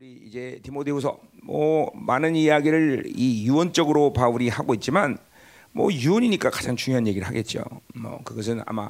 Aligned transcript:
우리 0.00 0.18
이제 0.26 0.58
디모데후서 0.62 1.20
뭐 1.42 1.92
많은 1.94 2.34
이야기를 2.34 3.02
이 3.14 3.44
유언적으로 3.46 4.14
바울이 4.14 4.48
하고 4.48 4.72
있지만 4.72 5.18
뭐 5.72 5.92
유언이니까 5.92 6.48
가장 6.48 6.74
중요한 6.74 7.06
얘기를 7.06 7.28
하겠죠. 7.28 7.62
뭐 7.94 8.18
그것은 8.24 8.62
아마 8.64 8.84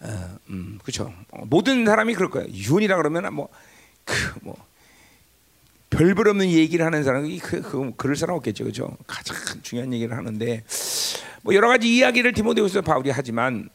어, 0.00 0.38
음, 0.50 0.80
그렇죠. 0.82 1.14
모든 1.44 1.86
사람이 1.86 2.14
그럴 2.14 2.28
거예요. 2.28 2.48
유언이라 2.52 2.96
그러면 2.96 3.32
뭐그뭐 3.32 4.34
뭐 4.42 4.56
별별 5.90 6.26
없는 6.26 6.50
얘기를 6.50 6.84
하는 6.84 7.04
사람이 7.04 7.38
그, 7.38 7.62
그 7.62 7.92
그럴 7.96 8.16
사람 8.16 8.34
없겠죠, 8.34 8.64
그렇죠? 8.64 8.96
가장 9.06 9.36
중요한 9.62 9.92
얘기를 9.92 10.16
하는데 10.16 10.64
뭐 11.42 11.54
여러 11.54 11.68
가지 11.68 11.88
이야기를 11.88 12.32
디모데후서 12.32 12.82
바울이 12.82 13.10
하지만 13.10 13.68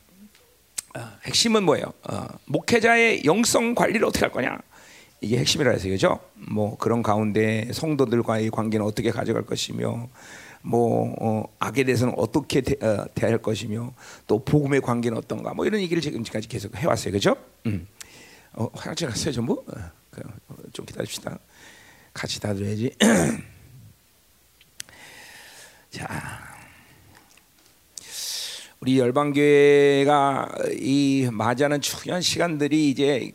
어, 0.97 0.99
핵심은 1.23 1.63
뭐예요? 1.63 1.93
어, 2.09 2.27
목회자의 2.43 3.23
영성 3.23 3.73
관리를 3.73 4.05
어떻게 4.05 4.25
할 4.25 4.33
거냐? 4.33 4.59
이게 5.21 5.37
핵심이라 5.37 5.71
해서 5.71 5.87
그죠? 5.89 6.19
뭐 6.33 6.77
그런 6.77 7.01
가운데 7.01 7.67
성도들과의 7.73 8.51
관계는 8.51 8.85
어떻게 8.85 9.09
가져갈 9.11 9.43
것이며 9.43 10.07
뭐 10.61 11.15
어, 11.19 11.43
악에 11.59 11.83
대해서는 11.83 12.13
어떻게 12.17 12.61
대, 12.61 12.75
어, 12.85 13.05
대할 13.15 13.37
것이며 13.39 13.93
또 14.27 14.43
복음의 14.43 14.81
관계는 14.81 15.17
어떤가 15.17 15.53
뭐 15.53 15.65
이런 15.65 15.81
얘기를 15.81 16.01
지금까지 16.01 16.47
계속 16.47 16.75
해왔어요, 16.75 17.13
그죠? 17.13 17.35
음. 17.65 17.87
어, 18.53 18.69
화장실 18.73 19.07
갔어요 19.07 19.31
전부? 19.31 19.63
어, 19.67 19.91
좀 20.73 20.85
기다립시다. 20.85 21.39
같이 22.13 22.39
닫아야지. 22.39 22.91
자, 25.89 26.07
우리 28.79 28.99
열방교회가 28.99 30.49
이 30.79 31.27
맞이하는 31.31 31.81
중요한 31.81 32.21
시간들이 32.21 32.89
이제 32.89 33.31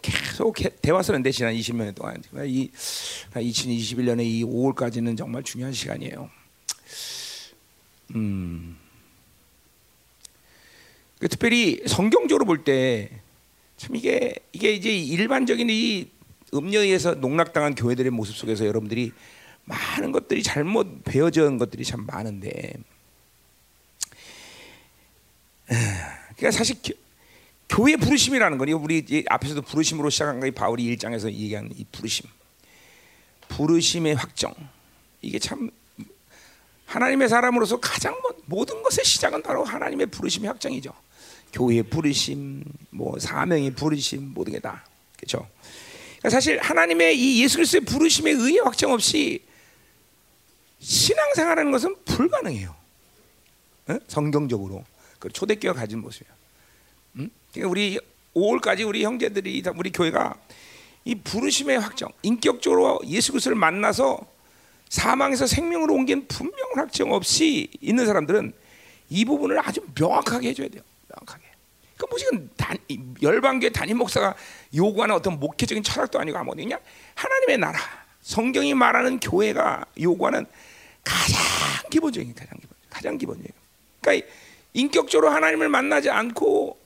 계속 0.50 0.80
대화서는데 0.82 1.30
지난 1.30 1.54
20년 1.54 1.94
동안 1.94 2.22
이 2.46 2.70
2021년에 3.34 4.24
이 4.24 4.44
5월까지는 4.44 5.16
정말 5.16 5.42
중요한 5.42 5.72
시간이에요. 5.72 6.30
음. 8.14 8.76
그 11.18 11.28
특별히 11.28 11.82
성경적으로 11.86 12.44
볼 12.44 12.64
때 12.64 13.22
참 13.82 13.96
이게 13.96 14.36
이게 14.52 14.72
이제 14.74 14.96
일반적인 14.96 15.68
이 15.68 16.08
음녀에서 16.54 17.14
농락당한 17.14 17.74
교회들의 17.74 18.12
모습 18.12 18.36
속에서 18.36 18.64
여러분들이 18.64 19.10
많은 19.64 20.12
것들이 20.12 20.44
잘못 20.44 21.02
온 21.42 21.58
것들이 21.58 21.84
참 21.84 22.06
많은데 22.06 22.74
그러니까 25.66 26.50
사실 26.52 26.76
교, 27.74 27.88
회 27.88 27.96
부르심이라는 27.96 28.58
거니 28.58 28.72
우리 28.74 29.24
앞에서도 29.28 29.62
부르심으로 29.62 30.10
시작한 30.10 30.40
거이 30.40 30.50
바울이 30.50 30.84
일장에서 30.84 31.32
얘기한 31.32 31.70
이 31.74 31.84
부르심, 31.90 32.28
부르심의 33.48 34.14
확정 34.14 34.52
이게 35.22 35.38
참 35.38 35.70
하나님의 36.84 37.30
사람으로서 37.30 37.80
가장 37.80 38.20
모든 38.44 38.82
것의 38.82 39.04
시작은 39.04 39.42
바로 39.42 39.64
하나님의 39.64 40.06
부르심의 40.06 40.48
확정이죠. 40.48 40.92
교회 41.54 41.80
부르심, 41.80 42.62
뭐 42.90 43.18
사명의 43.18 43.70
부르심 43.70 44.34
모든 44.34 44.52
게 44.52 44.60
다 44.60 44.84
그렇죠. 45.16 45.48
그러니까 46.18 46.28
사실 46.30 46.58
하나님의 46.58 47.18
이 47.18 47.42
예수 47.42 47.56
그리스도의 47.56 47.86
부르심의 47.86 48.34
의의 48.34 48.58
확정 48.58 48.92
없이 48.92 49.42
신앙생활하는 50.78 51.70
것은 51.72 51.96
불가능해요. 52.04 52.74
네? 53.86 53.98
성경적으로. 54.08 54.84
그 55.18 55.30
초대교회가 55.30 55.80
가진 55.80 56.00
모습이야. 56.00 56.41
음? 57.52 57.60
그러니까 57.60 57.70
우리 57.70 57.98
5월까지 58.34 58.86
우리 58.86 59.04
형제들이 59.04 59.62
우리 59.76 59.92
교회가 59.92 60.34
이 61.04 61.14
부르심의 61.16 61.80
확정, 61.80 62.10
인격적으로 62.22 63.00
예수 63.06 63.32
그리스도를 63.32 63.56
만나서 63.56 64.20
사망에서 64.88 65.46
생명으로 65.46 65.94
옮긴 65.94 66.26
분명한 66.28 66.76
확정 66.76 67.12
없이 67.12 67.68
있는 67.80 68.06
사람들은 68.06 68.52
이 69.08 69.24
부분을 69.24 69.58
아주 69.58 69.80
명확하게 69.98 70.50
해줘야 70.50 70.68
돼요. 70.68 70.82
명확하게. 71.08 71.44
그 71.96 72.06
무슨 72.10 72.50
단, 72.56 72.76
열방교회 73.20 73.70
단임 73.70 73.98
목사가 73.98 74.34
요구하는 74.74 75.14
어떤 75.14 75.38
목회적인 75.38 75.82
철학도 75.82 76.18
아니고 76.20 76.44
그냥 76.44 76.78
하나님의 77.14 77.58
나라, 77.58 77.78
성경이 78.22 78.74
말하는 78.74 79.20
교회가 79.20 79.84
요구하는 80.00 80.46
가장 81.04 81.40
기본적인 81.90 82.34
가장 82.34 82.58
기본, 82.58 82.76
가장 82.88 83.18
기본적인. 83.18 83.52
그러니까 84.00 84.26
인격적으로 84.72 85.30
하나님을 85.30 85.68
만나지 85.68 86.10
않고 86.10 86.81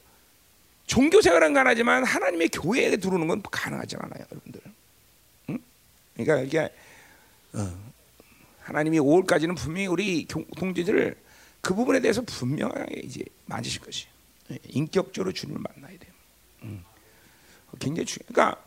종교 0.86 1.20
생활은 1.20 1.52
가능하지만 1.52 2.04
하나님의 2.04 2.48
교회에 2.48 2.96
들어오는 2.96 3.26
건 3.26 3.42
가능하지 3.42 3.96
않아요, 3.98 4.24
여러분들. 4.30 4.60
응? 5.50 5.58
그러니까 6.14 6.40
이게 6.40 6.72
어, 7.52 7.92
하나님이 8.60 8.98
5월까지는 8.98 9.56
분명히 9.56 9.86
우리 9.86 10.26
동지들을 10.26 11.16
그 11.60 11.74
부분에 11.74 12.00
대해서 12.00 12.22
분명하게 12.22 13.00
이제 13.00 13.24
만지실 13.46 13.80
것이. 13.80 14.06
예, 14.52 14.58
인격적으로 14.68 15.32
주님을 15.32 15.60
만나야 15.60 15.98
돼요. 15.98 16.12
응. 16.62 16.84
굉장히 17.80 18.06
중요. 18.06 18.24
그러니까 18.28 18.62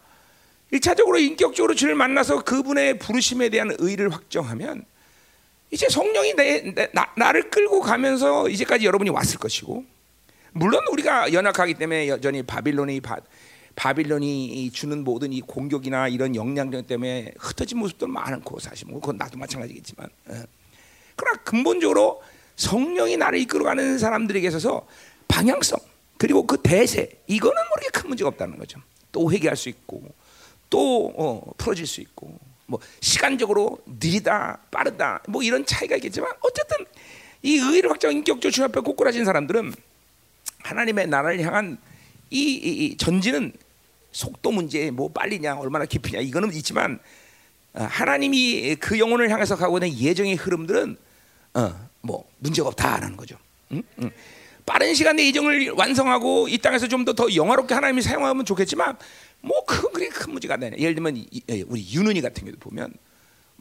일차적으로 0.71 1.17
인격적으로 1.17 1.73
주님을 1.73 1.95
만나서 1.95 2.43
그분의 2.43 2.99
부르심에 2.99 3.49
대한 3.49 3.71
의를 3.79 4.13
확정하면 4.13 4.85
이제 5.71 5.87
성령이 5.89 6.33
내, 6.33 6.61
내 6.73 6.89
나, 6.93 7.11
나를 7.15 7.49
끌고 7.49 7.81
가면서 7.81 8.49
이제까지 8.49 8.85
여러분이 8.85 9.09
왔을 9.09 9.39
것이고 9.39 9.85
물론 10.53 10.81
우리가 10.91 11.33
연약하기 11.33 11.75
때문에 11.75 12.07
여전히 12.07 12.43
바빌론이 12.43 13.01
바, 13.01 13.17
바빌론이 13.75 14.71
주는 14.71 15.03
모든 15.03 15.31
이 15.31 15.41
공격이나 15.41 16.07
이런 16.07 16.35
영향력 16.35 16.87
때문에 16.87 17.33
흩어진 17.37 17.77
모습도 17.79 18.07
많고 18.07 18.59
사실 18.59 18.87
뭐 18.87 18.99
그건 18.99 19.17
나도 19.17 19.37
마찬가지겠지만 19.37 20.09
예. 20.31 20.43
그러나 21.15 21.37
근본적으로 21.43 22.21
성령이 22.55 23.17
나를 23.17 23.39
이끌어가는 23.39 23.97
사람들에게 23.97 24.47
있어서 24.47 24.85
방향성 25.27 25.79
그리고 26.17 26.45
그 26.45 26.57
대세 26.61 27.09
이거는 27.27 27.55
모르게 27.69 27.89
큰 27.93 28.09
문제가 28.09 28.27
없다는 28.27 28.57
거죠. 28.57 28.81
또 29.11 29.31
회개할 29.31 29.55
수 29.55 29.69
있고 29.69 30.03
또 30.69 31.13
어, 31.17 31.51
풀어질 31.57 31.87
수 31.87 32.01
있고 32.01 32.37
뭐 32.65 32.79
시간적으로 32.99 33.79
느리다 33.85 34.59
빠르다 34.69 35.23
뭐 35.27 35.41
이런 35.41 35.65
차이가 35.65 35.95
있겠지만 35.95 36.31
어쨌든 36.41 36.85
이 37.41 37.57
의를 37.57 37.89
확정 37.89 38.11
인격적 38.11 38.51
주 38.51 38.63
앞에 38.65 38.81
꼬꾸라진 38.81 39.23
사람들은 39.23 39.73
하나님의 40.59 41.07
나라를 41.07 41.41
향한 41.41 41.77
이, 42.29 42.39
이, 42.53 42.85
이, 42.85 42.97
전진은 42.97 43.53
속도 44.11 44.51
문제 44.51 44.91
뭐 44.91 45.09
빨리냐 45.11 45.55
얼마나 45.57 45.85
깊이냐 45.85 46.19
이거는 46.19 46.53
있지만 46.53 46.99
어, 47.73 47.83
하나님이 47.83 48.75
그 48.75 48.99
영혼을 48.99 49.29
향해서 49.29 49.55
가고 49.55 49.77
있는 49.77 49.97
예정의 49.97 50.35
흐름들은 50.35 50.97
어, 51.55 51.89
뭐 52.01 52.25
문제가 52.39 52.67
없다라는 52.69 53.17
거죠. 53.17 53.37
응? 53.71 53.83
응. 54.01 54.11
빠른 54.65 54.93
시간에 54.93 55.25
예정을 55.25 55.71
완성하고 55.71 56.47
이 56.47 56.57
땅에서 56.59 56.87
좀 56.87 57.03
더 57.05 57.13
더 57.13 57.33
영화롭게 57.33 57.73
하나님이 57.73 58.01
사용하면 58.01 58.45
좋겠지만 58.45 58.97
뭐 59.41 59.65
그렇게 59.65 60.09
큰 60.09 60.31
문제가 60.31 60.55
안 60.55 60.59
되네. 60.59 60.77
예를 60.77 60.93
들면 60.95 61.25
예, 61.49 61.61
우리 61.67 61.87
윤은이 61.91 62.21
같은 62.21 62.43
경우도 62.43 62.59
보면 62.59 62.93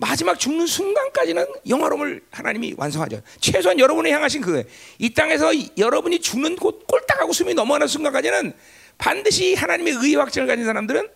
마지막 0.00 0.38
죽는 0.38 0.66
순간까지는 0.66 1.44
영화로움을 1.68 2.22
하나님이 2.30 2.74
완성하죠. 2.76 3.20
최소한 3.40 3.80
여러분이 3.80 4.10
향하신 4.12 4.40
그거이 4.40 5.10
땅에서 5.14 5.50
여러분이 5.76 6.20
죽는 6.20 6.54
곳 6.56 6.86
꼴딱하고 6.86 7.32
숨이 7.32 7.54
넘어가는 7.54 7.86
순간까지는 7.88 8.52
반드시 8.96 9.54
하나님의 9.54 9.94
의의 9.94 10.14
확증을 10.16 10.46
가진 10.46 10.64
사람들은 10.64 11.08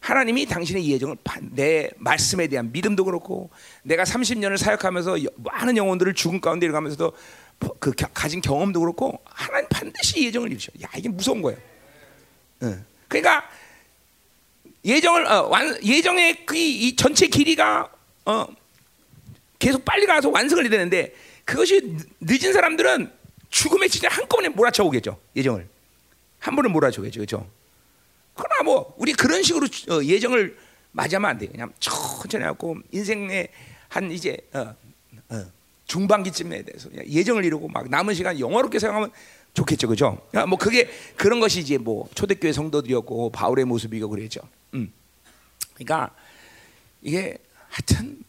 하나님이 0.00 0.46
당신의 0.46 0.86
예정을 0.90 1.16
내 1.52 1.90
말씀에 1.96 2.48
대한 2.48 2.72
믿음도 2.72 3.04
그렇고 3.04 3.50
내가 3.84 4.02
30년을 4.02 4.58
사역하면서 4.58 5.16
많은 5.36 5.76
영혼들을 5.76 6.12
죽음 6.14 6.40
가운데 6.40 6.68
가면서도 6.68 7.12
그 7.78 7.92
가진 8.12 8.40
경험도 8.40 8.80
그렇고 8.80 9.20
하나님 9.24 9.68
반드시 9.68 10.24
예정을 10.26 10.50
이루셔. 10.50 10.72
야 10.82 10.88
이게 10.96 11.08
무서운 11.08 11.40
거예요. 11.40 11.58
응. 12.64 12.84
그러니까 13.06 13.48
예정을 14.84 15.24
어, 15.26 15.46
완, 15.48 15.78
예정의 15.84 16.44
그 16.44 16.56
이 16.56 16.96
전체 16.96 17.28
길이가 17.28 17.90
어, 18.26 18.46
계속 19.58 19.84
빨리 19.84 20.06
가서 20.06 20.30
완성을 20.30 20.62
해야 20.62 20.70
되는데 20.70 21.14
그것이 21.44 21.96
늦은 22.20 22.52
사람들은 22.52 23.10
죽음의 23.50 23.88
진짜 23.88 24.08
한꺼번에 24.08 24.48
몰아쳐 24.48 24.84
오겠죠 24.84 25.18
예정을 25.36 25.68
한 26.38 26.56
번에 26.56 26.68
몰아쳐 26.68 27.00
오겠죠 27.00 27.20
그렇죠. 27.20 27.46
그러나 28.34 28.62
뭐 28.64 28.94
우리 28.98 29.12
그런 29.12 29.42
식으로 29.42 29.66
어, 29.90 30.02
예정을 30.02 30.56
맞이하면 30.92 31.30
안 31.30 31.38
돼. 31.38 31.46
그냥 31.46 31.72
천천히 31.80 32.44
하고 32.44 32.76
인생의 32.92 33.48
한 33.88 34.10
이제 34.10 34.36
어, 34.52 34.74
어, 35.28 35.44
중반기쯤에 35.86 36.62
대해서 36.62 36.88
예정을 37.06 37.44
이루고 37.44 37.68
막 37.68 37.88
남은 37.88 38.14
시간 38.14 38.38
영화롭게 38.38 38.78
생각하면 38.78 39.10
좋겠죠, 39.54 39.88
그죠? 39.88 40.18
그러니까 40.30 40.46
뭐 40.48 40.58
그게 40.58 40.88
그런 41.16 41.40
것이 41.40 41.60
이제 41.60 41.78
뭐 41.78 42.08
초대교회 42.14 42.52
성도들이었고 42.52 43.30
바울의 43.30 43.64
모습이고 43.66 44.08
그랬죠. 44.08 44.40
음. 44.74 44.92
그러니까 45.74 46.10
이게 47.02 47.38
하여튼 47.74 48.22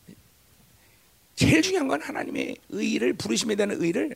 제일 1.35 1.61
중요한 1.61 1.87
건 1.87 2.01
하나님의 2.01 2.57
의를 2.69 3.13
부르심에 3.13 3.55
대한 3.55 3.71
의를 3.71 4.15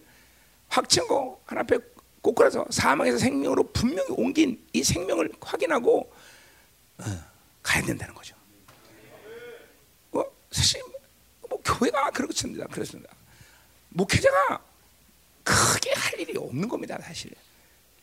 확증하고 0.69 1.41
하나 1.45 1.61
앞에 1.61 1.77
꼬꾸라서 2.21 2.65
사망에서 2.71 3.19
생명으로 3.19 3.71
분명히 3.71 4.09
옮긴 4.09 4.59
이 4.73 4.83
생명을 4.83 5.29
확인하고 5.39 6.11
어, 6.97 7.03
가야 7.61 7.83
된다는 7.83 8.13
거죠. 8.15 8.39
교회가 11.63 12.09
그렇습니다. 12.11 12.65
그렇습니다. 12.67 13.13
목회자가 13.89 14.61
크게 15.43 15.91
할 15.93 16.19
일이 16.19 16.37
없는 16.37 16.67
겁니다, 16.67 16.97
사실. 17.01 17.31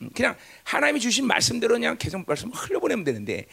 음, 0.02 0.10
그냥 0.14 0.36
하나님이 0.64 1.00
주신 1.00 1.26
말씀대로 1.26 1.74
그냥 1.74 1.96
계속 1.98 2.24
말씀 2.26 2.50
흘려보내면 2.50 3.04
되는데, 3.04 3.46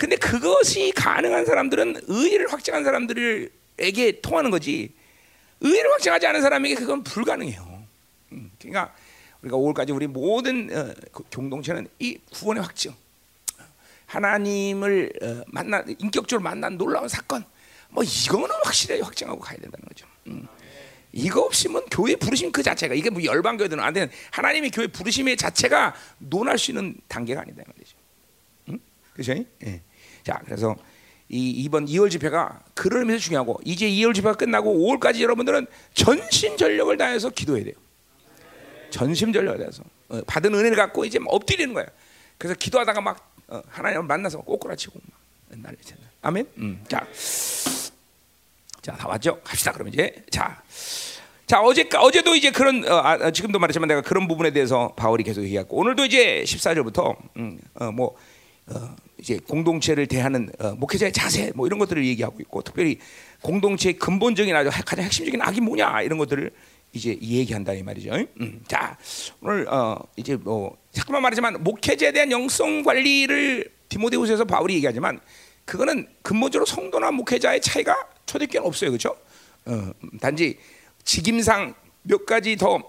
근데 0.00 0.16
그것이 0.16 0.92
가능한 0.96 1.44
사람들은 1.44 2.04
의를 2.08 2.50
확증한 2.50 2.84
사람들에게 2.84 4.20
통하는 4.22 4.50
거지, 4.50 4.94
의를 5.60 5.92
확증하지 5.92 6.26
않은 6.26 6.40
사람에게 6.40 6.74
그건 6.74 7.02
불가능해요. 7.02 7.84
음, 8.32 8.50
그러니까 8.58 8.94
우리가 9.42 9.58
5월까지 9.58 9.94
우리 9.94 10.06
모든 10.06 10.74
어, 10.74 10.94
그 11.12 11.22
공동체는 11.24 11.86
이 11.98 12.16
구원의 12.32 12.62
확증, 12.62 12.94
하나님을 14.06 15.12
어, 15.22 15.44
만나 15.48 15.84
인격적으로 15.86 16.42
만난 16.42 16.78
놀라운 16.78 17.06
사건, 17.06 17.44
뭐 17.90 18.02
이거는 18.02 18.48
확실히 18.64 19.02
확증하고 19.02 19.38
가야 19.38 19.58
된다는 19.58 19.84
거죠. 19.86 20.06
음. 20.28 20.48
이거 21.12 21.42
없이면 21.42 21.88
교회 21.90 22.16
부르심 22.16 22.52
그 22.52 22.62
자체가 22.62 22.94
이게 22.94 23.10
뭐 23.10 23.22
열방 23.22 23.58
교회들은 23.58 23.84
안 23.84 23.92
되는 23.92 24.10
하나님의 24.30 24.70
교회 24.70 24.86
부르심의 24.86 25.36
자체가 25.36 25.94
논할 26.16 26.56
수 26.56 26.70
있는 26.70 26.96
단계가 27.06 27.42
아니다 27.42 27.64
말이죠. 27.66 27.98
응? 28.70 28.78
그죠? 29.12 29.34
예. 29.66 29.82
자, 30.24 30.40
그래서 30.44 30.76
이 31.28 31.50
이번 31.50 31.86
2월 31.86 32.10
집회가 32.10 32.60
그런 32.74 33.00
의미에서 33.02 33.22
중요하고 33.22 33.60
이제 33.64 33.88
2월 33.88 34.14
집회가 34.14 34.34
끝나고 34.34 34.74
5월까지 34.74 35.20
여러분들은 35.20 35.66
전신 35.94 36.56
전력을 36.56 36.96
다해서 36.96 37.30
기도해야 37.30 37.64
돼요. 37.64 37.74
전심 38.90 39.32
전력을 39.32 39.58
다해서 39.58 39.84
어, 40.08 40.20
받은 40.26 40.52
은혜를 40.52 40.76
갖고 40.76 41.04
이제 41.04 41.18
막 41.18 41.32
엎드리는 41.32 41.72
거야. 41.72 41.86
그래서 42.36 42.54
기도하다가 42.56 43.00
막 43.00 43.32
어, 43.46 43.62
하나님을 43.68 44.04
만나서 44.04 44.40
꼬꾸라치고 44.40 44.98
막 45.08 45.20
난리쳤네. 45.60 46.02
아멘. 46.22 46.48
음. 46.58 46.84
자. 46.88 47.06
자, 48.82 48.96
다 48.96 49.08
왔죠? 49.08 49.40
갑시다. 49.44 49.72
그러면 49.72 49.92
이제 49.92 50.24
자, 50.30 50.62
자 51.46 51.60
어제 51.60 51.88
어제도 51.96 52.34
이제 52.34 52.50
그런 52.50 52.84
어, 52.90 52.96
아, 53.04 53.30
지금도 53.30 53.58
말했지만 53.58 53.88
내가 53.88 54.00
그런 54.00 54.26
부분에 54.26 54.50
대해서 54.52 54.94
바울이 54.96 55.22
계속 55.22 55.42
얘기했고 55.42 55.76
오늘도 55.76 56.06
이제 56.06 56.42
14절부터 56.44 57.16
음, 57.36 57.60
어, 57.74 57.92
뭐 57.92 58.16
어, 58.68 58.96
이제 59.20 59.38
공동체를 59.46 60.06
대하는 60.06 60.50
어, 60.58 60.72
목회자의 60.72 61.12
자세 61.12 61.52
뭐 61.54 61.66
이런 61.66 61.78
것들을 61.78 62.04
얘기하고 62.06 62.40
있고 62.40 62.62
특별히 62.62 62.98
공동체의 63.42 63.94
근본적인 63.94 64.54
아주 64.54 64.70
가장 64.84 65.04
핵심적인 65.04 65.40
악이 65.40 65.60
뭐냐 65.60 66.02
이런 66.02 66.18
것들을 66.18 66.50
이제 66.92 67.16
얘기한다 67.20 67.72
이 67.72 67.82
말이죠. 67.82 68.12
음, 68.40 68.62
자 68.66 68.96
오늘 69.40 69.66
어, 69.68 69.96
이제 70.16 70.36
뭐 70.36 70.76
잠깐만 70.92 71.22
말하지만 71.22 71.62
목회자에 71.62 72.12
대한 72.12 72.30
영성 72.32 72.82
관리를 72.82 73.70
디모데후서에서 73.88 74.44
바울이 74.44 74.74
얘기하지만 74.76 75.20
그거는 75.64 76.08
근본적으로 76.22 76.66
성도나 76.66 77.10
목회자의 77.12 77.60
차이가 77.60 77.94
초대교회는 78.26 78.66
없어요, 78.66 78.90
그렇죠? 78.90 79.16
어, 79.66 79.92
단지 80.20 80.58
직임상 81.04 81.74
몇 82.02 82.26
가지 82.26 82.56
더 82.56 82.82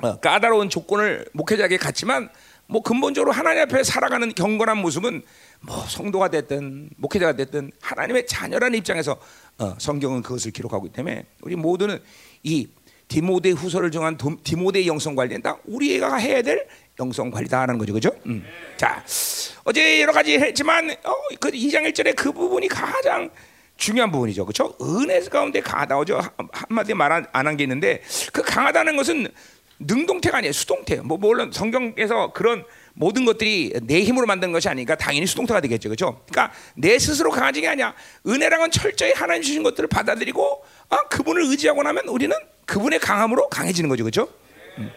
어, 0.00 0.18
까다로운 0.20 0.70
조건을 0.70 1.26
목회자에게 1.32 1.76
갖지만 1.76 2.30
뭐 2.66 2.82
근본적으로 2.82 3.32
하나님 3.32 3.62
앞에 3.62 3.84
살아가는 3.84 4.32
경건한 4.34 4.78
모습은 4.78 5.22
뭐 5.60 5.84
성도가 5.86 6.28
됐든 6.28 6.90
목회자가 6.96 7.34
됐든 7.36 7.72
하나님의 7.80 8.26
자녀라는 8.26 8.78
입장에서 8.78 9.18
어, 9.58 9.74
성경은 9.78 10.22
그것을 10.22 10.50
기록하고 10.50 10.86
있기 10.86 10.96
때문에 10.96 11.24
우리 11.42 11.56
모두는 11.56 12.00
이 12.42 12.68
디모데 13.08 13.50
후서를 13.50 13.90
정한 13.90 14.16
디모데 14.42 14.86
영성 14.86 15.14
관리는 15.14 15.42
다 15.42 15.58
우리 15.66 15.94
애가 15.96 16.16
해야 16.16 16.40
될 16.42 16.66
영성 16.98 17.30
관리다라는 17.30 17.76
거죠, 17.78 17.92
그죠? 17.92 18.10
음. 18.26 18.44
자, 18.76 19.04
어제 19.64 20.00
여러 20.00 20.12
가지 20.12 20.38
했지만 20.38 20.90
어, 21.04 21.12
그 21.38 21.50
2장 21.50 21.84
1절에 21.92 22.16
그 22.16 22.32
부분이 22.32 22.68
가장 22.68 23.30
중요한 23.76 24.10
부분이죠. 24.10 24.46
그렇죠? 24.46 24.74
은혜 24.80 25.20
가운데 25.20 25.60
강하다죠. 25.60 26.20
한마디 26.52 26.94
말 26.94 27.12
안 27.12 27.26
한 27.46 27.56
게 27.56 27.64
있는데 27.64 28.00
그 28.32 28.40
강하다는 28.42 28.96
것은 28.96 29.28
능동태가 29.80 30.38
아니에요. 30.38 30.52
수동태. 30.52 30.96
뭐 30.96 31.18
물론 31.18 31.50
성경에서 31.52 32.32
그런 32.32 32.64
모든 32.94 33.24
것들이 33.24 33.72
내 33.82 34.02
힘으로 34.02 34.26
만든 34.26 34.52
것이 34.52 34.68
아니니까 34.68 34.94
당연히 34.94 35.26
수동태가 35.26 35.60
되겠죠. 35.60 35.88
그렇죠? 35.88 36.22
그러니까 36.30 36.54
내 36.76 36.98
스스로 36.98 37.30
게 37.30 37.68
아니야. 37.68 37.94
은혜랑은 38.26 38.70
철저히 38.70 39.12
하나님 39.12 39.42
주신 39.42 39.62
것들을 39.62 39.88
받아들이고 39.88 40.64
아, 40.90 41.08
그분을 41.08 41.42
의지하고 41.46 41.82
나면 41.82 42.08
우리는 42.08 42.36
그분의 42.66 43.00
강함으로 43.00 43.48
강해지는 43.48 43.88
거죠. 43.88 44.04
그렇죠? 44.04 44.28
음. 44.78 44.90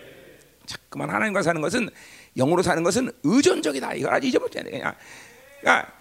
자꾸만 0.65 1.09
하나님과 1.09 1.41
사는 1.41 1.59
것은 1.62 1.89
영으로 2.38 2.62
사는 2.62 2.81
것은 2.83 3.12
의존적이다. 3.24 3.95
이걸 3.95 4.24
잊어버려야 4.24 4.63
돼. 4.63 4.71
그냥. 4.71 4.94
그러니까 5.59 5.91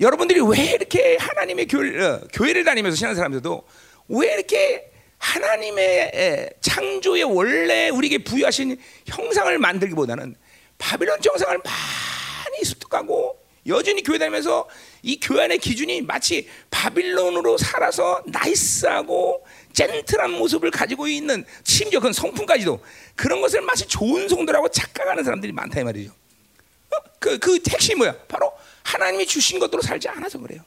여러분들이 0.00 0.40
왜 0.40 0.74
이렇게 0.74 1.16
하나님의 1.18 1.66
교회, 1.66 2.04
어, 2.04 2.20
교회를 2.32 2.64
다니면서 2.64 2.96
신앙 2.96 3.14
사람들도 3.14 3.66
왜 4.08 4.34
이렇게 4.34 4.92
하나님의 5.18 6.50
창조의 6.60 7.24
원래 7.24 7.88
우리에게 7.88 8.18
부여하신 8.18 8.78
형상을 9.06 9.58
만들기보다는 9.58 10.36
바빌론 10.78 11.18
형상을 11.22 11.58
많이 11.58 12.64
습득하고 12.64 13.38
여전히 13.66 14.02
교회 14.02 14.18
다니면서 14.18 14.68
이 15.02 15.20
교회 15.20 15.44
안의 15.44 15.58
기준이 15.58 16.02
마치 16.02 16.48
바빌론으로 16.70 17.58
살아서 17.58 18.22
나이스하고 18.26 19.44
젠틀한 19.72 20.30
모습을 20.32 20.70
가지고 20.70 21.06
있는 21.06 21.44
심지어 21.64 22.00
그 22.00 22.12
성품까지도 22.12 22.80
그런 23.14 23.40
것을 23.40 23.60
마치 23.60 23.86
좋은 23.86 24.28
성도라고 24.28 24.68
착각하는 24.68 25.22
사람들이 25.22 25.52
많다 25.52 25.80
이 25.80 25.84
말이죠. 25.84 26.10
어? 26.10 26.96
그, 27.18 27.38
그 27.38 27.60
핵심이 27.68 27.96
뭐야? 27.98 28.16
바로 28.26 28.50
하나님이 28.84 29.26
주신 29.26 29.58
것으로 29.58 29.82
살지 29.82 30.08
않아서 30.08 30.38
그래요. 30.38 30.62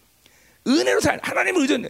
은혜로 0.67 0.99
살 0.99 1.19
하나님을 1.23 1.61
의존해. 1.61 1.89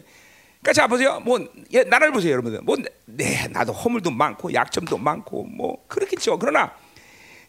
그러니까 0.62 0.74
자 0.74 0.88
보세요. 0.88 1.20
뭐 1.22 1.40
예, 1.74 1.84
나를 1.84 2.12
보세요, 2.12 2.34
여러분들. 2.34 2.62
뭐 2.62 2.78
네, 3.06 3.48
나도 3.48 3.74
허물도 3.74 4.12
많고 4.12 4.54
약점도 4.54 4.98
많고 4.98 5.44
뭐 5.46 5.84
그렇겠죠. 5.88 6.38
그러나 6.38 6.74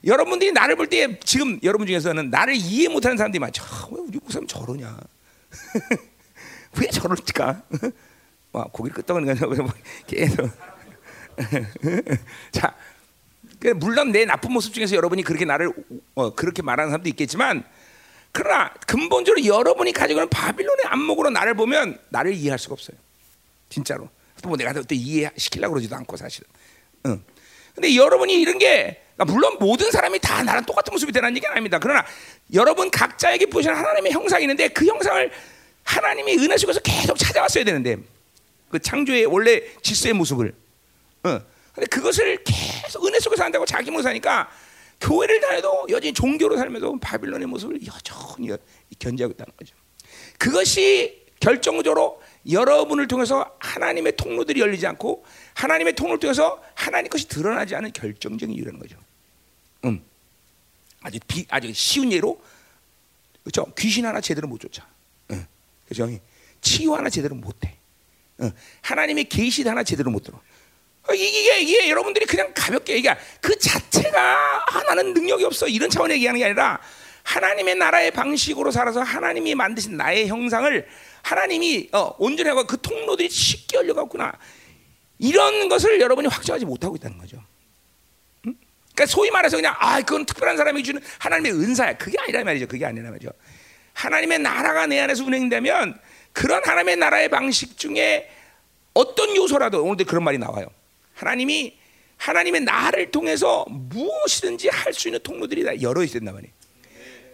여러분들이 0.04 0.50
나를 0.52 0.76
볼 0.76 0.88
때 0.88 1.18
지금 1.20 1.58
여러분 1.62 1.86
중에서는 1.86 2.30
나를 2.30 2.56
이해 2.56 2.88
못하는 2.88 3.16
사람들이 3.16 3.38
많죠. 3.38 3.62
아, 3.64 3.86
왜 3.92 4.00
우리 4.00 4.18
목사님 4.18 4.46
저러냐? 4.48 4.96
왜 6.80 6.88
저럴까? 6.88 7.62
와 8.52 8.64
고기를 8.72 8.94
끄떡거리는 8.96 9.36
거 9.36 9.72
계속. 10.06 10.50
자, 12.50 12.74
물론 13.76 14.10
내 14.12 14.24
나쁜 14.24 14.52
모습 14.52 14.74
중에서 14.74 14.96
여러분이 14.96 15.22
그렇게 15.22 15.44
나를 15.44 15.72
어, 16.14 16.34
그렇게 16.34 16.62
말하는 16.62 16.90
사람도 16.90 17.08
있겠지만 17.10 17.64
그러나 18.32 18.72
근본적으로 18.86 19.44
여러분이 19.44 19.92
가지고 19.92 20.20
있는 20.20 20.30
바빌론의 20.30 20.86
안목으로 20.86 21.30
나를 21.30 21.54
보면 21.54 21.98
나를 22.08 22.32
이해할 22.34 22.58
수가 22.58 22.72
없어요. 22.72 22.96
진짜로. 23.68 24.08
뭐 24.44 24.56
내가 24.56 24.72
그때 24.72 24.94
이해시키려고 24.94 25.74
그러지도 25.74 25.94
않고 25.96 26.16
사실은. 26.16 26.48
응. 27.06 27.22
근데 27.74 27.94
여러분이 27.94 28.40
이런 28.40 28.58
게 28.58 29.02
그러니까 29.14 29.32
물론 29.32 29.56
모든 29.60 29.90
사람이 29.90 30.18
다 30.18 30.42
나랑 30.42 30.64
똑같은 30.64 30.92
모습이 30.92 31.12
되는 31.12 31.30
얘기는 31.36 31.50
아닙니다. 31.50 31.78
그러나 31.78 32.04
여러분 32.52 32.90
각자에게 32.90 33.46
보시는 33.46 33.76
하나님의 33.76 34.12
형상이 34.12 34.44
있는데 34.44 34.68
그 34.68 34.86
형상을 34.86 35.30
하나님이 35.84 36.38
은혜 36.38 36.56
속에서 36.56 36.80
계속 36.80 37.18
찾아왔어야 37.18 37.64
되는데 37.64 37.98
그 38.70 38.78
창조의 38.78 39.26
원래 39.26 39.62
질서의 39.82 40.14
모습을. 40.14 40.54
어. 41.24 41.40
근데 41.74 41.86
그것을 41.86 42.42
계속 42.44 43.06
은혜 43.06 43.18
속에서 43.20 43.44
한다고 43.44 43.64
자기 43.64 43.90
모습 43.90 44.04
사니까 44.04 44.50
교회를 45.02 45.40
다녀도 45.40 45.84
여전히 45.90 46.12
종교로 46.12 46.56
살면서 46.56 46.96
바빌론의 47.00 47.46
모습을 47.48 47.80
여전히 47.86 48.56
견제하고 48.98 49.34
있다는 49.34 49.52
거죠. 49.56 49.74
그것이 50.38 51.26
결정적으로 51.40 52.22
여러분을 52.50 53.08
통해서 53.08 53.56
하나님의 53.58 54.16
통로들이 54.16 54.60
열리지 54.60 54.86
않고 54.86 55.24
하나님의 55.54 55.94
통로를 55.94 56.20
통해서 56.20 56.62
하나님 56.74 57.10
것이 57.10 57.28
드러나지 57.28 57.74
않은 57.74 57.92
결정적인 57.92 58.54
이유라는 58.54 58.78
거죠. 58.78 58.96
음. 59.84 60.02
아주 61.00 61.18
비, 61.26 61.44
아주 61.50 61.72
쉬운 61.72 62.12
예로 62.12 62.40
그렇죠? 63.42 63.72
귀신 63.76 64.06
하나 64.06 64.20
제대로 64.20 64.46
못 64.46 64.60
쫓아. 64.60 64.86
응. 65.32 65.44
그죠? 65.88 66.08
치유 66.60 66.94
하나 66.94 67.10
제대로 67.10 67.34
못 67.34 67.64
해. 67.64 67.74
응. 68.40 68.52
하나님의 68.82 69.24
계시 69.24 69.66
하나 69.66 69.82
제대로 69.82 70.12
못 70.12 70.22
들어. 70.22 70.40
어, 71.08 71.14
이게, 71.14 71.60
이게 71.60 71.90
여러분들이 71.90 72.26
그냥 72.26 72.52
가볍게 72.54 72.94
얘기야. 72.94 73.16
그 73.40 73.58
자체가 73.58 74.64
하나는 74.68 75.14
능력이 75.14 75.44
없어. 75.44 75.66
이런 75.66 75.90
차원에 75.90 76.14
얘기하는 76.14 76.38
게 76.38 76.44
아니라 76.44 76.80
하나님의 77.24 77.76
나라의 77.76 78.10
방식으로 78.12 78.70
살아서 78.70 79.00
하나님이 79.02 79.54
만드신 79.54 79.96
나의 79.96 80.28
형상을 80.28 80.86
하나님이 81.22 81.88
어, 81.92 82.14
온전히 82.18 82.48
하고 82.48 82.66
그 82.66 82.80
통로들이 82.80 83.28
쉽게 83.28 83.78
열려갔구나. 83.78 84.32
이런 85.18 85.68
것을 85.68 86.00
여러분이 86.00 86.28
확정하지 86.28 86.64
못하고 86.64 86.96
있다는 86.96 87.18
거죠. 87.18 87.36
응? 88.46 88.54
그러니까 88.94 89.06
소위 89.06 89.30
말해서 89.30 89.56
그냥 89.56 89.74
아 89.78 90.00
그건 90.00 90.26
특별한 90.26 90.56
사람이 90.56 90.82
주는 90.82 91.00
하나님의 91.18 91.52
은사야. 91.52 91.96
그게 91.96 92.16
아니라 92.20 92.42
말이죠. 92.44 92.66
그게 92.66 92.84
아니라 92.84 93.10
말이죠. 93.10 93.30
하나님의 93.94 94.40
나라가 94.40 94.86
내 94.86 94.98
안에서 95.00 95.24
운행되면 95.24 96.00
그런 96.32 96.64
하나님의 96.64 96.96
나라의 96.96 97.28
방식 97.28 97.76
중에 97.78 98.30
어떤 98.94 99.34
요소라도 99.36 99.82
오늘도 99.84 100.04
그런 100.04 100.24
말이 100.24 100.38
나와요. 100.38 100.66
하나님이 101.22 101.78
하나님의 102.16 102.60
나를 102.62 103.10
통해서 103.10 103.64
무엇이든지 103.68 104.68
할 104.68 104.92
수 104.92 105.08
있는 105.08 105.20
통로들이 105.22 105.64
다 105.64 105.80
열어 105.80 106.04
된단 106.04 106.34
말이에요. 106.34 106.52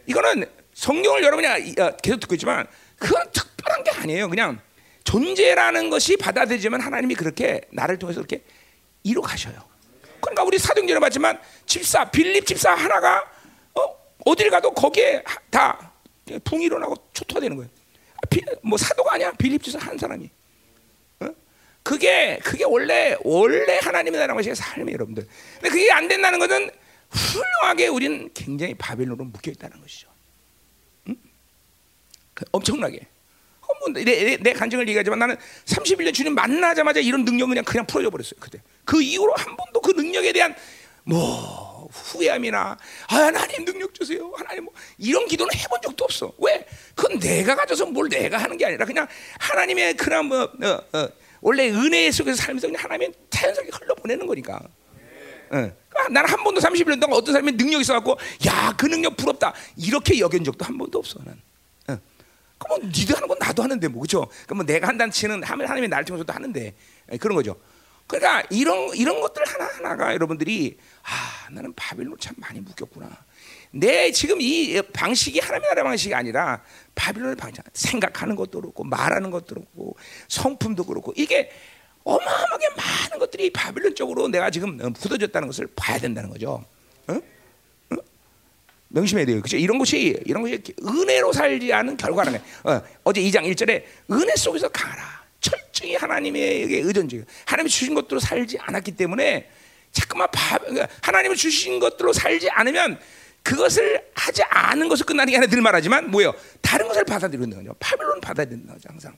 이거는 0.07 0.45
성경을 0.75 1.23
여러분이 1.23 1.47
어, 1.81 1.97
계속 2.03 2.21
듣고 2.21 2.35
있지만 2.35 2.67
그건 2.99 3.31
특별한 3.33 3.85
게 3.85 3.91
아니에요. 3.91 4.29
그냥 4.29 4.61
존재라는 5.05 5.91
것이 5.91 6.17
받아들이지만 6.17 6.81
하나님이 6.81 7.15
그렇게 7.15 7.63
나를 7.71 7.99
통해서 7.99 8.21
그렇게 8.21 8.43
이루 9.03 9.23
가셔요. 9.23 9.55
그러니까 10.21 10.45
우리 10.45 10.59
사도행전에 10.59 11.01
봤지만 11.01 11.41
집사 11.67 12.11
빌립 12.11 12.47
집사 12.47 12.75
하나가 12.75 13.25
어, 13.75 13.83
어딜 14.27 14.51
가도 14.51 14.73
거기에 14.73 15.23
다 15.51 15.93
붕이 16.45 16.65
일어나고 16.67 16.95
초토화되는 17.15 17.57
거예요. 17.57 17.71
비, 18.29 18.43
뭐 18.63 18.77
사도가 18.77 19.15
아니야 19.15 19.33
빌립 19.33 19.63
집사 19.63 19.79
한 19.79 19.97
사람이. 19.97 20.31
어? 21.89 21.91
그게 21.91 22.39
그게 22.45 22.65
원래 22.65 23.17
원래 23.25 23.79
하나님의 23.81 24.21
나라는 24.21 24.37
것이 24.37 24.55
삶이 24.55 24.93
여러분들. 24.93 25.27
근데 25.55 25.71
그게 25.71 25.91
안 25.91 26.07
된다는 26.07 26.39
것은 26.39 26.71
훌륭하게 27.11 27.89
우리는 27.89 28.29
굉장히 28.35 28.75
바벨론으로 28.75 29.25
묶여 29.25 29.51
있다는 29.51 29.81
것이죠. 29.81 30.09
응? 31.09 31.17
그 32.35 32.45
엄청나게. 32.53 33.07
어, 33.63 33.67
뭐 33.81 33.89
내, 33.89 34.05
내, 34.05 34.37
내 34.37 34.53
간증을 34.53 34.87
얘기하지만 34.89 35.19
나는 35.19 35.37
31년 35.65 36.13
주님 36.13 36.35
만나자마자 36.35 37.01
이런 37.01 37.25
능력을 37.25 37.49
그냥 37.49 37.65
그냥 37.65 37.87
풀어져 37.87 38.11
버렸어요. 38.11 38.39
그때 38.39 38.61
그 38.85 39.01
이후로 39.01 39.33
한 39.35 39.57
번도 39.57 39.81
그 39.81 39.93
능력에 39.93 40.33
대한 40.33 40.55
뭐 41.05 41.89
후회함이나 41.91 42.77
아, 43.09 43.15
하나님 43.15 43.65
능력 43.65 43.95
주세요. 43.95 44.31
하나님 44.37 44.65
뭐 44.65 44.75
이런 44.99 45.27
기도는 45.27 45.55
해본 45.55 45.81
적도 45.83 46.05
없어. 46.05 46.33
왜? 46.39 46.67
그건 46.95 47.19
내가 47.19 47.55
가져서 47.55 47.87
뭘 47.87 48.11
내가 48.11 48.37
하는 48.37 48.59
게 48.59 48.67
아니라 48.67 48.85
그냥 48.85 49.07
하나님의 49.39 49.95
그런 49.95 50.27
뭐 50.27 50.43
어, 50.43 50.99
어, 50.99 51.09
원래 51.41 51.71
은혜 51.71 52.11
속에서 52.11 52.37
살면서 52.43 52.67
그냥 52.69 52.83
하나님의 52.85 53.13
자연스럽게 53.31 53.71
흘러 53.77 53.95
보내는 53.95 54.27
거니까. 54.27 54.61
어. 55.51 55.73
나는 56.11 56.31
한 56.31 56.45
번도 56.45 56.61
31년 56.61 57.01
동안 57.01 57.17
어떤 57.19 57.33
사람이 57.33 57.53
능력 57.53 57.81
있어갖고 57.81 58.17
야 58.47 58.75
그 58.77 58.87
능력 58.87 59.17
부럽다 59.17 59.53
이렇게 59.77 60.19
여긴 60.21 60.45
적도 60.45 60.65
한 60.65 60.77
번도 60.79 60.99
없어 60.99 61.19
난. 61.25 61.41
어. 61.89 61.99
그럼 62.59 62.93
니도 62.95 63.15
하는 63.17 63.27
건 63.29 63.37
나도 63.41 63.63
하는데 63.63 63.89
뭐 63.89 64.01
그렇죠? 64.03 64.29
그럼 64.47 64.67
내가 64.67 64.89
한다는 64.89 65.11
치는 65.11 65.43
하나님의 65.43 65.89
나를 65.89 66.05
통해서도 66.05 66.33
하는데 66.33 66.75
그런 67.19 67.35
거죠. 67.35 67.57
그러니까 68.07 68.43
이런 68.51 68.95
이런 68.95 69.21
것들 69.21 69.43
하나 69.47 69.65
하나가 69.67 70.15
여러분들이 70.15 70.79
아 71.03 71.51
나는 71.51 71.73
바빌론 71.75 72.17
참 72.21 72.35
많이 72.39 72.61
묶였구나. 72.61 73.09
내 73.71 74.11
지금 74.13 74.41
이 74.41 74.81
방식이 74.93 75.41
하나님의 75.41 75.69
나라 75.69 75.83
방식이 75.85 76.15
아니라 76.15 76.63
바빌론의 76.95 77.37
방식. 77.37 77.63
생각하는 77.73 78.37
것도 78.37 78.61
그렇고 78.61 78.85
말하는 78.85 79.31
것도 79.31 79.55
그렇고 79.55 79.97
성품도 80.29 80.85
그렇고 80.85 81.13
이게 81.17 81.51
어마어마하게 82.05 82.69
많은 82.77 83.19
것들이 83.19 83.51
바빌론 83.51 83.95
쪽으로 83.95 84.29
내가 84.29 84.51
지금 84.51 84.79
굳어졌다는 84.93 85.49
것을 85.49 85.69
봐야 85.77 85.99
된다는 85.99 86.31
거죠. 86.31 86.65
명심해야 88.89 89.27
돼요. 89.27 89.43
그죠? 89.43 89.57
이런 89.57 89.79
것이 89.79 90.19
이런 90.25 90.43
것이 90.43 90.63
은혜로 90.83 91.33
살지 91.33 91.73
않은 91.73 91.97
거예요. 91.97 92.41
어, 93.05 93.13
제 93.13 93.21
2장 93.21 93.43
1절에 93.53 93.85
은혜 94.11 94.35
속에서 94.35 94.69
가라. 94.69 95.19
철저히 95.41 95.95
하나님에게 95.95 96.79
의존적. 96.79 97.21
하나님이 97.45 97.71
주신 97.71 97.95
것들로 97.95 98.19
살지 98.19 98.59
않았기 98.59 98.93
때문에 98.93 99.49
자꾸만 99.93 100.29
바, 100.33 100.59
그러니까 100.59 100.89
하나님이 101.03 101.37
주신 101.37 101.79
것들로 101.79 102.13
살지 102.13 102.49
않으면 102.51 102.99
그것을 103.43 104.05
하지 104.15 104.43
않은 104.43 104.89
것을 104.89 105.07
끝나는 105.07 105.31
게 105.31 105.37
아니라 105.37 105.51
늘 105.51 105.63
말하지만 105.63 106.11
뭐예요? 106.11 106.35
다른 106.61 106.87
것을 106.89 107.05
받아들이는 107.05 107.57
거죠. 107.57 107.75
바빌론 107.79 108.21
받아들이는 108.21 108.67
거죠 108.67 108.89
항상. 108.89 109.17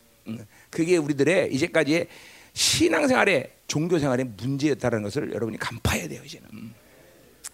그게 0.70 0.96
우리들의 0.96 1.52
이제까지의 1.52 2.08
신앙생활에 2.52 3.56
종교생활의 3.66 4.26
문제였다는 4.36 5.02
것을 5.02 5.32
여러분이 5.32 5.58
간파해야 5.58 6.08
돼요 6.08 6.22
이제는. 6.24 6.48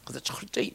그래서 0.04 0.20
철저히 0.20 0.74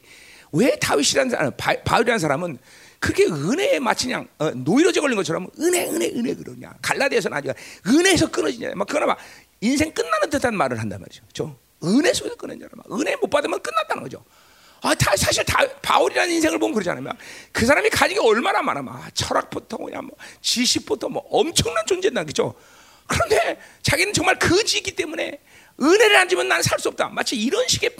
왜 0.52 0.76
다윗이라는 0.76 1.30
사람, 1.30 1.52
바, 1.56 1.74
바울이라는 1.82 2.18
사람은 2.18 2.58
그렇게 2.98 3.24
은혜에 3.24 3.80
마치 3.80 4.06
그냥 4.06 4.28
어, 4.38 4.50
노이로제 4.50 5.00
걸린 5.00 5.16
것처럼 5.16 5.48
은혜, 5.58 5.88
은혜, 5.88 6.08
은혜 6.08 6.34
그러냐. 6.34 6.72
갈라디아서는 6.82 7.36
아주 7.36 7.48
은혜에서 7.86 8.30
끊어지냐. 8.30 8.72
막 8.76 8.86
그러나 8.88 9.06
막 9.06 9.18
인생 9.60 9.92
끝나는 9.92 10.30
듯한 10.30 10.56
말을 10.56 10.78
한단 10.78 11.00
말이죠. 11.00 11.24
저 11.32 11.56
은혜 11.82 12.12
속에서 12.12 12.36
끊어지냐. 12.36 12.68
은혜 12.92 13.16
못 13.16 13.28
받으면 13.28 13.60
끝났다는 13.60 14.02
거죠. 14.04 14.24
아, 14.82 14.94
다, 14.94 15.16
사실 15.16 15.44
다, 15.44 15.58
바울이라는 15.80 16.34
인생을 16.34 16.58
보면 16.58 16.74
그러잖아요. 16.74 17.12
그 17.52 17.64
사람이 17.64 17.88
가진 17.90 18.16
게 18.20 18.26
얼마나 18.26 18.62
많아. 18.62 18.82
막 18.82 19.14
철학부터 19.14 19.78
뭐냐, 19.78 20.00
뭐 20.02 20.10
지식부터 20.40 21.08
뭐 21.08 21.22
엄청난 21.30 21.86
존재다. 21.86 22.24
그죠? 22.24 22.54
그런데 23.06 23.60
자기는 23.82 24.12
정말 24.12 24.38
거지이기 24.38 24.96
때문에 24.96 25.38
은혜를 25.80 26.16
안 26.16 26.28
주면 26.28 26.48
난살수 26.48 26.88
없다. 26.90 27.08
마치 27.10 27.36
이런 27.36 27.66
식의 27.68 27.94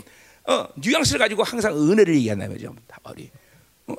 어, 0.44 0.66
뉘앙스를 0.76 1.20
가지고 1.20 1.44
항상 1.44 1.72
은혜를 1.76 2.16
얘기한다 2.16 2.48
말이죠. 2.48 2.74
바울이. 2.88 3.30
어? 3.86 3.94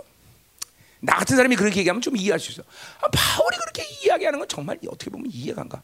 나 1.00 1.16
같은 1.16 1.38
사람이 1.38 1.56
그렇게 1.56 1.80
얘기하면 1.80 2.02
좀 2.02 2.18
이해할 2.18 2.38
수 2.40 2.52
있어. 2.52 2.64
아, 3.02 3.08
바울이 3.14 3.58
그렇게 3.58 3.84
이야기하는 4.04 4.40
건 4.40 4.48
정말 4.50 4.78
어떻게 4.90 5.10
보면 5.10 5.28
이해가 5.32 5.62
안 5.62 5.70
가. 5.70 5.82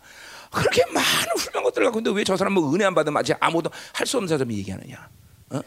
그렇게 0.51 0.83
많은 0.87 1.27
훌륭한 1.37 1.63
것들을 1.63 1.85
갖고 1.85 1.99
있는데 1.99 2.17
왜 2.17 2.23
저 2.25 2.35
사람은 2.35 2.61
은혜 2.73 2.83
안 2.85 2.93
받으면 2.93 3.13
마치 3.13 3.33
아무도 3.39 3.69
할 3.93 4.05
수 4.05 4.17
없는 4.17 4.27
사람이 4.27 4.57
얘기하느냐. 4.57 5.09
어? 5.51 5.61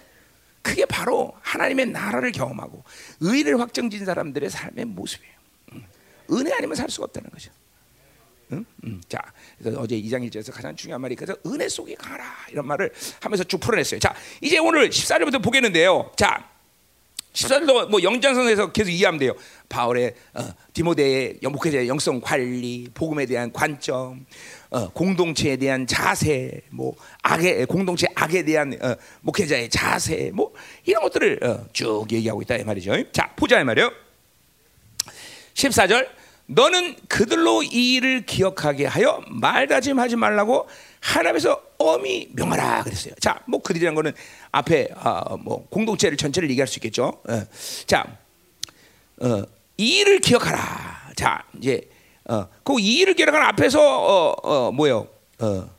그게 0.63 0.87
바로 0.87 1.35
하나님의 1.41 1.87
나라를 1.87 2.33
경험하고 2.33 2.85
의를 3.21 3.61
확정진 3.61 4.05
사람들의 4.05 4.49
삶의 4.49 4.85
모습이에요. 4.87 5.33
은혜 6.31 6.53
아니면 6.55 6.77
살 6.77 6.89
수가 6.89 7.05
없다는 7.07 7.31
거죠. 7.31 7.51
응? 8.53 8.65
응. 8.85 9.01
자, 9.09 9.19
그래서 9.59 9.81
어제 9.81 10.01
2장 10.01 10.29
1절에서 10.29 10.53
가장 10.53 10.77
중요한 10.77 11.01
말이 11.01 11.17
그래서 11.17 11.35
은혜 11.47 11.69
속에 11.69 11.95
가라 11.95 12.25
이런 12.51 12.67
말을 12.67 12.93
하면서 13.21 13.45
쭉 13.45 13.59
풀어냈어요. 13.59 13.99
자, 13.99 14.15
이제 14.41 14.59
오늘 14.59 14.89
14절부터 14.89 15.43
보겠는데요. 15.43 16.13
자, 16.17 16.49
14절도 17.33 17.89
뭐 17.89 18.03
영장선에서 18.03 18.73
계속 18.73 18.91
이해하면 18.91 19.19
돼요. 19.19 19.35
바울의 19.69 20.15
어, 20.35 20.55
디모데의 20.75 21.39
목회자의 21.43 21.89
영성 21.89 22.21
관리, 22.21 22.89
복음에 22.93 23.25
대한 23.25 23.51
관점, 23.53 24.27
어, 24.73 24.89
공동체에 24.89 25.57
대한 25.57 25.87
자세, 25.87 26.63
뭐 26.71 26.95
악의 27.23 27.67
공동체 27.67 28.07
악에 28.15 28.43
대한 28.43 28.73
어, 28.81 28.95
목회자의 29.21 29.69
자세, 29.69 30.31
뭐 30.33 30.55
이런 30.85 31.03
것들을 31.03 31.45
어, 31.45 31.67
쭉 31.75 32.07
얘기하고 32.11 32.41
있다 32.41 32.57
이 32.57 32.65
말이죠. 32.65 33.13
자, 33.13 33.31
보자 33.37 33.61
이 33.61 33.65
말이요. 33.65 33.93
14절 35.53 36.09
너는 36.47 36.97
그들로 37.07 37.63
이 37.63 37.95
일을 37.95 38.25
기억하게 38.25 38.87
하여 38.87 39.23
말다짐하지 39.29 40.17
말라고 40.17 40.67
하나님에서 41.01 41.63
엄히 41.77 42.31
명하라 42.33 42.85
그랬어요. 42.85 43.13
자, 43.21 43.41
뭐 43.47 43.61
그들이란 43.61 43.95
거는 43.95 44.15
앞에 44.53 44.89
어, 44.97 45.37
뭐 45.37 45.67
공동체를 45.69 46.17
전체를 46.17 46.49
얘기할 46.49 46.67
수 46.67 46.79
있겠죠. 46.79 47.21
어. 47.29 47.43
자, 47.87 48.07
어, 49.21 49.43
이 49.77 49.99
일을 49.99 50.21
기억하라. 50.21 51.11
자, 51.15 51.45
이제 51.61 51.92
어, 52.29 52.47
그이 52.63 52.99
일을 52.99 53.15
기억하는 53.15 53.47
앞에서 53.49 53.81
어, 53.81 54.35
어, 54.43 54.73
뭐요? 54.73 55.09
어, 55.41 55.71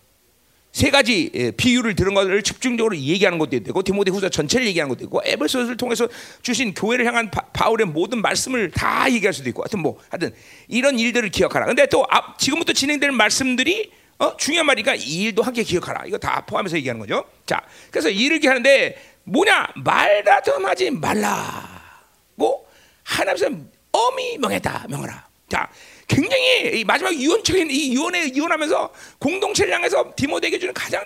세 0.72 0.90
가지 0.90 1.54
비유를 1.56 1.96
들은 1.96 2.16
것을 2.16 2.42
집중적으로 2.42 2.98
얘기하는 2.98 3.38
것도 3.38 3.56
있고 3.58 3.84
디모데후서 3.84 4.30
전체를 4.30 4.66
얘기하는 4.68 4.90
것도 4.90 5.04
있고 5.04 5.22
에베소서를 5.24 5.78
통해서 5.78 6.08
주신 6.42 6.74
교회를 6.74 7.06
향한 7.06 7.30
바, 7.30 7.70
울의 7.70 7.86
모든 7.86 8.24
말씀을 8.24 8.72
다 8.72 9.06
얘기할 9.12 9.34
수도 9.34 9.50
있고 9.50 9.62
하여튼 9.62 9.82
뭐 9.82 10.00
하여튼 10.10 10.34
이런 10.68 10.98
일들을 10.98 11.30
기억하라. 11.30 11.68
근데 11.68 11.86
또 11.86 12.08
앞, 12.10 12.40
지금부터 12.40 12.74
진행될 12.74 13.12
말씀들이 13.12 13.92
어, 14.18 14.36
중요한 14.36 14.66
말이니까 14.66 14.96
이 14.96 15.24
일도 15.24 15.44
함께 15.44 15.62
기억하라. 15.62 16.06
이거 16.08 16.18
다 16.18 16.44
포함해서 16.48 16.76
얘기하는 16.78 17.00
거죠. 17.00 17.24
자, 17.46 17.62
그래서 17.92 18.10
이 18.10 18.24
일을 18.24 18.40
기하는데 18.40 18.98
뭐냐 19.26 19.68
말다툼하지 19.76 20.92
말라고 20.92 22.68
하나님께서 23.04 23.56
엄히 23.92 24.40
명했다 24.40 24.88
명하라. 24.90 25.28
자, 25.50 25.70
굉장히 26.08 26.84
마지막 26.86 27.14
유언적인 27.14 27.70
이 27.72 27.94
유언에 27.94 28.34
유언하면서 28.34 28.94
공동체를 29.20 29.74
향해서 29.74 30.14
디모데에게 30.16 30.60
주는 30.60 30.74
가장 30.74 31.04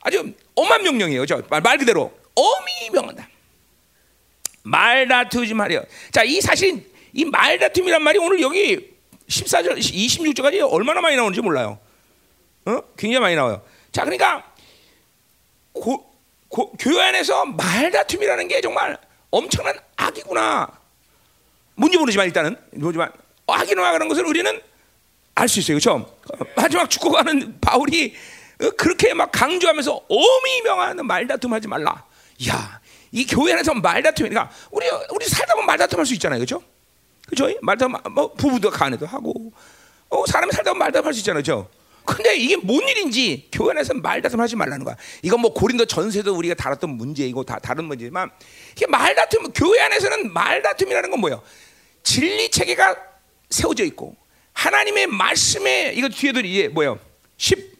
아주 0.00 0.32
엄한 0.54 0.82
명령이에요. 0.82 1.24
말 1.48 1.78
그대로 1.78 2.12
엄히 2.34 2.90
명한다. 2.92 3.28
말 4.64 5.08
다투지 5.08 5.54
말이요. 5.54 5.84
자, 6.10 6.22
이 6.22 6.40
사실 6.40 6.90
이 7.12 7.24
말 7.24 7.58
다툼이란 7.58 8.02
말이 8.02 8.18
오늘 8.18 8.40
여기 8.40 8.90
14절, 9.28 9.78
26절까지 9.78 10.66
얼마나 10.72 11.00
많이 11.00 11.16
나오는지 11.16 11.40
몰라요. 11.40 11.78
어? 12.64 12.80
굉장히 12.96 13.20
많이 13.20 13.34
나와요. 13.36 13.62
자, 13.90 14.02
그러니까 14.04 14.52
고, 15.72 16.10
고, 16.48 16.72
교회 16.78 17.02
안에서 17.04 17.44
말 17.46 17.90
다툼이라는 17.90 18.48
게 18.48 18.60
정말 18.60 18.96
엄청난 19.30 19.74
악이구나. 19.96 20.68
뭔지 21.74 21.98
모르지만 21.98 22.26
일단은 22.26 22.56
모르지만 22.72 23.10
악이노하는 23.46 24.08
것을 24.08 24.24
우리는 24.26 24.60
알 25.34 25.48
수 25.48 25.60
있어요. 25.60 25.78
그렇죠? 25.78 26.18
마지막 26.56 26.88
죽어가는 26.90 27.58
바울이 27.60 28.14
어, 28.62 28.70
그렇게 28.76 29.14
막 29.14 29.32
강조하면서 29.32 29.92
어미 30.08 30.62
명하는 30.64 31.06
말다툼하지 31.06 31.68
말라. 31.68 32.04
야, 32.48 32.80
이 33.10 33.26
교회 33.26 33.52
안에서 33.52 33.74
말다툼이니까 33.74 34.50
우리 34.70 34.86
우리 35.10 35.26
살다 35.26 35.54
보면 35.54 35.66
말다툼할 35.66 36.06
수 36.06 36.14
있잖아요. 36.14 36.38
그렇죠? 36.38 36.62
그렇죠? 37.26 37.58
말다툼 37.62 37.96
뭐 38.14 38.32
부부도 38.34 38.70
간에도 38.70 39.06
하고 39.06 39.52
어, 40.10 40.26
사람이 40.26 40.52
살다 40.52 40.72
보면 40.72 40.78
말다툼할 40.80 41.14
수 41.14 41.20
있잖아요. 41.20 41.42
그렇죠? 41.42 41.68
근데 42.04 42.34
이게 42.36 42.56
뭔 42.56 42.86
일인지 42.88 43.48
교회 43.52 43.70
안에서 43.70 43.94
말다툼하지 43.94 44.56
말라는 44.56 44.84
거야. 44.84 44.96
이건 45.22 45.40
뭐 45.40 45.54
고린도 45.54 45.86
전세도 45.86 46.34
우리가 46.36 46.54
다뤘던 46.56 46.90
문제이고 46.90 47.44
다 47.44 47.58
다른 47.60 47.84
문제지만 47.84 48.30
이게 48.72 48.86
말다툼 48.86 49.52
교회 49.52 49.80
안에서는 49.80 50.32
말다툼이라는 50.32 51.10
건 51.10 51.20
뭐예요? 51.20 51.42
진리 52.02 52.50
체계가 52.50 53.11
세워져 53.52 53.84
있고 53.84 54.16
하나님의 54.54 55.06
말씀에 55.06 55.92
이거 55.94 56.08
뒤에도 56.08 56.40
이게 56.40 56.68
뭐예요? 56.68 56.98
10 57.36 57.72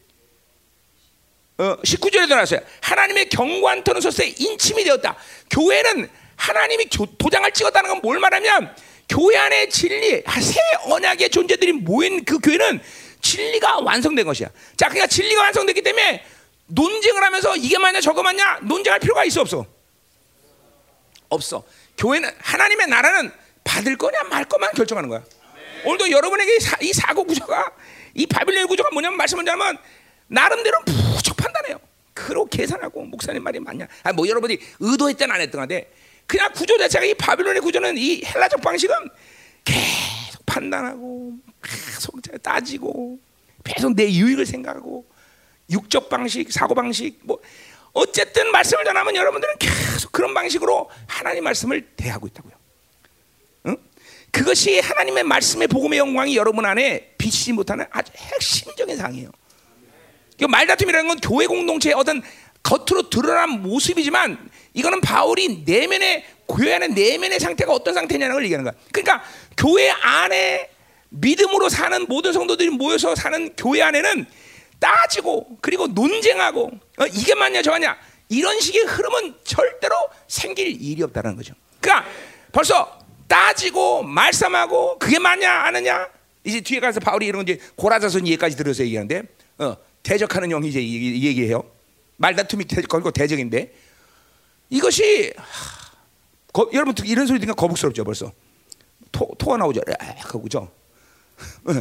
어, 1.59 1.76
19절에 1.83 2.29
나왔어요. 2.29 2.61
하나님의 2.81 3.29
경관 3.29 3.85
터는 3.85 4.00
솥에 4.00 4.35
인침이 4.38 4.85
되었다. 4.85 5.17
교회는 5.50 6.09
하나님이 6.37 6.88
도장을 7.19 7.50
찍었다는 7.52 7.88
건 7.91 8.00
뭘 8.02 8.19
말하면 8.19 8.75
교회 9.09 9.37
안에 9.37 9.69
진리, 9.69 10.23
새 10.41 10.61
언약의 10.87 11.29
존재들이 11.31 11.73
모인 11.73 12.25
그 12.25 12.38
교회는 12.38 12.81
진리가 13.21 13.81
완성된 13.81 14.25
것이야. 14.25 14.49
자, 14.76 14.88
그러니까 14.88 15.07
진리가 15.07 15.43
완성됐기 15.43 15.83
때문에 15.83 16.25
논쟁을 16.67 17.23
하면서 17.23 17.55
이게 17.57 17.79
맞냐 17.79 18.00
저거 18.00 18.23
맞냐 18.23 18.61
논쟁할 18.62 18.99
필요가 18.99 19.25
있어 19.25 19.43
없어? 19.43 19.67
없어. 21.29 21.62
교회는 21.99 22.31
하나님의 22.38 22.87
나라는 22.88 23.33
받을 23.64 23.97
거냐 23.97 24.25
말 24.25 24.45
거만 24.47 24.73
결정하는 24.73 25.09
거야. 25.09 25.23
오늘도 25.85 26.11
여러분에게 26.11 26.59
이 26.83 26.93
사고 26.93 27.25
구조가 27.25 27.73
이 28.15 28.27
바빌론 28.27 28.67
구조가 28.67 28.91
뭐냐면 28.93 29.17
말씀을 29.17 29.49
하면 29.49 29.79
나름대로 30.29 30.79
무척 31.15 31.37
판단해요. 31.37 31.81
그로 32.15 32.47
계산하고 32.47 33.05
목사님 33.05 33.43
말이 33.43 33.59
맞냐? 33.59 33.87
아, 34.03 34.12
뭐 34.12 34.29
여러분이 34.29 34.59
의도했든 34.81 35.31
안 35.31 35.41
했든 35.41 35.59
간에 35.59 35.89
그냥 36.27 36.53
구조 36.53 36.79
자체가 36.79 37.05
이 37.05 37.15
바빌론의 37.15 37.62
구조는 37.62 37.97
이 37.99 38.23
헬라적 38.25 38.61
방식은 38.61 38.95
계속 39.65 40.47
판단하고 40.47 41.35
계속 41.62 42.21
따지고 42.43 43.19
계속 43.65 43.95
내 43.95 44.11
유익을 44.11 44.47
생각하고 44.47 45.07
육적 45.71 46.09
방식, 46.09 46.53
사고 46.53 46.75
방식 46.75 47.19
뭐 47.23 47.39
어쨌든 47.93 48.51
말씀을 48.51 48.85
전하면 48.85 49.17
여러분들은 49.17 49.59
계속 49.59 50.12
그런 50.12 50.35
방식으로 50.35 50.91
하나님 51.07 51.45
말씀을 51.45 51.83
대하고 51.97 52.27
있다고요. 52.27 52.62
응? 54.35 54.43
그것이 54.43 54.81
하나님의 54.81 55.25
말씀의 55.25 55.69
복음의 55.69 55.99
영광이 55.99 56.37
여러분 56.37 56.65
안에 56.65 57.15
비치지 57.19 57.53
못하는 57.53 57.87
아주 57.91 58.12
핵심적인 58.17 58.97
상이에요. 58.97 59.31
말다툼이라는 60.49 61.09
건 61.09 61.19
교회 61.21 61.47
공동체의 61.47 61.95
어떤 61.95 62.23
겉으로 62.62 63.11
드러난 63.11 63.62
모습이지만 63.62 64.51
이거는 64.75 65.01
바울이 65.01 65.62
내면의 65.65 66.25
교회 66.49 66.75
안의 66.75 66.91
내면의 66.91 67.39
상태가 67.39 67.73
어떤 67.73 67.95
상태냐는 67.95 68.35
걸 68.35 68.45
얘기하는 68.45 68.65
거야. 68.65 68.75
그러니까 68.93 69.23
교회 69.57 69.91
안에 69.91 70.71
믿음으로 71.11 71.69
사는 71.69 72.07
모든 72.09 72.33
성도들이 72.33 72.71
모여서 72.71 73.15
사는 73.15 73.55
교회 73.57 73.83
안에는 73.83 74.27
따지고 74.79 75.59
그리고 75.61 75.87
논쟁하고 75.87 76.71
어, 76.99 77.07
이게 77.07 77.35
맞냐 77.35 77.62
저거냐 77.62 77.97
이런 78.29 78.59
식의 78.59 78.83
흐름은 78.83 79.35
절대로 79.45 79.95
생길 80.27 80.69
일이 80.83 81.03
없다는 81.03 81.37
거죠. 81.37 81.55
그러니까 81.81 82.09
벌써 82.51 83.01
따지고 83.33 84.03
말씀하고 84.03 84.99
그게 84.99 85.19
맞냐 85.19 85.51
아느냐 85.51 86.07
이제 86.45 86.61
뒤에 86.61 86.81
가서 86.81 87.01
바울이 87.01 87.25
이런 87.25 87.41
이제 87.43 87.59
고라자선 87.77 88.27
얘기까지 88.27 88.57
들어서 88.59 88.83
얘기하는데 88.83 89.23
어, 89.57 89.75
대적하는 90.03 90.51
영이 90.51 90.69
이제 90.69 90.81
얘기해요. 90.83 91.65
말다툼이 92.19 92.67
걸고 92.67 93.11
대적인데 93.11 93.73
이것이 94.69 95.33
하, 95.35 95.93
거, 96.53 96.69
여러분 96.75 96.95
이런 97.07 97.27
소리 97.27 97.39
듣니까 97.39 97.55
거북스럽죠 97.55 98.05
벌써 98.05 98.31
토, 99.11 99.31
토가 99.39 99.57
나오죠. 99.57 99.81
그죠? 100.43 100.71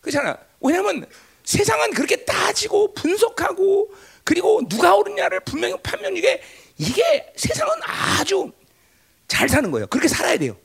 그렇잖아. 0.00 0.36
왜냐하면 0.60 1.06
세상은 1.44 1.92
그렇게 1.92 2.24
따지고 2.24 2.92
분석하고 2.94 3.94
그리고 4.24 4.60
누가 4.68 4.96
옳으냐를 4.96 5.38
분명히 5.40 5.76
판명 5.80 6.16
이게 6.16 6.42
이게 6.76 7.32
세상은 7.36 7.72
아주 7.84 8.50
잘 9.28 9.48
사는 9.48 9.70
거예요. 9.70 9.86
그렇게 9.86 10.08
살아야 10.08 10.36
돼요. 10.36 10.56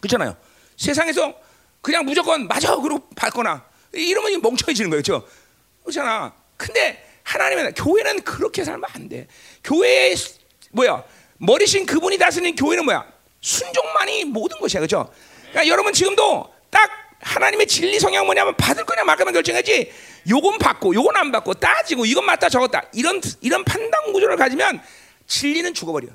그렇잖아요. 0.00 0.36
세상에서 0.76 1.34
그냥 1.80 2.04
무조건 2.04 2.46
맞아 2.46 2.76
그러고 2.76 3.08
받거나 3.16 3.64
이러면 3.92 4.40
멍청해지는 4.42 4.90
거예요. 4.90 5.02
그렇죠? 5.02 5.26
그렇잖아. 5.82 6.32
근데 6.56 7.04
하나님의 7.22 7.74
교회는 7.74 8.22
그렇게 8.22 8.64
살면 8.64 8.84
안 8.92 9.08
돼. 9.08 9.26
교회의 9.64 10.16
뭐야? 10.72 11.04
머리신 11.38 11.86
그분이 11.86 12.18
다스리는 12.18 12.54
교회는 12.56 12.84
뭐야? 12.84 13.06
순종만이 13.40 14.24
모든 14.24 14.58
것이야. 14.58 14.80
그렇죠? 14.80 15.12
그러니까 15.50 15.68
여러분 15.68 15.92
지금도 15.92 16.52
딱 16.70 16.90
하나님의 17.20 17.66
진리 17.66 17.98
성향 17.98 18.26
뭐냐면 18.26 18.56
받을 18.56 18.84
거냐 18.84 19.04
말 19.04 19.16
거냐 19.16 19.32
결정하지. 19.32 19.92
요건 20.30 20.58
받고 20.58 20.94
요건 20.94 21.16
안 21.16 21.32
받고 21.32 21.54
따지고 21.54 22.04
이건 22.04 22.26
맞다 22.26 22.48
저것다 22.48 22.82
이런 22.92 23.20
이런 23.40 23.64
판단 23.64 24.12
구조를 24.12 24.36
가지면 24.36 24.80
진리는 25.26 25.72
죽어버려. 25.74 26.08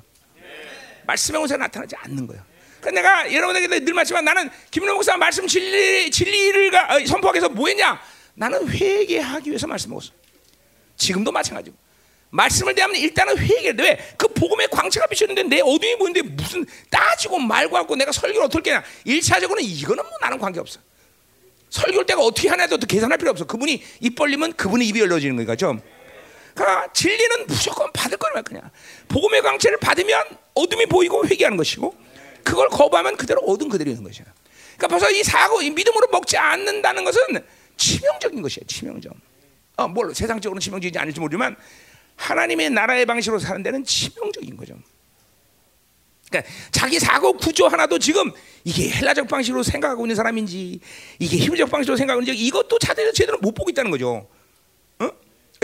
말씀의 1.06 1.40
원사 1.40 1.56
나타나지 1.56 1.96
않는 1.96 2.26
거예요. 2.26 2.53
그러니까 2.84 2.90
내가 2.90 3.32
여러분에게 3.32 3.80
늘 3.80 3.94
말씀한 3.94 4.24
나는 4.24 4.50
김민호 4.70 4.94
목사 4.94 5.16
말씀 5.16 5.46
진리 5.46 6.10
진리를 6.10 6.74
어, 6.74 7.06
선포하기 7.06 7.38
위해서 7.38 7.48
뭐 7.48 7.68
했냐? 7.68 8.00
나는 8.34 8.68
회개하기 8.68 9.50
위해서 9.50 9.66
말씀 9.66 9.90
먹었어. 9.90 10.10
지금도 10.96 11.32
마찬가지고. 11.32 11.76
말씀을 12.30 12.74
대하면 12.74 12.96
일단은 12.96 13.38
회개를 13.38 13.84
왜? 13.84 14.14
그 14.16 14.26
복음의 14.28 14.68
광채가 14.68 15.06
비쳤는데 15.06 15.44
내 15.44 15.60
어둠이 15.60 15.96
보이는데 15.96 16.22
무슨 16.22 16.66
따지고 16.90 17.38
말고 17.38 17.76
하고 17.76 17.94
내가 17.96 18.10
설교를 18.12 18.42
어떻게 18.42 18.72
하냐. 18.72 18.84
1차적으로는 19.06 19.60
이거는 19.62 20.02
뭐 20.02 20.12
나는 20.20 20.38
관계없어. 20.38 20.80
설교할 21.70 22.04
때가 22.06 22.20
어떻게 22.20 22.48
하나도 22.48 22.78
계산할 22.78 23.18
필요 23.18 23.30
없어. 23.30 23.46
그분이 23.46 23.82
입 24.00 24.14
벌리면 24.16 24.54
그분의 24.54 24.88
입이 24.88 25.00
열려지는 25.00 25.36
거니까 25.36 25.56
좀. 25.56 25.80
그러니까 26.54 26.92
진리는 26.92 27.46
무조건 27.46 27.90
받을 27.92 28.18
거냐 28.18 28.42
그냥. 28.42 28.68
복음의 29.08 29.42
광채를 29.42 29.78
받으면 29.78 30.24
어둠이 30.54 30.86
보이고 30.86 31.26
회개하는 31.26 31.56
것이고 31.56 32.03
그걸 32.44 32.68
거부하면 32.68 33.16
그대로 33.16 33.40
어둠 33.40 33.68
그대로 33.68 33.90
있는 33.90 34.04
것이야. 34.04 34.24
그러니까 34.76 34.88
벌써 34.88 35.10
이 35.10 35.22
사고, 35.22 35.62
이 35.62 35.70
믿음으로 35.70 36.08
먹지 36.12 36.36
않는다는 36.36 37.04
것은 37.04 37.20
치명적인 37.76 38.42
것이야. 38.42 38.64
치명적. 38.66 39.12
어, 39.76 39.88
뭘 39.88 40.14
세상적으로는 40.14 40.60
치명적이지 40.60 40.98
않을지 40.98 41.20
모르지만 41.20 41.56
하나님의 42.16 42.70
나라의 42.70 43.06
방식으로 43.06 43.40
사는 43.40 43.62
데는 43.62 43.84
치명적인 43.84 44.56
거죠. 44.56 44.76
그러니까 46.30 46.52
자기 46.70 46.98
사고 46.98 47.32
구조 47.34 47.66
하나도 47.68 47.98
지금 47.98 48.30
이게 48.64 48.90
헬라적 48.90 49.28
방식으로 49.28 49.62
생각하고 49.62 50.04
있는 50.04 50.16
사람인지 50.16 50.80
이게 51.18 51.36
히브리적 51.36 51.70
방식으로 51.70 51.96
생각하고 51.96 52.22
있는지 52.22 52.44
이것도 52.44 52.78
자대로 52.78 53.12
제대로 53.12 53.38
못 53.38 53.52
보고 53.52 53.70
있다는 53.70 53.90
거죠. 53.90 54.28
어? 54.98 55.10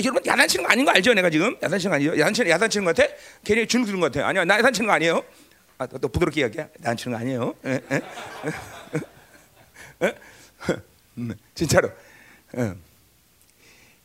여러분 0.02 0.22
야단치는 0.24 0.64
거 0.64 0.70
아닌 0.70 0.84
거 0.84 0.90
알죠? 0.92 1.14
내가 1.14 1.30
지금 1.30 1.56
야단치는 1.62 1.90
거 1.90 1.94
아니죠? 1.96 2.20
야단치는 2.20 2.50
야단치는 2.50 2.84
거 2.84 2.92
같아? 2.92 3.12
괜히 3.44 3.66
주눅 3.66 3.86
드는 3.86 4.00
거 4.00 4.10
같아? 4.10 4.26
아니야, 4.26 4.44
나 4.44 4.58
야단치는 4.58 4.86
거 4.86 4.92
아니에요. 4.92 5.24
아, 5.80 5.86
또, 5.86 5.96
또 5.96 6.08
부드럽게 6.08 6.42
이야기해. 6.42 6.68
야단치는 6.80 7.16
거 7.16 7.20
아니에요. 7.22 7.54
에? 7.64 7.80
에? 7.90 8.00
에? 10.02 10.14
음, 11.16 11.32
진짜로. 11.54 11.88
어. 12.52 12.74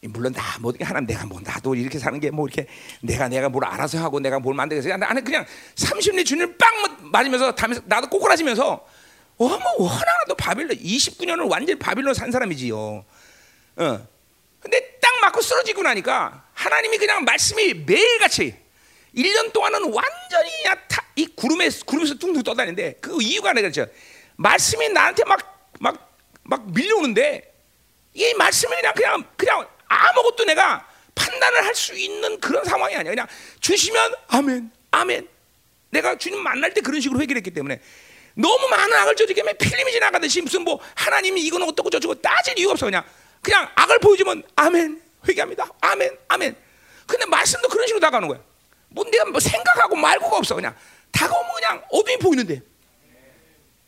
물론 0.04 0.32
나 0.32 0.42
모든 0.60 0.78
게 0.78 0.86
하나님 0.86 1.08
내가 1.08 1.26
뭐 1.26 1.42
나도 1.44 1.76
이렇게 1.76 2.00
사는 2.00 2.18
게 2.20 2.30
뭐 2.30 2.48
이렇게 2.48 2.66
내가 3.02 3.28
내가 3.28 3.50
뭘 3.50 3.66
알아서 3.66 3.98
하고 3.98 4.20
내가 4.22 4.40
뭘 4.40 4.56
만들겠어 4.56 4.96
나는 4.96 5.24
그냥 5.24 5.46
30년 5.76 6.24
주님 6.26 6.56
빵 6.58 7.10
맞으면서 7.12 7.54
다면서 7.56 7.82
나도 7.86 8.08
꼬꾸라지면서 8.10 8.88
어뭐 9.38 9.88
하나도 9.90 10.36
바빌론 10.38 10.78
29년을 10.78 11.50
완전히 11.52 11.78
바빌론 11.78 12.14
산 12.14 12.32
사람이지요. 12.32 12.78
어. 12.78 14.08
근데 14.62 14.98
딱 15.02 15.20
맞고 15.22 15.42
쓰러지고 15.42 15.82
나니까 15.84 16.46
하나님이 16.54 16.98
그냥 17.00 17.26
말씀이 17.26 17.74
매일같이 17.74 18.56
1년 19.16 19.54
동안은 19.54 19.94
완전히 19.94 20.52
이 21.18 21.26
구름에 21.28 21.70
구름에서 21.86 22.16
둥둥 22.16 22.44
떠다니는데 22.44 22.98
그 23.02 23.22
이유가 23.22 23.54
내가 23.54 23.70
그렇죠. 23.70 23.90
말씀이 24.36 24.90
나한테 24.90 25.24
막 25.24 25.56
막 25.80 26.16
막 26.46 26.72
밀려오는데 26.72 27.54
이 28.14 28.34
말씀이 28.36 28.74
그냥 28.76 28.94
그냥 28.94 29.24
그냥 29.36 29.68
아무것도 29.88 30.46
내가 30.46 30.88
판단을 31.16 31.66
할 31.66 31.76
수 31.76 31.94
있는 31.96 32.40
그런 32.40 32.64
상황이 32.64 32.96
아니야. 32.96 33.12
그냥 33.12 33.28
주시면 33.60 34.14
아멘, 34.28 34.72
아멘. 34.92 35.28
내가 35.90 36.18
주님 36.18 36.40
만날 36.42 36.74
때 36.74 36.82
그런 36.82 37.02
식으로 37.02 37.20
회개했기 37.22 37.52
때문에 37.52 37.82
너무 38.36 38.68
많은 38.70 38.94
악을 38.94 39.16
저지기 39.16 39.36
때문에 39.36 39.58
필름이 39.58 39.92
지나가듯이 39.92 40.42
무슨 40.42 40.62
뭐 40.62 40.80
하나님이 40.96 41.42
이거는 41.44 41.68
어떻고 41.68 41.90
저쩌고 41.90 42.16
따질 42.22 42.58
이유가 42.60 42.74
없어. 42.74 42.86
그냥 42.86 43.04
그냥 43.42 43.70
악을 43.76 44.00
보여주면 44.00 44.44
아멘, 44.56 45.02
회개합니다. 45.28 45.68
아멘, 45.82 46.18
아멘. 46.28 46.56
근데 47.08 47.26
말씀도 47.26 47.68
그런 47.70 47.88
식으로 47.88 48.00
다가오는 48.00 48.28
거야. 48.28 48.40
뭐 48.96 49.04
내가 49.12 49.26
뭐 49.26 49.40
생각하고 49.40 49.96
말고가 49.98 50.38
없어. 50.38 50.56
그냥 50.56 50.74
다가오면 51.12 51.54
그냥 51.54 51.84
어둠이 51.92 52.18
보이는데 52.18 52.62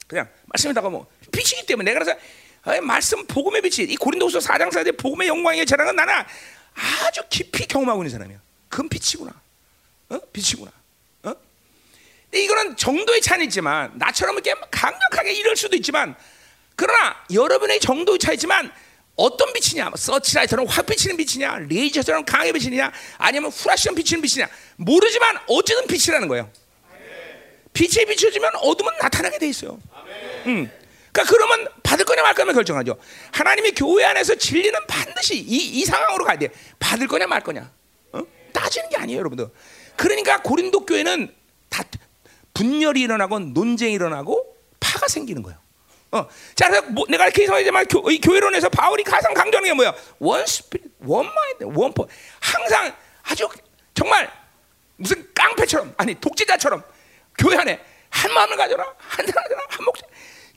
그냥 0.06 0.30
말씀이 0.46 0.74
다가오면 0.74 1.06
빛이기 1.32 1.66
때문에 1.66 1.94
내가 1.94 2.04
그래서 2.04 2.82
말씀 2.82 3.26
복음의 3.26 3.62
빛이 3.62 3.90
이 3.90 3.96
고린도후서 3.96 4.40
4장 4.40 4.70
4절 4.70 4.98
복음의 4.98 5.30
영광의 5.30 5.66
자랑은 5.66 5.96
나는 5.96 6.14
아주 7.06 7.22
깊이 7.30 7.66
경험하고 7.66 8.04
있는 8.04 8.12
사람이야. 8.12 8.40
그건 8.68 8.90
빛이구나. 8.90 9.34
어? 10.10 10.20
빛이구나. 10.34 10.72
어? 11.24 11.36
이거는 12.34 12.76
정도의 12.76 13.22
차이 13.22 13.42
있지만 13.46 13.94
나처럼 13.96 14.36
이렇게 14.36 14.54
강력하게 14.70 15.34
이럴 15.34 15.56
수도 15.56 15.78
있지만 15.78 16.16
그러나 16.76 17.16
여러분의 17.32 17.80
정도의 17.80 18.20
차이지만 18.20 18.72
어떤 19.18 19.52
빛이냐? 19.52 19.90
뭐 19.90 19.98
서치라이트처럼 19.98 20.68
확 20.68 20.86
비치는 20.86 21.18
빛이냐? 21.18 21.58
레이저처럼 21.70 22.24
강하게 22.24 22.54
비치느냐? 22.54 22.92
아니면 23.18 23.52
후라시처럼 23.52 23.96
비치는 23.96 24.22
빛이냐? 24.22 24.48
모르지만 24.78 25.38
어쨌든 25.48 25.88
빛이라는 25.88 26.28
거예요. 26.28 26.50
빛이 27.74 28.06
비춰지면 28.06 28.52
어둠은 28.56 28.94
나타나게 29.02 29.40
돼 29.40 29.50
있어요. 29.50 29.80
음. 30.46 30.72
그러니까 31.12 31.34
그러면 31.34 31.68
받을 31.82 32.06
거냐 32.06 32.22
말 32.22 32.36
거냐 32.36 32.54
결정하죠. 32.54 32.98
하나님의 33.32 33.74
교회 33.74 34.04
안에서 34.06 34.36
진리는 34.36 34.74
반드시 34.88 35.36
이, 35.36 35.80
이 35.80 35.86
상황으로 35.86 36.24
가야 36.26 36.38
돼. 36.38 36.50
받을 36.80 37.08
거냐 37.08 37.26
말 37.26 37.42
거냐. 37.42 37.72
어? 38.14 38.22
따지는 38.54 38.90
게 38.90 38.98
아니에요, 38.98 39.20
여러분들. 39.20 39.48
그러니까 39.96 40.42
고린도 40.44 40.86
교회는 40.86 41.34
다 41.70 41.84
분열이 42.54 43.02
일어나고 43.02 43.40
논쟁이 43.40 43.94
일어나고 43.94 44.56
파가 44.80 45.08
생기는 45.08 45.42
거예요. 45.42 45.60
어. 46.12 46.28
자, 46.56 46.70
그래서 46.70 46.86
뭐, 46.88 47.06
내가 47.10 47.26
이렇게 47.26 47.44
해서 47.44 47.54
교, 47.90 48.10
이 48.12 48.20
교회론에서 48.20 48.70
바울이 48.70 49.04
가장 49.04 49.34
강조하는 49.34 49.70
게 49.70 49.74
뭐야? 49.74 49.94
one 50.20 50.46
spirit, 50.46 50.92
one 51.00 51.26
mind, 51.26 51.80
one 51.80 51.94
purpose. 51.94 52.08
항상 52.40 52.96
아주 53.24 53.48
정말 53.94 54.32
무슨 54.96 55.28
깡패처럼 55.34 55.94
아니 55.98 56.16
독재자처럼 56.16 56.84
교회 57.38 57.58
안에 57.58 57.80
한 58.10 58.34
마음을 58.34 58.56
가져라, 58.56 58.84
한 58.98 59.26
사랑 59.26 59.44
가져라, 59.44 59.62
한 59.70 59.86
목숨. 59.86 60.08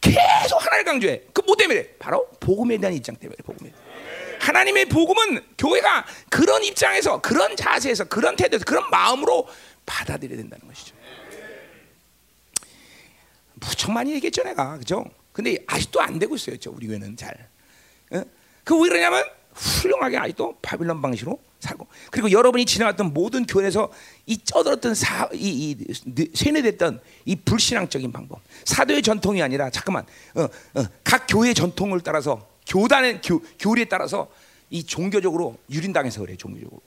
계속 0.00 0.64
하나를 0.64 0.84
강조해. 0.84 1.20
그 1.34 1.40
뭐 1.50 1.56
때문에? 1.56 1.84
바로 1.98 2.28
복음에 2.38 2.78
대한 2.78 2.94
입장 2.94 3.16
때문에 3.16 3.36
복음에. 3.44 3.72
하나님의 4.40 4.86
복음은 4.86 5.44
교회가 5.58 6.06
그런 6.30 6.62
입장에서 6.62 7.20
그런 7.20 7.56
자세에서 7.56 8.04
그런 8.04 8.36
태도에서 8.36 8.64
그런 8.64 8.88
마음으로 8.88 9.48
받아들여야 9.84 10.36
된다는 10.38 10.66
것이죠. 10.68 10.94
무척 13.54 13.90
많이 13.90 14.12
얘기했죠 14.14 14.42
내가 14.44 14.78
그죠? 14.78 15.04
근데 15.32 15.58
아직도 15.66 16.00
안 16.00 16.18
되고 16.18 16.34
있어요, 16.34 16.56
우리 16.68 16.86
교회는 16.86 17.16
잘. 17.16 17.48
어? 18.12 18.22
그왜 18.64 18.88
그러냐면 18.88 19.24
훌륭하게 19.54 20.16
아직도 20.18 20.58
바빌론 20.62 21.02
방식으로 21.02 21.38
살고 21.60 21.86
그리고 22.10 22.30
여러분이 22.30 22.64
지나갔던 22.64 23.12
모든 23.12 23.44
교회에서 23.44 23.90
이 24.26 24.38
쩌들었던 24.38 24.94
사, 24.94 25.28
이, 25.32 25.76
이 25.76 26.30
세뇌됐던 26.34 27.00
이 27.26 27.36
불신앙적인 27.36 28.12
방법 28.12 28.40
사도의 28.64 29.02
전통이 29.02 29.42
아니라 29.42 29.70
잠깐만 29.70 30.04
어, 30.34 30.42
어, 30.42 30.84
각 31.04 31.26
교회 31.28 31.52
전통을 31.52 32.00
따라서 32.00 32.48
교단의 32.66 33.20
교, 33.22 33.40
교리에 33.58 33.84
따라서 33.86 34.28
이 34.70 34.84
종교적으로 34.84 35.58
유린당해서 35.70 36.20
그래 36.20 36.36
종교적으로 36.36 36.80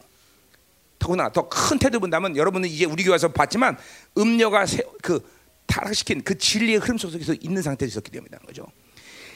더구나 0.97 1.29
더 1.29 1.49
큰 1.49 1.77
태도 1.77 1.99
본다면 1.99 2.35
여러분은 2.37 2.69
이제 2.69 2.85
우리 2.85 3.03
교회에서 3.03 3.27
봤지만 3.33 3.77
음녀가 4.17 4.65
세, 4.65 4.83
그 5.01 5.21
타락시킨 5.65 6.23
그 6.23 6.37
진리의 6.37 6.77
흐름 6.77 6.97
속에서 6.97 7.33
있는 7.33 7.61
상태에 7.61 7.87
있었기 7.87 8.11
때문이라는 8.11 8.45
거죠. 8.45 8.65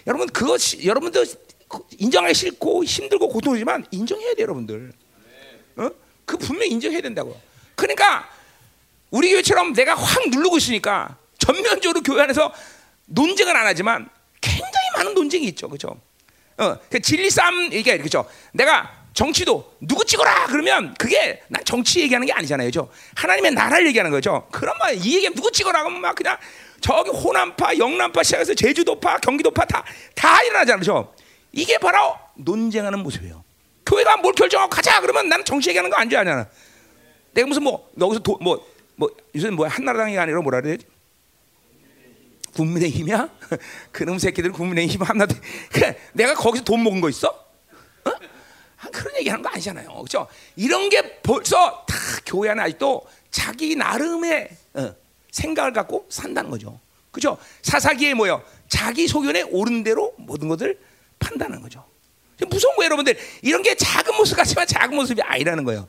여러분 0.06 0.28
그것 0.28 0.84
여러분도 0.84 1.26
인정하기 1.98 2.34
싫고 2.34 2.84
힘들고 2.84 3.30
고통이지만 3.30 3.86
인정해야 3.92 4.34
돼요, 4.36 4.44
여러분들. 4.44 4.94
어? 5.78 5.90
그 6.26 6.38
분명 6.38 6.68
인정해야 6.68 7.02
된다고. 7.02 7.40
그러니까 7.76 8.30
우리 9.12 9.32
교회처럼 9.32 9.74
내가 9.74 9.96
확 9.96 10.30
누르고 10.30 10.58
있으니까 10.58 11.18
전면적으로 11.38 12.02
교회 12.02 12.22
안에서 12.24 12.54
논쟁은 13.06 13.56
안 13.56 13.66
하지만 13.66 14.10
굉장히 14.42 14.88
많은 14.96 15.14
논쟁이 15.14 15.46
있죠, 15.48 15.68
그렇죠? 15.68 16.00
어, 16.58 16.78
그 16.90 17.00
진리 17.00 17.30
싸움 17.30 17.72
얘기가 17.72 17.98
그렇죠. 17.98 18.28
내가 18.54 19.07
정치도 19.18 19.78
누구 19.82 20.06
찍어라 20.06 20.46
그러면 20.46 20.94
그게 20.94 21.42
난 21.48 21.60
정치 21.66 22.02
얘기하는 22.02 22.28
게 22.28 22.34
아니잖아요, 22.34 22.70
죠 22.70 22.88
하나님의 23.16 23.52
나라를 23.52 23.88
얘기하는 23.88 24.12
거죠. 24.12 24.48
그런 24.52 24.78
말이 24.78 24.98
얘기 24.98 25.28
누구 25.34 25.52
찍어라 25.52 25.82
그러면 25.82 26.02
막 26.02 26.14
그냥 26.14 26.38
저기 26.82 27.10
호남파, 27.10 27.80
영남파 27.80 28.22
시작해서 28.22 28.54
제주도파, 28.54 29.18
경기도파 29.18 29.66
다 29.66 29.84
다 30.14 30.44
일어나잖아요, 30.44 30.84
죠 30.84 31.16
이게 31.52 31.80
바로 31.80 32.16
논쟁하는 32.36 33.00
모습이에요. 33.00 33.44
교회가 33.88 34.18
뭘 34.18 34.36
결정하고 34.36 34.70
가자 34.70 35.02
그러면 35.02 35.28
나는 35.30 35.44
정치 35.44 35.70
얘기하는 35.70 35.90
거 35.90 35.98
안 36.00 36.08
좋아하잖아. 36.12 36.46
내가 37.34 37.48
무슨 37.48 37.64
뭐 37.64 37.90
여기서 38.00 38.22
뭐뭐 38.24 38.68
뭐, 38.98 39.10
요새 39.36 39.50
뭐 39.50 39.68
한나라당이 39.68 40.16
아니라 40.16 40.42
뭐라 40.42 40.62
그래야 40.62 40.78
지 40.78 40.86
국민의힘이야? 42.54 43.30
그놈 43.92 44.20
새끼들 44.20 44.52
국민의힘 44.52 45.02
한나라. 45.02 45.34
내가 46.14 46.36
거기서 46.36 46.64
돈 46.64 46.84
먹은 46.84 47.02
거 47.02 47.10
있어? 47.10 47.30
어? 47.30 48.12
그런 48.92 49.16
얘기하는 49.18 49.44
거 49.44 49.50
아니잖아요. 49.50 49.90
그렇죠? 49.90 50.28
이런 50.56 50.90
게 50.90 51.20
벌써 51.22 51.86
다 51.88 51.96
교회 52.26 52.50
안에 52.50 52.64
아직도 52.64 53.06
자기 53.32 53.76
나름의 53.76 54.50
어, 54.74 54.96
생각을 55.32 55.74
갖고 55.74 56.06
산다는 56.10 56.50
거죠. 56.50 56.80
그렇죠? 57.12 57.38
사사기에 57.62 58.14
뭐요? 58.14 58.44
자기 58.68 59.08
소견에 59.08 59.42
옳은 59.44 59.84
대로 59.84 60.14
모든 60.18 60.48
것을 60.48 60.80
판단하는 61.20 61.62
거죠. 61.62 61.84
무서운 62.48 62.76
거예요, 62.76 62.86
여러분들. 62.88 63.18
이런 63.42 63.64
게 63.64 63.76
작은 63.76 64.16
모습 64.16 64.36
같지만 64.36 64.68
작은 64.68 64.96
모습이 64.96 65.22
아니라는 65.22 65.64
거예요. 65.64 65.88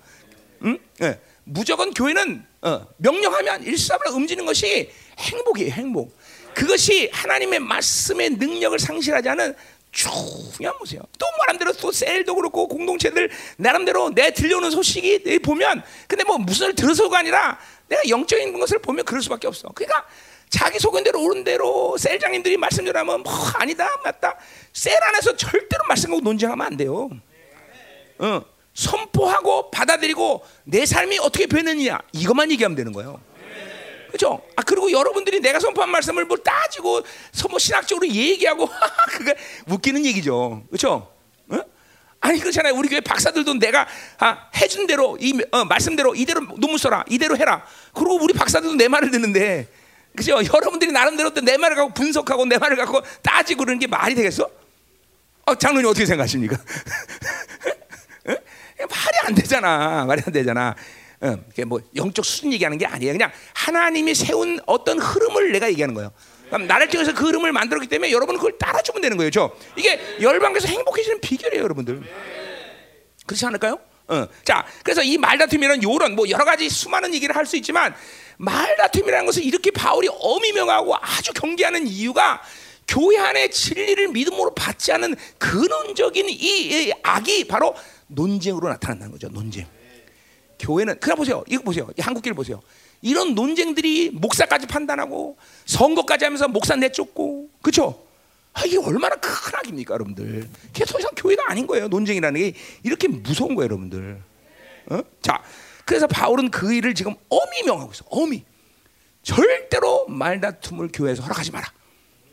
응? 0.65 0.79
네. 0.99 1.21
무조건 1.45 1.93
교회는 1.93 2.45
어, 2.63 2.87
명령하면 2.97 3.63
일사불란 3.65 4.15
움직이는 4.15 4.47
것이 4.47 4.91
행복이에요, 5.19 5.73
행복. 5.73 6.17
그것이 6.55 7.09
하나님의 7.13 7.61
말씀의 7.61 8.31
능력을 8.31 8.79
상실하지 8.79 9.29
않은 9.29 9.55
중요한 9.91 10.77
모습이에요. 10.79 11.03
또 11.19 11.27
나름대로 11.47 11.73
또 11.73 11.91
셀도 11.91 12.35
그렇고 12.35 12.69
공동체들 12.69 13.31
나름대로 13.57 14.11
내 14.11 14.33
들려오는 14.33 14.71
소식이 14.71 15.39
보면 15.41 15.83
근데 16.07 16.25
뭐 16.25 16.39
무슨 16.39 16.69
을 16.69 16.75
들어서가 16.75 17.19
아니라 17.19 17.59
내가 17.89 18.03
영적인 18.09 18.59
것을 18.59 18.79
보면 18.81 19.05
그럴 19.05 19.23
수밖에 19.23 19.47
없어. 19.47 19.69
그러니까 19.75 20.07
자기 20.51 20.79
소견대로 20.79 21.23
옳은 21.23 21.45
대로 21.45 21.97
셀장님들이 21.99 22.57
말씀 22.57 22.85
전하면 22.85 23.23
뭐 23.23 23.33
아니다 23.55 23.89
맞다 24.05 24.37
셀 24.73 24.97
안에서 25.03 25.37
절대로 25.37 25.85
말씀하고 25.89 26.21
논쟁하면 26.21 26.67
안 26.67 26.77
돼요. 26.77 27.11
어, 28.19 28.43
선포하고 28.75 29.71
받아들이고 29.71 30.45
내 30.65 30.87
삶이 30.87 31.19
어떻게 31.19 31.47
변했느냐 31.47 31.99
이것만 32.13 32.51
얘기하면 32.53 32.77
되는 32.77 32.93
거예요. 32.93 33.21
그렇죠? 34.19 34.43
아 34.57 34.63
그리고 34.63 34.91
여러분들이 34.91 35.39
내가 35.39 35.61
선포한 35.61 35.89
말씀을 35.91 36.25
뭘 36.25 36.43
따지고 36.43 37.03
뭐 37.49 37.59
신학적으로 37.59 38.09
얘기하고 38.09 38.69
그게 39.17 39.37
웃기는 39.69 40.05
얘기죠. 40.05 40.65
그렇죠? 40.69 41.13
어? 41.49 41.61
아니 42.21 42.41
그렇잖아요. 42.41 42.75
우리 42.75 42.89
교회 42.89 43.01
박사들도 43.01 43.55
내가 43.55 43.87
아, 44.19 44.49
해준 44.57 44.89
대로 44.89 45.17
이 45.21 45.41
어, 45.53 45.65
말씀대로 45.65 46.17
이대로 46.17 46.41
논문 46.57 46.79
써라 46.79 47.05
이대로 47.09 47.37
해라. 47.37 47.65
그리고 47.95 48.17
우리 48.21 48.35
박사들도 48.35 48.75
내 48.75 48.89
말을 48.89 49.13
듣는데 49.13 49.69
그죠? 50.17 50.33
여러분들이 50.33 50.91
나름대로 50.91 51.33
또내 51.33 51.57
말을 51.57 51.77
갖고 51.77 51.95
분석하고 51.95 52.45
내 52.47 52.59
말을 52.59 52.77
갖고 52.77 53.01
따지고 53.23 53.61
그러는 53.65 53.79
게 53.79 53.87
말이 53.87 54.17
되겠어? 54.17 54.51
어, 55.47 55.55
장로님 55.55 55.89
어떻게 55.89 56.05
생각하십니까? 56.05 56.57
말이 58.27 59.19
안 59.27 59.35
되잖아. 59.35 60.05
말이 60.07 60.23
안 60.27 60.33
되잖아. 60.33 60.75
어, 61.21 61.37
뭐 61.67 61.81
영적 61.97 62.25
수준 62.25 62.53
얘기하는 62.53 62.79
게 62.79 62.87
아니에요. 62.87 63.13
그냥 63.13 63.33
하나님이 63.55 64.15
세운 64.15 64.61
어떤 64.67 64.99
흐름을 64.99 65.53
내가 65.53 65.69
얘기하는 65.71 65.95
거예요. 65.95 66.13
나를 66.67 66.89
통해서 66.89 67.13
그 67.13 67.27
흐름을 67.27 67.53
만들었기 67.53 67.89
때문에 67.89 68.11
여러분은 68.11 68.39
그걸 68.39 68.57
따라주면 68.57 69.03
되는 69.03 69.17
거예요. 69.17 69.31
저 69.31 69.51
이게 69.77 70.01
열방에서 70.21 70.69
행복해지는 70.69 71.21
비결이에요, 71.21 71.63
여러분들. 71.63 72.03
그렇지 73.27 73.45
않을까요? 73.47 73.79
어. 74.09 74.27
자, 74.45 74.65
그래서 74.83 75.03
이 75.03 75.19
말다툼이라는 75.19 75.83
요런 75.83 76.15
뭐 76.17 76.29
여러 76.31 76.45
가지 76.47 76.71
수많은 76.71 77.13
얘기를 77.13 77.37
할 77.37 77.45
수 77.45 77.57
있지만 77.57 77.95
말다툼이라는 78.39 79.27
것을 79.27 79.45
이렇게 79.45 79.71
바울이 79.71 80.09
어미명하고 80.11 80.95
아주 80.97 81.33
경계하는 81.35 81.87
이유가 81.87 82.41
교회 82.87 83.19
안에 83.19 83.51
진리를 83.51 84.09
믿음으로 84.09 84.55
받지 84.55 84.93
않은 84.93 85.15
근원적인 85.39 86.29
이, 86.31 86.35
이 86.35 86.93
악이 87.03 87.45
바로 87.49 87.75
논쟁으로 88.07 88.69
나타난다는 88.69 89.13
거죠. 89.13 89.29
논쟁. 89.29 89.67
교회는 90.59 90.99
그냥 91.01 91.17
보세요. 91.17 91.45
이거 91.47 91.63
보세요. 91.63 91.89
이 91.99 92.01
한국길 92.01 92.35
보세요. 92.35 92.61
이런 93.01 93.35
논쟁들이 93.35 94.11
목사까지 94.11 94.67
판단하고 94.67 95.37
선거까지 95.67 96.25
하면서 96.25 96.49
목사 96.49 96.75
내쫓고 96.75 97.49
그렇죠? 97.63 98.05
아, 98.55 98.65
이게 98.67 98.77
얼마나 98.79 99.15
큰 99.17 99.31
악입니까, 99.55 99.95
여러분들? 99.95 100.49
그게 100.73 100.85
더 100.85 100.99
이상 100.99 101.13
교회가 101.17 101.45
아닌 101.49 101.67
거예요. 101.67 101.87
논쟁이라는 101.89 102.41
게 102.41 102.55
이렇게 102.83 103.07
무서운 103.07 103.55
거예요, 103.55 103.67
여러분들. 103.67 104.21
어? 104.91 105.01
자, 105.23 105.43
그래서 105.85 106.09
바울은 106.09 106.51
그 106.51 106.73
일을 106.73 106.95
지금 106.95 107.15
어미 107.29 107.63
명하고 107.67 107.93
있어. 107.93 108.05
어미. 108.11 108.45
절대로 109.23 110.07
말다툼을 110.09 110.91
교회에서 110.93 111.23
허락하지 111.23 111.53
마라. 111.53 111.73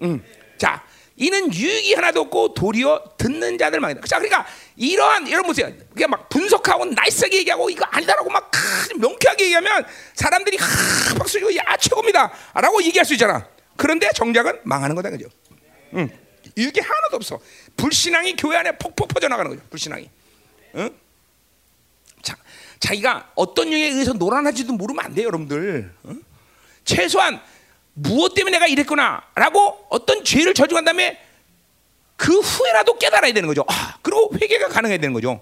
음. 0.02 0.24
자, 0.58 0.84
이는 1.18 1.54
유익이 1.54 1.94
하나도 1.94 2.22
없고 2.22 2.54
도리어 2.54 3.02
듣는 3.18 3.58
자들만. 3.58 4.02
자, 4.06 4.18
그러니까 4.18 4.46
이러한 4.76 5.30
여러분 5.32 5.48
보세요. 5.48 5.72
그냥 5.94 6.10
막 6.10 6.28
분석하고 6.28 6.86
나이스하게 6.86 7.38
얘기하고 7.38 7.70
이거 7.70 7.86
아니다라고 7.86 8.30
막 8.30 8.52
명쾌하게 8.98 9.46
얘기하면 9.46 9.86
사람들이 10.14 10.58
박수 11.18 11.40
치고 11.40 11.56
야 11.56 11.78
최고입니다라고 11.80 12.84
얘기할 12.84 13.06
수 13.06 13.14
있잖아. 13.14 13.48
그런데 13.78 14.10
정작은 14.14 14.62
망하는 14.64 14.96
거다 14.96 15.10
그죠? 15.10 15.28
응. 15.94 16.10
이게 16.56 16.82
하나도 16.82 17.16
없어. 17.16 17.40
불신앙이 17.78 18.36
교회 18.36 18.58
안에 18.58 18.78
폭폭 18.78 19.08
퍼져나가는 19.08 19.50
거죠. 19.50 19.64
불신앙이. 19.70 20.10
응? 20.76 20.90
자, 22.22 22.36
자기가 22.80 23.32
어떤 23.36 23.72
영에 23.72 23.86
의해서 23.88 24.14
노란하지도 24.14 24.74
모르면 24.74 25.06
안 25.06 25.14
돼요, 25.14 25.28
여러분들. 25.28 25.94
응? 26.06 26.24
최소한 26.84 27.42
무엇 27.96 28.34
때문에 28.34 28.58
내가 28.58 28.68
이랬구나라고 28.68 29.88
어떤 29.90 30.24
죄를 30.24 30.54
저지한 30.54 30.84
다음에 30.86 31.22
그 32.18 32.40
후에라도 32.40 32.98
깨달아야 32.98 33.34
되는 33.34 33.48
거죠. 33.48 33.64
아, 33.68 33.98
그리고 34.02 34.32
회개가 34.40 34.70
가능해야 34.70 35.00
되는 35.00 35.14
거죠. 35.14 35.42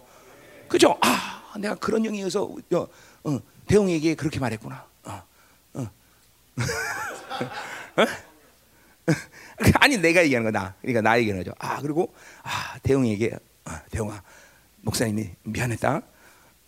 그죠? 0.67 0.97
아, 1.01 1.53
내가 1.59 1.75
그런 1.75 2.05
의해서 2.05 2.43
어, 2.43 2.87
어, 3.23 3.39
대웅에게 3.67 4.15
그렇게 4.15 4.39
말했구나. 4.39 4.85
어, 5.03 5.23
어. 5.73 5.91
어? 7.97 8.05
아니 9.79 9.97
내가 9.97 10.23
얘기하는 10.23 10.51
거나. 10.51 10.75
그러니까 10.81 11.01
나 11.01 11.17
얘기하는 11.19 11.43
거죠. 11.43 11.55
아 11.59 11.81
그리고 11.81 12.13
아 12.43 12.77
대웅에게 12.83 13.31
어, 13.65 13.71
대웅아 13.91 14.21
목사님이 14.81 15.31
미안했다. 15.43 16.01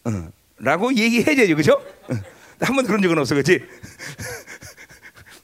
어, 0.06 0.30
라고 0.58 0.96
얘기해야죠, 0.96 1.56
그죠? 1.56 1.74
어, 1.74 2.14
한 2.62 2.76
번도 2.76 2.88
그런 2.88 3.02
적은 3.02 3.18
없어, 3.18 3.36
그렇지? 3.36 3.64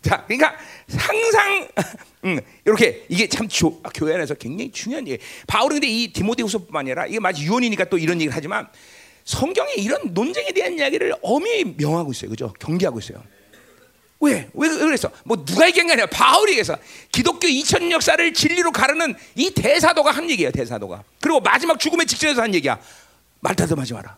자, 0.01 0.23
그러니까 0.25 0.55
항상 0.97 1.67
음, 2.25 2.39
이렇게 2.65 3.05
이게 3.09 3.27
참 3.27 3.47
조, 3.47 3.79
아, 3.83 3.89
교회 3.93 4.15
안에서 4.15 4.33
굉장히 4.35 4.71
중요한 4.71 5.07
얘기. 5.07 5.23
바울은 5.47 5.75
근데 5.75 5.87
이 5.87 6.11
디모데후서뿐만 6.11 6.81
아니라 6.81 7.05
이게 7.05 7.19
마치 7.19 7.43
유언이니까 7.43 7.85
또 7.85 7.97
이런 7.97 8.17
얘기를 8.17 8.35
하지만 8.35 8.67
성경에 9.23 9.73
이런 9.73 10.13
논쟁에 10.13 10.51
대한 10.51 10.77
이야기를 10.77 11.15
엄히 11.21 11.75
명하고 11.77 12.11
있어요, 12.11 12.29
그죠? 12.29 12.53
경계하고 12.59 12.99
있어요. 12.99 13.23
왜? 14.19 14.49
왜 14.53 14.69
그랬어? 14.69 15.11
뭐 15.23 15.43
누가 15.43 15.67
얘기한 15.67 15.87
게 15.87 15.93
아니라 15.93 16.07
바울이 16.07 16.51
얘기해서 16.51 16.77
기독교 17.11 17.47
2000 17.47 17.91
역사를 17.91 18.33
진리로 18.33 18.71
가르는 18.71 19.15
이 19.35 19.51
대사도가 19.51 20.11
한 20.11 20.29
얘기예요, 20.29 20.51
대사도가. 20.51 21.03
그리고 21.19 21.39
마지막 21.39 21.79
죽음의 21.79 22.05
직전에서 22.05 22.41
한 22.41 22.53
얘기야. 22.53 22.79
말다듬하지 23.39 23.93
마라. 23.93 24.17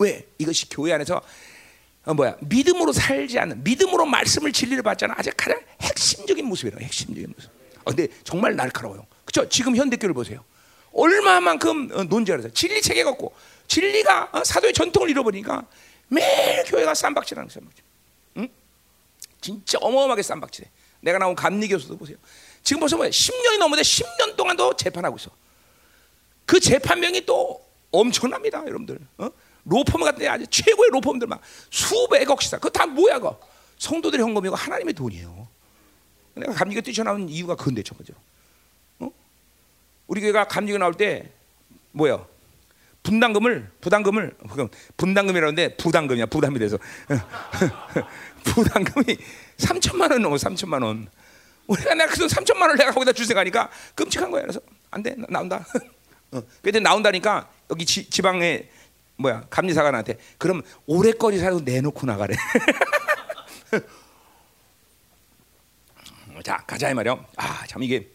왜? 0.00 0.26
이것이 0.38 0.68
교회 0.68 0.92
안에서 0.92 1.22
어, 2.04 2.14
뭐야 2.14 2.36
믿음으로 2.40 2.92
살지 2.92 3.38
않는 3.38 3.62
믿음으로 3.62 4.06
말씀을 4.06 4.52
진리를 4.52 4.82
받잖아 4.82 5.14
아주 5.16 5.30
가장 5.36 5.60
핵심적인 5.80 6.44
모습이라 6.46 6.78
핵심적인 6.80 7.32
모습. 7.34 7.50
어, 7.84 7.84
근데 7.84 8.08
정말 8.24 8.56
날카로워요. 8.56 9.06
그렇죠? 9.24 9.48
지금 9.48 9.76
현대교를 9.76 10.14
보세요. 10.14 10.44
얼마만큼 10.92 11.90
어, 11.92 12.04
논쟁을 12.04 12.40
해서 12.40 12.48
진리 12.52 12.82
체계가 12.82 13.10
없고 13.10 13.32
진리가 13.68 14.30
어, 14.32 14.44
사도의 14.44 14.72
전통을 14.72 15.10
잃어버리니까 15.10 15.64
매일 16.08 16.64
교회가 16.64 16.94
쌈박질하는 16.94 17.48
거예요. 17.48 17.70
응? 18.38 18.48
진짜 19.40 19.78
어마어마하게 19.80 20.22
쌈박질해. 20.22 20.68
내가 21.00 21.18
나온 21.18 21.34
감리 21.34 21.68
교수도 21.68 21.96
보세요. 21.96 22.16
지금 22.62 22.80
벌써 22.80 22.96
뭐야? 22.96 23.10
10년이 23.10 23.58
넘었는데 23.58 23.82
10년 23.82 24.36
동안도 24.36 24.76
재판하고 24.76 25.16
있어. 25.16 25.30
그 26.46 26.60
재판명이 26.60 27.24
또 27.26 27.64
엄청납니다, 27.90 28.60
여러분들. 28.60 28.98
어? 29.18 29.30
로펌 29.64 30.04
같은 30.04 30.18
데 30.18 30.28
아주 30.28 30.46
최고의 30.48 30.90
로펌들 30.90 31.26
막 31.28 31.40
수백억씩 31.70 32.50
사. 32.50 32.56
그거 32.58 32.70
다 32.70 32.86
뭐야, 32.86 33.18
그거? 33.18 33.38
성도들의 33.78 34.24
헌금이고 34.24 34.54
하나님의 34.54 34.94
돈이에요. 34.94 35.48
내가 36.34 36.52
감리교 36.52 36.80
뛰쳐나온 36.80 37.28
이유가 37.28 37.54
그건데, 37.54 37.82
저거죠. 37.82 38.14
어? 39.00 39.10
우리 40.06 40.20
교회가 40.20 40.48
감리교 40.48 40.78
나올 40.78 40.94
때 40.94 41.30
뭐야? 41.92 42.24
분담금을 43.02 43.68
부담금을 43.80 44.36
분담금이라는데 44.96 45.76
부담금이야 45.76 46.26
부담이 46.26 46.56
돼서 46.60 46.78
부담금이 48.44 49.16
3천만 49.56 50.12
원 50.12 50.22
넘어 50.22 50.36
3천만 50.36 50.84
원. 50.84 51.08
우리가 51.66 51.94
내가 51.94 52.12
그 52.12 52.26
3천만 52.26 52.62
원을 52.62 52.76
내가 52.76 52.92
거기다 52.92 53.12
줄 53.12 53.26
생각하니까 53.26 53.70
끔찍한 53.94 54.30
거야. 54.30 54.42
그래서 54.42 54.60
안 54.90 55.02
돼, 55.02 55.16
나온다. 55.28 55.64
어. 56.32 56.42
그때 56.60 56.80
나온다니까 56.80 57.48
여기 57.70 57.84
지, 57.84 58.08
지방에 58.08 58.68
뭐야 59.22 59.44
감리사가 59.48 59.90
나한테 59.90 60.18
그럼 60.38 60.62
오래거리 60.86 61.38
살고 61.38 61.60
내놓고 61.60 62.06
나가래. 62.06 62.34
자 66.44 66.56
가자 66.66 66.90
이 66.90 66.94
말이요. 66.94 67.24
아참 67.36 67.82
이게 67.82 68.08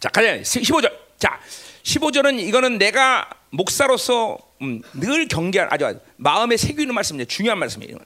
자 0.00 0.08
가자 0.08 0.36
15절. 0.38 0.92
자 1.18 1.40
15절은 1.84 2.40
이거는 2.40 2.78
내가 2.78 3.30
목사로서 3.50 4.38
음, 4.62 4.82
늘 4.94 5.28
경계할 5.28 5.68
아주 5.72 5.98
마음에 6.16 6.56
새기는 6.56 6.94
말씀이에요. 6.94 7.26
중요한 7.26 7.58
말씀이에요. 7.58 7.96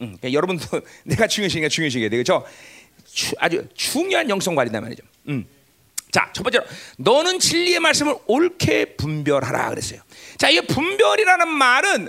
음, 0.00 0.16
그러니까 0.18 0.32
여러분도 0.32 0.80
내가 1.04 1.26
중요시니까 1.26 1.68
중요시게 1.68 2.08
되겠죠. 2.08 2.44
아주 3.38 3.66
중요한 3.74 4.28
영성 4.28 4.54
관리다 4.54 4.80
말이죠. 4.80 5.02
음. 5.28 5.46
자, 6.10 6.30
첫 6.32 6.42
번째로 6.42 6.64
너는 6.96 7.38
진리의 7.38 7.80
말씀을 7.80 8.16
옳게 8.26 8.96
분별하라 8.96 9.70
그랬어요. 9.70 10.00
자, 10.36 10.48
이 10.48 10.60
분별이라는 10.60 11.48
말은 11.48 12.08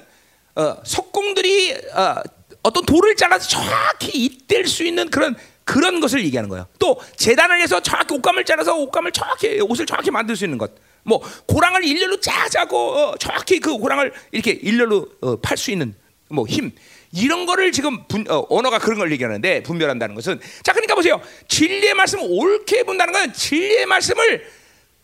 어, 0.56 0.76
석공들이 0.84 1.74
어, 1.94 2.16
어떤 2.64 2.86
돌을 2.86 3.16
잘라서 3.16 3.48
정확히 3.48 4.12
잇댈 4.26 4.68
수 4.68 4.84
있는 4.84 5.10
그런 5.10 5.36
그런 5.64 6.00
것을 6.00 6.24
얘기하는 6.26 6.50
거예요. 6.50 6.68
또 6.80 7.00
재단을 7.16 7.62
해서 7.62 7.80
정확히 7.80 8.16
옷감을 8.16 8.44
잘라서 8.44 8.76
옷감을 8.76 9.12
정확히 9.12 9.62
옷을 9.62 9.86
정확히 9.86 10.10
만들 10.10 10.36
수 10.36 10.44
있는 10.44 10.58
것. 10.58 10.72
뭐 11.04 11.22
고랑을 11.48 11.84
일렬로 11.84 12.20
짜자고 12.20 12.78
어, 12.78 13.18
정확히 13.18 13.60
그 13.60 13.78
고랑을 13.78 14.12
이렇게 14.32 14.52
일렬로 14.52 15.08
어, 15.22 15.36
팔수 15.38 15.72
있는 15.72 15.96
뭐 16.30 16.46
힘. 16.48 16.72
이런 17.12 17.46
거를 17.46 17.72
지금 17.72 18.04
분, 18.08 18.26
어, 18.30 18.46
언어가 18.50 18.78
그런 18.80 19.00
걸 19.00 19.12
얘기하는데 19.12 19.64
분별한다는 19.64 20.16
것은 20.16 20.40
자 20.64 20.74
그러니까 20.74 20.96
보세요 20.96 21.22
진리의 21.48 21.94
말씀을 21.96 22.26
옳게 22.28 22.84
본다는 22.84 23.14
건 23.14 23.34
진리의 23.34 23.86
말씀을 23.86 24.46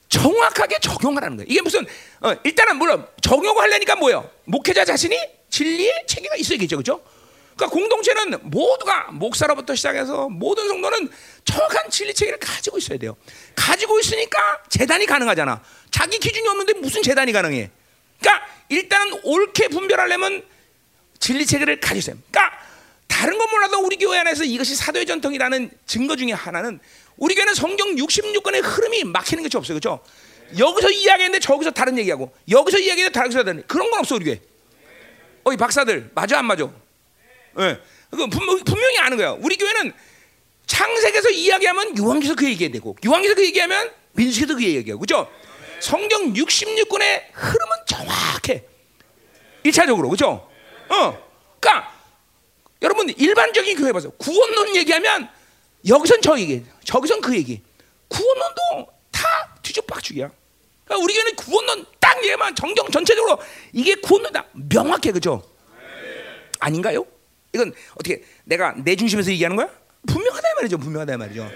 정확하게 0.10 0.80
적용하라는 0.80 1.38
거예요. 1.38 1.48
이게 1.50 1.62
무슨 1.62 1.86
어, 2.22 2.34
일단은 2.44 2.78
물론 2.78 3.08
적용을 3.22 3.62
하려니까 3.64 3.96
뭐예요? 3.96 4.30
목회자 4.46 4.86
자신이 4.86 5.18
진리의 5.50 6.04
체계가 6.08 6.36
있어야겠죠, 6.36 6.78
그렇죠? 6.78 7.02
그러니까 7.56 7.74
공동체는 7.74 8.38
모두가 8.44 9.12
목사로부터 9.12 9.76
시작해서 9.76 10.28
모든 10.30 10.68
성도는 10.68 11.10
정확한 11.46 11.90
진리 11.90 12.14
체계를 12.14 12.38
가지고 12.40 12.78
있어야 12.78 12.98
돼요. 12.98 13.16
가지고 13.56 14.00
있으니까 14.00 14.38
재단이 14.70 15.06
가능하잖아. 15.06 15.62
자기 15.90 16.20
기준이 16.20 16.48
없는데 16.50 16.74
무슨 16.74 17.02
재단이 17.02 17.32
가능해? 17.32 17.70
그러니까 18.20 18.46
일단은 18.70 19.22
옳게 19.24 19.70
분별하려면 19.70 20.44
진리 21.26 21.44
체계를 21.44 21.80
가지세요. 21.80 22.16
그러니까 22.30 22.56
다른 23.08 23.36
건 23.40 23.50
몰라도 23.50 23.80
우리 23.80 23.96
교회 23.96 24.20
안에서 24.20 24.44
이것이 24.44 24.76
사도의 24.76 25.08
전통이라는 25.08 25.72
증거 25.88 26.16
중에 26.16 26.34
하나는 26.34 26.80
우리 27.18 27.34
교회는 27.34 27.56
성경 27.56 27.96
66권의 27.96 28.62
흐름이 28.62 29.06
막히는 29.06 29.42
것이 29.42 29.58
없어요. 29.58 29.80
그렇죠? 29.80 30.04
여기서 30.56 30.92
이야기했는데 30.92 31.40
저기서 31.40 31.72
다른 31.72 31.98
얘기하고 31.98 32.32
여기서 32.48 32.78
이야기했는데 32.78 33.12
다른 33.12 33.32
다른 33.32 33.64
그런 33.66 33.90
건 33.90 34.02
없어 34.02 34.14
우리 34.14 34.26
교회. 34.26 34.40
어이 35.46 35.58
박사들 35.58 36.12
맞아 36.14 36.38
안 36.38 36.46
맞아? 36.46 36.70
예. 37.58 37.64
네. 37.64 37.80
그 38.12 38.28
분명히 38.28 39.00
아는 39.00 39.18
거야. 39.18 39.32
우리 39.32 39.58
교회는 39.58 39.94
창세기에서 40.68 41.32
이야기하면 41.32 41.98
요한계서 41.98 42.36
그 42.36 42.46
얘기해야 42.46 42.72
되고 42.72 42.96
요한계서 43.04 43.34
그 43.34 43.44
얘기하면 43.46 43.92
민수기도 44.12 44.58
그 44.58 44.64
얘기하고 44.64 45.00
그죠? 45.00 45.28
성경 45.80 46.34
66권의 46.34 47.24
흐름은 47.34 47.78
정확해. 47.88 48.64
1차적으로 49.66 50.12
그죠? 50.12 50.48
어. 50.90 51.26
그러니까 51.60 51.92
여러분 52.82 53.10
일반적인 53.10 53.78
교회 53.78 53.92
봐서 53.92 54.10
구원론 54.12 54.76
얘기하면 54.76 55.30
여기선 55.88 56.22
저 56.22 56.38
얘기, 56.40 56.64
저기선 56.84 57.22
그 57.22 57.36
얘기. 57.36 57.62
구원론도 58.08 58.94
다 59.12 59.56
뒤죽박죽이야. 59.62 60.30
그러니까 60.86 61.04
우리 61.04 61.14
교회는 61.14 61.36
구원론 61.36 61.86
딱 62.00 62.24
얘만 62.24 62.56
정경 62.56 62.90
전체적으로 62.92 63.40
이게 63.74 63.96
구원론 63.96 64.32
다 64.32 64.46
명확해 64.54 65.12
그죠? 65.12 65.44
아닌가요? 66.60 67.06
이건 67.54 67.74
어떻게 67.94 68.24
내가 68.44 68.74
내 68.84 68.96
중심에서 68.96 69.32
얘기하는 69.32 69.56
거야? 69.56 69.70
분명하다 70.08 70.56
말이죠. 70.56 70.78
분명하다 70.78 71.18
말이죠. 71.18 71.50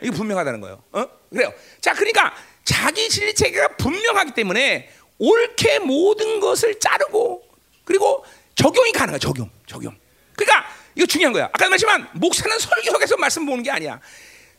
이게 0.00 0.10
분명하다는 0.10 0.60
거예요. 0.60 0.82
어? 0.92 1.06
그래요. 1.30 1.52
자, 1.80 1.94
그러니까 1.94 2.34
자기 2.64 3.08
진리 3.08 3.34
체계가 3.34 3.76
분명하기 3.76 4.32
때문에 4.32 4.90
옳게 5.18 5.80
모든 5.80 6.40
것을 6.40 6.78
자르고 6.80 7.42
그리고 7.84 8.24
적용이 8.54 8.92
가능해. 8.92 9.18
적용, 9.18 9.50
적용. 9.66 9.96
그러니까 10.34 10.68
이거 10.94 11.06
중요한 11.06 11.32
거야. 11.32 11.44
아까 11.46 11.68
말씀한 11.68 12.08
목사는 12.14 12.58
설교학에서 12.58 13.16
말씀 13.16 13.46
보는 13.46 13.62
게 13.62 13.70
아니야. 13.70 14.00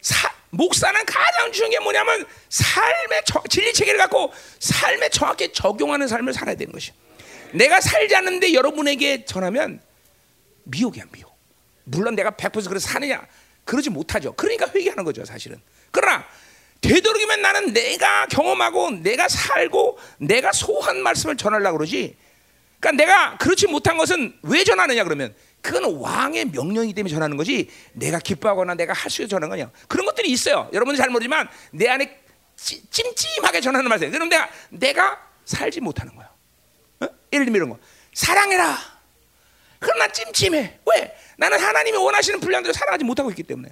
사, 0.01 0.32
목사는 0.49 1.06
가장 1.06 1.51
중요한 1.51 1.71
게 1.71 1.79
뭐냐면 1.79 2.25
삶의 2.49 3.23
저, 3.25 3.41
진리 3.49 3.73
체계를 3.73 3.97
갖고 3.97 4.32
삶에 4.60 5.10
정확히 5.10 5.51
적용하는 5.51 6.08
삶을 6.08 6.34
살아야 6.34 6.56
되는 6.56 6.71
것이. 6.71 6.91
내가 7.53 7.79
살지 7.82 8.15
않는데 8.15 8.53
여러분에게 8.53 9.25
전하면 9.25 9.82
미혹이야 10.63 11.06
미혹. 11.12 11.34
물론 11.86 12.15
내가 12.15 12.32
100% 12.32 12.67
그래서 12.67 12.88
사느냐 12.88 13.25
그러지 13.65 13.89
못하죠. 13.89 14.34
그러니까 14.34 14.67
회개하는 14.73 15.03
거죠 15.03 15.25
사실은. 15.25 15.62
그러나 15.91 16.25
되도록이면 16.82 17.41
나는 17.41 17.73
내가 17.73 18.25
경험하고 18.27 18.91
내가 18.91 19.27
살고 19.29 19.97
내가 20.17 20.51
소한 20.51 21.01
말씀을 21.01 21.38
전하려고 21.38 21.77
그러지. 21.77 22.15
그러니까 22.84 22.91
내가 22.91 23.38
그렇지 23.38 23.67
못한 23.67 23.96
것은 23.98 24.38
왜 24.41 24.65
전하느냐 24.65 25.06
그러면 25.06 25.34
그건 25.62 25.86
왕의 25.96 26.48
명령이기 26.48 26.93
때문에 26.93 27.13
전하는 27.13 27.38
거지 27.38 27.69
내가 27.93 28.19
기뻐하거나 28.19 28.76
내가 28.76 28.91
할 28.91 29.10
수 29.10 29.22
있어 29.22 29.30
전하는 29.30 29.50
거냐 29.50 29.72
그런 29.88 30.06
것들이 30.06 30.30
있어요. 30.30 30.69
여러분은 30.74 30.98
잘 30.98 31.10
모르지만 31.10 31.48
내 31.72 31.88
안에 31.88 32.19
찜찜하게 32.58 33.62
전하는 33.62 33.88
말이에요. 33.88 34.12
그럼 34.12 34.28
내가 34.28 34.50
내가 34.69 35.30
살지 35.46 35.80
못하는 35.80 36.13
거야. 36.13 36.30
어? 37.00 37.08
예를 37.32 37.46
들면 37.46 37.56
이런 37.56 37.69
거 37.69 37.80
사랑해라. 38.13 38.78
그러나 39.80 40.10
찜찜해. 40.10 40.80
왜? 40.93 41.17
나는 41.38 41.60
하나님이 41.60 41.98
원하시는 41.98 42.41
분량대로 42.41 42.74
사랑하지 42.74 43.06
못하고 43.06 43.30
있기 43.30 43.43
때문에 43.43 43.69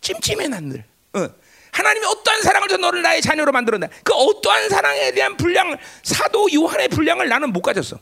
찜찜해 0.00 0.46
난 0.46 0.68
늘. 0.68 0.84
어. 1.14 1.28
하나님이 1.76 2.06
어떠한 2.06 2.40
사랑을 2.42 2.68
줘 2.68 2.78
너를 2.78 3.02
나의 3.02 3.20
자녀로 3.20 3.52
만들었나? 3.52 3.86
그 4.02 4.14
어떠한 4.14 4.70
사랑에 4.70 5.10
대한 5.12 5.36
분량, 5.36 5.76
사도 6.02 6.48
요한의 6.52 6.88
분량을 6.88 7.28
나는 7.28 7.52
못 7.52 7.60
가졌어. 7.60 7.98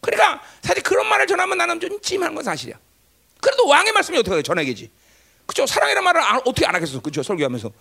그러니까 0.00 0.40
사실 0.62 0.84
그런 0.84 1.08
말을 1.08 1.26
전하면 1.26 1.58
나는 1.58 1.80
좀 1.80 2.00
찜한 2.00 2.32
건 2.32 2.44
사실이야. 2.44 2.76
그래도 3.40 3.66
왕의 3.66 3.92
말씀이 3.92 4.16
어떻게 4.18 4.40
전하겠지? 4.42 4.88
그죠? 5.46 5.66
사랑이란 5.66 6.04
말을 6.04 6.20
안- 6.22 6.36
어떻게 6.44 6.64
안 6.64 6.76
하겠어? 6.76 7.00
그죠? 7.00 7.24
설교하면서 7.24 7.72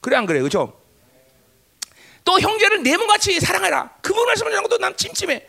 그래 0.00 0.16
안 0.16 0.26
그래? 0.26 0.40
그죠? 0.40 0.80
또 2.24 2.40
형제를 2.40 2.82
내 2.82 2.96
몸같이 2.96 3.38
사랑해라. 3.38 3.90
그분 4.02 4.26
말씀을 4.26 4.50
하는 4.50 4.64
것도 4.64 4.78
난 4.78 4.96
찜찜해. 4.96 5.46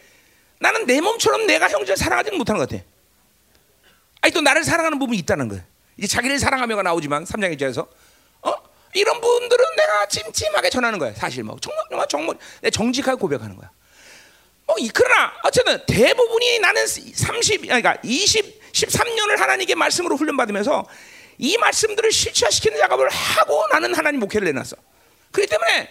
나는 0.60 0.86
내 0.86 1.02
몸처럼 1.02 1.48
내가 1.48 1.68
형제를 1.68 1.98
사랑하지는 1.98 2.38
못하는 2.38 2.60
것 2.60 2.70
같아. 2.70 2.84
아니 4.22 4.32
또 4.34 4.42
나를 4.42 4.64
사랑하는 4.64 5.00
부분이 5.00 5.18
있다는 5.20 5.48
거야. 5.48 5.64
이제 5.98 6.06
자기를 6.06 6.38
사랑하며가 6.38 6.84
나오지만 6.84 7.24
3장 7.26 7.58
1절에서 7.58 7.80
어? 7.82 7.88
이런 8.94 9.22
분들은 9.22 9.66
내가 9.78 10.08
찜찜하게 10.08 10.70
전하는 10.70 10.98
거야. 11.00 11.14
사실 11.14 11.44
뭐 11.44 11.58
정말 11.62 11.86
정말 11.90 12.08
정말 12.08 12.36
내 12.62 12.70
정직하게 12.70 13.20
고백하는 13.20 13.56
거야. 13.56 13.70
뭐 14.66 14.76
이- 14.80 14.90
그러나 14.94 15.34
어쨌든 15.44 15.84
대부분이 15.88 16.60
나는 16.60 16.86
30 16.88 17.62
그러니까 17.62 17.98
20 18.04 18.60
13년을 18.72 19.38
하나님께 19.38 19.74
말씀으로 19.76 20.16
훈련받으면서 20.16 20.86
이 21.40 21.58
말씀들을 21.58 22.12
실체화시키는 22.12 22.78
작업을 22.78 23.10
하고 23.10 23.66
나는 23.72 23.96
하나님 23.96 24.20
목회를 24.20 24.46
내놨어. 24.48 24.76
그렇기 25.32 25.50
때문에 25.50 25.90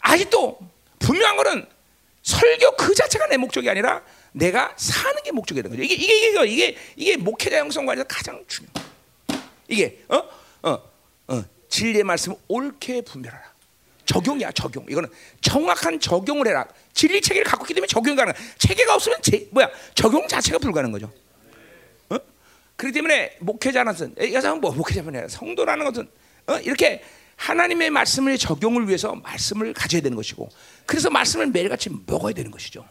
아직도 0.00 0.58
분명한 1.00 1.36
거는 1.36 1.66
설교 2.22 2.76
그 2.76 2.94
자체가 2.94 3.26
내 3.26 3.36
목적이 3.36 3.70
아니라 3.70 4.02
내가 4.32 4.72
사는 4.76 5.22
게 5.22 5.32
목적이 5.32 5.62
되는 5.62 5.76
거죠. 5.76 5.82
이게 5.84 5.94
이게 5.94 6.28
이게 6.28 6.44
이게, 6.46 6.78
이게 6.96 7.16
목회자 7.16 7.58
형성관에서 7.58 8.04
가장 8.06 8.42
중요. 8.48 8.68
이게 9.68 10.02
어 10.08 10.22
어 10.62 10.80
어 11.28 11.44
진리의 11.70 12.04
말씀 12.04 12.34
옳게 12.48 13.02
분별하라. 13.02 13.50
적용이야 14.04 14.50
적용. 14.52 14.84
이거는 14.88 15.08
정확한 15.40 16.00
적용을 16.00 16.48
해라. 16.48 16.66
진리 16.92 17.20
체계를 17.20 17.44
갖고 17.44 17.64
있기 17.64 17.74
때문에 17.74 17.86
적용 17.86 18.16
가능. 18.16 18.32
체계가 18.58 18.94
없으면 18.94 19.18
제, 19.22 19.48
뭐야 19.52 19.70
적용 19.94 20.26
자체가 20.26 20.58
불가능한 20.58 20.92
거죠. 20.92 21.12
어? 22.10 22.18
그렇기 22.76 22.92
때문에 22.92 23.36
목회자는 23.38 24.16
여자는 24.32 24.60
뭐 24.60 24.72
목회자만 24.72 25.14
아니라 25.14 25.28
성도라는 25.28 25.84
것은 25.86 26.10
어? 26.48 26.58
이렇게 26.58 27.02
하나님의 27.36 27.90
말씀을 27.90 28.36
적용을 28.36 28.88
위해서 28.88 29.14
말씀을 29.14 29.72
가져야 29.72 30.02
되는 30.02 30.16
것이고 30.16 30.48
그래서 30.84 31.08
말씀을 31.08 31.46
매일같이 31.46 31.88
먹어야 32.06 32.34
되는 32.34 32.50
것이죠. 32.50 32.84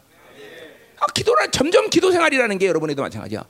아, 1.00 1.06
기도란 1.14 1.50
점점 1.50 1.88
기도 1.88 2.12
생활이라는 2.12 2.58
게 2.58 2.66
여러분에도 2.66 3.02
마찬가지야. 3.02 3.44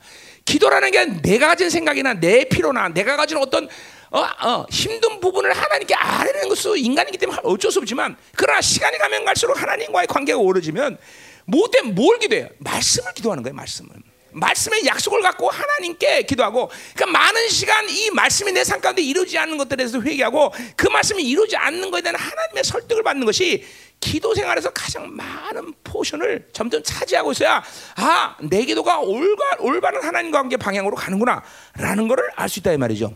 기도라는 0.45 0.91
게 0.91 1.05
내가 1.21 1.47
가진 1.47 1.69
생각이나 1.69 2.13
내 2.13 2.45
필요나 2.45 2.89
내가 2.89 3.17
가진 3.17 3.37
어떤 3.37 3.67
어, 4.11 4.19
어, 4.19 4.65
힘든 4.69 5.19
부분을 5.21 5.53
하나님께 5.53 5.95
아뢰는 5.95 6.49
것도 6.49 6.75
인간이기 6.75 7.17
때문에 7.17 7.39
어쩔 7.43 7.71
수 7.71 7.79
없지만 7.79 8.17
그러나 8.35 8.59
시간이 8.61 8.97
가면 8.97 9.23
갈수록 9.25 9.59
하나님과의 9.61 10.07
관계가 10.07 10.37
오래지면 10.37 10.97
못된 11.45 11.95
뭘 11.95 12.19
기도해요? 12.19 12.49
말씀을 12.59 13.13
기도하는 13.13 13.41
거예요. 13.43 13.55
말씀을. 13.55 13.89
말씀의 14.33 14.85
약속을 14.85 15.21
갖고 15.21 15.49
하나님께 15.49 16.21
기도하고 16.23 16.69
그러니까 16.95 17.19
많은 17.19 17.49
시간 17.49 17.89
이 17.89 18.09
말씀이 18.11 18.51
내 18.53 18.63
삶 18.63 18.79
가운데 18.79 19.01
이루어지지 19.01 19.37
않는 19.37 19.57
것들에 19.57 19.75
대해서 19.77 20.01
회개하고 20.01 20.53
그 20.77 20.87
말씀이 20.87 21.21
이루어지지 21.23 21.57
않는 21.57 21.91
것에 21.91 22.01
대한 22.03 22.15
하나님의 22.15 22.63
설득을 22.63 23.03
받는 23.03 23.25
것이 23.25 23.65
기도 23.99 24.33
생활에서 24.33 24.69
가장 24.71 25.13
많은 25.15 25.73
포션을 25.83 26.47
점점 26.53 26.81
차지하고 26.83 27.33
있어야 27.33 27.61
아 27.95 28.35
내 28.39 28.63
기도가 28.63 28.99
올바, 28.99 29.43
올바른 29.59 30.01
하나님과 30.01 30.39
관계 30.39 30.55
방향으로 30.57 30.95
가는구나 30.95 31.43
라는 31.77 32.07
것을 32.07 32.29
알 32.35 32.47
수 32.47 32.59
있다 32.59 32.71
이 32.71 32.77
말이죠. 32.77 33.13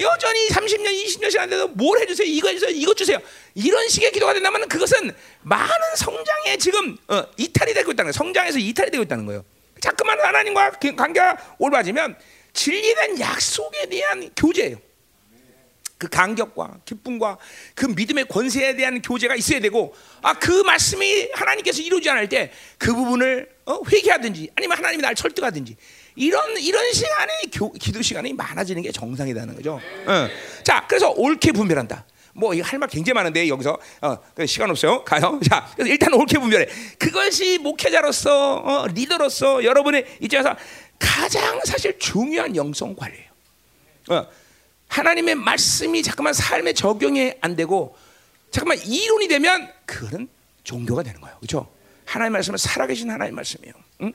여전히 0.00 0.48
30년, 0.48 1.04
20년 1.04 1.30
지났는데도 1.30 1.68
뭘 1.68 2.00
해주세요, 2.00 2.26
이거 2.26 2.48
해주세요, 2.48 2.70
이거 2.70 2.94
주세요. 2.94 3.18
이런 3.54 3.88
식의 3.88 4.12
기도가 4.12 4.34
된다면 4.34 4.68
그것은 4.68 5.12
많은 5.42 5.96
성장에 5.96 6.56
지금 6.58 6.96
어, 7.08 7.24
이탈이 7.36 7.72
되고 7.74 7.90
있다는 7.92 8.06
거예요. 8.06 8.12
성장에서 8.12 8.58
이탈이 8.58 8.90
되고 8.90 9.02
있다는 9.02 9.26
거예요. 9.26 9.44
자꾸만 9.80 10.18
하나님과 10.20 10.70
그 10.72 10.94
관계가 10.94 11.56
올바지면 11.58 12.16
대한 12.52 13.20
약속에 13.20 13.86
대한 13.86 14.30
교제예요. 14.34 14.78
그 15.98 16.08
간격과 16.08 16.80
기쁨과 16.84 17.38
그 17.74 17.86
믿음의 17.86 18.26
권세에 18.26 18.76
대한 18.76 19.00
교제가 19.00 19.34
있어야 19.34 19.60
되고 19.60 19.94
아 20.20 20.34
그 20.34 20.62
말씀이 20.62 21.30
하나님께서 21.32 21.80
이루지 21.80 22.10
않을 22.10 22.28
때 22.28 22.52
그 22.78 22.94
부분을 22.94 23.48
어, 23.64 23.80
회개하든지 23.90 24.50
아니면 24.54 24.76
하나님이 24.78 25.02
날 25.02 25.14
설득하든지 25.16 25.76
이런 26.16 26.56
이런 26.58 26.92
시간에 26.92 27.32
교, 27.52 27.72
기도 27.72 28.02
시간이 28.02 28.32
많아지는 28.32 28.82
게 28.82 28.90
정상이라는 28.90 29.54
거죠. 29.56 29.80
어. 30.06 30.28
자 30.64 30.84
그래서 30.88 31.10
옳게 31.10 31.52
분별한다. 31.52 32.04
뭐 32.32 32.52
이거 32.52 32.66
할 32.66 32.78
말 32.78 32.88
굉장히 32.88 33.14
많은데 33.14 33.48
여기서 33.48 33.78
어, 34.02 34.18
그 34.34 34.46
시간 34.46 34.70
없어요. 34.70 35.04
가요. 35.04 35.40
자 35.48 35.70
그래서 35.74 35.90
일단 35.90 36.12
옳게 36.14 36.38
분별해. 36.38 36.66
그것이 36.98 37.58
목회자로서 37.58 38.56
어, 38.56 38.86
리더로서 38.88 39.64
여러분의 39.64 40.06
입장에서 40.20 40.56
가장 40.98 41.60
사실 41.64 41.98
중요한 41.98 42.56
영성 42.56 42.94
관리예요. 42.94 43.30
어. 44.10 44.26
하나님의 44.88 45.34
말씀이 45.34 46.02
잠깐만 46.02 46.32
삶에 46.32 46.72
적용이 46.72 47.34
안 47.40 47.56
되고 47.56 47.96
잠깐만 48.50 48.78
이론이 48.86 49.28
되면 49.28 49.68
그거는 49.84 50.28
종교가 50.64 51.02
되는 51.02 51.20
거예요. 51.20 51.36
그렇죠? 51.38 51.68
하나님의 52.04 52.38
말씀은 52.38 52.56
살아계신 52.56 53.10
하나님의 53.10 53.32
말씀이에요. 53.34 53.74
응? 54.02 54.12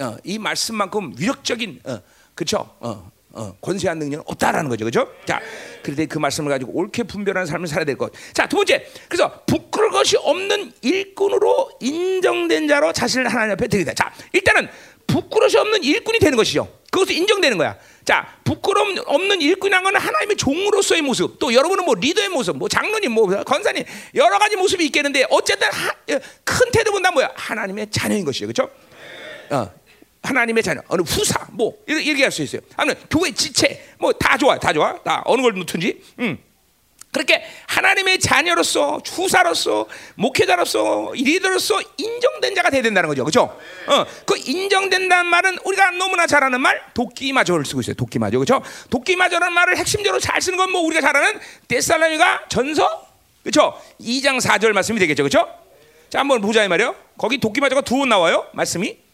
어, 0.00 0.16
이 0.24 0.38
말씀만큼 0.38 1.14
위력적인 1.16 1.80
어, 1.84 1.98
그렇죠? 2.34 2.70
어, 2.80 3.10
어, 3.32 3.54
권세한 3.60 3.98
능력은 3.98 4.24
없다라는 4.26 4.70
거죠. 4.70 4.84
그렇죠? 4.84 5.12
자, 5.26 5.40
그런데 5.82 6.06
그 6.06 6.18
말씀을 6.18 6.50
가지고 6.50 6.72
옳게 6.72 7.02
분별하는 7.04 7.46
삶을 7.46 7.68
살아야 7.68 7.84
될 7.84 7.96
것. 7.96 8.12
자, 8.32 8.48
두 8.48 8.56
번째. 8.56 8.86
그래서 9.08 9.42
부끄러울 9.46 9.92
것이 9.92 10.16
없는 10.16 10.72
일꾼으로 10.80 11.70
인정된 11.80 12.66
자로 12.66 12.92
자신을 12.92 13.28
하나님 13.28 13.52
앞에 13.52 13.68
드리다. 13.68 13.92
자, 13.94 14.12
일단은 14.32 14.68
부끄러움이 15.06 15.54
없는 15.56 15.84
일꾼이 15.84 16.18
되는 16.18 16.36
것이죠. 16.36 16.68
그것도 16.90 17.12
인정되는 17.12 17.58
거야. 17.58 17.76
자, 18.04 18.26
부끄러움 18.44 18.96
없는 19.04 19.42
일꾼이란 19.42 19.84
건 19.84 19.96
하나님의 19.96 20.36
종으로서의 20.36 21.02
모습, 21.02 21.38
또 21.38 21.52
여러분은 21.52 21.84
뭐 21.84 21.94
리더의 21.94 22.30
모습, 22.30 22.56
뭐 22.56 22.68
장로님, 22.68 23.12
뭐 23.12 23.26
권사님 23.44 23.84
여러 24.14 24.38
가지 24.38 24.56
모습이 24.56 24.86
있겠는데 24.86 25.26
어쨌든 25.28 25.68
하, 25.70 25.92
큰 26.44 26.70
태도 26.72 26.92
본다 26.92 27.10
뭐야? 27.10 27.30
하나님의 27.34 27.88
자녀인 27.90 28.24
것이죠, 28.24 28.46
그렇죠? 28.46 28.70
어, 29.50 29.70
하나님의 30.26 30.62
자녀, 30.62 30.80
어느 30.88 31.02
후사, 31.02 31.46
뭐 31.52 31.74
이렇게 31.86 32.06
얘기할 32.06 32.30
수 32.32 32.42
있어요. 32.42 32.60
아니면 32.76 32.96
교회 33.10 33.30
지체, 33.32 33.82
뭐 33.98 34.12
다 34.12 34.36
좋아, 34.36 34.58
다 34.58 34.72
좋아, 34.72 34.98
다 35.02 35.22
어느 35.26 35.40
걸 35.42 35.54
놓든지. 35.54 36.02
음. 36.20 36.38
그렇게 37.12 37.42
하나님의 37.68 38.18
자녀로서 38.20 38.98
후사로서 39.06 39.86
목회자로서 40.16 41.12
리더로서 41.14 41.80
인정된 41.96 42.54
자가 42.54 42.68
돼야 42.68 42.82
된다는 42.82 43.08
거죠, 43.08 43.24
그렇죠? 43.24 43.58
어, 43.86 44.04
그 44.26 44.36
인정된다는 44.36 45.24
말은 45.30 45.58
우리가 45.64 45.92
너무나 45.92 46.26
잘 46.26 46.44
아는 46.44 46.60
말 46.60 46.82
도끼마저를 46.92 47.64
쓰고 47.64 47.80
있어요, 47.80 47.94
도끼마저, 47.94 48.36
그렇죠? 48.38 48.62
도끼마저라는 48.90 49.54
말을 49.54 49.78
핵심적으로 49.78 50.20
잘 50.20 50.42
쓰는 50.42 50.58
건 50.58 50.70
뭐 50.70 50.82
우리가 50.82 51.00
잘 51.00 51.16
아는 51.16 51.40
데살로니가 51.68 52.46
전서, 52.50 53.06
그렇죠? 53.42 53.80
2장 54.00 54.38
4절 54.40 54.72
말씀이 54.72 54.98
되겠죠, 54.98 55.22
그렇죠? 55.22 55.48
자, 56.10 56.18
한번 56.18 56.40
보자 56.42 56.64
이 56.64 56.68
말이요. 56.68 56.94
거기 57.16 57.38
도끼마저가 57.38 57.80
두 57.80 57.96
번 57.98 58.10
나와요, 58.10 58.46
말씀이. 58.52 59.05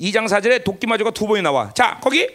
2장 0.00 0.28
4절에 0.28 0.64
도끼마저가 0.64 1.10
두 1.10 1.26
번이 1.26 1.42
나와. 1.42 1.72
자, 1.74 1.98
거기 2.02 2.28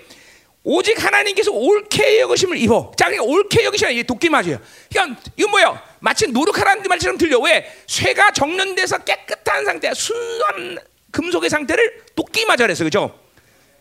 오직 0.63 1.03
하나님께서 1.03 1.51
옳게 1.51 2.21
여기심을 2.21 2.57
입어. 2.57 2.91
자, 2.97 3.05
그러니까 3.05 3.23
옳게 3.23 3.65
여기시면 3.65 3.93
이게 3.93 4.03
도끼마저예요. 4.03 4.59
그러니까 4.89 5.21
이건 5.35 5.51
뭐예요? 5.51 5.79
마치 5.99 6.27
노력하라는 6.27 6.83
말처럼 6.83 7.17
들려. 7.17 7.39
왜? 7.39 7.69
쇠가 7.87 8.31
정련돼서 8.31 8.99
깨끗한 8.99 9.65
상태, 9.65 9.93
순수한 9.93 10.77
금속의 11.11 11.49
상태를 11.49 12.03
도끼마저래서 12.15 12.83
그죠? 12.83 13.19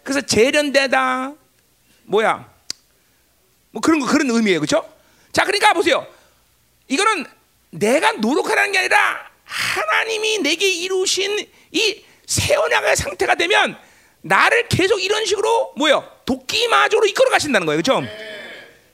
그래서 0.03 0.21
재련되다. 0.21 1.35
뭐야? 2.05 2.53
뭐 3.71 3.81
그런 3.81 4.01
거 4.01 4.07
그런 4.07 4.29
의미예요, 4.31 4.61
그렇죠? 4.61 4.89
자, 5.33 5.45
그러니까 5.45 5.73
보세요. 5.73 6.07
이거는 6.89 7.25
내가 7.71 8.13
노력하라는 8.13 8.73
게 8.73 8.79
아니라 8.79 9.31
하나님이 9.45 10.39
내게 10.39 10.69
이루신 10.69 11.47
이 11.71 12.05
세원양의 12.27 12.97
상태가 12.97 13.35
되면 13.35 13.77
나를 14.23 14.69
계속 14.69 15.03
이런 15.03 15.25
식으로 15.27 15.73
뭐요? 15.77 16.09
도끼마저로 16.25 17.07
이끌어 17.07 17.31
가신다는 17.31 17.67
거예요. 17.67 17.83
그렇죠? 17.83 18.03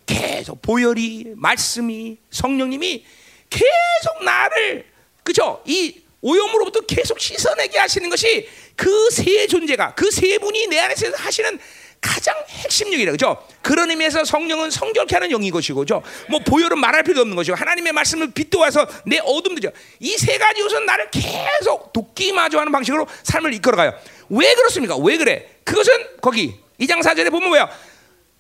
계속 0.07 0.63
보혈이 0.63 1.33
말씀이 1.37 2.17
성령님이 2.31 3.05
계속 3.51 4.25
나를 4.25 4.87
그죠? 5.23 5.63
이 5.67 6.01
오염으로부터 6.21 6.81
계속 6.81 7.21
씻어내게 7.21 7.79
하시는 7.79 8.09
것이 8.11 8.49
그 8.75 9.11
세 9.11 9.47
존재가 9.47 9.95
그 9.95 10.11
세 10.11 10.39
분이 10.39 10.67
내 10.69 10.79
안에서 10.79 11.11
하시는 11.17 11.59
가장 12.01 12.35
핵심 12.49 12.91
영이라 12.91 13.13
그죠? 13.13 13.45
그런 13.63 13.91
의미에서 13.91 14.25
성령은 14.25 14.71
성결케 14.71 15.15
하는 15.17 15.31
영인 15.31 15.53
것이고, 15.53 15.85
죠. 15.85 16.03
뭐 16.29 16.39
보혈은 16.41 16.79
말할 16.79 17.03
필요도 17.03 17.23
없는 17.23 17.37
것이고, 17.37 17.57
하나님의 17.57 17.93
말씀을 17.93 18.31
빗도와서 18.33 18.87
내 19.07 19.19
어둠들죠. 19.19 19.71
이 20.01 20.17
세 20.17 20.39
가지 20.39 20.61
요소는 20.61 20.87
나를 20.87 21.11
계속 21.11 21.93
도끼마저 21.93 22.59
하는 22.59 22.71
방식으로 22.73 23.07
삶을 23.25 23.55
이끌어가요. 23.55 23.95
왜 24.31 24.55
그렇습니까? 24.55 24.97
왜 24.97 25.17
그래? 25.17 25.49
그것은 25.65 25.93
거기 26.21 26.57
2장 26.81 27.03
4절에 27.03 27.31
보면 27.31 27.49
뭐야? 27.49 27.69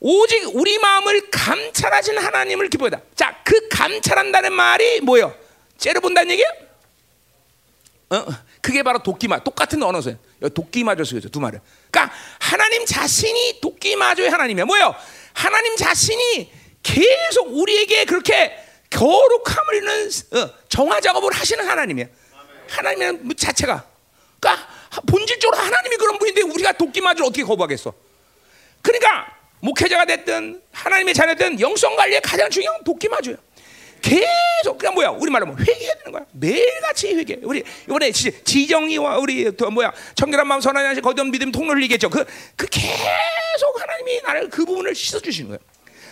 오직 0.01 0.55
우리 0.55 0.79
마음을 0.79 1.29
감찰하신 1.31 2.19
하나님을 2.19 2.69
기뻐하다. 2.69 3.01
자, 3.17 3.41
그 3.45 3.69
감찰한다는 3.69 4.53
말이 4.53 5.01
뭐예요? 5.01 5.35
째려본다는 5.79 6.31
얘기야? 6.33 6.47
어? 8.11 8.25
그게 8.63 8.83
바로 8.83 9.01
도끼마 9.03 9.41
똑같은 9.45 9.83
언어세요. 9.83 10.17
도끼마저 10.55 11.05
쓰죠 11.05 11.29
두 11.29 11.41
말을. 11.41 11.61
그러니까 11.99 12.15
하나님 12.39 12.87
자신이 12.87 13.61
도끼 13.61 13.97
마저의 13.97 14.31
하나님이야. 14.31 14.65
뭐예요? 14.65 14.95
하나님 15.33 15.77
자신이 15.77 16.53
계속 16.83 17.49
우리에게 17.49 18.05
그렇게 18.05 18.57
거룩함을 18.91 19.75
있는 19.75 20.11
어, 20.35 20.51
정화 20.69 21.01
작업을 21.01 21.33
하시는 21.33 21.67
하나님이야. 21.67 22.07
하나님의 22.69 23.19
자체가. 23.37 23.85
그러니까 24.39 24.69
본질적으로 25.09 25.59
하나님이 25.59 25.97
그런 25.97 26.19
분인데 26.19 26.43
우리가 26.43 26.73
도끼 26.73 27.01
마저 27.01 27.25
어떻게 27.25 27.43
거부하겠어? 27.43 27.93
그러니까 28.81 29.37
목회자가 29.61 30.05
됐든 30.05 30.63
하나님의 30.71 31.15
자녀든 31.15 31.61
영성 31.61 31.97
관리의 31.97 32.21
가장 32.21 32.49
중요한 32.49 32.85
도끼 32.85 33.09
마저요. 33.09 33.37
계속 34.01 34.79
그냥 34.79 34.95
뭐야 34.95 35.11
우리 35.11 35.31
말로 35.31 35.47
뭐 35.47 35.57
회개해야 35.59 35.95
되는 35.95 36.13
거야. 36.13 36.25
매일같이 36.33 37.15
회개 37.15 37.39
우리 37.43 37.63
이번에 37.85 38.11
지, 38.13 38.43
지정이와 38.45 39.19
우리 39.19 39.55
또 39.57 39.71
뭐야 39.71 39.93
청결한 40.15 40.47
마음 40.47 40.61
선한 40.61 40.85
자식 40.85 41.01
거듭 41.03 41.29
믿음 41.31 41.53
통로리겠죠. 41.53 42.11
그, 42.11 42.25
그 42.57 42.67
계속 42.71 43.81
하나님이 43.81 44.23
나를 44.23 44.49
그 44.51 44.65
부분을 44.65 44.95
씻어주시는 44.95 45.49
거예요. 45.51 45.59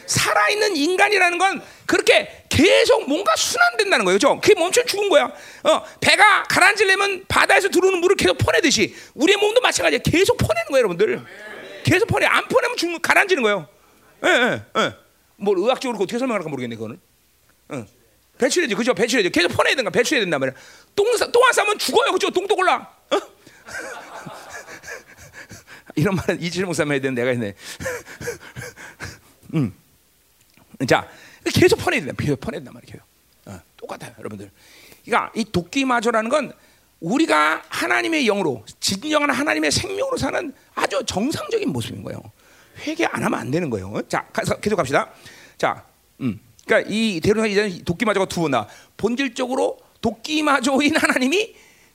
살아있는 0.07 0.77
인간이라는 0.77 1.39
건 1.39 1.63
그렇게 1.85 2.45
계속 2.49 3.09
뭔가 3.09 3.35
순환된다는 3.37 4.05
거예요. 4.05 4.17
그죠? 4.17 4.41
그게 4.41 4.55
멈춰 4.55 4.85
죽은 4.85 5.09
거야. 5.09 5.25
어, 5.25 5.83
배가 6.01 6.45
가라앉으려면 6.45 7.25
바다에서 7.29 7.69
들어오는 7.69 7.99
물을 7.99 8.17
계속 8.17 8.39
퍼내듯이 8.39 8.95
우리의 9.15 9.37
몸도 9.39 9.61
마찬가지야 9.61 10.01
계속 10.05 10.37
퍼내는 10.37 10.71
거예요 10.71 10.79
여러분들. 10.79 11.23
계속 11.85 12.07
퍼내. 12.07 12.27
안 12.27 12.47
퍼내면 12.49 12.77
죽는 12.77 13.01
가라앉는 13.03 13.43
거예요. 13.43 13.69
예, 14.25 14.29
예, 14.29 14.81
예. 14.81 14.93
뭐 15.37 15.55
의학적으로 15.57 15.99
어떻게 16.03 16.19
설명할까 16.19 16.49
모르겠네 16.49 16.77
그거는 16.77 16.99
응. 17.73 17.87
배출해야지, 18.39 18.75
그죠? 18.75 18.95
배출해야지. 18.95 19.31
계속 19.31 19.49
퍼내야 19.49 19.75
된다, 19.75 19.91
배출해야 19.91 20.25
된단 20.25 20.41
말이야. 20.41 20.55
똥, 20.95 21.07
똥안 21.33 21.53
싸면 21.53 21.79
죽어요, 21.79 22.13
그죠? 22.13 22.31
똥도 22.31 22.55
올라. 22.57 22.91
어? 23.11 23.21
이런 25.95 26.15
말은 26.15 26.43
이지일 26.43 26.67
목사님 26.67 26.93
해야 26.93 27.01
되는 27.01 27.15
내가 27.15 27.31
했네. 27.31 27.55
음. 29.55 29.75
자, 30.87 31.09
계속 31.55 31.77
퍼내야 31.77 32.01
된다, 32.01 32.15
계속 32.19 32.39
퍼내야 32.41 32.61
된단 32.61 32.75
말이에요. 32.75 33.03
어, 33.47 33.61
똑같아요, 33.77 34.15
여러분들. 34.19 34.51
그러니까 35.05 35.33
이 35.35 35.45
도끼마저라는 35.51 36.29
건 36.29 36.53
우리가 37.01 37.63
하나님의 37.69 38.25
영으로 38.27 38.65
진정한 38.81 39.31
하나님의 39.31 39.71
생명으로 39.71 40.17
사는 40.17 40.53
아주 40.75 41.03
정상적인 41.07 41.71
모습인 41.71 42.03
거예요. 42.03 42.21
회개 42.81 43.07
안 43.07 43.23
하면 43.25 43.39
안 43.39 43.51
되는 43.51 43.71
거예요. 43.71 44.03
자, 44.09 44.27
계속 44.61 44.77
갑시다. 44.77 45.11
자, 45.57 45.85
음. 46.21 46.39
그러니까 46.67 46.91
이 46.93 47.21
대로사 47.21 47.47
이자는 47.47 47.85
도끼마저가 47.85 48.27
두번 48.27 48.51
나. 48.51 48.67
본질적으로 48.97 49.79
도끼마저인 50.01 50.97
하나님이 50.97 51.55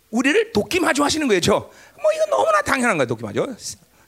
우리를 0.10 0.54
도끼마저 0.54 1.04
하시는 1.04 1.28
거예요. 1.28 1.42
뭐 2.02 2.12
이건 2.16 2.30
너무나 2.30 2.62
당연한 2.62 2.98
거야, 2.98 3.06
도끼마저. 3.06 3.56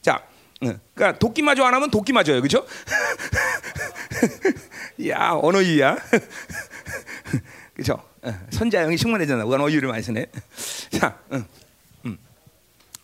자, 0.01 0.23
그러니까 0.59 1.19
도끼마저 1.19 1.63
안 1.63 1.73
하면 1.73 1.91
도끼마저예요, 1.91 2.41
그렇죠? 2.41 2.65
야, 5.07 5.31
언어유야. 5.33 5.97
그렇죠? 7.73 8.01
선자형이 8.51 8.97
충만해졌나? 8.97 9.45
언어유를 9.45 9.89
많이 9.89 10.01
쓰네. 10.01 10.27
자, 10.91 11.19
응, 11.33 11.39
응. 11.39 11.62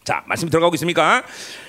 자, 0.09 0.23
말씀 0.25 0.49
들어가고 0.49 0.73
있습니까? 0.73 1.23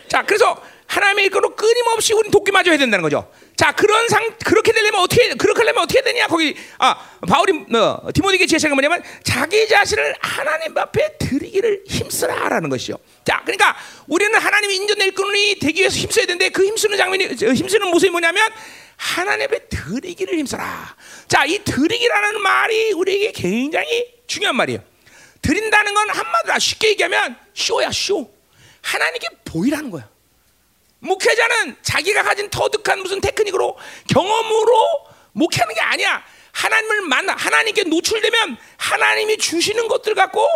자, 0.09 0.25
그래서 0.25 0.59
하나님의 0.87 1.27
이끌로 1.27 1.55
끊임없이 1.55 2.15
우리는 2.15 2.31
도끼마저 2.31 2.71
해야 2.71 2.79
된다는 2.79 3.03
거죠. 3.03 3.31
자 3.55 3.73
그런 3.73 4.09
상 4.09 4.35
그렇게 4.43 4.73
되려면 4.73 5.03
어떻게 5.03 5.29
그렇게 5.35 5.61
하려면 5.61 5.83
어떻게 5.85 6.01
되냐 6.01 6.27
거기 6.27 6.57
아 6.79 6.97
바울이 7.29 7.67
어, 7.77 8.09
디모데에게 8.15 8.47
제시한 8.47 8.75
건 8.75 8.83
뭐냐면 8.83 9.05
자기 9.23 9.69
자신을 9.69 10.17
하나님 10.21 10.77
앞에 10.77 11.19
드리기를 11.19 11.85
힘쓰라라는 11.87 12.71
것이요. 12.71 12.97
자 13.25 13.43
그러니까 13.45 13.77
우리는 14.09 14.35
하나님 14.37 14.71
인전낼 14.71 15.13
끈이 15.13 15.59
되기 15.61 15.81
위해서 15.81 15.97
힘써야 15.99 16.25
되는데 16.25 16.49
그 16.49 16.65
힘쓰는 16.65 16.97
장면이 16.97 17.27
힘쓰는 17.27 17.89
모습이 17.89 18.11
뭐냐면 18.11 18.51
하나님 18.97 19.45
앞에 19.45 19.69
드리기를 19.69 20.39
힘써라. 20.39 20.97
자 21.29 21.45
이 21.45 21.59
드리기라는 21.63 22.41
말이 22.41 22.93
우리에게 22.95 23.33
굉장히 23.33 24.07
중요한 24.27 24.57
말이에요. 24.57 24.90
드린다는 25.43 25.95
건 25.95 26.11
한마디로 26.11 26.59
쉽게 26.59 26.91
얘기하면 26.91 27.39
쇼야 27.55 27.91
쇼. 27.93 28.31
하나님께 28.83 29.29
보이라는 29.45 29.91
거야. 29.91 30.09
목회자는 31.01 31.77
자기가 31.83 32.23
가진 32.23 32.49
터득한 32.51 33.01
무슨 33.01 33.21
테크닉으로 33.21 33.77
경험으로 34.13 35.07
목회하는 35.33 35.75
게 35.75 35.81
아니야. 35.81 36.25
하나님을 36.53 37.03
만나 37.03 37.35
하나님께 37.35 37.85
노출되면 37.85 38.57
하나님이 38.77 39.39
주시는 39.39 39.89
것들 39.89 40.15
갖고 40.15 40.47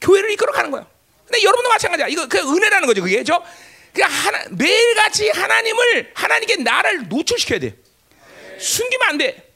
교회를 0.00 0.30
이끌어 0.32 0.52
가는 0.52 0.70
거야. 0.70 0.86
근데 1.24 1.42
여러분도 1.42 1.68
마찬가지야. 1.68 2.08
이거 2.08 2.26
그 2.26 2.38
은혜라는 2.38 2.86
거죠. 2.86 3.02
그게 3.02 3.22
저 3.22 3.42
그냥 3.92 4.10
하나, 4.10 4.44
매일같이 4.50 5.30
하나님을 5.30 6.12
하나님께 6.14 6.56
나를 6.56 7.08
노출시켜야 7.08 7.58
돼. 7.58 7.76
숨기면 8.58 9.08
안 9.08 9.18
돼. 9.18 9.47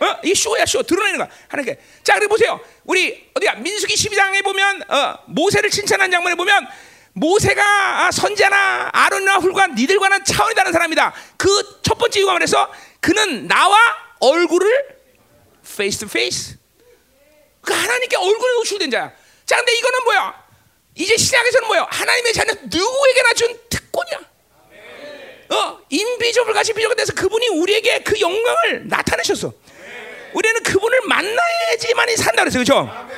어? 0.00 0.16
이 0.24 0.34
쇼야 0.34 0.66
쇼 0.66 0.82
드러내는 0.82 1.18
거야. 1.18 1.28
하나님께. 1.48 1.80
자, 2.02 2.14
그리고 2.14 2.30
보세요. 2.34 2.60
우리 2.84 3.30
어디야 3.34 3.54
민수기 3.54 3.94
12장에 3.94 4.42
보면 4.42 4.82
어, 4.90 5.18
모세를 5.26 5.70
칭찬한 5.70 6.10
장면에 6.10 6.34
보면 6.34 6.66
모세가 7.12 8.10
선자나 8.10 8.90
아론이나 8.92 9.36
훌과 9.36 9.68
니들과는 9.68 10.24
차원이 10.24 10.54
다른 10.54 10.72
사람이다. 10.72 11.14
그 11.36 11.80
첫 11.84 11.98
번째 11.98 12.18
이유가 12.18 12.32
말해서 12.32 12.72
그는 13.00 13.46
나와 13.46 13.78
얼굴을 14.20 14.96
face 15.76 15.98
to 16.00 16.08
face. 16.08 16.56
그 17.60 17.72
하나님께 17.72 18.16
얼굴에 18.16 18.52
노출된 18.54 18.90
자야. 18.90 19.12
자, 19.46 19.56
근데 19.56 19.76
이거는 19.78 20.04
뭐야? 20.04 20.44
이제 20.96 21.16
시작에서는 21.16 21.68
뭐야? 21.68 21.86
하나님의 21.90 22.32
자녀 22.32 22.52
누구에게나 22.64 23.32
준 23.34 23.58
특권이야. 23.70 24.18
어, 25.50 25.78
인비저블 25.88 26.52
같이 26.52 26.72
비저가 26.72 26.94
돼서 26.94 27.12
그분이 27.12 27.48
우리에게 27.48 28.02
그 28.02 28.18
영광을 28.20 28.88
나타내셨어. 28.88 29.52
우리는 30.34 30.62
그분을 30.62 31.00
만나야지만이 31.08 32.16
산다 32.16 32.42
그랬어요. 32.42 32.60
그죠? 32.60 33.08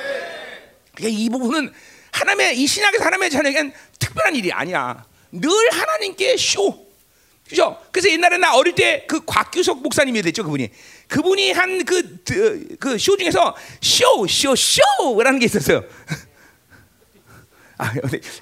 그러니까 0.95 1.19
이 1.19 1.29
부분은 1.29 1.73
하나님의 2.11 2.57
이 2.57 2.65
신약의 2.67 2.99
하나님의 2.99 3.29
자녀에겐 3.29 3.73
특별한 3.99 4.35
일이 4.35 4.51
아니야. 4.51 5.05
늘 5.31 5.49
하나님께 5.71 6.37
쇼. 6.37 6.87
그죠? 7.47 7.81
그래서 7.91 8.09
옛날에 8.09 8.37
나 8.37 8.55
어릴 8.55 8.75
때 8.75 9.05
그 9.07 9.23
곽규석 9.25 9.81
목사님이 9.81 10.21
됐죠, 10.21 10.43
그분이. 10.43 10.69
그분이 11.07 11.51
한 11.53 11.85
그, 11.85 12.17
그, 12.79 12.97
쇼 12.97 13.15
중에서 13.17 13.55
쇼, 13.81 14.27
쇼, 14.27 14.53
쇼라는 14.55 15.39
게 15.39 15.45
있었어요. 15.45 15.83
아, 17.77 17.93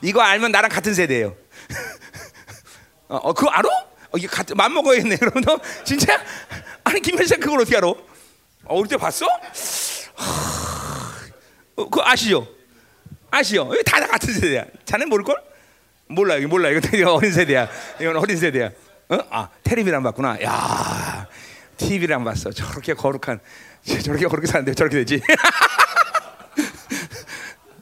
이거 0.02 0.22
알면 0.22 0.52
나랑 0.52 0.70
같은 0.72 0.94
세대예요. 0.94 1.36
어, 3.08 3.18
어, 3.18 3.34
그거 3.34 3.50
알아? 3.52 3.70
어, 3.70 4.18
이게 4.18 4.28
같은, 4.28 4.56
맘 4.58 4.74
먹어야겠네, 4.74 5.18
그럼 5.22 5.44
너 5.44 5.60
진짜? 5.84 6.20
아니, 6.84 7.00
김현생 7.02 7.40
그걸 7.40 7.60
어떻게 7.62 7.78
알아? 7.78 7.94
어, 8.66 8.78
어릴 8.80 8.88
때 8.90 8.98
봤어? 8.98 9.26
어, 11.76 11.90
그거 11.90 12.04
아시죠? 12.06 12.48
아시죠? 13.32 13.70
다, 13.86 14.00
다 14.00 14.08
같은 14.08 14.34
세대야. 14.34 14.66
자네 14.86 15.06
모를걸? 15.06 15.36
몰라, 16.08 16.36
이거 16.36 16.48
몰라. 16.48 16.70
이거 16.70 17.14
어린 17.14 17.32
세대야. 17.32 17.68
이건 18.00 18.18
어린 18.18 18.38
세대야. 18.38 18.70
어? 19.10 19.18
아, 19.30 19.50
테레비를 19.64 19.96
안 19.98 20.04
봤구나. 20.04 20.42
야, 20.44 21.28
TV를 21.78 22.16
안 22.16 22.24
봤어. 22.24 22.52
저렇게 22.52 22.94
거룩한, 22.94 23.40
저렇게 24.04 24.28
거룩히 24.28 24.48
사는데 24.48 24.74
저렇게 24.74 24.98
되지. 24.98 25.22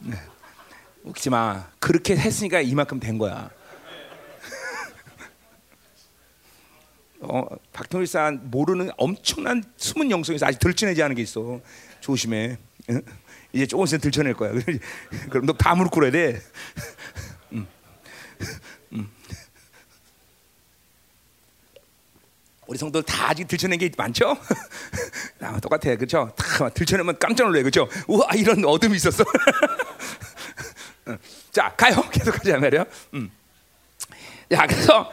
네. 0.01 0.17
웃기지 1.03 1.29
마. 1.29 1.67
그렇게 1.79 2.15
했으니까 2.15 2.59
이만큼 2.61 2.99
된 2.99 3.17
거야. 3.17 3.49
어, 7.23 7.45
박통일 7.71 8.05
사 8.05 8.31
모르는 8.31 8.91
엄청난 8.97 9.63
숨은 9.77 10.11
영성에서 10.11 10.45
아직 10.45 10.59
들춰내지 10.59 11.01
않은 11.03 11.15
게 11.15 11.21
있어. 11.21 11.61
조심해. 12.01 12.57
응? 12.89 13.01
이제 13.53 13.65
조금 13.65 13.85
있으면 13.85 14.01
들춰낼 14.01 14.33
거야. 14.33 14.51
그럼 15.29 15.45
너다 15.45 15.75
무릎 15.75 15.91
꿇어야 15.91 16.11
돼. 16.11 16.41
음. 17.53 17.67
음. 18.93 19.09
우리 22.67 22.77
성도들 22.77 23.03
다 23.03 23.29
아직 23.29 23.47
들춰낸 23.47 23.79
게 23.79 23.89
많죠? 23.97 24.37
아, 25.39 25.59
똑같아, 25.59 25.95
그렇죠? 25.95 26.33
다 26.35 26.69
들춰내면 26.69 27.17
깜짝 27.19 27.45
놀래, 27.45 27.61
그렇죠? 27.61 27.87
우와, 28.07 28.29
이런 28.35 28.63
어둠이 28.65 28.95
있었어. 28.95 29.23
자, 31.51 31.73
가요. 31.75 32.01
계속하자 32.09 32.57
말이야. 32.57 32.85
음. 33.13 33.31
자, 34.49 34.65
그래서 34.65 35.11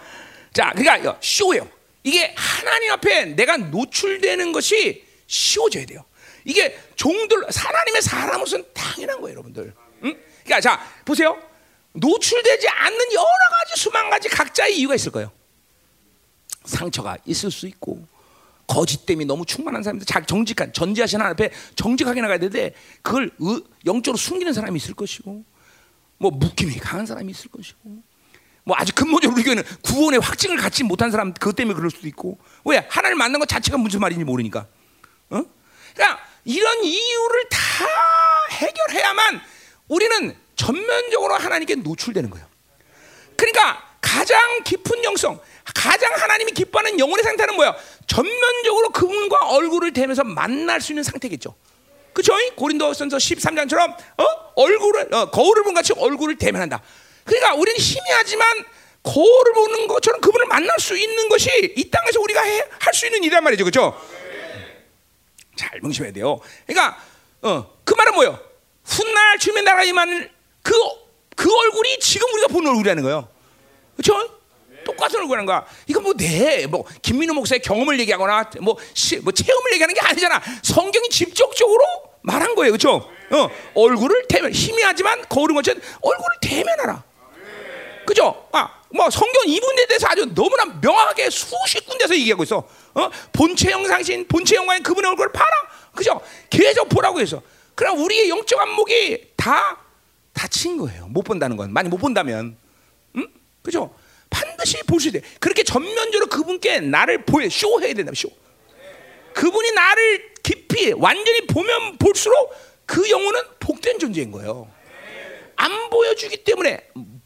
자, 0.53 0.73
그러니까 0.75 1.19
쇼예요. 1.21 1.69
이게 2.03 2.35
하나님 2.37 2.93
앞에 2.93 3.27
내가 3.27 3.57
노출되는 3.57 4.53
것이 4.53 5.05
쉬워져야 5.27 5.87
돼요. 5.87 6.05
이게 6.45 6.79
종들 6.97 7.45
하나님의 7.55 8.03
사람으로서는 8.03 8.65
당연한 8.73 9.21
거예요, 9.21 9.35
여러분들. 9.35 9.75
응? 10.05 10.21
그러니까 10.45 10.61
자 10.61 10.81
보세요. 11.05 11.41
노출되지 11.93 12.69
않는 12.69 13.13
여러 13.13 13.25
가지 13.25 13.81
수만 13.81 14.09
가지 14.11 14.29
각자의 14.29 14.79
이유가 14.79 14.95
있을 14.95 15.13
거예요. 15.13 15.31
상처가 16.65 17.17
있을 17.27 17.51
수 17.51 17.67
있고 17.67 18.07
거짓 18.67 19.05
때문에 19.05 19.27
너무 19.27 19.45
충만한 19.45 19.83
사람들, 19.83 20.07
자기 20.07 20.27
정직한 20.27 20.73
전지하신 20.73 21.21
하나님 21.21 21.33
앞에 21.33 21.51
정직하게 21.75 22.21
나가야 22.21 22.39
되는데 22.39 22.73
그걸 23.03 23.31
영적으로 23.85 24.17
숨기는 24.17 24.53
사람이 24.53 24.77
있을 24.77 24.95
것이고 24.95 25.45
뭐 26.19 26.31
묶임이 26.31 26.77
강한 26.79 27.05
사람이 27.05 27.33
있을 27.33 27.51
것이고 27.51 28.03
뭐 28.65 28.77
아주 28.79 28.93
근본적으로 28.95 29.37
우리 29.37 29.45
교회는 29.45 29.63
구원의 29.83 30.21
확증을 30.21 30.57
갖지 30.57 30.85
못한 30.85 31.11
사람 31.11 31.33
그것 31.33 31.57
때문에 31.57 31.75
그럴 31.75 31.91
수도 31.91 32.07
있고 32.09 32.39
왜 32.65 32.87
하나님 32.89 33.19
만난 33.19 33.39
것 33.41 33.49
자체가 33.49 33.79
무슨 33.79 34.01
말인지 34.01 34.25
모르니까. 34.25 34.67
어? 35.31 35.43
그러니까 35.95 36.21
이런 36.45 36.85
이유를 36.85 37.49
다 37.51 37.59
해결해야만 38.51 39.41
우리는 39.89 40.37
전면적으로 40.57 41.35
하나님께 41.35 41.77
노출되는 41.77 42.31
거예요. 42.31 42.47
그러니까 43.37 43.83
가장 44.01 44.39
깊은 44.65 45.05
영성, 45.05 45.41
가장 45.75 46.13
하나님이 46.15 46.53
기뻐하는 46.53 46.99
영혼의 46.99 47.23
상태는 47.25 47.55
뭐야? 47.55 47.75
전면적으로 48.07 48.91
그분과 48.91 49.49
얼굴을 49.49 49.93
대면서 49.93 50.25
만날 50.25 50.81
수 50.81 50.93
있는 50.93 51.03
상태겠죠. 51.03 51.55
그죠? 52.13 52.35
고린도전서 52.57 53.17
13장처럼 53.17 53.93
어? 53.93 54.25
얼굴을 54.57 55.15
어, 55.15 55.31
거울을 55.31 55.63
본 55.63 55.75
같이 55.75 55.93
얼굴을 55.97 56.37
대면한다. 56.37 56.83
그러니까 57.31 57.55
우리는 57.55 57.79
희미하지만 57.79 58.45
거울을 59.05 59.53
보는 59.55 59.87
것처럼 59.87 60.21
그분을 60.21 60.47
만날 60.47 60.79
수 60.81 60.99
있는 60.99 61.29
것이 61.29 61.49
이 61.77 61.89
땅에서 61.91 62.21
우리가 62.21 62.41
할 62.41 62.93
수 62.93 63.07
있는 63.07 63.23
일이란 63.23 63.45
말이죠. 63.45 63.65
그죠? 63.65 63.99
잘 65.55 65.79
명심해야 65.81 66.13
돼요. 66.13 66.41
그러니까 66.67 67.01
어, 67.43 67.73
그 67.85 67.95
말은 67.95 68.15
뭐예요? 68.15 68.39
훗날 68.85 69.39
주님의 69.39 69.63
나라 69.63 69.85
임하는 69.85 70.29
그, 70.63 70.75
그 71.37 71.49
얼굴이 71.57 72.01
지금 72.01 72.29
우리가 72.33 72.49
보는 72.49 72.69
얼굴이라는 72.71 73.03
거예요. 73.05 73.29
그렇죠? 73.97 74.41
똑같은 74.85 75.21
얼굴이라는 75.21 75.47
거야. 75.47 75.65
이거 75.87 76.01
뭐 76.01 76.13
내, 76.15 76.67
뭐 76.67 76.85
김민호 77.01 77.33
목사의 77.35 77.61
경험을 77.63 78.01
얘기하거나 78.01 78.51
뭐, 78.61 78.77
시, 78.93 79.19
뭐 79.19 79.33
체험을 79.33 79.73
얘기하는 79.75 79.95
게 79.95 80.01
아니잖아. 80.01 80.43
성경이 80.63 81.09
직접적으로 81.11 81.85
말한 82.23 82.57
거예요, 82.57 82.73
그렇죠? 82.73 83.09
어, 83.31 83.51
얼굴을 83.75 84.27
대면 84.29 84.53
희미하지만 84.53 85.29
거울은 85.29 85.55
것처럼 85.55 85.81
얼굴을 86.01 86.29
대면하라. 86.43 87.05
그죠? 88.11 88.49
아, 88.51 88.83
뭐 88.89 89.09
성경 89.09 89.47
이분에 89.47 89.87
대해서 89.87 90.09
아주 90.09 90.27
너무나 90.35 90.65
명확하게 90.65 91.31
수십 91.31 91.87
군데서 91.87 92.13
얘기하고 92.17 92.43
있어. 92.43 92.69
어? 92.93 93.11
본체 93.33 93.71
영상신, 93.71 94.27
본체 94.27 94.57
영광인 94.57 94.83
그분의 94.83 95.11
얼굴을 95.11 95.31
봐라. 95.31 95.49
그죠? 95.95 96.21
계속 96.51 96.89
보라고 96.89 97.21
해서. 97.21 97.41
그럼 97.77 98.01
우리의 98.01 98.29
영적 98.29 98.59
안목이 98.59 99.35
다 99.37 99.79
다친 100.33 100.77
거예요. 100.77 101.07
못 101.07 101.23
본다는 101.23 101.57
건. 101.57 101.73
많이 101.73 101.89
못 101.89 101.99
본다면. 101.99 102.57
응? 103.15 103.29
그죠? 103.63 103.95
반드시 104.29 104.83
보셔야 104.83 105.13
돼. 105.13 105.21
그렇게 105.39 105.63
전면적으로 105.63 106.27
그분께 106.27 106.81
나를 106.81 107.25
보여, 107.25 107.49
쇼해야 107.49 107.95
된다, 107.95 108.11
쇼. 108.13 108.29
그분이 109.35 109.71
나를 109.71 110.33
깊이, 110.43 110.93
완전히 110.97 111.47
보면 111.47 111.97
볼수록 111.99 112.53
그 112.87 113.09
영혼은 113.09 113.41
복된 113.61 114.01
존재인 114.01 114.33
거예요. 114.33 114.69
안 115.55 115.91
보여주기 115.91 116.43
때문에, 116.43 116.89
어, 116.97 117.20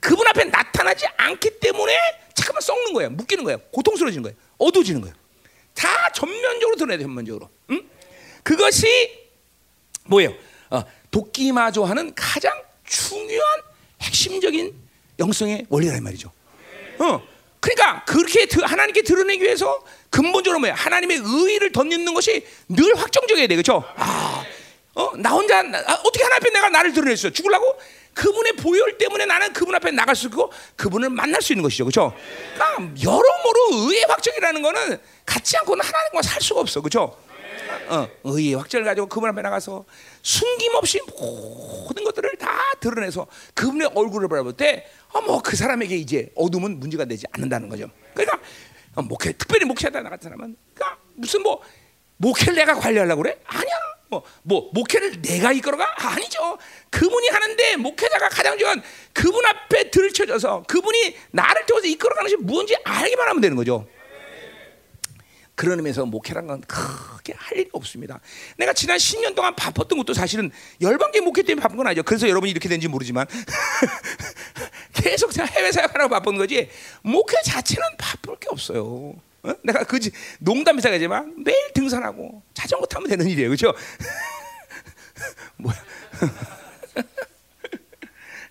그분 0.00 0.26
앞에 0.28 0.44
나타나지 0.44 1.06
않기 1.16 1.58
때문에 1.60 1.96
잠깐만 2.34 2.60
썩는 2.60 2.92
거예요. 2.92 3.10
묶이는 3.10 3.44
거예요. 3.44 3.58
고통스러워지는 3.72 4.22
거예요. 4.22 4.36
어두워지는 4.58 5.00
거예요. 5.00 5.14
다 5.74 5.88
전면적으로 6.12 6.76
드러내야 6.76 6.98
돼, 6.98 7.04
전면적으로. 7.04 7.48
응? 7.70 7.88
그것이 8.42 8.86
뭐예요? 10.06 10.32
어, 10.70 10.82
도끼마저 11.10 11.82
하는 11.84 12.12
가장 12.14 12.52
중요한 12.84 13.62
핵심적인 14.02 14.74
영성의 15.18 15.66
원리란 15.68 16.02
말이죠. 16.02 16.32
어, 16.98 17.22
그러니까 17.60 18.04
그렇게 18.04 18.46
하나님께 18.62 19.02
드러내기 19.02 19.42
위해서 19.42 19.84
근본적으로 20.10 20.60
뭐야? 20.60 20.74
하나님의 20.74 21.18
의의를 21.22 21.72
덧입는 21.72 22.14
것이 22.14 22.46
늘 22.68 22.94
확정적이어야 22.96 23.46
돼, 23.46 23.56
그렇죠? 23.56 23.84
아, 23.96 24.44
어, 24.94 25.16
나 25.16 25.30
혼자 25.30 25.60
아, 25.60 25.92
어떻게 26.04 26.22
하나님 26.24 26.42
앞에 26.42 26.50
내가 26.50 26.68
나를 26.70 26.92
드러냈어? 26.92 27.30
죽을라고? 27.30 27.78
그분의 28.18 28.54
보혈 28.54 28.98
때문에 28.98 29.26
나는 29.26 29.52
그분 29.52 29.76
앞에 29.76 29.92
나갈 29.92 30.16
수 30.16 30.26
있고 30.26 30.50
그분을 30.74 31.08
만날 31.10 31.40
수 31.40 31.52
있는 31.52 31.62
것이죠, 31.62 31.84
그렇죠? 31.84 32.12
그러니까 32.54 33.00
여러모로 33.00 33.88
의의 33.88 34.04
확정이라는 34.08 34.60
거는 34.60 34.98
갖지 35.24 35.56
않고는 35.58 35.84
하나님과 35.84 36.22
살 36.22 36.42
수가 36.42 36.60
없어, 36.60 36.80
그렇죠? 36.80 37.16
어, 37.88 38.08
의의 38.24 38.54
확정을 38.54 38.84
가지고 38.84 39.06
그분 39.06 39.30
앞에 39.30 39.40
나가서 39.40 39.84
숨김없이 40.22 41.00
모든 41.16 42.02
것들을 42.02 42.36
다 42.38 42.50
드러내서 42.80 43.28
그분의 43.54 43.90
얼굴을 43.94 44.26
바라볼 44.28 44.54
때, 44.54 44.84
어, 45.12 45.20
뭐 45.20 45.40
그 45.40 45.54
사람에게 45.56 45.94
이제 45.96 46.28
어둠은 46.34 46.80
문제가 46.80 47.04
되지 47.04 47.24
않는다는 47.30 47.68
거죠. 47.68 47.88
그러니까 48.14 48.40
어, 48.96 49.02
목회 49.02 49.30
특별히 49.32 49.64
목회하다 49.64 50.02
나간 50.02 50.18
사람은, 50.20 50.56
그러니까 50.74 51.00
무슨 51.14 51.42
뭐 51.42 51.62
목회를 52.16 52.56
내가 52.56 52.74
관리하려고 52.74 53.22
그래? 53.22 53.38
아니야. 53.46 53.74
뭐, 54.08 54.22
뭐 54.42 54.70
목회를 54.72 55.22
내가 55.22 55.52
이끌어가? 55.52 55.86
아니죠. 55.98 56.58
그분이 56.90 57.28
하는데 57.28 57.76
목회자가 57.76 58.28
가장 58.28 58.56
중요한 58.56 58.82
그분 59.12 59.44
앞에 59.44 59.90
들쳐져서 59.90 60.64
그분이 60.66 61.16
나를 61.30 61.66
통해서 61.66 61.86
이끌어가는 61.86 62.30
것이 62.30 62.36
무엇인지 62.42 62.76
알기만 62.84 63.28
하면 63.28 63.40
되는 63.40 63.56
거죠. 63.56 63.86
그런 65.54 65.76
의미에서 65.80 66.06
목회란 66.06 66.46
건 66.46 66.60
크게 66.60 67.34
할 67.36 67.58
일이 67.58 67.68
없습니다. 67.72 68.20
내가 68.56 68.72
지난 68.72 68.96
10년 68.96 69.34
동안 69.34 69.56
바빴던 69.56 69.98
것도 69.98 70.14
사실은 70.14 70.52
열방계 70.80 71.20
목회 71.20 71.42
때문에 71.42 71.60
바쁜 71.60 71.76
건 71.76 71.88
아니죠. 71.88 72.04
그래서 72.04 72.28
여러분이 72.28 72.52
이렇게 72.52 72.68
된지 72.68 72.86
모르지만 72.86 73.26
계속 74.94 75.36
해외 75.36 75.72
사역하라고 75.72 76.10
바쁜 76.10 76.36
거지 76.36 76.70
목회 77.02 77.34
자체는 77.44 77.82
바쁠 77.98 78.36
게 78.38 78.46
없어요. 78.50 79.14
어? 79.48 79.54
내가 79.64 79.84
그지 79.84 80.10
농담이사 80.40 80.90
하지만 80.92 81.34
매일 81.44 81.72
등산하고 81.72 82.42
자전거 82.54 82.86
타면 82.86 83.08
되는 83.08 83.26
일이에요, 83.26 83.48
그렇죠? 83.48 83.72
뭐야? 85.58 85.76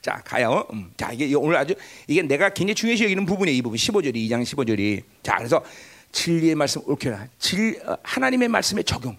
자 0.02 0.22
가요. 0.24 0.66
음. 0.74 0.92
자 0.96 1.12
이게 1.12 1.34
오늘 1.36 1.58
아주 1.58 1.76
이게 2.08 2.22
내가 2.22 2.50
굉장히 2.50 2.76
중요시 2.76 3.04
여기는 3.04 3.26
부분이에요. 3.26 3.58
이 3.58 3.62
부분 3.62 3.78
15절이 3.78 4.16
2장 4.30 4.42
15절이. 4.44 5.04
자 5.22 5.36
그래서 5.38 5.64
진리의 6.12 6.56
말씀 6.56 6.82
옳게 6.86 7.14
진 7.40 7.80
어, 7.86 7.98
하나님의 8.04 8.48
말씀의 8.48 8.84
적용 8.86 9.18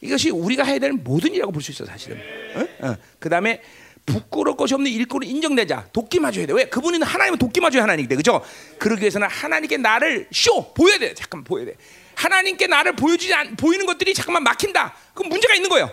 이것이 0.00 0.30
우리가 0.30 0.64
해야 0.64 0.78
될 0.78 0.92
모든 0.92 1.30
일이라고 1.30 1.52
볼 1.52 1.62
수 1.62 1.70
있어 1.72 1.84
사실은. 1.84 2.18
어? 2.54 2.88
어. 2.88 2.96
그 3.18 3.28
다음에 3.28 3.60
부끄러울 4.06 4.56
것이 4.56 4.74
없는 4.74 4.90
일꾼을 4.90 5.26
인정되자 5.26 5.88
도끼 5.92 6.20
맞아야 6.20 6.46
돼. 6.46 6.52
왜? 6.52 6.64
그분은 6.64 7.02
하나님은 7.02 7.38
도끼 7.38 7.60
맞아야 7.60 7.82
하나님이기 7.82 8.16
그죠? 8.16 8.44
그러기 8.78 9.02
위해서는 9.02 9.28
하나님께 9.28 9.76
나를 9.76 10.28
쇼 10.32 10.72
보여야 10.74 10.98
돼. 10.98 11.14
잠깐만 11.14 11.44
보여야 11.44 11.66
돼. 11.66 11.76
하나님께 12.14 12.66
나를 12.66 12.94
보여주지 12.96 13.32
않, 13.34 13.56
보이는 13.56 13.86
것들이 13.86 14.14
잠깐만 14.14 14.42
막힌다. 14.44 14.94
그럼 15.14 15.30
문제가 15.30 15.54
있는 15.54 15.68
거예요. 15.70 15.90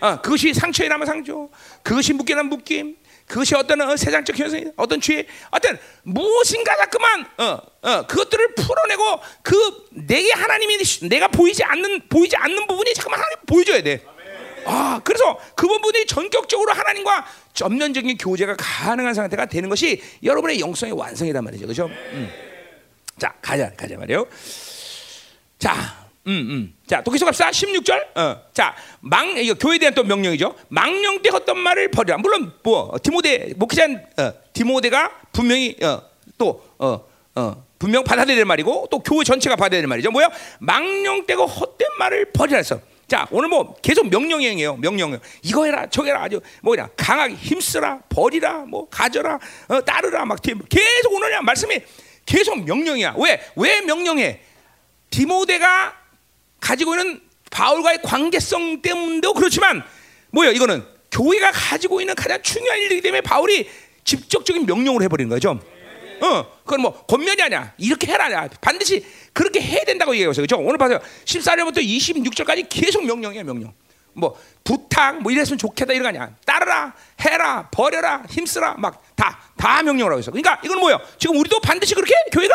어, 0.00 0.20
그것이 0.20 0.52
상처에 0.52 0.88
남은 0.88 1.06
상처, 1.06 1.48
그것이 1.82 2.12
남은 2.12 2.46
묶임, 2.46 2.96
그것이 3.26 3.54
어떤 3.54 3.80
어, 3.80 3.96
세상적 3.96 4.38
현상, 4.38 4.72
어떤 4.76 5.00
죄, 5.00 5.26
어떤 5.50 5.78
무엇인가 6.02 6.76
자꾸만 6.76 7.26
어, 7.38 7.58
어, 7.82 8.06
그것들을 8.06 8.54
풀어내고 8.54 9.20
그 9.42 9.86
내게 9.92 10.30
하나님이 10.32 10.78
내가 11.08 11.28
보이지 11.28 11.64
않는 11.64 12.08
보이지 12.08 12.36
않는 12.36 12.66
부분이 12.66 12.92
잠깐만 12.94 13.20
하나님 13.20 13.38
보여줘야 13.46 13.82
돼. 13.82 14.04
아, 14.66 15.00
그래서 15.04 15.38
그 15.54 15.66
부분이 15.66 16.06
전격적으로 16.06 16.72
하나님과 16.72 17.26
전면적인 17.52 18.16
교제가 18.18 18.56
가능한 18.58 19.14
상태가 19.14 19.46
되는 19.46 19.68
것이 19.68 20.02
여러분의 20.22 20.60
영성의 20.60 20.94
완성이란 20.94 21.44
말이죠, 21.44 21.66
그렇죠? 21.66 21.86
음. 21.86 22.30
자, 23.18 23.34
가자, 23.40 23.70
가자 23.76 23.96
말이요. 23.96 24.26
자, 25.58 26.04
음, 26.26 26.32
음. 26.32 26.74
자, 26.86 27.02
도끼서 27.02 27.26
갑시다. 27.26 27.50
16절. 27.50 28.16
어. 28.16 28.42
자, 28.52 28.74
망, 29.00 29.36
이거 29.36 29.54
교회에 29.54 29.78
대한 29.78 29.94
또 29.94 30.02
명령이죠. 30.04 30.54
망령 30.68 31.22
때 31.22 31.30
헛던 31.30 31.58
말을 31.58 31.90
버리라. 31.90 32.16
물론, 32.18 32.52
뭐, 32.62 32.96
디모데, 33.02 33.52
목회자, 33.56 33.86
어, 34.18 34.32
디모데가 34.52 35.10
분명히, 35.32 35.76
어, 35.82 36.02
또, 36.38 36.64
어, 36.78 37.04
어, 37.34 37.64
분명 37.78 38.04
받아들여야 38.04 38.36
될 38.36 38.44
말이고, 38.46 38.88
또 38.90 39.00
교회 39.00 39.22
전체가 39.24 39.56
받아야 39.56 39.80
될 39.80 39.86
말이죠. 39.86 40.10
뭐야? 40.10 40.30
망령 40.60 41.26
때고 41.26 41.46
헛된 41.46 41.88
말을 41.98 42.32
버리라 42.32 42.56
했어. 42.56 42.80
자, 43.14 43.28
오늘 43.30 43.48
뭐 43.48 43.76
계속 43.80 44.08
명령형이에요. 44.08 44.74
명령형. 44.78 45.20
이거 45.42 45.66
해라, 45.66 45.86
저거 45.88 46.08
해라. 46.08 46.24
아주 46.24 46.40
뭐냐. 46.62 46.88
강하게 46.96 47.34
힘쓰라, 47.34 48.00
버리라, 48.08 48.64
뭐 48.66 48.88
가져라, 48.88 49.38
어, 49.68 49.80
따르라. 49.82 50.24
막 50.24 50.42
계속 50.42 51.12
오늘 51.12 51.40
말씀이 51.42 51.80
계속 52.26 52.64
명령이야. 52.64 53.14
왜? 53.16 53.40
왜 53.54 53.82
명령해? 53.82 54.40
디모데가 55.10 55.94
가지고 56.58 56.96
있는 56.96 57.20
바울과의 57.52 58.00
관계성 58.02 58.82
때문도 58.82 59.34
그렇지만 59.34 59.84
뭐예요? 60.30 60.52
이거는 60.52 60.84
교회가 61.12 61.52
가지고 61.52 62.00
있는 62.00 62.16
가장 62.16 62.42
중요한 62.42 62.80
일이기 62.80 63.00
때문에 63.00 63.20
바울이 63.20 63.70
직접적인 64.02 64.66
명령을 64.66 65.02
해버리는 65.02 65.28
거죠. 65.28 65.60
어, 66.20 66.46
그건 66.64 66.80
뭐 66.82 66.92
권면이 67.06 67.42
아니야. 67.42 67.72
이렇게 67.78 68.06
해라. 68.12 68.48
반드시 68.60 69.04
그렇게 69.32 69.60
해야 69.60 69.84
된다고 69.84 70.12
얘기해요. 70.14 70.32
그죠? 70.32 70.56
오늘 70.58 70.78
봐세요. 70.78 71.00
14절부터 71.24 71.78
26절까지 71.78 72.66
계속 72.68 73.04
명령이에요, 73.04 73.44
명령. 73.44 73.72
뭐 74.16 74.38
부탁 74.62 75.20
뭐 75.22 75.32
이랬으면 75.32 75.58
좋겠다 75.58 75.92
이런 75.92 76.04
거 76.04 76.08
아니야. 76.10 76.30
따르라, 76.46 76.94
해라, 77.20 77.68
버려라, 77.72 78.22
힘쓰라 78.30 78.74
막 78.78 79.02
다 79.16 79.38
다 79.56 79.82
명령을 79.82 80.12
하고 80.12 80.20
있어. 80.20 80.30
그러니까 80.30 80.60
이건 80.62 80.78
뭐예요? 80.78 81.00
지금 81.18 81.36
우리도 81.38 81.58
반드시 81.60 81.94
그렇게 81.94 82.12
교회가 82.32 82.54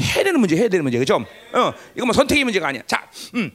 해야 0.00 0.24
되는 0.24 0.40
문제, 0.40 0.56
해야 0.56 0.68
되는 0.68 0.82
문제, 0.82 0.98
그죠? 0.98 1.16
어, 1.52 1.72
이거 1.94 2.06
뭐 2.06 2.12
선택의 2.14 2.44
문제가 2.44 2.68
아니야. 2.68 2.82
자, 2.86 3.06
음. 3.34 3.50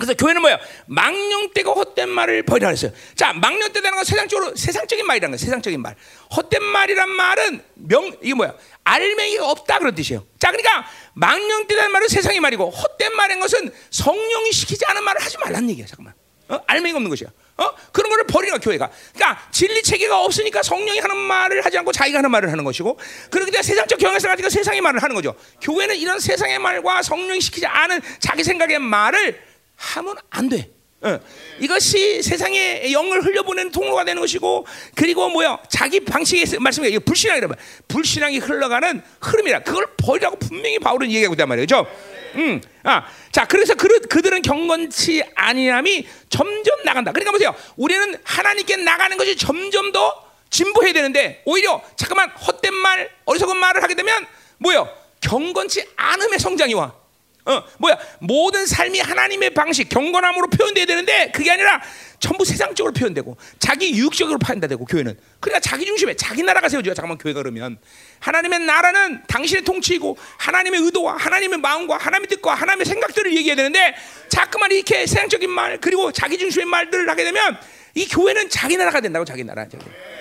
그래서 0.00 0.14
교회는 0.14 0.40
뭐예요? 0.40 0.58
망령되고 0.86 1.74
헛된 1.74 2.08
말을 2.08 2.42
버리라 2.42 2.68
그랬어요. 2.68 2.90
자, 3.14 3.32
망령되다는 3.34 3.96
건 3.96 4.04
세상적으로 4.04 4.56
세상적인 4.56 5.06
말이라는 5.06 5.30
거예요. 5.30 5.38
세상적인 5.38 5.80
말. 5.80 5.94
헛된 6.34 6.62
말이란 6.62 7.08
말은 7.10 7.62
명 7.74 8.16
이게 8.22 8.34
뭐야? 8.34 8.54
알맹이가 8.82 9.48
없다 9.48 9.78
그런 9.78 9.94
뜻이에요. 9.94 10.26
자, 10.38 10.50
그러니까 10.50 10.86
망령되다는 11.14 11.92
말은 11.92 12.08
세상의 12.08 12.40
말이고 12.40 12.70
헛된 12.70 13.14
말인 13.14 13.40
것은 13.40 13.72
성령이 13.90 14.52
시키지 14.52 14.84
않은 14.86 15.04
말을 15.04 15.22
하지 15.22 15.36
말라는 15.38 15.70
얘기야. 15.70 15.86
잠깐만. 15.86 16.14
어? 16.48 16.60
알맹이 16.66 16.94
없는 16.94 17.08
것이야. 17.10 17.28
어? 17.58 17.74
그런 17.92 18.10
거를 18.10 18.26
버리는 18.26 18.58
교회가. 18.58 18.90
그러니까 19.14 19.48
진리 19.52 19.82
체계가 19.82 20.24
없으니까 20.24 20.62
성령이 20.62 20.98
하는 20.98 21.16
말을 21.16 21.64
하지 21.64 21.78
않고 21.78 21.92
자기가 21.92 22.18
하는 22.18 22.30
말을 22.30 22.50
하는 22.50 22.64
것이고 22.64 22.98
그렇게 23.30 23.52
되면 23.52 23.62
세상적 23.62 23.98
경향성 23.98 24.30
가지고 24.30 24.48
세상의 24.48 24.80
말을 24.80 25.02
하는 25.02 25.14
거죠. 25.14 25.36
교회는 25.60 25.96
이런 25.96 26.18
세상의 26.18 26.58
말과 26.58 27.02
성령이 27.02 27.40
시키지 27.40 27.66
않은 27.66 28.00
자기 28.18 28.42
생각의 28.42 28.78
말을 28.78 29.49
하면 29.80 30.16
안 30.30 30.48
돼. 30.48 30.70
어. 31.02 31.18
이것이 31.58 32.22
세상에 32.22 32.92
영을 32.92 33.24
흘려보내는 33.24 33.72
통로가 33.72 34.04
되는 34.04 34.20
것이고 34.20 34.66
그리고 34.94 35.30
뭐야 35.30 35.58
자기 35.70 36.00
방식의 36.00 36.58
말씀이 36.60 36.88
이거 36.90 37.00
불신앙이라 37.00 37.48
말 37.48 37.56
불신앙이 37.88 38.38
흘러가는 38.38 39.02
흐름이라 39.22 39.60
그걸 39.60 39.86
버리라고 39.96 40.36
분명히 40.38 40.78
바울은 40.78 41.10
얘기하고 41.10 41.34
있단 41.34 41.48
말이죠. 41.48 41.86
음, 42.34 42.60
아, 42.84 43.06
자, 43.32 43.44
그래서 43.44 43.74
그, 43.74 43.88
그들은 44.02 44.42
경건치 44.42 45.24
아니함이 45.34 46.06
점점 46.28 46.84
나간다. 46.84 47.10
그러니까 47.10 47.32
보세요. 47.32 47.54
우리는 47.76 48.14
하나님께 48.22 48.76
나가는 48.76 49.16
것이 49.16 49.36
점점 49.36 49.90
더 49.90 50.30
진보해야 50.48 50.92
되는데 50.92 51.42
오히려 51.44 51.82
잠깐만 51.96 52.30
헛된 52.30 52.72
말, 52.72 53.10
어리석은 53.24 53.56
말을 53.56 53.82
하게 53.82 53.94
되면 53.94 54.26
뭐요? 54.58 54.88
경건치 55.20 55.88
않음의 55.96 56.38
성장이 56.38 56.74
와. 56.74 56.99
어, 57.46 57.62
뭐야? 57.78 57.98
모든 58.20 58.66
삶이 58.66 59.00
하나님의 59.00 59.50
방식, 59.50 59.88
경건함으로 59.88 60.48
표현돼야 60.48 60.86
되는데 60.86 61.30
그게 61.32 61.50
아니라 61.50 61.80
전부 62.18 62.44
세상적으로 62.44 62.92
표현되고 62.92 63.36
자기 63.58 63.92
유익적으로 63.92 64.38
판단되고 64.38 64.84
교회는 64.84 65.18
그러니까 65.40 65.60
자기 65.60 65.86
중심에 65.86 66.14
자기 66.14 66.42
나라가 66.42 66.68
세워져요. 66.68 66.94
잠깐만 66.94 67.16
교회가 67.16 67.42
그러면 67.42 67.78
하나님의 68.20 68.60
나라는 68.60 69.22
당신의 69.26 69.64
통치이고 69.64 70.18
하나님의 70.36 70.80
의도와 70.82 71.16
하나님의 71.16 71.58
마음과 71.58 71.96
하나님의 71.96 72.28
뜻과 72.28 72.54
하나님의 72.54 72.84
생각들을 72.84 73.32
얘기해야 73.32 73.56
되는데 73.56 73.94
자꾸만 74.28 74.70
이렇게 74.70 75.06
세상적인 75.06 75.48
말 75.48 75.78
그리고 75.80 76.12
자기 76.12 76.36
중심의 76.36 76.66
말들을 76.66 77.08
하게 77.08 77.24
되면 77.24 77.58
이 77.94 78.06
교회는 78.06 78.50
자기 78.50 78.76
나라가 78.76 79.00
된다고 79.00 79.24
자기 79.24 79.42
나라 79.42 79.66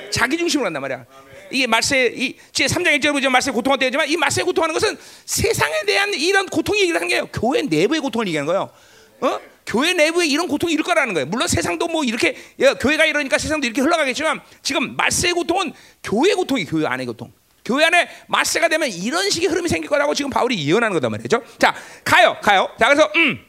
자기 0.10 0.38
중심으로 0.38 0.66
간단 0.66 0.82
말이야. 0.82 1.06
이게 1.52 1.68
말세 1.68 2.14
이 2.16 2.36
제 2.52 2.66
3장 2.66 3.00
1절 3.00 3.14
보면 3.14 3.32
말세 3.32 3.52
고통할 3.52 3.80
때지만 3.80 4.10
이 4.10 4.18
말세 4.18 4.44
고통하는 4.44 4.74
것은 4.74 4.98
세상에 5.26 5.84
대한 5.86 6.14
이런 6.14 6.46
고통 6.48 6.78
얘기를 6.78 6.96
하는 6.96 7.08
게 7.08 7.22
교회 7.32 7.62
내부의 7.62 8.02
고통을 8.02 8.28
얘기하는 8.28 8.46
거예요. 8.48 8.70
어? 9.22 9.40
교회 9.66 9.94
내부에 9.94 10.26
이런 10.28 10.48
고통이 10.48 10.74
이럴 10.74 10.84
거라는 10.84 11.14
거예요. 11.14 11.28
물론 11.28 11.48
세상도 11.48 11.88
뭐 11.88 12.04
이렇게 12.04 12.36
야, 12.60 12.74
교회가 12.74 13.06
이러니까 13.06 13.38
세상도 13.38 13.68
이렇게 13.68 13.82
흘러가겠지만 13.82 14.42
지금 14.64 14.96
말세의 14.98 15.34
고통은 15.34 15.74
교회 16.04 16.34
고통이 16.34 16.66
교회 16.66 16.86
안의 16.86 17.06
고통. 17.06 17.32
교회 17.64 17.86
안에 17.86 18.10
말세가 18.28 18.68
되면 18.68 18.90
이런 18.90 19.30
식의 19.30 19.48
흐름이 19.48 19.70
생길 19.70 19.90
거라고 19.90 20.14
지금 20.16 20.32
바울이 20.32 20.68
예언하는 20.68 20.94
거단 20.96 21.12
말이죠. 21.12 21.44
자, 21.60 21.76
가요, 22.04 22.36
가요. 22.42 22.68
자, 22.80 22.88
그래서 22.88 23.10
음, 23.16 23.40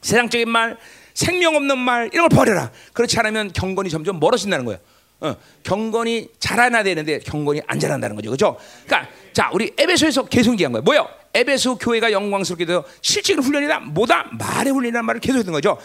세상적인 0.00 0.48
말, 0.48 0.78
생명 1.12 1.56
없는 1.56 1.76
말 1.76 2.08
이런 2.12 2.28
걸 2.28 2.38
버려라. 2.38 2.70
그렇지 2.92 3.18
않으면 3.18 3.52
경건이 3.52 3.90
점점 3.90 4.20
멀어진다는 4.20 4.64
거예요. 4.64 4.80
어, 5.22 5.36
경건이 5.62 6.30
자라나 6.40 6.82
되는데 6.82 7.20
경건이 7.20 7.62
안 7.66 7.78
자란다는 7.78 8.16
거죠. 8.16 8.30
그렇죠? 8.30 8.56
그러니까 8.84 9.08
자, 9.32 9.50
우리 9.52 9.72
에베소에서 9.78 10.24
계속 10.24 10.52
얘기한 10.52 10.72
거예요. 10.72 10.82
뭐요? 10.82 11.08
에베소 11.32 11.78
교회가 11.78 12.12
영광스럽게 12.12 12.66
되 12.66 12.78
실질 13.00 13.38
훈련이다. 13.38 13.80
뭐다? 13.80 14.30
말의 14.32 14.72
훈련이라는 14.72 15.04
말을 15.06 15.20
계속 15.20 15.38
했던 15.38 15.52
거죠. 15.52 15.78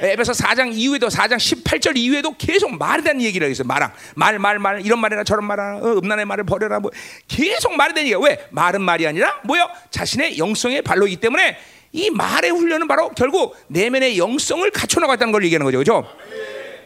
에베소 0.00 0.32
4장 0.32 0.72
이후에도 0.72 1.08
4장 1.08 1.36
18절 1.36 1.96
이후에도 1.96 2.34
계속 2.36 2.76
말에 2.76 3.02
대한 3.02 3.20
얘기를 3.20 3.50
있어요. 3.50 3.66
말랑 3.66 3.92
말, 4.14 4.38
말, 4.38 4.58
말 4.58 4.86
이런 4.86 5.00
말이나 5.00 5.24
저런 5.24 5.44
말이나 5.44 5.78
어, 5.78 5.98
음란의 5.98 6.24
말을 6.24 6.44
버려라. 6.44 6.78
뭐 6.78 6.90
계속 7.26 7.76
말에 7.76 7.92
대한 7.94 8.06
얘기야. 8.06 8.18
왜? 8.18 8.46
말은 8.50 8.80
말이 8.80 9.06
아니라 9.06 9.40
뭐요? 9.44 9.68
자신의 9.90 10.38
영성의 10.38 10.82
발로이기 10.82 11.16
때문에 11.16 11.58
이 11.92 12.10
말의 12.10 12.50
훈련은 12.50 12.88
바로 12.88 13.10
결국 13.10 13.56
내면의 13.68 14.18
영성을 14.18 14.68
갖춰 14.70 15.00
나갔다는 15.00 15.32
걸 15.32 15.44
얘기하는 15.44 15.64
거죠. 15.64 15.78
그렇죠? 15.78 16.08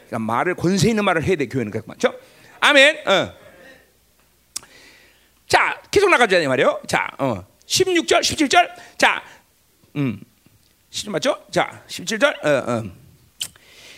그러니까 0.09 0.19
말을 0.19 0.55
권세 0.55 0.89
있는 0.89 1.05
말을 1.05 1.23
해야 1.23 1.37
돼 1.37 1.47
교회는 1.47 1.71
그렇죠? 1.71 2.15
아멘. 2.61 3.07
어. 3.07 3.33
자, 5.47 5.81
계속 5.91 6.11
나가자 6.11 6.47
말이요. 6.49 6.81
자, 6.87 7.09
어. 7.19 7.45
16절, 7.67 8.21
17절. 8.21 8.71
자, 8.97 9.23
음. 9.97 10.21
10절 10.91 11.11
맞죠? 11.11 11.45
자, 11.51 11.83
17절. 11.89 12.45
어, 12.45 12.49
어. 12.67 12.85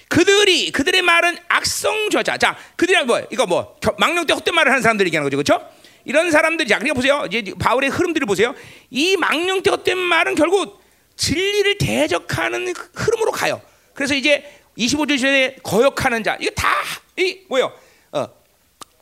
그들이 0.09 0.73
그들의 0.73 1.03
말은 1.03 1.39
악성 1.49 2.11
저자. 2.11 2.37
자, 2.37 2.57
그들이 2.75 3.05
뭐 3.05 3.23
이거 3.31 3.47
뭐 3.47 3.79
망령 3.99 4.27
때 4.27 4.35
헛된 4.35 4.55
말을 4.55 4.73
하는 4.73 4.83
사람들이 4.83 5.07
얘기하는 5.07 5.31
거죠. 5.31 5.37
그렇죠? 5.37 5.71
이런 6.05 6.33
사람들이 6.33 6.69
자, 6.69 6.79
그러니까 6.79 6.95
보세요. 6.95 7.25
이제 7.31 7.55
바울의 7.57 7.91
흐름들을 7.91 8.27
보세요. 8.27 8.55
이 8.91 9.17
망령 9.17 9.63
때 9.63 9.71
헛된 9.71 9.97
말은 9.97 10.35
결국 10.35 10.83
진리를 11.15 11.79
대적하는 11.79 12.75
흐름으로 12.95 13.31
가요. 13.31 13.63
그래서 13.95 14.15
이제 14.15 14.60
25절 14.81 15.63
거역하는 15.63 16.25
자. 16.25 16.37
이거 16.41 16.51
다 16.57 16.71
이 17.21 17.45
뭐요? 17.49 17.73
어. 18.13 18.29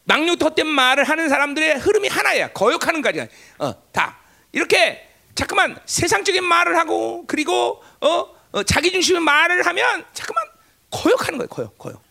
망령 0.05 0.37
헛된 0.41 0.67
말을 0.67 1.05
하는 1.05 1.29
사람들의 1.29 1.79
흐름이 1.79 2.09
하나야. 2.09 2.53
거역하는 2.53 3.03
까지. 3.03 3.27
어, 3.59 3.75
다. 3.93 4.19
이렇게 4.53 5.07
자꾸만 5.35 5.79
세상적인 5.85 6.43
말을 6.45 6.77
하고 6.79 7.25
그리고 7.27 7.83
어, 8.01 8.35
어 8.51 8.63
자기 8.63 8.91
중심의 8.91 9.21
말을 9.21 9.67
하면 9.67 10.05
자꾸만 10.15 10.45
거역하는 10.91 11.39
거예요. 11.39 11.49
거역, 11.49 11.79
거역. 11.79 12.03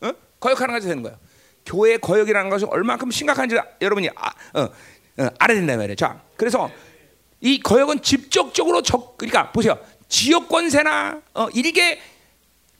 어? 0.00 0.12
거역하는 0.40 0.74
것이 0.74 0.88
되는 0.88 1.02
거예요. 1.02 1.16
교회 1.64 1.96
거역이라는 1.96 2.50
것은 2.50 2.68
얼마큼 2.68 3.10
심각한지 3.10 3.56
여러분이 3.80 4.10
아, 4.16 4.28
어, 4.54 4.62
어, 4.62 5.28
알아야 5.38 5.56
된다 5.56 5.76
말이에요. 5.76 5.94
자, 5.94 6.20
그래서 6.36 6.70
이 7.40 7.60
거역은 7.60 8.02
직접적으로 8.02 8.82
적, 8.82 9.16
그러니까 9.16 9.52
보세요. 9.52 9.78
지역 10.08 10.48
권세나 10.48 11.22
어, 11.34 11.48
일개 11.54 12.00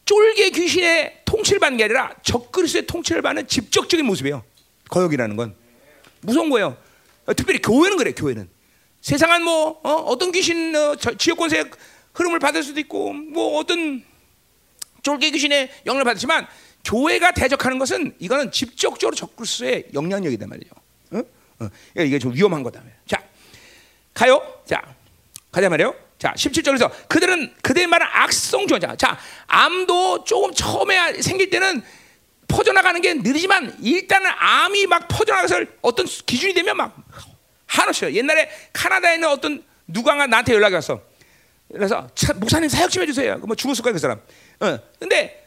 쫄개 0.05 0.51
귀신의 0.51 1.23
통치를 1.25 1.61
받는 1.61 1.79
게 1.79 1.85
아니라 1.85 2.15
적그리스의 2.23 2.87
통치를 2.87 3.23
받는 3.23 3.49
직접적인 3.49 4.05
모습이에요. 4.07 4.45
거역이라는 4.91 5.37
건 5.37 5.55
무서운 6.21 6.51
거예요. 6.51 6.77
어, 7.27 7.35
특별히 7.35 7.61
교회는 7.61 7.97
그래. 7.97 8.13
교회는 8.13 8.49
세상은 9.01 9.43
뭐 9.43 9.81
어, 9.83 10.17
떤 10.19 10.33
귀신 10.33 10.75
어, 10.75 10.97
지역 11.19 11.39
권세 11.39 11.65
흐름을 12.15 12.39
받을 12.39 12.63
수도 12.63 12.81
있고 12.81 13.13
뭐 13.13 13.59
어떤 13.59 14.05
쫄개 15.03 15.31
귀신의 15.31 15.71
영향을 15.87 16.05
받지만 16.05 16.47
교회가 16.85 17.33
대적하는 17.33 17.79
것은 17.79 18.15
이거는 18.19 18.51
직접적으로 18.51 19.15
적그리스의 19.17 19.89
영향력이단 19.95 20.49
말이죠. 20.49 20.71
어? 21.13 21.23
어. 21.61 21.69
이게 21.97 22.19
좀 22.19 22.35
위험한 22.35 22.63
거다. 22.63 22.83
자, 23.07 23.23
가요. 24.13 24.41
자, 24.67 24.83
가자 25.51 25.69
말이요. 25.69 26.04
자, 26.25 26.33
17절에서 26.33 26.91
그들은 27.07 27.53
그들의 27.61 27.87
말은 27.87 28.07
악성 28.11 28.67
조자. 28.67 28.97
자, 28.97 29.19
암도 29.47 30.25
조금 30.25 30.55
처음에 30.55 31.21
생길 31.21 31.51
때는 31.51 31.83
퍼져나가는 32.49 32.99
게 33.03 33.13
느리지만 33.13 33.77
일단은 33.83 34.31
암이 34.35 34.87
막 34.87 35.07
퍼져나가서 35.07 35.67
어떤 35.83 36.07
기준이 36.07 36.55
되면 36.55 36.79
막 36.79 36.97
하나씩 37.67 38.15
옛날에 38.15 38.49
카나다에 38.73 39.17
있는 39.17 39.29
어떤 39.29 39.63
누가가 39.87 40.27
나한테 40.27 40.55
연락이 40.55 40.75
왔어. 40.75 41.03
그래서 41.71 42.09
목사님 42.37 42.71
사역 42.71 42.91
좀 42.91 43.03
해주세요. 43.03 43.37
뭐 43.41 43.55
죽었을 43.55 43.83
거야 43.83 43.93
그 43.93 43.99
사람. 43.99 44.19
어. 44.61 44.79
근데 44.99 45.47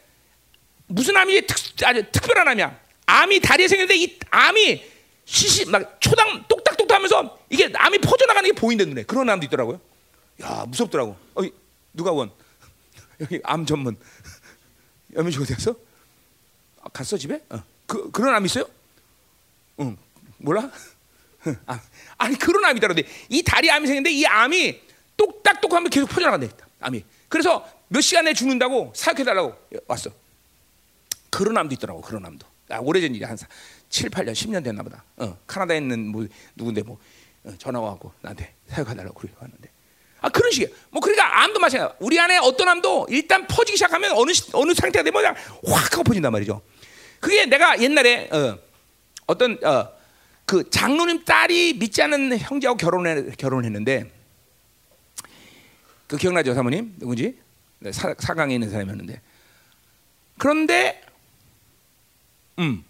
무슨 0.86 1.16
암이 1.16 1.44
특, 1.44 1.56
아주 1.84 2.04
특별한 2.12 2.46
암이야. 2.46 2.78
암이 3.06 3.40
다리에 3.40 3.66
생겼는데 3.66 3.96
이 4.00 4.16
암이 4.30 4.84
시시 5.24 5.64
막 5.70 6.00
초당 6.00 6.44
똑딱똑딱하면서 6.46 7.38
이게 7.50 7.68
암이 7.74 7.98
퍼져나가는 7.98 8.48
게 8.48 8.54
보인다 8.54 8.84
눈에 8.84 9.02
그런 9.02 9.28
암도 9.28 9.46
있더라고요. 9.46 9.87
야 10.42 10.64
무섭더라고. 10.66 11.16
어, 11.34 11.42
누가 11.92 12.12
원? 12.12 12.30
여기 13.20 13.40
암 13.44 13.66
전문. 13.66 13.96
연민씨 15.14 15.40
어디 15.40 15.54
갔어? 15.54 15.74
아, 16.82 16.88
갔어 16.90 17.16
집에? 17.16 17.42
어. 17.50 17.62
그 17.86 18.10
그런 18.10 18.34
암 18.34 18.44
있어요? 18.44 18.64
응. 19.80 19.96
몰라? 20.38 20.70
아, 21.66 21.80
아니 22.18 22.36
그런 22.38 22.64
암이 22.64 22.78
있더라고. 22.78 23.00
이 23.28 23.42
다리 23.42 23.70
암이 23.70 23.86
생겼는데 23.86 24.10
이 24.10 24.26
암이 24.26 24.80
똑딱똑하면 25.16 25.90
계속 25.90 26.08
퍼져나간다. 26.08 26.66
암이. 26.80 27.04
그래서 27.28 27.68
몇 27.88 28.00
시간에 28.00 28.34
죽는다고 28.34 28.92
사역해달라고 28.94 29.54
왔어. 29.86 30.10
그런 31.30 31.56
암도 31.56 31.74
있더라고. 31.74 32.00
그런 32.00 32.24
암도. 32.24 32.46
아, 32.70 32.78
오래전 32.78 33.14
일이 33.14 33.24
한 33.24 33.36
7, 33.88 34.10
8년, 34.10 34.32
10년 34.32 34.62
됐나 34.62 34.82
보다. 34.82 35.02
어, 35.16 35.38
카나다에 35.46 35.78
있는 35.78 36.08
뭐 36.08 36.26
누군데 36.54 36.82
뭐 36.82 36.98
어, 37.44 37.54
전화 37.58 37.80
와갖고 37.80 38.12
나한테 38.20 38.54
사역해달라고 38.68 39.14
그래 39.18 39.32
왔는데. 39.40 39.70
아 40.20 40.28
그런 40.28 40.50
식이에요. 40.50 40.70
뭐 40.90 41.00
그러니까 41.00 41.42
암도 41.44 41.60
마찬가지야. 41.60 41.96
우리 42.00 42.18
안에 42.18 42.38
어떤 42.38 42.68
암도 42.68 43.06
일단 43.10 43.46
퍼지기 43.46 43.76
시작하면 43.76 44.12
어느 44.12 44.32
어느 44.52 44.74
상태가 44.74 45.02
되면 45.02 45.22
그냥 45.22 45.34
확 45.66 45.92
하고 45.92 46.02
퍼진단 46.02 46.32
말이죠. 46.32 46.60
그게 47.20 47.46
내가 47.46 47.80
옛날에 47.80 48.28
어, 48.32 48.58
어떤 49.26 49.58
어, 49.64 49.92
그 50.44 50.68
장로님 50.70 51.24
딸이 51.24 51.74
믿지 51.74 52.02
않는 52.02 52.38
형제하고 52.38 52.76
결혼해 52.76 53.30
결혼했는데 53.36 54.10
그 56.06 56.16
기억나죠 56.16 56.54
사모님 56.54 56.94
누군지? 56.98 57.38
네, 57.80 57.92
사, 57.92 58.14
사강에 58.18 58.54
있는 58.54 58.70
사람이었는데 58.70 59.20
그런데 60.38 61.02
음. 62.58 62.84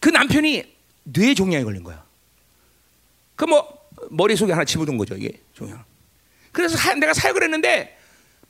그 0.00 0.10
남편이 0.10 0.76
뇌 1.04 1.34
종양에 1.34 1.64
걸린 1.64 1.82
거야. 1.82 2.04
그 3.36 3.44
뭐 3.46 3.76
머릿속에 4.10 4.52
하나 4.52 4.64
집어둔 4.64 4.98
거죠, 4.98 5.14
이게 5.14 5.40
종양. 5.56 5.84
그래서 6.52 6.76
사, 6.76 6.94
내가 6.94 7.14
사역을 7.14 7.42
했는데 7.42 7.98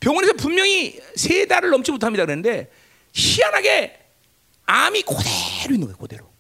병원에서 0.01 0.35
분명히 0.35 1.01
세 1.15 1.47
달을 1.47 1.71
넘지 1.71 1.91
못합니다 1.91 2.25
그랬는데 2.25 2.71
희한하게 3.13 3.99
암이 4.67 5.03
그대로 5.03 5.75
있는 5.75 5.87
거예요, 5.87 5.97
그대로. 5.97 6.31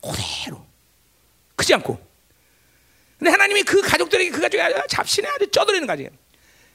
그대로. 0.00 0.64
크지 1.56 1.74
않고. 1.74 1.98
근데 3.18 3.30
하나님이 3.30 3.62
그 3.62 3.80
가족들에게 3.80 4.30
그 4.30 4.40
가족이 4.40 4.60
아주 4.60 4.74
잡신에 4.88 5.26
아주 5.28 5.50
쪄들이는 5.50 5.86
가족이에요. 5.86 6.10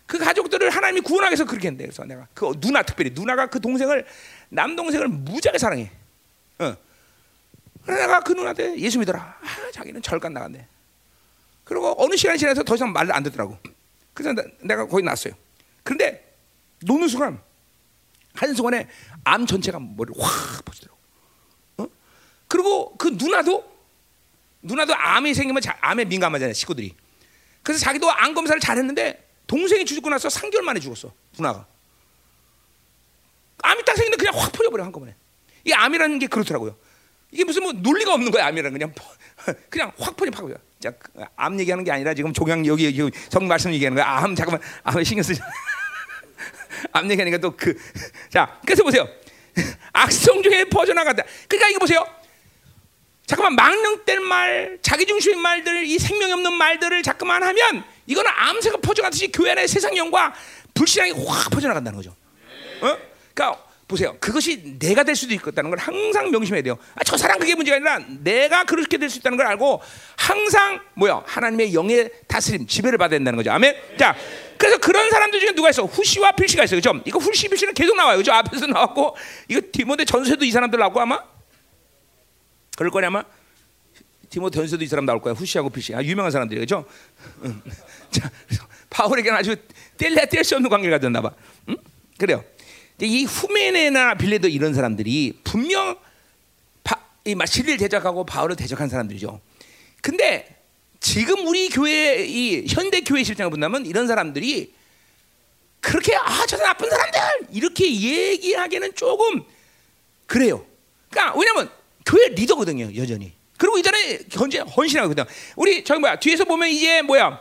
그 0.07 0.17
가족들을 0.17 0.71
하나님이 0.71 1.01
구원하기 1.01 1.33
위해서 1.33 1.45
그렇게 1.45 1.67
했는데 1.67 1.85
그래서 1.85 2.03
내가 2.05 2.27
그 2.33 2.51
누나 2.59 2.81
특별히 2.81 3.11
누나가 3.13 3.45
그 3.45 3.59
동생을 3.61 4.05
남동생을 4.49 5.07
무지하게 5.07 5.59
사랑해. 5.59 5.91
어. 6.57 6.75
그래서 7.85 8.01
내가 8.01 8.19
그 8.21 8.33
누나한테 8.33 8.79
예수 8.79 8.97
믿어라. 8.97 9.19
아, 9.19 9.71
자기는 9.71 10.01
절간 10.01 10.33
나간대. 10.33 10.65
그리고 11.69 11.93
어느 11.99 12.15
시간이 12.15 12.39
지나서 12.39 12.63
더 12.63 12.73
이상 12.73 12.91
말을 12.91 13.13
안 13.13 13.21
듣더라고. 13.21 13.55
그래서 14.15 14.33
나, 14.33 14.41
내가 14.59 14.87
거기 14.87 15.03
놨어요. 15.03 15.35
그런데 15.83 16.35
놓는 16.79 17.07
순간 17.07 17.39
한순간에 18.33 18.89
암 19.23 19.45
전체가 19.45 19.79
머리를 19.79 20.19
확 20.19 20.65
퍼지더라고. 20.65 20.99
어? 21.77 21.87
그리고 22.47 22.97
그 22.97 23.09
누나도 23.09 23.71
누나도 24.63 24.95
암이 24.95 25.35
생기면 25.35 25.61
자, 25.61 25.77
암에 25.79 26.05
민감하잖아요 26.05 26.53
식구들이. 26.53 26.95
그래서 27.61 27.79
자기도 27.85 28.11
암 28.11 28.33
검사를 28.33 28.59
잘했는데 28.59 29.23
동생이 29.45 29.85
죽고 29.85 30.09
나서 30.09 30.27
3개월 30.27 30.61
만에 30.61 30.79
죽었어 30.79 31.13
누나가. 31.37 31.67
암이 33.61 33.85
딱 33.85 33.95
생겼는데 33.95 34.17
그냥 34.25 34.43
확 34.43 34.51
퍼져버려 34.53 34.83
한꺼번에. 34.83 35.13
이 35.65 35.71
암이라는 35.71 36.17
게 36.17 36.25
그렇더라고요. 36.25 36.75
이게 37.29 37.43
무슨 37.43 37.61
뭐 37.61 37.73
논리가 37.73 38.15
없는 38.15 38.31
거야 38.31 38.47
암이라는 38.47 38.71
그냥 38.79 38.95
그냥 39.69 39.91
확 39.99 40.17
퍼져 40.17 40.31
파고요. 40.31 40.55
자, 40.81 40.91
그암 40.91 41.59
얘기하는 41.59 41.83
게 41.83 41.91
아니라 41.91 42.13
지금 42.13 42.31
종양 42.31 42.65
여기, 42.65 42.85
여기 42.97 43.11
성 43.29 43.47
말씀 43.47 43.73
얘기하는 43.73 43.95
거야. 43.95 44.07
암 44.07 44.33
잠깐만 44.35 44.61
암에 44.83 45.03
신경 45.03 45.23
쓰지. 45.23 45.41
암 46.93 47.09
얘기하니까 47.11 47.37
또 47.39 47.51
그 47.51 47.73
자 48.29 48.59
그래서 48.65 48.83
보세요. 48.83 49.07
악성 49.91 50.41
중에 50.41 50.63
퍼져나간다. 50.65 51.23
그러니까 51.49 51.69
이거 51.69 51.79
보세요. 51.79 52.05
잠깐만 53.25 53.55
망령된 53.55 54.23
말, 54.23 54.79
자기 54.81 55.05
중심인 55.05 55.39
말들, 55.39 55.85
이 55.85 55.99
생명이 55.99 56.31
없는 56.33 56.53
말들을 56.53 57.03
자꾸만 57.03 57.43
하면 57.43 57.83
이거는 58.07 58.31
암세가 58.33 58.77
퍼져가듯이 58.77 59.31
교회 59.31 59.51
안에 59.51 59.67
세상 59.67 59.95
영과 59.97 60.33
불신앙이 60.73 61.11
확 61.27 61.49
퍼져나간다는 61.51 61.97
거죠. 61.97 62.15
어? 62.81 62.97
그러니까 63.35 63.63
보세요. 63.89 64.15
그것이 64.19 64.77
내가 64.77 65.03
될 65.03 65.15
수도 65.15 65.33
있다는 65.33 65.71
걸 65.71 65.79
항상 65.79 66.29
명심해야 66.29 66.61
돼요. 66.61 66.77
아, 66.93 67.03
저 67.03 67.17
사람 67.17 67.39
그게 67.39 67.55
문제가 67.55 67.75
아니라 67.77 67.99
내가 68.21 68.63
그렇게 68.63 68.97
될 68.97 69.09
수 69.09 69.17
있다는 69.17 69.35
걸 69.35 69.47
알고 69.47 69.81
항상 70.15 70.79
뭐야 70.93 71.23
하나님의 71.25 71.73
영의 71.73 72.11
다스림, 72.27 72.67
지배를 72.67 72.99
받아야 72.99 73.17
된다는 73.17 73.37
거죠. 73.37 73.51
아멘. 73.51 73.75
자, 73.97 74.15
그래서 74.59 74.77
그런 74.77 75.09
사람들 75.09 75.39
중에 75.39 75.51
누가 75.55 75.71
있어? 75.71 75.85
후시와 75.85 76.33
필시가 76.33 76.65
있어요. 76.65 76.77
그죠? 76.77 77.01
이거 77.05 77.17
후시 77.17 77.49
필시는 77.49 77.73
계속 77.73 77.97
나와요. 77.97 78.17
그죠? 78.17 78.31
앞에서 78.31 78.67
나왔고 78.67 79.17
이거 79.47 79.61
디모데 79.71 80.05
전서에도 80.05 80.45
이 80.45 80.51
사람들 80.51 80.77
나오고 80.77 81.01
아마 81.01 81.19
그럴 82.77 82.91
거냐 82.91 83.07
아마 83.07 83.23
디모데 84.29 84.55
전서도 84.55 84.83
이 84.83 84.87
사람 84.87 85.05
나올 85.05 85.19
거야. 85.19 85.33
후시하고 85.33 85.71
필시. 85.71 85.95
아, 85.95 86.03
유명한? 86.03 86.31
응. 86.31 87.61
자, 88.11 88.29
바울에게는 88.91 89.35
아주 89.35 89.55
뗄래야 89.97 90.27
뗄 90.27 90.43
수 90.43 90.55
없는 90.55 90.69
관계가 90.69 90.99
됐나 90.99 91.21
봐. 91.21 91.31
응? 91.69 91.75
그래요. 92.19 92.43
이 93.05 93.23
후메네나 93.25 94.15
빌레도 94.15 94.47
이런 94.47 94.73
사람들이 94.73 95.39
분명 95.43 95.97
바, 96.83 96.99
이 97.25 97.35
진리를 97.47 97.77
대적하고 97.77 98.25
바울을 98.25 98.55
대적한 98.55 98.89
사람들이죠. 98.89 99.39
근데 100.01 100.57
지금 100.99 101.47
우리 101.47 101.69
교회 101.69 102.25
이 102.25 102.65
현대 102.67 103.01
교회 103.01 103.23
실장을 103.23 103.49
본다면 103.49 103.85
이런 103.85 104.07
사람들이 104.07 104.73
그렇게 105.81 106.15
아 106.15 106.45
저 106.45 106.57
나쁜 106.57 106.89
사람들 106.89 107.19
이렇게 107.51 107.85
얘기하기는 107.89 108.95
조금 108.95 109.43
그래요. 110.25 110.65
그러니까 111.09 111.37
왜냐면 111.39 111.69
교회 112.05 112.27
리더거든요 112.29 112.95
여전히. 112.95 113.33
그리고 113.57 113.77
이전에 113.77 114.19
현재 114.31 114.59
헌신하거든. 114.59 115.25
우리 115.55 115.83
저기 115.83 115.99
뭐야 115.99 116.17
뒤에서 116.17 116.45
보면 116.45 116.69
이제 116.69 117.01
뭐야 117.01 117.39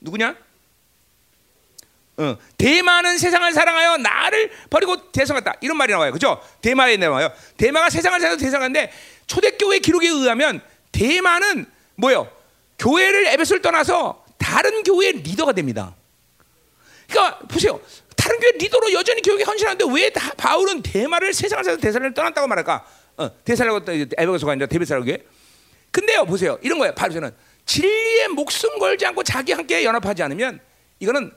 누구냐? 0.00 0.36
어, 2.18 2.36
대마는 2.58 3.18
세상을 3.18 3.52
사랑하여 3.52 3.96
나를 3.96 4.50
버리고 4.68 5.10
대성했다. 5.12 5.54
이런 5.60 5.76
말이 5.76 5.92
나와요. 5.92 6.12
그죠? 6.12 6.40
대마에 6.60 6.96
나와요. 6.96 7.32
대마가 7.56 7.88
세상을 7.88 8.20
사랑해서 8.20 8.42
대성하는데 8.42 8.92
초대교회 9.26 9.78
기록에 9.78 10.08
의하면 10.08 10.60
대마는 10.92 11.66
뭐요? 11.96 12.30
교회를 12.78 13.28
에베소를 13.28 13.62
떠나서 13.62 14.24
다른 14.36 14.82
교회의 14.82 15.14
리더가 15.22 15.52
됩니다. 15.52 15.94
그러니까 17.08 17.38
보세요. 17.40 17.80
다른 18.16 18.38
교회 18.40 18.50
리더로 18.52 18.92
여전히 18.92 19.22
교육에 19.22 19.44
헌신하는데 19.44 19.84
왜 19.92 20.10
다, 20.10 20.32
바울은 20.36 20.82
대마를 20.82 21.32
세상을 21.32 21.64
사서 21.64 21.76
대사를 21.78 22.12
떠났다고 22.12 22.46
말할까? 22.46 22.84
어, 23.16 23.30
대사라고 23.44 23.80
에베소가 23.90 24.52
아니라 24.52 24.66
데베사라고 24.66 25.08
해 25.08 25.18
근데요 25.90 26.24
보세요. 26.24 26.58
이런 26.62 26.78
거예요. 26.78 26.94
바울은 26.94 27.34
진리의 27.66 28.28
목숨 28.28 28.78
걸지 28.78 29.06
않고 29.06 29.22
자기 29.22 29.52
함께 29.52 29.84
연합하지 29.84 30.22
않으면 30.22 30.60
이거는 31.00 31.32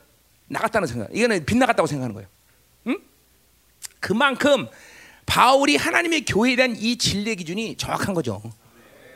나갔다는 0.48 0.88
생각. 0.88 1.10
이거는 1.14 1.46
빗나갔다고 1.46 1.88
생각하는 1.88 2.14
거예요. 2.14 2.28
응? 2.88 2.98
그만큼 4.00 4.68
바울이 5.26 5.76
하나님의 5.76 6.26
교회에 6.26 6.56
대한 6.56 6.76
이 6.76 6.98
진리 6.98 7.36
기준이 7.36 7.76
정확한 7.78 8.14
거죠. 8.14 8.42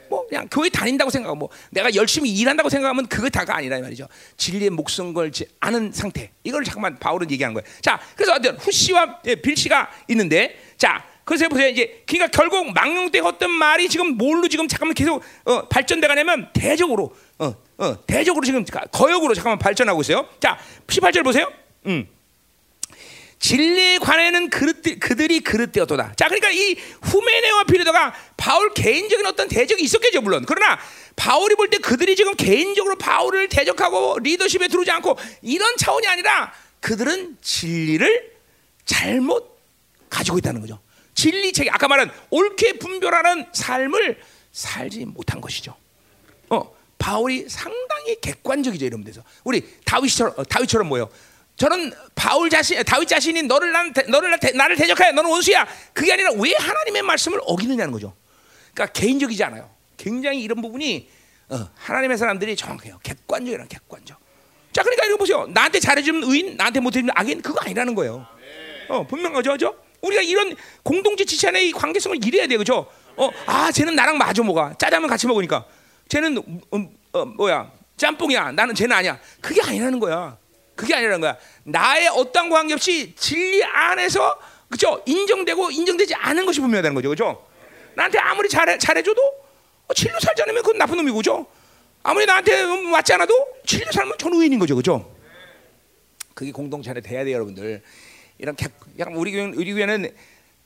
뭐 0.09 0.27
그냥 0.27 0.47
교회 0.49 0.69
다닌다고 0.69 1.11
생각하고 1.11 1.37
뭐 1.37 1.49
내가 1.69 1.93
열심히 1.93 2.31
일한다고 2.31 2.69
생각하면 2.69 3.07
그거 3.07 3.29
다가 3.29 3.57
아니라 3.57 3.79
말이죠. 3.79 4.07
진리의 4.37 4.71
목숨 4.71 5.13
걸지 5.13 5.45
않은 5.59 5.91
상태. 5.93 6.31
이걸 6.43 6.63
잠깐만 6.63 6.97
바울은 6.97 7.29
얘기하는 7.31 7.53
거예요. 7.53 7.65
자, 7.81 7.99
그래서 8.15 8.33
어떤 8.33 8.57
후씨와 8.57 9.21
빌씨가 9.21 9.91
있는데 10.09 10.59
자, 10.77 11.05
그래서 11.23 11.47
보세요. 11.47 11.67
이제 11.67 12.03
그러니까 12.07 12.35
결국 12.35 12.73
망령 12.73 13.11
때 13.11 13.21
했던 13.21 13.51
말이 13.51 13.87
지금 13.87 14.17
뭘로 14.17 14.47
지금 14.47 14.67
잠깐만 14.67 14.95
계속 14.95 15.21
어, 15.45 15.67
발전돼 15.67 16.07
가냐면 16.07 16.49
대적으로 16.53 17.15
어, 17.37 17.55
어, 17.79 18.05
대적으로 18.05 18.45
지금 18.45 18.65
거역으로 18.91 19.33
잠깐만 19.33 19.57
발전하고 19.57 20.01
있어요. 20.01 20.27
자, 20.39 20.59
18절 20.87 21.23
보세요. 21.23 21.51
음. 21.87 22.07
진리에 23.39 23.99
관해는 23.99 24.49
그릇, 24.49 24.81
그들이 24.99 25.39
그릇되었도다. 25.39 26.13
자, 26.17 26.25
그러니까 26.27 26.51
이 26.51 26.75
후메네와 27.01 27.63
비르도가 27.63 28.13
바울 28.35 28.73
개인적인 28.73 29.25
어떤 29.25 29.47
대적이 29.47 29.83
있었겠죠, 29.83 30.21
물론. 30.21 30.43
그러나 30.45 30.77
바울이 31.15 31.55
볼 31.55 31.69
때 31.69 31.77
그들이 31.77 32.17
지금 32.17 32.35
개인적으로 32.35 32.97
바울을 32.97 33.47
대적하고 33.47 34.19
리더십에 34.19 34.67
들어오지 34.67 34.91
않고 34.91 35.17
이런 35.41 35.77
차원이 35.77 36.05
아니라 36.07 36.51
그들은 36.81 37.37
진리를 37.41 38.31
잘못 38.83 39.57
가지고 40.09 40.37
있다는 40.39 40.59
거죠. 40.59 40.79
진리 41.13 41.53
체계 41.53 41.69
아까 41.69 41.87
말한 41.87 42.11
옳게 42.31 42.73
분별하는 42.79 43.45
삶을 43.53 44.19
살지 44.51 45.05
못한 45.05 45.39
것이죠. 45.39 45.75
어, 46.49 46.73
바울이 46.99 47.47
상당히 47.49 48.19
객관적이죠 48.21 48.85
이런 48.85 49.03
데서 49.03 49.23
우리 49.43 49.63
다윗처럼 49.85 50.33
어, 50.37 50.43
다윗처럼 50.43 50.87
뭐요? 50.87 51.09
저는 51.55 51.91
바울 52.15 52.49
자신 52.49 52.81
다윗 52.83 53.07
자신이 53.07 53.43
너를 53.43 53.71
난 53.71 53.93
너를 54.07 54.37
나를 54.53 54.77
대적하여 54.77 55.11
너는 55.11 55.29
원수야. 55.29 55.67
그게 55.93 56.13
아니라 56.13 56.31
왜 56.31 56.53
하나님의 56.57 57.01
말씀을 57.01 57.39
어기느냐는 57.43 57.91
거죠. 57.91 58.15
그러니까 58.73 58.93
개인적이지 58.97 59.43
않아요. 59.43 59.69
굉장히 59.97 60.41
이런 60.41 60.61
부분이 60.61 61.09
어, 61.49 61.69
하나님의 61.75 62.17
사람들이 62.17 62.55
정확해요. 62.55 62.99
객관적이란 63.03 63.67
객관적. 63.67 64.17
자, 64.71 64.83
그러니까 64.83 65.07
이거 65.07 65.17
보세요. 65.17 65.47
나한테 65.47 65.79
잘해주면 65.79 66.23
의인, 66.23 66.55
나한테 66.55 66.79
못해주면 66.79 67.13
악인 67.15 67.41
그거 67.41 67.59
아니라는 67.61 67.95
거예요. 67.95 68.25
어, 68.87 69.05
분명하죠, 69.07 69.57
죠 69.57 69.75
우리가 70.01 70.21
이런 70.21 70.55
공동체 70.83 71.25
지체 71.25 71.51
이 71.61 71.71
관계성을 71.71 72.25
이래야 72.25 72.47
돼요, 72.47 72.59
그죠? 72.59 72.87
어, 73.17 73.29
아, 73.47 73.71
쟤는 73.71 73.95
나랑 73.95 74.17
마주 74.17 74.43
먹어. 74.43 74.73
짜장면 74.77 75.09
같이 75.09 75.27
먹으니까. 75.27 75.65
쟤는 76.09 76.37
음, 76.73 76.89
어, 77.13 77.25
뭐야? 77.25 77.71
짬뽕이야. 77.95 78.51
나는 78.51 78.75
쟤는 78.75 78.95
아니야. 78.95 79.19
그게 79.39 79.61
아니라는 79.61 79.99
거야. 79.99 80.37
그게 80.75 80.95
아니라는 80.95 81.21
거야. 81.21 81.37
나의 81.63 82.07
어떤 82.09 82.49
관계없이 82.49 83.13
진리 83.15 83.63
안에서 83.63 84.37
그죠? 84.69 85.01
인정되고 85.05 85.71
인정되지 85.71 86.15
않은 86.15 86.45
것이 86.45 86.59
분명하다는 86.59 86.95
거죠, 86.95 87.09
그죠? 87.09 87.47
나한테 87.95 88.19
아무리 88.19 88.49
잘해 88.49 88.77
잘해줘도 88.77 89.21
어, 89.87 89.93
진로 89.93 90.19
살지 90.19 90.41
않으면 90.43 90.61
그건 90.61 90.77
나쁜 90.77 90.97
놈이고, 90.97 91.17
그죠? 91.17 91.47
아무리 92.03 92.25
나한테 92.25 92.65
맞지 92.65 93.13
않아도 93.13 93.47
진로 93.65 93.91
살면 93.91 94.17
전 94.17 94.33
우인인 94.33 94.59
거죠, 94.59 94.75
그죠? 94.75 95.15
그게 96.33 96.51
공동체 96.51 96.91
안에 96.91 97.01
돼야 97.01 97.23
돼요, 97.23 97.35
여러분들. 97.35 97.81
이런 98.37 98.55
약간 98.99 99.15
우리 99.15 99.31
교회 99.31 99.43
우리 99.43 99.73
교회는 99.73 100.15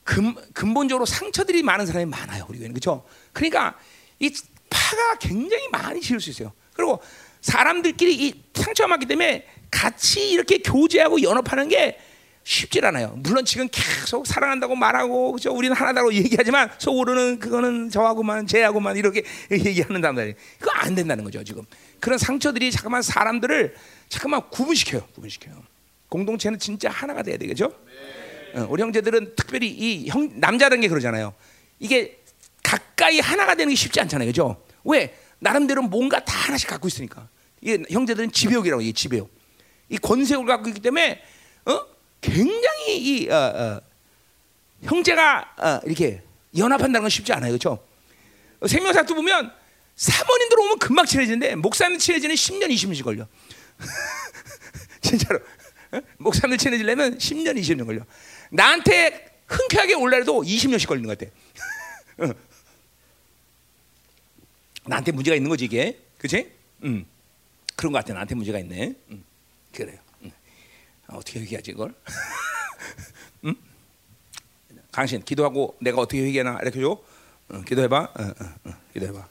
근, 0.04 0.34
근본적으로 0.52 1.06
상처들이 1.06 1.62
많은 1.62 1.86
사람이 1.86 2.04
많아요. 2.06 2.44
우리 2.48 2.58
교회는 2.58 2.74
그렇죠. 2.74 3.04
그러니까 3.32 3.76
이 4.20 4.32
파가 4.74 5.18
굉장히 5.20 5.68
많이 5.70 6.00
지을 6.00 6.20
수 6.20 6.30
있어요. 6.30 6.52
그리고 6.72 7.00
사람들끼리 7.40 8.26
이 8.26 8.42
상처가 8.52 8.88
많기 8.88 9.06
때문에 9.06 9.46
같이 9.70 10.30
이렇게 10.30 10.58
교제하고 10.58 11.22
연합하는 11.22 11.68
게 11.68 11.98
쉽질 12.42 12.84
않아요. 12.84 13.14
물론 13.18 13.44
지금 13.44 13.68
계속 13.70 14.26
사랑한다고 14.26 14.74
말하고 14.74 15.32
그죠? 15.32 15.52
우리는 15.54 15.74
하나다고 15.74 16.12
얘기하지만 16.12 16.70
속으로는 16.78 17.38
그거는 17.38 17.88
저하고만 17.88 18.46
쟤하고만 18.46 18.96
이렇게 18.96 19.24
얘기하는 19.50 20.02
사람들이 20.02 20.34
그거 20.58 20.72
안 20.72 20.94
된다는 20.94 21.24
거죠 21.24 21.42
지금. 21.44 21.62
그런 22.00 22.18
상처들이 22.18 22.70
잠깐만 22.70 23.00
사람들을 23.00 23.74
잠깐만 24.08 24.42
구분시켜요. 24.50 25.06
구분시켜요. 25.14 25.54
공동체는 26.08 26.58
진짜 26.58 26.90
하나가 26.90 27.22
돼야 27.22 27.36
되겠죠? 27.38 27.72
어, 28.54 28.66
우리 28.68 28.82
형제들은 28.82 29.36
특별히 29.36 29.68
이 29.68 30.08
형, 30.08 30.28
남자라는 30.34 30.80
게 30.82 30.88
그러잖아요. 30.88 31.32
이게 31.78 32.23
가까이 32.64 33.20
하나가 33.20 33.54
되는 33.54 33.70
게 33.70 33.76
쉽지 33.76 34.00
않잖아요. 34.00 34.26
그죠? 34.26 34.60
왜? 34.82 35.16
나름대로 35.38 35.82
뭔가 35.82 36.24
다 36.24 36.34
하나씩 36.36 36.68
갖고 36.68 36.88
있으니까. 36.88 37.28
이게 37.60 37.84
형제들은 37.90 38.32
지배욕이라고 38.32 38.82
이게 38.82 38.92
지배욕. 38.92 39.30
이 39.90 39.98
권세욕을 39.98 40.46
갖고 40.46 40.68
있기 40.68 40.80
때문에 40.80 41.22
어? 41.66 41.80
굉장히 42.20 42.96
이 42.96 43.30
어, 43.30 43.36
어, 43.36 43.80
형제가 44.82 45.54
어, 45.58 45.80
이렇게 45.84 46.22
연합한다는 46.56 47.02
건 47.02 47.10
쉽지 47.10 47.32
않아요. 47.34 47.52
그렇죠? 47.52 47.84
생명사도 48.66 49.14
보면 49.14 49.52
사모님들 49.94 50.58
오면 50.60 50.78
금방 50.78 51.04
친해지는데 51.04 51.54
목사님 51.56 51.98
친해지는 51.98 52.34
10년, 52.34 52.70
20년씩 52.70 53.04
걸려. 53.04 53.26
진짜로. 55.02 55.38
어? 55.92 56.00
목사님 56.16 56.56
친해지려면 56.56 57.18
10년, 57.18 57.58
20년 57.58 57.84
걸려. 57.84 58.02
나한테 58.50 59.42
흔쾌하게 59.46 59.94
올라도 59.94 60.42
20년씩 60.42 60.88
걸리는 60.88 61.06
것 61.06 61.18
같아. 61.18 61.30
어. 64.84 64.88
나한테 64.88 65.12
문제가 65.12 65.34
있는 65.34 65.48
거지 65.48 65.64
이게, 65.64 65.98
그렇지? 66.18 66.50
음. 66.84 67.04
그런 67.76 67.92
것 67.92 67.98
같아. 67.98 68.12
나한테 68.14 68.34
문제가 68.34 68.58
있네. 68.58 68.94
음. 69.10 69.24
그래요. 69.72 69.98
음. 70.22 70.30
어떻게 71.08 71.40
얘기하지 71.40 71.72
이걸? 71.72 71.94
음? 73.44 73.54
당신 74.90 75.22
기도하고 75.24 75.76
내가 75.80 76.00
어떻게 76.00 76.22
회개하나 76.22 76.60
이렇게 76.62 76.80
줘. 76.80 77.02
어, 77.48 77.60
기도해봐. 77.62 77.98
어, 77.98 78.22
어, 78.22 78.70
어, 78.70 78.74
기도해봐. 78.92 79.28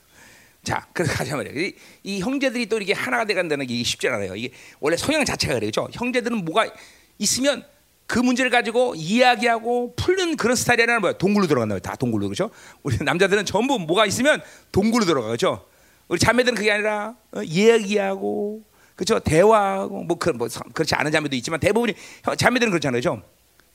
자, 0.63 0.87
그래서 0.93 1.13
가자 1.13 1.35
말이야. 1.35 1.61
이, 1.61 1.73
이, 2.03 2.19
형제들이 2.21 2.67
또 2.67 2.77
이렇게 2.77 2.93
하나가 2.93 3.25
돼간다는 3.25 3.67
게 3.67 3.83
쉽지 3.83 4.07
않아요. 4.07 4.35
이게 4.35 4.53
원래 4.79 4.95
성향 4.95 5.25
자체가 5.25 5.55
그래죠. 5.55 5.89
형제들은 5.91 6.45
뭐가 6.45 6.71
있으면 7.19 7.65
그 8.13 8.19
문제를 8.19 8.51
가지고 8.51 8.93
이야기하고 8.95 9.95
풀는 9.95 10.37
그런 10.37 10.55
스타일이 10.55 10.83
아니라 10.83 10.99
뭐야? 10.99 11.13
동굴로 11.13 11.47
들어간다. 11.47 11.79
다 11.79 11.95
동굴로 11.95 12.27
그렇죠? 12.27 12.51
우리 12.83 12.95
남자들은 13.01 13.43
전부 13.43 13.79
뭐가 13.79 14.05
있으면 14.05 14.39
동굴로 14.71 15.05
들어가 15.05 15.25
그렇죠? 15.25 15.65
우리 16.07 16.19
자매들은 16.19 16.53
그게 16.53 16.71
아니라 16.71 17.15
어, 17.31 17.41
이야기하고 17.41 18.61
그렇죠? 18.95 19.19
대화하고 19.19 20.03
뭐, 20.03 20.19
그, 20.19 20.29
뭐 20.29 20.47
그렇지 20.75 20.93
않은 20.93 21.11
자매도 21.11 21.35
있지만 21.37 21.59
대부분이 21.59 21.95
자매들은 22.37 22.69
그렇잖아요, 22.69 23.01
그렇죠? 23.01 23.23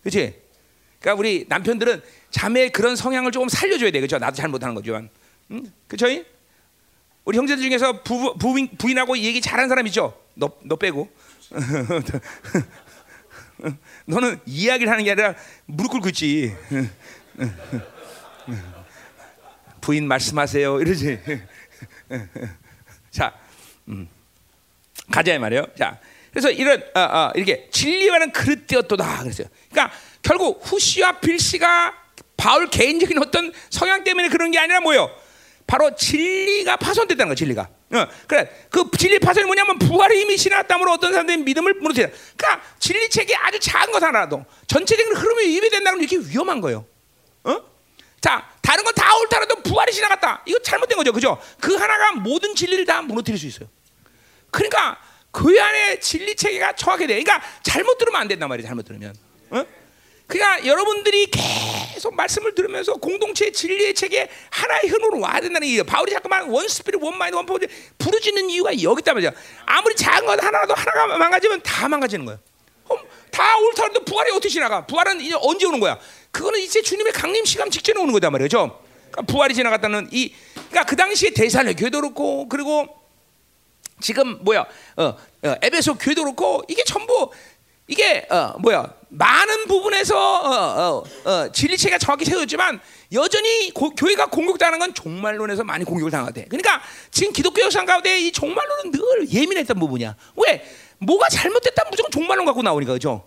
그렇지? 0.02 0.40
그러니까 1.00 1.18
우리 1.18 1.44
남편들은 1.48 2.00
자매의 2.30 2.70
그런 2.70 2.94
성향을 2.94 3.32
조금 3.32 3.48
살려줘야 3.48 3.90
돼, 3.90 3.98
그렇죠? 3.98 4.18
나도 4.18 4.36
잘 4.36 4.48
못하는 4.48 4.76
거지만, 4.76 5.08
응? 5.50 5.64
그렇죠? 5.88 6.06
우리 7.24 7.36
형제들 7.36 7.60
중에서 7.64 8.04
부, 8.04 8.36
부인, 8.38 8.68
부인하고 8.78 9.18
얘기 9.18 9.40
잘하는 9.40 9.68
사람 9.68 9.84
있죠? 9.88 10.16
너, 10.34 10.48
너 10.62 10.76
빼고. 10.76 11.08
너는 14.06 14.40
이야기를 14.46 14.90
하는 14.90 15.04
게 15.04 15.12
아니라 15.12 15.34
무릎 15.66 15.90
꿇고 15.92 16.08
있지. 16.08 16.56
부인 19.80 20.06
말씀하세요. 20.06 20.80
이러지. 20.80 21.20
자, 23.10 23.34
음. 23.88 24.08
가자 25.10 25.38
말이에요. 25.38 25.66
자, 25.76 25.98
그래서 26.30 26.50
이런 26.50 26.82
어, 26.94 27.00
어, 27.00 27.32
이렇게 27.34 27.68
진리와는 27.70 28.32
그릇되었도다 28.32 29.22
그랬어요. 29.22 29.48
그러니까 29.70 29.94
결국 30.22 30.60
후시와 30.62 31.20
빌시가 31.20 31.94
바울 32.36 32.68
개인적인 32.68 33.18
어떤 33.18 33.52
성향 33.70 34.04
때문에 34.04 34.28
그런 34.28 34.50
게 34.50 34.58
아니라 34.58 34.80
뭐요? 34.80 35.10
바로 35.68 35.94
진리가 35.94 36.76
파손됐다는 36.78 37.28
거 37.28 37.34
진리가. 37.34 37.60
어, 37.92 38.06
그래. 38.26 38.50
그 38.70 38.90
진리 38.98 39.18
파손이 39.18 39.44
뭐냐면 39.44 39.78
부활의 39.78 40.18
힘이 40.22 40.38
지났다므로 40.38 40.92
어떤 40.92 41.12
사람들이 41.12 41.36
믿음을 41.42 41.74
무너뜨려. 41.74 42.08
그러니까 42.36 42.66
진리 42.78 43.08
책이 43.10 43.34
아주 43.36 43.60
작은 43.60 43.92
것 43.92 44.02
하나라도 44.02 44.44
전체적인 44.66 45.14
흐름이 45.14 45.46
위배된다는 45.56 46.00
게 46.00 46.06
이렇게 46.16 46.26
위험한 46.30 46.62
거예요. 46.62 46.86
어? 47.44 47.60
자, 48.20 48.48
다른 48.62 48.82
건 48.82 48.94
다 48.94 49.14
옳다라도 49.18 49.56
부활이 49.62 49.92
지나갔다. 49.92 50.42
이거 50.46 50.58
잘못된 50.60 50.96
거죠. 50.96 51.12
그죠? 51.12 51.40
그 51.60 51.74
하나가 51.76 52.12
모든 52.12 52.54
진리를 52.54 52.84
다 52.86 53.02
무너뜨릴 53.02 53.38
수 53.38 53.46
있어요. 53.46 53.68
그러니까 54.50 54.98
그 55.30 55.54
안에 55.62 56.00
진리 56.00 56.34
체계가 56.34 56.72
정확해야 56.72 57.06
돼. 57.06 57.22
그러니까 57.22 57.46
잘못 57.62 57.98
들으면 57.98 58.22
안 58.22 58.26
된단 58.28 58.48
말이야. 58.48 58.66
잘못 58.66 58.84
들으면. 58.86 59.14
어? 59.50 59.64
그러니까 60.28 60.66
여러분들이 60.66 61.26
계속 61.26 62.14
말씀을 62.14 62.54
들으면서 62.54 62.92
공동체의 62.94 63.52
진리의 63.52 63.94
체계 63.94 64.28
하나의 64.50 64.88
흐름으로 64.88 65.20
와야 65.20 65.40
된다는 65.40 65.66
얘기예요. 65.66 65.84
바울이 65.84 66.12
자꾸만 66.12 66.50
one 66.50 66.68
spirit, 66.68 67.02
one 67.02 67.16
mind, 67.16 67.34
one 67.34 67.46
purpose 67.46 67.66
부르짖는 67.96 68.50
이유가 68.50 68.70
여기 68.82 69.00
있단 69.00 69.14
말이야. 69.14 69.32
아무리 69.64 69.96
작은 69.96 70.26
것 70.26 70.40
하나라도 70.42 70.74
하나가 70.74 71.18
망가지면 71.18 71.62
다 71.62 71.88
망가지는 71.88 72.26
거야. 72.26 72.38
다 73.30 73.56
옳다는데 73.58 74.00
부활이 74.04 74.30
어떻게 74.32 74.48
지나가? 74.48 74.86
부활은 74.86 75.20
이제 75.20 75.34
언제 75.40 75.66
오는 75.66 75.80
거야? 75.80 75.98
그거는 76.30 76.60
이제 76.60 76.82
주님의 76.82 77.12
강림 77.12 77.44
시간 77.44 77.70
직전에 77.70 78.00
오는 78.00 78.12
거단 78.12 78.32
말이죠. 78.32 78.80
그러니까 79.10 79.32
부활이 79.32 79.54
지나갔다는 79.54 80.08
이, 80.12 80.34
그러니까 80.54 80.84
그 80.84 80.96
당시에 80.96 81.30
대사를 81.30 81.74
교회도 81.74 82.00
그렇고 82.00 82.48
그리고 82.48 82.86
지금 84.00 84.42
뭐야? 84.44 84.66
어, 84.96 85.04
어, 85.04 85.54
에베소 85.62 85.94
교회도 85.98 86.24
그렇고 86.24 86.62
이게 86.68 86.82
전부 86.84 87.30
이게 87.86 88.26
어, 88.30 88.54
뭐야? 88.58 88.97
많은 89.10 89.66
부분에서 89.66 90.16
어, 90.16 91.02
어, 91.24 91.30
어, 91.30 91.52
진리체가 91.52 91.98
정확히 91.98 92.24
세워졌지만 92.24 92.80
여전히 93.12 93.70
고, 93.72 93.90
교회가 93.90 94.26
공격당하는 94.26 94.78
건 94.78 94.94
종말론에서 94.94 95.64
많이 95.64 95.84
공격을 95.84 96.10
당하대. 96.10 96.44
그러니까 96.44 96.82
지금 97.10 97.32
기독교 97.32 97.62
역사 97.62 97.84
가운데 97.84 98.18
이 98.18 98.32
종말론은 98.32 98.90
늘 98.92 99.32
예민했던 99.32 99.78
부분이야. 99.78 100.14
왜? 100.36 100.64
뭐가 100.98 101.28
잘못됐다 101.28 101.84
무조건 101.90 102.10
종말론 102.10 102.44
갖고 102.44 102.62
나오니까 102.62 102.92
그죠? 102.92 103.26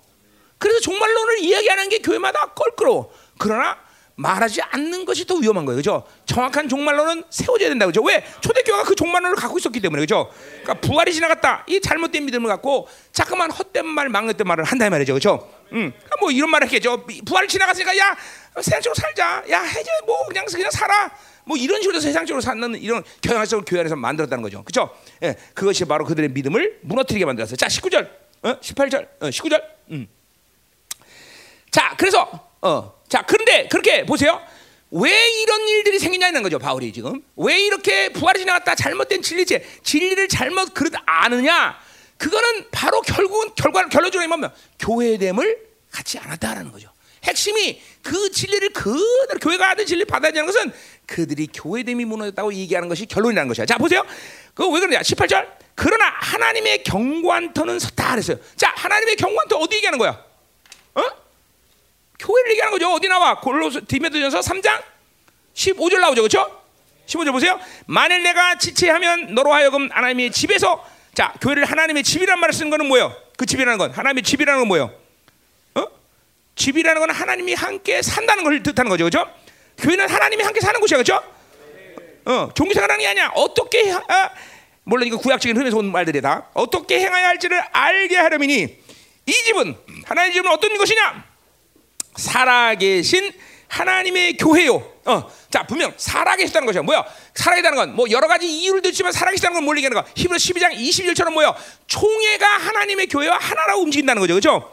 그래서 0.58 0.80
종말론을 0.82 1.40
이야기하는 1.40 1.90
게 1.90 2.00
교회마다 2.00 2.54
껄끄러워. 2.54 3.12
그러나 3.40 3.78
말하지 4.16 4.62
않는 4.62 5.06
것이 5.06 5.26
더 5.26 5.36
위험한 5.36 5.66
거예요. 5.66 5.78
그죠? 5.78 6.04
정확한 6.26 6.70
종말론은 6.70 7.24
세워져야 7.32 7.70
된다. 7.70 7.88
그죠? 7.88 8.04
왜? 8.04 8.24
초대교회가 8.42 8.84
그 8.84 8.94
종말론을 8.94 9.36
갖고 9.36 9.58
있었기 9.58 9.80
때문에. 9.80 10.02
그죠? 10.04 10.30
그러니까 10.62 10.76
부활이 10.76 11.12
지나갔다. 11.14 11.66
이 11.68 11.82
잘못된 11.82 12.26
믿음을 12.26 12.48
갖고 12.48 12.88
자꾸만 13.12 13.50
헛된 13.50 13.88
말, 13.88 14.10
망했던 14.10 14.48
말을 14.48 14.64
한다 14.64 14.88
말이죠. 14.90 15.16
그죠? 15.16 15.50
음. 15.74 15.94
뭐 16.20 16.32
이런 16.32 16.50
말을 16.50 16.68
했겠죠. 16.68 17.06
부활이 17.26 17.48
지나갔으니까 17.48 17.98
야, 17.98 18.16
세상적으로 18.62 18.96
살자. 18.96 19.44
야, 19.50 19.62
해제 19.62 19.90
뭐 20.06 20.26
그냥 20.28 20.46
그냥 20.46 20.70
살아. 20.72 21.12
뭐 21.46 21.58
이런 21.58 21.82
식으로 21.82 22.00
세상적으로 22.00 22.42
사는 22.42 22.76
이런 22.76 23.04
경향성을 23.22 23.66
교회 23.66 23.80
안에서 23.80 23.96
만들었다는 23.96 24.42
거죠. 24.42 24.64
그죠? 24.64 24.96
예. 25.24 25.36
그것이 25.54 25.86
바로 25.86 26.06
그들의 26.06 26.30
믿음을 26.30 26.80
무너뜨리게 26.82 27.26
만들었어요. 27.26 27.56
자, 27.56 27.68
19절. 27.68 28.10
어? 28.44 28.60
18절. 28.60 29.08
어, 29.22 29.30
19절. 29.30 29.64
음. 29.92 30.08
자, 31.72 31.96
그래서 31.98 32.30
어. 32.62 33.02
자, 33.08 33.24
그런데 33.24 33.68
그렇게 33.68 34.06
보세요. 34.06 34.42
왜 34.92 35.10
이런 35.42 35.68
일들이 35.68 36.00
생기냐는 36.00 36.44
거죠, 36.44 36.60
바울이 36.60 36.92
지금. 36.92 37.24
왜 37.38 37.62
이렇게 37.62 38.10
부활이 38.10 38.40
지나갔다 38.40 38.76
잘못된 38.76 39.22
진리체, 39.22 39.66
진리를 39.84 40.28
잘못 40.28 40.74
그릇 40.74 40.94
아느냐? 41.06 41.80
그거는 42.22 42.70
바로 42.70 43.02
결국은 43.02 43.50
결과 43.56 43.90
결론적으로 43.90 44.28
뭐면 44.28 44.54
교회됨을 44.78 45.58
갖지 45.92 46.20
않았다라는 46.20 46.72
거죠. 46.72 46.92
핵심이 47.24 47.82
그 48.04 48.30
진리를 48.30 48.74
그대로 48.74 49.40
교회가 49.42 49.70
하는 49.70 49.88
진리 49.88 50.06
받아야 50.06 50.32
되는 50.32 50.46
것은 50.46 50.72
그들이 51.08 51.48
교회됨이 51.52 52.06
무너졌다고 52.06 52.54
얘기하는 52.54 52.90
것이 52.90 53.08
결론이라는 53.08 53.48
것이야. 53.48 53.66
자, 53.66 53.80
보세요. 53.80 54.06
그거 54.54 54.70
왜 54.70 54.80
그러냐? 54.80 55.00
18절. 55.00 55.48
그러나 55.74 56.06
하나님의 56.20 56.84
경관터는 56.84 57.80
섰다 57.80 58.12
그랬어요. 58.12 58.38
자, 58.56 58.72
하나님의 58.76 59.16
경관터 59.16 59.58
어디 59.58 59.78
얘기하는 59.78 59.98
거야? 59.98 60.24
어? 60.94 61.02
교회를 62.20 62.52
얘기하는 62.52 62.72
거죠. 62.72 62.94
어디 62.94 63.08
나와? 63.08 63.40
골로스 63.40 63.86
디메드전서 63.88 64.42
3장 64.42 64.84
15절 65.56 66.00
나오죠. 66.00 66.22
그렇죠? 66.22 66.62
15절 67.08 67.32
보세요. 67.32 67.60
만일 67.88 68.22
내가 68.22 68.60
지체하면 68.60 69.34
너로 69.34 69.52
하여금 69.52 69.90
하나님의 69.92 70.32
집에서 70.32 70.86
자, 71.14 71.34
교회를 71.42 71.66
하나님의 71.66 72.04
집이란 72.04 72.40
말을 72.40 72.54
쓰는 72.54 72.70
거는 72.70 72.88
뭐예요? 72.88 73.16
그 73.38 73.46
집이라는 73.46 73.78
건 73.78 73.92
하나님의 73.92 74.24
집이라는 74.24 74.62
건 74.62 74.68
뭐예요? 74.68 74.94
어? 75.76 75.88
집이라는 76.56 77.00
건 77.02 77.10
하나님이 77.10 77.54
함께 77.54 78.02
산다는 78.02 78.44
걸 78.44 78.64
뜻하는 78.64 78.90
거죠. 78.90 79.04
그렇죠? 79.04 79.30
교회는 79.78 80.10
하나님이 80.10 80.44
함께 80.44 80.62
사는 80.62 80.80
곳이야. 80.80 80.98
그렇죠? 80.98 81.22
어, 82.26 82.50
종교생활하는 82.54 83.02
게 83.02 83.08
아니야. 83.08 83.32
어떻게 83.36 83.92
아, 83.92 84.30
물론 84.84 85.08
이거 85.08 85.18
구약적인 85.18 85.56
흐름에서 85.56 85.78
온 85.78 85.92
말들이다. 85.92 86.50
어떻게 86.54 87.00
행해야 87.00 87.28
할지를 87.30 87.60
알게 87.72 88.16
하려면이 88.16 88.78
이 89.26 89.32
집은 89.32 89.76
하나님의 90.06 90.34
집은 90.34 90.52
어떤 90.52 90.78
것이냐? 90.78 91.26
살아계신 92.16 93.32
하나님의 93.72 94.36
교회요. 94.38 94.76
어, 95.06 95.32
자 95.50 95.64
분명 95.64 95.94
살아계시다는 95.96 96.66
것이야. 96.66 96.82
뭐야? 96.84 97.06
살아계시다는 97.34 97.78
건 97.78 97.96
뭐 97.96 98.06
여러 98.12 98.28
가지 98.28 98.46
이유를 98.48 98.82
듣지만 98.82 99.12
살아계시다는 99.14 99.56
건 99.56 99.64
뭘 99.64 99.78
얘기하는 99.78 99.96
거야? 100.02 100.12
히브리 100.16 100.38
12장 100.38 100.74
21절처럼 100.76 101.32
뭐야? 101.34 101.56
총회가 101.88 102.46
하나님의 102.48 103.08
교회와 103.08 103.38
하나라고 103.38 103.82
움직인다는 103.84 104.20
거죠, 104.20 104.34
그렇죠? 104.34 104.72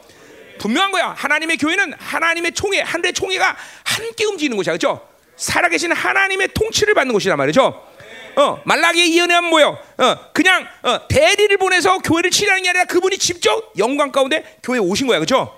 분명한 0.59 0.91
거야. 0.91 1.13
하나님의 1.17 1.57
교회는 1.57 1.93
하나님의 1.97 2.51
총회, 2.51 2.81
하늘의 2.81 3.13
총회가 3.13 3.55
함께 3.85 4.25
움직이는 4.25 4.57
곳이야, 4.57 4.73
그렇죠? 4.73 5.07
살아계신 5.37 5.93
하나님의 5.93 6.49
통치를 6.53 6.93
받는 6.93 7.13
곳이란 7.13 7.37
말이죠. 7.37 7.85
어, 8.35 8.61
말라기의 8.65 9.15
예언은 9.15 9.45
뭐요? 9.45 9.77
어, 9.97 10.15
그냥 10.33 10.67
어, 10.83 11.07
대리를 11.07 11.55
보내서 11.57 11.99
교회를 11.99 12.31
치라는 12.31 12.63
게 12.63 12.69
아니라 12.69 12.85
그분이 12.85 13.17
직접 13.17 13.71
영광 13.77 14.11
가운데 14.11 14.57
교회에 14.63 14.79
오신 14.81 15.07
거야, 15.07 15.19
그렇죠? 15.19 15.57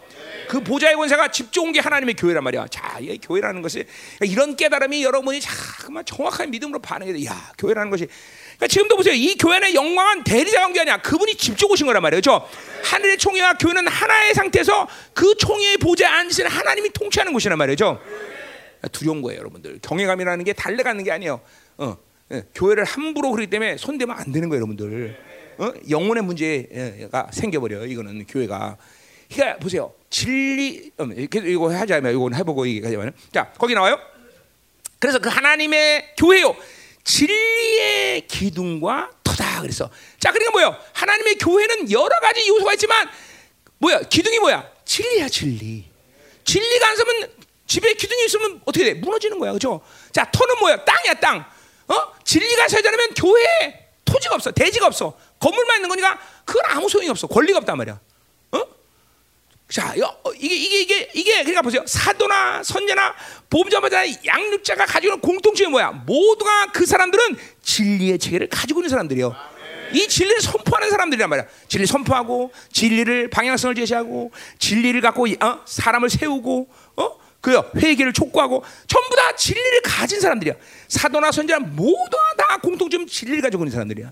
그 0.52 0.60
보좌의 0.60 0.98
권세가 0.98 1.32
직접 1.32 1.62
온게 1.62 1.80
하나님의 1.80 2.16
교회란 2.16 2.44
말이야. 2.44 2.68
자, 2.70 2.98
이 3.00 3.18
교회라는 3.20 3.62
것이 3.62 3.86
이런 4.20 4.58
깨달음이 4.58 5.02
여러분이 5.02 5.40
자꾸만 5.40 6.04
정확한 6.04 6.52
믿음으로 6.52 6.80
반응해. 6.80 7.14
돼. 7.14 7.26
야, 7.26 7.54
교회라는 7.58 7.90
것이. 7.90 8.06
그러니까 8.58 8.68
지금도 8.68 8.98
보세요. 8.98 9.14
이 9.14 9.38
교회의 9.38 9.74
영광은 9.74 10.26
대리자 10.26 10.60
관계 10.60 10.82
아니야. 10.82 10.98
그분이 10.98 11.36
직접 11.36 11.72
오신 11.72 11.88
거란 11.88 12.02
말이에요. 12.02 12.20
그렇죠? 12.20 12.46
하늘의 12.84 13.18
총회와 13.18 13.54
교회는 13.54 13.88
하나의 13.88 14.34
상태에서 14.34 14.90
그 15.14 15.38
총회의 15.38 15.78
보좌에 15.78 16.10
앉으신 16.10 16.46
하나님이 16.48 16.90
통치하는 16.90 17.32
곳이란 17.32 17.58
말이죠. 17.58 18.02
두려운 18.92 19.22
거예요, 19.22 19.40
여러분들. 19.40 19.80
경외감이라는 19.82 20.44
게 20.44 20.52
달래가는 20.52 21.02
게 21.02 21.14
아니에요. 21.14 21.40
어, 21.78 21.96
예, 22.34 22.44
교회를 22.54 22.84
함부로 22.84 23.32
그러기 23.32 23.50
때문에 23.50 23.78
손대면 23.78 24.18
안 24.18 24.34
되는 24.34 24.50
거예요, 24.50 24.66
여러분들. 24.66 25.18
어? 25.60 25.72
영혼의 25.90 26.24
문제가 26.24 27.30
생겨버려요. 27.32 27.86
이거는 27.86 28.26
교회가. 28.26 28.76
그러니까 29.34 29.58
보세요. 29.60 29.94
진리 30.12 30.92
음, 31.00 31.16
이거 31.18 31.74
하자면 31.74 32.14
이건 32.14 32.36
해보고 32.36 32.68
얘기하자면 32.68 33.14
자 33.34 33.52
거기 33.58 33.74
나와요. 33.74 33.98
그래서 35.00 35.18
그 35.18 35.30
하나님의 35.30 36.14
교회요. 36.18 36.56
진리의 37.04 38.28
기둥과 38.28 39.10
터다. 39.24 39.62
그래서. 39.62 39.90
자 40.20 40.32
그러니까 40.32 40.52
뭐요? 40.52 40.78
하나님의 40.94 41.36
교회는 41.36 41.92
여러 41.92 42.10
가지 42.20 42.48
요소가 42.48 42.74
있지만 42.74 43.10
뭐야? 43.80 44.02
기둥이 44.02 44.38
뭐야? 44.40 44.70
진리야 44.86 45.30
진리. 45.30 45.86
진리가 46.44 46.88
안 46.90 46.96
서면 46.98 47.32
집에 47.66 47.94
기둥이 47.94 48.26
있으면 48.26 48.62
어떻게 48.66 48.86
돼? 48.86 48.94
무너지는 48.96 49.40
거야. 49.40 49.54
그죠? 49.54 49.82
자 50.12 50.30
터는 50.30 50.60
뭐야? 50.60 50.84
땅이야 50.84 51.14
땅. 51.16 51.46
어? 51.88 51.96
진리가 52.26 52.68
서지 52.68 52.86
않으면 52.88 53.14
교회에 53.14 53.88
토지가 54.04 54.36
없어. 54.36 54.52
대지가 54.52 54.88
없어. 54.88 55.18
건물만 55.40 55.78
있는 55.78 55.88
거니까 55.88 56.20
그건 56.44 56.64
아무 56.66 56.90
소용이 56.90 57.10
없어. 57.10 57.28
권리가 57.28 57.60
없단 57.60 57.78
말이야 57.78 58.00
자, 59.72 59.96
어, 60.24 60.32
이게 60.34 60.54
이게 60.54 60.82
이게 60.82 61.10
이게 61.14 61.32
그러니까 61.44 61.62
보세요. 61.62 61.82
사도나 61.88 62.62
선녀나 62.62 63.16
보험자마자 63.50 64.04
양육자가 64.26 64.86
가지고 64.86 65.14
있는 65.14 65.22
공통점이 65.22 65.72
뭐야? 65.72 65.92
모두가 66.06 66.68
그 66.74 66.86
사람들은 66.86 67.38
진리의 67.64 68.20
체계를 68.20 68.50
가지고 68.50 68.82
있는 68.82 68.90
사람들이요. 68.90 69.34
이 69.94 70.08
진리를 70.10 70.42
선포하는 70.42 70.90
사람들이란 70.90 71.30
말이야. 71.30 71.46
진리 71.70 71.86
선포하고 71.86 72.52
진리를 72.74 73.30
방향성을 73.30 73.76
제시하고 73.76 74.32
진리를 74.60 75.00
갖고 75.00 75.26
어? 75.40 75.62
사람을 75.66 76.10
세우고 76.10 76.68
어? 76.98 77.22
그요 77.40 77.64
회개를 77.78 78.12
촉구하고 78.12 78.64
전부 78.88 79.16
다 79.16 79.34
진리를 79.38 79.82
가진 79.84 80.20
사람들이야. 80.20 80.54
사도나 80.90 81.32
선지자 81.32 81.60
모두가 81.60 82.34
다 82.38 82.58
공통점 82.58 83.08
진리를 83.08 83.42
가지고 83.42 83.64
있는 83.64 83.72
사람들이야. 83.72 84.12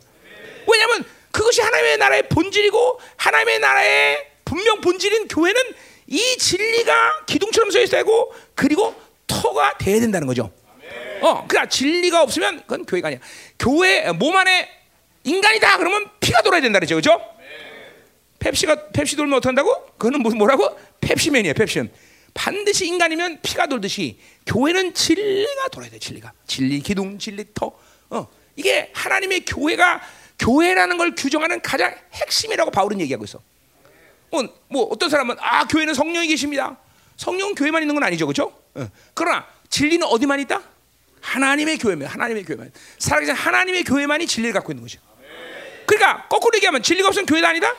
왜냐하면 0.71 1.03
그것이 1.31 1.61
하나님의 1.61 1.97
나라의 1.97 2.29
본질이고 2.29 2.99
하나님의 3.17 3.59
나라의 3.59 4.28
분명 4.49 4.81
본질인 4.81 5.27
교회는 5.27 5.61
이 6.07 6.37
진리가 6.37 7.25
기둥처럼 7.27 7.69
서 7.69 7.79
있어야 7.79 8.01
되고 8.01 8.33
그리고 8.55 8.95
터가 9.27 9.77
돼야 9.77 9.99
된다는 9.99 10.25
거죠. 10.25 10.51
어, 11.21 11.45
그러니까 11.47 11.67
진리가 11.67 12.23
없으면 12.23 12.61
그건 12.61 12.85
교회가 12.85 13.09
아니야. 13.09 13.19
교회 13.59 14.11
몸 14.11 14.35
안에 14.35 14.67
인간이다 15.23 15.77
그러면 15.77 16.09
피가 16.19 16.41
돌아야 16.41 16.61
된다 16.61 16.79
그러죠, 16.79 16.95
그렇죠? 16.95 17.21
펩시가 18.39 18.87
펩시 18.87 19.15
돌면 19.17 19.37
어떡한다고? 19.37 19.85
그거는 19.99 20.21
무슨 20.21 20.39
뭐라고? 20.39 20.75
펩시맨이야, 21.01 21.53
펩시맨. 21.53 21.91
반드시 22.33 22.87
인간이면 22.87 23.41
피가 23.43 23.67
돌듯이 23.67 24.17
교회는 24.47 24.95
진리가 24.95 25.67
돌아야 25.71 25.91
돼, 25.91 25.99
진리가. 25.99 26.31
진리 26.47 26.79
기둥, 26.79 27.19
진리 27.19 27.45
터. 27.53 27.71
어, 28.09 28.27
이게 28.55 28.89
하나님의 28.93 29.41
교회가 29.45 30.01
교회라는 30.39 30.97
걸 30.97 31.13
규정하는 31.15 31.61
가장 31.61 31.93
핵심이라고 32.13 32.71
바울은 32.71 32.99
얘기하고 33.01 33.25
있어. 33.25 33.43
뭐, 34.31 34.47
뭐 34.67 34.83
어떤 34.91 35.09
사람은 35.09 35.35
아 35.39 35.65
교회는 35.67 35.93
성령이 35.93 36.27
계십니다. 36.27 36.77
성령은 37.17 37.55
교회만 37.55 37.81
있는 37.81 37.95
건 37.95 38.03
아니죠, 38.03 38.25
그렇죠? 38.25 38.53
어. 38.75 38.87
그러나 39.13 39.45
진리는 39.69 40.05
어디만 40.05 40.39
있다? 40.41 40.61
하나님의 41.21 41.77
교회만, 41.77 42.07
하나님의 42.07 42.43
교회만. 42.45 42.71
살아계신 42.97 43.35
하나님의 43.35 43.83
교회만이 43.83 44.25
진리를 44.25 44.53
갖고 44.53 44.71
있는 44.71 44.83
거죠. 44.83 44.99
그러니까 45.85 46.27
거꾸로 46.27 46.55
얘기하면 46.55 46.81
진리가 46.83 47.07
없으면 47.09 47.25
교회가 47.25 47.49
아니다? 47.49 47.75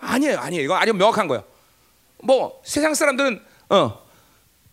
아니에요, 0.00 0.38
아니에요. 0.38 0.64
이거 0.64 0.76
아주 0.76 0.94
명확한 0.94 1.28
거예요. 1.28 1.44
뭐 2.22 2.62
세상 2.64 2.94
사람들은 2.94 3.42
어 3.70 4.00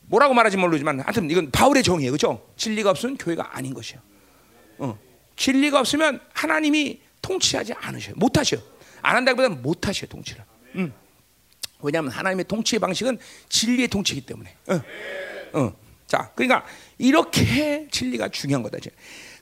뭐라고 0.03 0.33
말하지 0.33 0.57
모르지만 0.57 1.01
하여튼 1.01 1.29
이건 1.29 1.51
바울의 1.51 1.83
정의예요, 1.83 2.11
그렇죠? 2.11 2.47
진리가 2.55 2.91
없으면 2.91 3.17
교회가 3.17 3.57
아닌 3.57 3.73
것이요. 3.73 3.99
어 4.77 4.97
진리가 5.35 5.79
없으면 5.79 6.21
하나님이 6.33 7.01
통치하지 7.21 7.73
않으셔요, 7.73 8.15
못 8.17 8.37
하셔. 8.37 8.57
안 9.01 9.15
한다기보다는 9.17 9.61
못 9.61 9.87
하셔 9.87 10.05
통치를. 10.05 10.43
음. 10.75 10.93
왜냐하면 11.81 12.11
하나님의 12.11 12.45
통치의 12.45 12.79
방식은 12.79 13.19
진리의 13.49 13.87
통치이기 13.87 14.25
때문에. 14.25 14.55
어. 14.67 14.81
어. 15.53 15.75
자, 16.07 16.31
그러니까 16.35 16.65
이렇게 16.97 17.87
진리가 17.91 18.29
중요한 18.29 18.63
거다. 18.63 18.77
이제. 18.77 18.89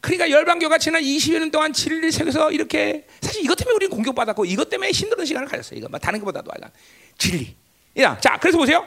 그러니까 0.02 0.30
열방교가 0.30 0.78
지난 0.78 1.02
20여 1.02 1.40
년 1.40 1.52
동안 1.52 1.74
진리를 1.74 2.12
새겨서 2.12 2.52
이렇게 2.52 3.08
사실 3.22 3.44
이것 3.44 3.56
때문에 3.56 3.76
우리는 3.76 3.96
공격받았고 3.96 4.46
이것 4.46 4.70
때문에 4.70 4.92
힘든 4.92 5.26
시간을 5.26 5.48
가졌어요. 5.48 5.80
이거 5.80 5.88
뭐 5.90 6.00
다른 6.00 6.20
것보다도 6.20 6.52
알아. 6.52 6.70
진리. 7.18 7.56
야, 7.98 8.18
자, 8.20 8.38
그래서 8.40 8.58
보세요. 8.58 8.86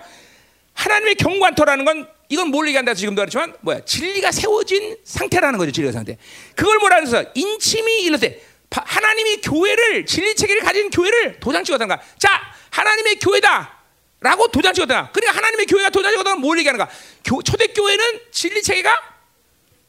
하나님의 0.75 1.17
경관터라는 1.17 1.85
건 1.85 2.09
이건 2.29 2.49
뭘 2.49 2.69
얘기한다 2.69 2.95
지금도 2.95 3.23
그렇지만 3.23 3.53
뭐야 3.63 3.85
진리가 3.85 4.31
세워진 4.31 4.97
상태라는 5.03 5.59
거죠 5.59 5.73
진리의 5.73 5.93
상태. 5.93 6.17
그걸 6.55 6.79
뭐라 6.79 6.99
해서 6.99 7.25
인침이 7.35 8.03
이르되 8.03 8.41
하나님이 8.71 9.41
교회를 9.41 10.07
진리 10.07 10.37
체계를 10.37 10.63
가진 10.63 10.91
교회를 10.91 11.41
도장 11.41 11.65
거야. 11.65 12.01
자, 12.19 12.41
하나님의 12.71 13.16
교회다. 13.16 13.77
라고 14.21 14.49
도장 14.49 14.75
찍었다. 14.75 15.11
그러니까 15.12 15.37
하나님의 15.37 15.66
교회가 15.66 15.91
도장 15.91 16.11
찍었다는 16.11 16.41
뭘 16.41 16.59
얘기하는가? 16.59 16.91
교, 17.25 17.41
초대교회는 17.41 18.21
진리 18.33 18.62
체계가 18.62 18.97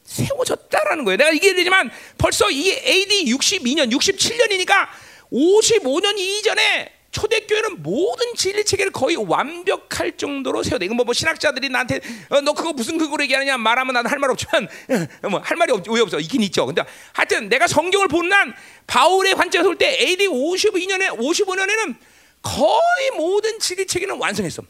세워졌다라는 0.04 1.04
거예요. 1.04 1.16
내가 1.16 1.34
얘기해 1.34 1.52
드리지만 1.54 1.90
벌써 2.16 2.48
이게 2.50 2.80
AD 2.84 3.24
62년, 3.34 3.92
67년이니까 3.92 4.86
55년 5.32 6.18
이전에 6.18 6.92
초대교회는 7.10 7.82
모든 7.82 8.34
진리 8.36 8.64
체계를 8.64 8.92
거의 8.92 9.16
완벽할 9.16 10.16
정도로 10.16 10.62
세워야 10.62 10.78
돼. 10.78 10.84
이건 10.84 10.96
뭐, 10.96 11.04
뭐 11.04 11.12
신학자들이 11.12 11.68
나한테 11.68 12.00
어, 12.28 12.40
너 12.40 12.52
그거 12.52 12.72
무슨 12.72 12.98
그거로 12.98 13.24
얘기하느냐 13.24 13.58
말하면 13.58 13.94
나는 13.94 14.08
할말 14.08 14.30
없지만 14.30 14.68
어, 15.24 15.28
뭐할 15.28 15.56
말이 15.56 15.72
없, 15.72 15.88
왜 15.88 16.00
없어? 16.00 16.20
있긴 16.20 16.40
있죠. 16.44 16.66
근데 16.66 16.84
하여튼 17.12 17.48
내가 17.48 17.66
성경을 17.66 18.06
본난 18.06 18.54
바울의 18.86 19.34
관점에서 19.34 19.68
볼 19.70 19.76
때 19.76 19.98
AD 20.00 20.28
52년에 20.28 21.18
55년에는 21.18 21.96
거의 22.42 23.10
모든 23.16 23.58
진리 23.58 23.86
체계는 23.86 24.16
완성했어. 24.16 24.62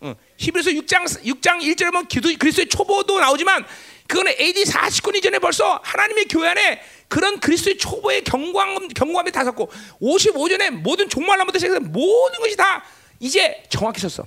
어. 0.00 0.14
히브리서 0.36 0.70
6장 0.70 1.04
6장 1.04 1.60
1절에 1.60 1.86
보면 1.86 2.06
기도 2.08 2.28
그리스도의 2.38 2.68
초보도 2.68 3.18
나오지만 3.18 3.64
그거는 4.06 4.34
AD 4.38 4.64
49년 4.64 5.16
이전에 5.16 5.38
벌써 5.38 5.80
하나님의 5.82 6.26
교회 6.26 6.48
안에 6.48 6.82
그런 7.08 7.40
그리스도의 7.40 7.78
초보의 7.78 8.24
경광 8.24 8.88
경광이 8.88 9.32
다 9.32 9.44
섰고 9.44 9.70
55년에 10.00 10.70
모든 10.70 11.08
종말나부터 11.08 11.58
시작해서 11.58 11.80
모든 11.80 12.40
것이 12.40 12.56
다 12.56 12.84
이제 13.20 13.64
정확해졌어. 13.70 14.26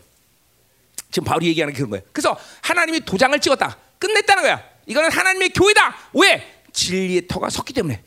지금 1.11 1.25
바울이 1.25 1.47
얘기하는 1.47 1.73
그런 1.73 1.89
거예요. 1.89 2.03
그래서 2.11 2.37
하나님이 2.61 3.01
도장을 3.01 3.37
찍었다. 3.39 3.77
끝냈다는 3.99 4.43
거야. 4.43 4.63
이거는 4.85 5.11
하나님의 5.11 5.49
교회다. 5.49 5.95
왜? 6.13 6.63
진리의 6.73 7.27
터가 7.27 7.49
섰기 7.49 7.73
때문에. 7.73 8.01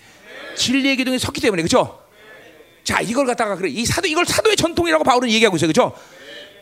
진리의 0.56 0.96
기둥이 0.96 1.18
섰기 1.18 1.40
때문에. 1.40 1.62
그렇죠? 1.62 2.01
자, 2.84 3.00
이걸 3.00 3.26
갖다가 3.26 3.56
그래. 3.56 3.68
이 3.68 3.84
사도 3.84 4.08
이걸 4.08 4.24
사도의 4.26 4.56
전통이라고 4.56 5.04
바울은 5.04 5.30
얘기하고 5.30 5.56
있어요. 5.56 5.72
그렇죠? 5.72 5.96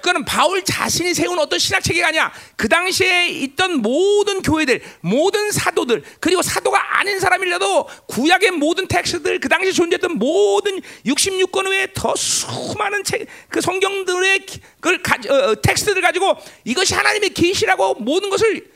그거는 0.00 0.24
바울 0.24 0.64
자신이 0.64 1.14
세운 1.14 1.38
어떤 1.38 1.58
신학 1.58 1.82
체계가 1.82 2.08
아니야. 2.08 2.32
그 2.56 2.68
당시에 2.68 3.28
있던 3.28 3.82
모든 3.82 4.42
교회들, 4.42 4.82
모든 5.00 5.52
사도들, 5.52 6.02
그리고 6.20 6.42
사도가 6.42 6.98
아닌 6.98 7.20
사람이라도 7.20 7.86
구약의 8.06 8.52
모든 8.52 8.88
텍스트들, 8.88 9.40
그 9.40 9.48
당시 9.48 9.72
존재했던 9.72 10.18
모든 10.18 10.80
66권 11.06 11.70
외에 11.70 11.86
더 11.94 12.14
수많은 12.16 13.04
책, 13.04 13.26
그 13.48 13.60
성경들의 13.60 14.46
그 14.80 14.90
어, 14.90 15.34
어, 15.34 15.54
텍스트를 15.60 16.02
가지고 16.02 16.36
이것이 16.64 16.94
하나님의 16.94 17.30
계시라고 17.30 17.94
모든 17.94 18.30
것을 18.30 18.66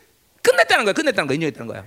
끝냈다는 0.42 0.84
거야. 0.84 0.92
끝냈다는 0.92 1.26
거야. 1.26 1.34
인정했다는 1.34 1.66
거야. 1.66 1.84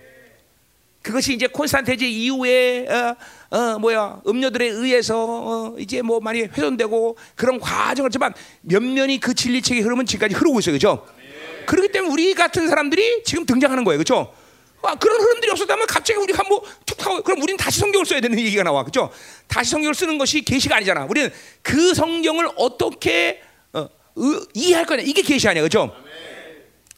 그것이 1.08 1.34
이제 1.34 1.48
콘스탄테제 1.48 2.06
이후에 2.06 2.86
어, 2.90 3.16
어, 3.58 3.80
뭐야 3.80 4.20
음료들에 4.28 4.68
의해서 4.68 5.16
어, 5.26 5.76
이제 5.80 6.02
뭐 6.02 6.20
많이 6.20 6.42
훼손되고 6.42 7.18
그런 7.36 7.62
과정을 7.62 8.12
지만 8.12 8.34
면면이 8.62 9.22
그 9.22 9.34
진리책의 9.34 9.84
흐름은 9.84 10.06
지금까지 10.06 10.36
흐르고 10.36 10.60
있어요, 10.60 10.74
그죠? 10.74 11.08
그렇기 11.66 11.94
때문에 11.94 12.12
우리 12.12 12.34
같은 12.34 12.68
사람들이 12.68 13.24
지금 13.24 13.46
등장하는 13.46 13.86
거예요, 13.86 13.98
그렇죠? 14.00 14.34
아, 14.84 14.96
그런 14.96 15.22
흐름들이 15.22 15.50
없었다면 15.52 15.88
갑자기 15.88 16.20
우리가 16.20 16.44
뭐툭 16.44 17.06
하고 17.06 17.22
그럼 17.22 17.42
우리는 17.42 17.56
다시 17.58 17.80
성경을 17.80 18.06
써야 18.06 18.20
되는 18.20 18.38
얘기가 18.38 18.64
나와, 18.64 18.84
그렇죠? 18.84 19.10
다시 19.48 19.72
성경을 19.72 19.96
쓰는 19.96 20.18
것이 20.18 20.42
계시가 20.42 20.76
아니잖아. 20.76 21.06
우리는 21.06 21.32
그 21.62 21.94
성경을 21.94 22.50
어떻게 22.58 23.42
어, 23.72 23.88
의, 24.18 24.42
이해할 24.54 24.86
거냐 24.86 25.04
이게 25.04 25.22
계시 25.22 25.48
아니야, 25.48 25.62
그렇죠? 25.62 25.96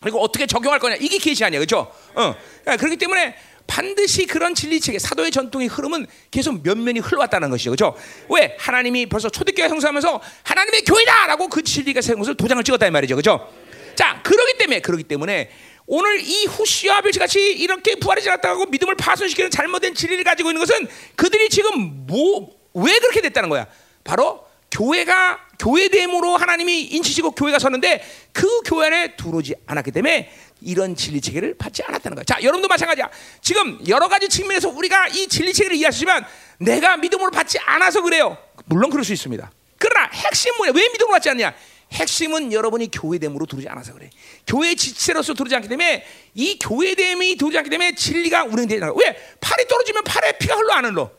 그리고 0.01 0.19
어떻게 0.21 0.47
적용할 0.47 0.79
거냐 0.79 0.95
이게 0.95 1.19
계시 1.19 1.43
아니야, 1.43 1.59
그렇죠? 1.59 1.91
어, 2.15 2.35
그렇기 2.77 2.97
때문에 2.97 3.35
반드시 3.69 4.25
그런 4.25 4.55
진리 4.55 4.79
체계, 4.79 4.99
사도의 4.99 5.31
전통의 5.31 5.67
흐름은 5.67 6.07
계속 6.31 6.63
면면이 6.63 6.99
흘러왔다는 6.99 7.49
것이죠. 7.49 7.71
그렇죠? 7.71 7.95
왜? 8.29 8.55
하나님이 8.59 9.05
벌써 9.05 9.29
초대교회 9.29 9.69
형성하면서 9.69 10.21
하나님의 10.43 10.81
교회다라고 10.83 11.47
그 11.47 11.61
진리가 11.61 12.01
세운 12.01 12.19
것을 12.19 12.35
도장을 12.35 12.63
찍었다 12.63 12.87
이 12.87 12.91
말이죠. 12.91 13.15
그렇죠? 13.15 13.51
자, 13.95 14.21
그러기 14.23 14.57
때문에 14.57 14.79
그러기 14.79 15.03
때문에 15.03 15.51
오늘 15.85 16.19
이 16.21 16.45
후시와 16.45 17.01
빌시 17.01 17.19
같이 17.19 17.39
이렇게 17.39 17.95
부활이 17.95 18.21
지났다고 18.21 18.65
믿음을 18.65 18.95
파손시키는 18.95 19.49
잘못된 19.51 19.95
진리를 19.95 20.23
가지고 20.23 20.49
있는 20.49 20.59
것은 20.59 20.87
그들이 21.15 21.49
지금 21.49 22.05
뭐 22.07 22.59
왜 22.73 22.97
그렇게 22.99 23.21
됐다는 23.21 23.49
거야? 23.49 23.67
바로 24.03 24.45
교회가 24.71 25.39
교회됨으로 25.59 26.37
하나님이 26.37 26.83
인치시고 26.83 27.31
교회가 27.31 27.59
섰는데 27.59 28.03
그 28.31 28.47
교회 28.61 28.87
안에 28.87 29.15
들어오지 29.15 29.55
않았기 29.65 29.91
때문에 29.91 30.31
이런 30.61 30.95
진리 30.95 31.21
체계를 31.21 31.55
받지 31.57 31.83
않았다는 31.83 32.15
거야. 32.15 32.23
자, 32.23 32.37
여러분도 32.41 32.67
마찬가지야. 32.67 33.09
지금 33.41 33.79
여러 33.87 34.07
가지 34.07 34.27
측면에서 34.27 34.69
우리가 34.69 35.07
이 35.09 35.27
진리 35.27 35.53
체계를 35.53 35.77
이해하시지만 35.77 36.25
내가 36.59 36.97
믿음으로 36.97 37.31
받지 37.31 37.57
않아서 37.59 38.01
그래요. 38.01 38.37
물론 38.65 38.89
그럴 38.89 39.03
수 39.05 39.13
있습니다. 39.13 39.51
그러나 39.77 40.09
핵심 40.11 40.55
뭐냐? 40.57 40.73
왜 40.75 40.89
믿음으로 40.89 41.11
받지 41.11 41.29
않냐? 41.29 41.53
핵심은 41.91 42.53
여러분이 42.53 42.91
교회됨으로 42.91 43.45
들어오지 43.45 43.67
않아서 43.69 43.93
그래. 43.93 44.09
교회 44.45 44.75
지체로서 44.75 45.33
들어오지 45.33 45.55
않기 45.55 45.67
때문에 45.69 46.05
이 46.35 46.59
교회됨이 46.59 47.35
들어오지 47.37 47.57
않기 47.57 47.69
때문에 47.69 47.95
진리가 47.95 48.43
운행되지 48.43 48.83
않아. 48.83 48.93
왜? 48.93 49.17
팔이 49.41 49.67
떨어지면 49.67 50.03
팔에 50.03 50.37
피가 50.37 50.55
흘러 50.55 50.73
안 50.73 50.85
흘러? 50.85 51.11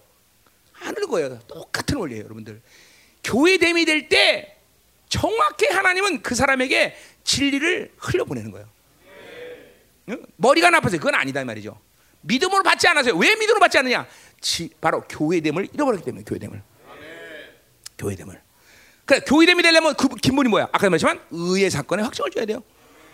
안 0.83 0.95
흘러 0.97 1.07
거예요. 1.09 1.39
똑같은 1.49 1.97
원리예요, 1.97 2.25
여러분들. 2.25 2.61
교회됨이 3.25 3.85
될 3.85 4.09
때 4.09 4.57
정확히 5.09 5.67
하나님은 5.67 6.23
그 6.23 6.35
사람에게 6.37 6.97
진리를 7.25 7.93
흘려보내는 7.99 8.53
거예요. 8.53 8.69
머리가 10.37 10.71
나빠서 10.71 10.97
그건 10.97 11.15
아니다 11.15 11.41
이 11.41 11.45
말이죠. 11.45 11.79
믿음으로 12.23 12.63
받지 12.63 12.87
않아서요. 12.89 13.17
왜 13.17 13.35
믿음으로 13.35 13.61
받지 13.61 13.79
않느냐? 13.79 14.07
지, 14.41 14.71
바로 14.81 15.03
교회됨을 15.09 15.69
잃어버렸기 15.73 16.05
때문에 16.05 16.25
교회됨을. 16.25 16.63
교회됨을. 17.99 18.41
그래 19.05 19.21
교회됨이 19.27 19.63
되려면 19.63 19.95
그 19.95 20.09
기본이 20.09 20.49
뭐야? 20.49 20.69
아까 20.73 20.89
말했지만 20.89 21.21
의의 21.31 21.71
사건에 21.71 22.03
확증을 22.03 22.31
줘야 22.31 22.45
돼요. 22.45 22.63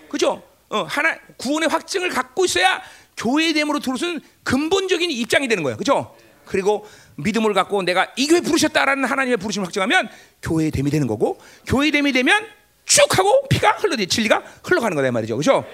그죠? 0.09 0.43
어, 0.69 0.83
하나 0.83 1.17
구원의 1.37 1.69
확증을 1.69 2.11
갖고 2.11 2.45
있어야 2.45 2.83
교회됨으로 3.17 3.81
들어서는 3.81 4.21
근본적인 4.43 5.11
입장이 5.11 5.49
되는 5.49 5.63
거예요. 5.63 5.77
그죠? 5.77 6.17
그리고 6.45 6.87
믿음을 7.17 7.55
갖고 7.55 7.83
내가 7.83 8.13
이 8.17 8.27
교회 8.29 8.41
부르셨다라는 8.41 9.05
하나님의 9.05 9.37
부르심을 9.39 9.67
확증하면 9.67 10.09
교회됨이 10.43 10.91
되는 10.91 11.07
거고 11.07 11.39
교회됨이 11.67 12.13
되면 12.13 12.47
쭉 12.85 13.19
하고 13.19 13.47
피가 13.49 13.73
흘러지 13.73 14.07
진리가 14.07 14.43
흘러가는 14.63 14.95
거다 14.95 15.11
말이죠. 15.11 15.37
그죠? 15.37 15.65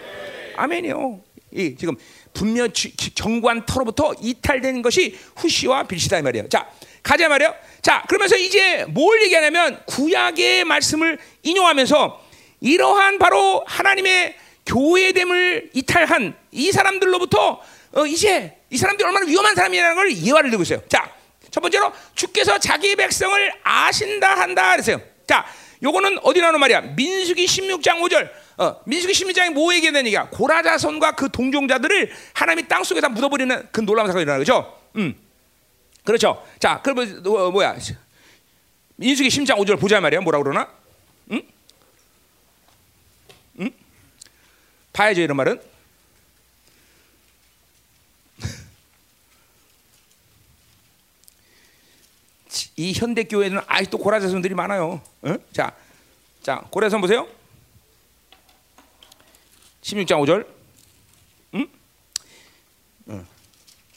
아멘이요. 0.57 1.21
이 1.53 1.77
지금 1.77 1.97
분명 2.33 2.69
정관 3.15 3.67
터로부터 3.67 4.15
이탈된 4.21 4.83
것이 4.83 5.19
후시와 5.37 5.85
빌시다 5.85 6.19
이 6.19 6.23
말이에요. 6.23 6.49
자, 6.49 6.69
가자 7.03 7.29
말이에요. 7.29 7.55
자, 7.83 8.03
그러면서 8.09 8.37
이제 8.37 8.85
뭘 8.89 9.23
얘기하냐면 9.23 9.83
구약의 9.87 10.65
말씀을 10.65 11.19
인용하면서 11.43 12.23
이러한 12.61 13.19
바로 13.19 13.65
하나님의 13.67 14.37
교회됨을 14.65 15.71
이탈한 15.75 16.37
이 16.53 16.73
사람들로부터 16.73 17.61
어, 17.95 18.07
이제 18.07 18.57
이 18.71 18.79
사람들이 18.79 19.07
얼마나 19.07 19.27
위험한 19.27 19.55
사람이라는 19.55 19.97
걸 19.97 20.17
예화를 20.17 20.51
들고 20.51 20.63
있어요. 20.63 20.83
자, 20.89 21.13
첫 21.51 21.61
번째로 21.61 21.93
주께서 22.15 22.59
자기 22.59 22.97
백성을 22.97 23.53
아신다 23.63 24.41
한다 24.41 24.73
그랬어요. 24.73 25.01
자, 25.27 25.45
요거는 25.83 26.21
어디 26.23 26.41
나오는 26.41 26.59
말이야? 26.59 26.81
민수기 26.97 27.45
16장 27.45 28.01
5절. 28.01 28.31
어, 28.63 28.81
민수기 28.85 29.13
16장에 29.13 29.53
뭐 29.53 29.75
얘기하는 29.75 30.07
얘기야? 30.07 30.29
고라자손과 30.31 31.17
그 31.17 31.29
동종자들을 31.33 32.13
하나님이 32.33 32.69
땅 32.69 32.85
속에다 32.85 33.09
묻어버리는 33.09 33.69
그 33.73 33.81
놀라운 33.81 34.07
사건이 34.07 34.23
일어나는 34.23 34.45
거죠. 34.45 34.79
음. 34.95 35.17
그렇죠. 36.05 36.47
자, 36.61 36.81
그러면 36.81 37.27
어, 37.27 37.51
뭐야? 37.51 37.77
민수기 38.97 39.31
16장 39.31 39.59
5절 39.59 39.81
보자 39.81 40.01
말이야. 40.01 40.21
뭐라 40.21 40.39
그러나? 40.39 40.69
응? 41.33 41.43
응? 43.59 43.71
봐야죠 44.93 45.23
이런 45.23 45.37
말은. 45.37 45.61
이 52.77 52.93
현대 52.93 53.25
교회는 53.25 53.61
아직도 53.67 53.99
고라자손들이 53.99 54.55
많아요. 54.55 55.03
응? 55.25 55.37
자, 55.53 55.75
자 56.43 56.63
고라자손 56.71 57.01
보세요. 57.01 57.27
16장 59.83 60.21
5절. 60.23 60.47
응? 61.55 61.67
응. 63.09 63.27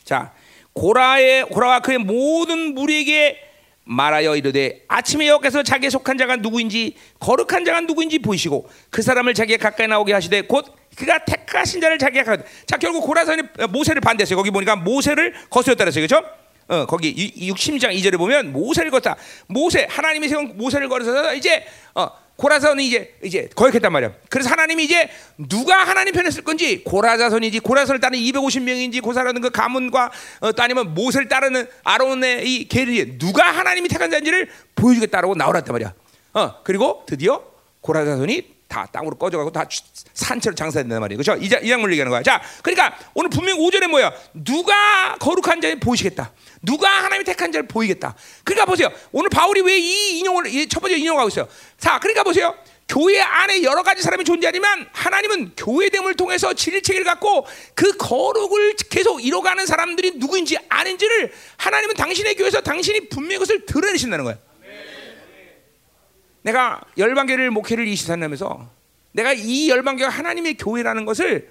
자, 0.03 0.33
고라의 0.73 1.45
고라와 1.45 1.79
그의 1.79 1.99
모든 1.99 2.73
무리에게 2.73 3.41
말하여 3.85 4.35
이르되 4.35 4.83
아침에 4.87 5.27
여호께서 5.27 5.61
자기에 5.61 5.91
속한 5.91 6.17
자가 6.17 6.37
누구인지 6.37 6.95
거룩한 7.19 7.63
자가 7.65 7.81
누구인지 7.81 8.19
보이시고 8.19 8.67
그 8.89 9.03
사람을 9.03 9.35
자기에 9.35 9.57
가까이 9.57 9.87
나오게 9.87 10.11
하시되 10.11 10.41
곧 10.41 10.65
그가 10.95 11.23
택하신 11.23 11.81
자를 11.81 11.99
자기가 11.99 12.23
가. 12.23 12.43
자 12.65 12.77
결국 12.77 13.01
고라선이 13.01 13.43
모세를 13.69 14.01
반대했어요. 14.01 14.37
거기 14.37 14.49
보니까 14.49 14.75
모세를 14.75 15.35
거스렸다 15.51 15.83
그랬어요. 15.83 16.07
그렇죠? 16.07 16.27
어, 16.67 16.87
거기 16.87 17.13
60장 17.51 17.95
2절에 17.95 18.17
보면 18.17 18.51
모세를 18.51 18.89
걷다. 18.89 19.15
모세 19.47 19.85
하나님이 19.87 20.27
세운 20.29 20.57
모세를 20.57 20.89
걸어서 20.89 21.35
이제 21.35 21.63
어, 21.93 22.09
고라선은 22.35 22.83
이제 22.83 23.15
이제 23.23 23.49
거역했단 23.55 23.91
말이야. 23.91 24.13
그래서 24.29 24.49
하나님이 24.49 24.83
이제 24.83 25.09
누가 25.37 25.83
하나님 25.85 26.13
편에 26.13 26.29
쓸 26.31 26.43
건지 26.43 26.83
고라자손인지 26.83 27.59
고라선을 27.59 27.99
따르는 28.01 28.23
250명인지 28.23 29.01
고사라는 29.01 29.41
그 29.41 29.49
가문과 29.49 30.11
어, 30.41 30.51
또 30.51 30.63
아니면 30.63 30.93
모세를 30.93 31.27
따르는 31.27 31.67
아론의 31.83 32.45
이 32.45 32.67
계리 32.67 33.17
누가 33.17 33.45
하나님이 33.51 33.87
택한 33.87 34.11
자인지를 34.11 34.49
보여주겠다라고 34.75 35.35
나오랐단 35.35 35.71
말이야. 35.71 35.93
어 36.33 36.63
그리고 36.63 37.03
드디어 37.07 37.41
고라자손이 37.81 38.54
다 38.67 38.87
땅으로 38.91 39.15
꺼져가고 39.17 39.51
다 39.51 39.65
산채로 40.13 40.55
장사된단 40.55 40.99
말이에요. 40.99 41.17
그렇죠? 41.21 41.41
이, 41.41 41.45
이 41.45 41.69
장면 41.69 41.89
얘기하는 41.91 42.09
거야. 42.09 42.23
자, 42.23 42.41
그러니까 42.63 42.97
오늘 43.13 43.29
분명 43.29 43.57
5절에 43.57 43.87
뭐야? 43.87 44.11
누가 44.33 45.15
거룩한 45.19 45.61
자를 45.61 45.79
보이시겠다. 45.79 46.31
누가 46.61 46.89
하나님이 46.89 47.23
택한 47.23 47.51
자를 47.51 47.67
보이겠다. 47.67 48.15
그러니까 48.43 48.65
보세요. 48.65 48.89
오늘 49.11 49.29
바울이 49.29 49.61
왜 49.61 49.77
이 49.77 50.19
인용을 50.19 50.67
첫 50.67 50.79
번째 50.79 50.97
인용하고 50.97 51.27
있어요. 51.29 51.47
자, 51.77 51.99
그러니까 51.99 52.23
보세요. 52.23 52.55
교회 52.87 53.19
안에 53.19 53.63
여러 53.63 53.81
가지 53.81 54.01
사람이 54.03 54.23
존재하지만 54.23 54.87
하나님은 54.91 55.53
교회됨을 55.57 56.15
통해서 56.15 56.53
진리체계를 56.53 57.03
갖고 57.05 57.45
그 57.73 57.97
거룩을 57.97 58.75
계속 58.89 59.23
이뤄가는 59.23 59.65
사람들이 59.65 60.13
누구인지 60.15 60.57
아닌지를 60.69 61.33
하나님은 61.57 61.95
당신의 61.95 62.35
교회에서 62.35 62.61
당신이 62.61 63.09
분명히 63.09 63.35
그것을 63.37 63.65
드러내신다는 63.65 64.25
거예요. 64.25 64.37
내가 66.45 66.79
열방교를 66.97 67.49
목회를 67.49 67.85
24년 67.87 68.21
하면서 68.21 68.69
내가 69.13 69.33
이 69.33 69.67
열방교가 69.69 70.09
하나님의 70.09 70.57
교회라는 70.57 71.05
것을 71.05 71.49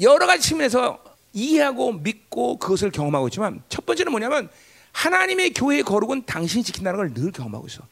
여러 0.00 0.26
가지 0.26 0.46
측면에서 0.48 1.02
이해하고 1.32 1.92
믿고 1.94 2.58
그것을 2.58 2.90
경험하고 2.90 3.28
있지만 3.28 3.62
첫 3.70 3.86
번째는 3.86 4.12
뭐냐면 4.12 4.50
하나님의 4.92 5.54
교회의 5.54 5.82
거룩은 5.84 6.24
당신이 6.26 6.64
지킨다는 6.64 6.98
걸 6.98 7.14
늘 7.14 7.32
경험하고 7.32 7.66
있어. 7.68 7.82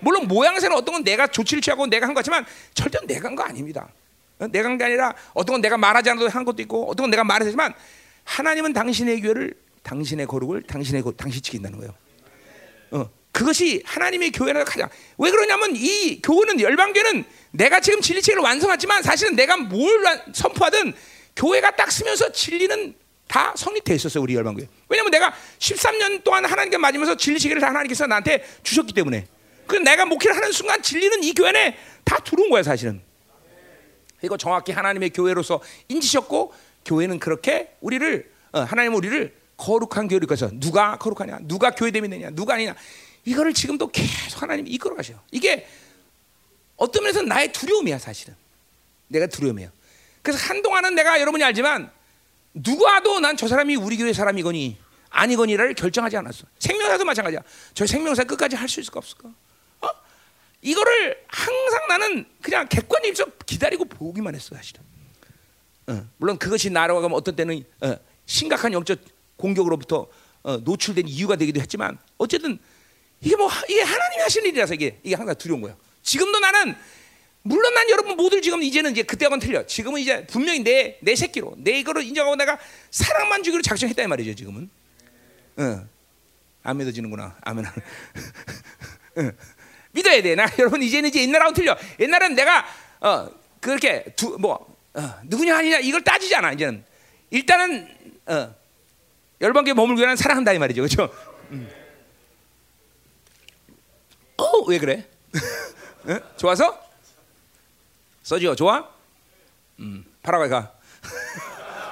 물론 0.00 0.28
모양새는 0.28 0.76
어떤 0.76 0.94
건 0.94 1.04
내가 1.04 1.26
조치를 1.26 1.62
취하고 1.62 1.86
내가 1.86 2.06
한것 2.06 2.16
같지만 2.22 2.44
절대 2.74 2.98
내가 3.06 3.28
한 3.28 3.36
거 3.36 3.42
아닙니다. 3.42 3.88
어? 4.40 4.46
내가 4.48 4.68
한 4.68 4.76
게 4.76 4.84
아니라 4.84 5.14
어떤 5.32 5.54
건 5.54 5.60
내가 5.62 5.78
말하지 5.78 6.10
않아도 6.10 6.28
한 6.28 6.44
것도 6.44 6.60
있고 6.62 6.90
어떤 6.90 7.04
건 7.04 7.10
내가 7.10 7.24
말하지만 7.24 7.72
하나님은 8.24 8.74
당신의 8.74 9.22
교회를 9.22 9.54
당신의 9.82 10.26
거룩을 10.26 10.62
당신의 10.64 11.00
거, 11.02 11.12
당신 11.12 11.40
지킨다는 11.42 11.78
거예요. 11.78 11.94
어, 12.90 13.08
그것이 13.32 13.82
하나님의 13.84 14.32
교회라는 14.32 14.64
가장 14.64 14.88
왜 15.18 15.30
그러냐면 15.30 15.72
이 15.74 16.20
교회는 16.22 16.60
열방교는 16.60 17.24
내가 17.52 17.80
지금 17.80 18.00
진리체를 18.00 18.42
완성하지만 18.42 19.02
사실은 19.02 19.36
내가 19.36 19.56
뭘 19.56 20.02
선포하든 20.32 20.92
교회가 21.36 21.76
딱 21.76 21.90
쓰면서 21.90 22.32
진리는 22.32 22.94
다 23.26 23.54
성립돼 23.56 23.94
있었어요 23.94 24.22
우리 24.22 24.34
열방교회. 24.34 24.66
왜냐면 24.88 25.10
내가 25.12 25.32
13년 25.60 26.24
동안 26.24 26.44
하나님께 26.44 26.76
맞으면서 26.78 27.16
진리체계를 27.16 27.60
다 27.60 27.68
하나님께서 27.68 28.06
나한테 28.06 28.44
주셨기 28.64 28.92
때문에. 28.92 29.28
그 29.66 29.76
내가 29.76 30.04
목회를 30.04 30.36
하는 30.36 30.50
순간 30.50 30.82
진리는 30.82 31.22
이 31.22 31.32
교회 31.32 31.50
안에 31.50 31.78
다 32.04 32.18
들어온 32.18 32.50
거야 32.50 32.64
사실은. 32.64 33.00
이거 34.22 34.36
정확히 34.36 34.72
하나님의 34.72 35.10
교회로서 35.10 35.62
인지셨고 35.88 36.52
교회는 36.84 37.20
그렇게 37.20 37.70
우리를 37.80 38.30
어, 38.52 38.60
하나님 38.60 38.94
우리를 38.94 39.32
거룩한 39.56 40.08
교회로 40.08 40.24
이끌어서 40.24 40.50
누가 40.54 40.96
거룩하냐, 40.98 41.38
누가 41.42 41.70
교회됨이 41.70 42.08
되냐, 42.08 42.30
누가 42.30 42.54
아니냐 42.54 42.74
이거를 43.24 43.52
지금도 43.52 43.88
계속 43.88 44.42
하나님이 44.42 44.70
이끌어 44.70 44.94
가셔요. 44.94 45.20
이게 45.30 45.68
어떤 46.76 47.02
면에서 47.02 47.22
나의 47.22 47.52
두려움이야 47.52 47.98
사실은. 47.98 48.34
내가 49.08 49.26
두려움이에요. 49.26 49.70
그래서 50.22 50.38
한동안은 50.48 50.94
내가 50.94 51.20
여러분이 51.20 51.42
알지만 51.44 51.90
누구와도 52.54 53.20
난 53.20 53.36
저 53.36 53.46
사람이 53.48 53.76
우리 53.76 53.96
교회 53.96 54.12
사람이거니 54.12 54.76
아니거니를 55.10 55.74
결정하지 55.74 56.16
않았어. 56.16 56.44
생명사도 56.58 57.04
마찬가지야. 57.04 57.40
저 57.74 57.86
생명사 57.86 58.24
끝까지 58.24 58.56
할 58.56 58.68
수 58.68 58.80
있을까 58.80 58.98
없을까? 58.98 59.28
어? 59.80 59.88
이거를 60.62 61.22
항상 61.26 61.88
나는 61.88 62.26
그냥 62.40 62.68
객관적으로 62.68 63.34
기다리고 63.46 63.84
보기만 63.86 64.34
했어 64.34 64.54
사실은. 64.54 64.82
어, 65.88 66.06
물론 66.18 66.38
그것이 66.38 66.70
나라고 66.70 67.02
하면 67.02 67.12
어떤 67.16 67.34
때는 67.34 67.64
어, 67.80 67.96
심각한 68.26 68.72
영적 68.72 69.00
공격으로부터 69.36 70.06
어, 70.42 70.56
노출된 70.58 71.08
이유가 71.08 71.36
되기도 71.36 71.60
했지만 71.60 71.98
어쨌든 72.18 72.58
이게 73.20 73.36
뭐 73.36 73.50
이게 73.68 73.82
하나님이 73.82 74.22
하시는 74.22 74.48
일이라서 74.48 74.74
이게 74.74 74.98
이게 75.02 75.14
항상 75.14 75.34
두려운 75.36 75.60
거예요. 75.60 75.76
지금도 76.02 76.38
나는 76.40 76.74
물론 77.42 77.72
난 77.74 77.88
여러분 77.90 78.16
모두 78.16 78.40
지금 78.40 78.62
이제는 78.62 78.92
이제 78.92 79.02
그때하고는 79.02 79.40
틀려. 79.40 79.66
지금은 79.66 80.00
이제 80.00 80.26
분명히 80.26 80.60
내 80.62 80.98
내 81.02 81.14
새끼로 81.16 81.54
내 81.58 81.78
이거를 81.78 82.02
인정하고 82.02 82.36
내가 82.36 82.58
사랑만 82.90 83.42
주기로 83.42 83.62
작정했다 83.62 84.02
이 84.02 84.06
말이죠 84.06 84.34
지금은. 84.34 84.70
응. 85.58 85.88
안 86.62 86.76
믿어지는구나. 86.76 87.36
아멘. 87.42 87.64
응. 89.18 89.32
믿어야 89.92 90.22
돼. 90.22 90.34
나 90.34 90.46
여러분 90.58 90.82
이제는 90.82 91.08
이제 91.08 91.20
옛날하고 91.22 91.52
틀려. 91.54 91.76
옛날엔 91.98 92.34
내가 92.34 92.66
어 93.00 93.30
그렇게 93.60 94.04
두 94.16 94.36
뭐 94.38 94.70
어, 94.94 95.14
누구냐 95.24 95.56
아니냐 95.56 95.78
이걸 95.78 96.02
따지지 96.02 96.34
않아 96.34 96.52
이제는 96.52 96.84
일단은 97.30 97.88
어, 98.26 98.54
열방교회 99.40 99.72
머물기 99.74 100.02
위한 100.02 100.16
사랑한다 100.16 100.52
이 100.52 100.58
말이죠, 100.58 100.82
그렇죠? 100.82 101.08
음. 101.52 101.70
어 104.40 104.64
왜 104.66 104.78
그래? 104.78 105.06
응? 106.08 106.20
좋아서? 106.36 106.80
써지요, 108.22 108.54
좋아? 108.54 108.88
음, 109.80 110.04
파라과이 110.22 110.48
가. 110.48 110.72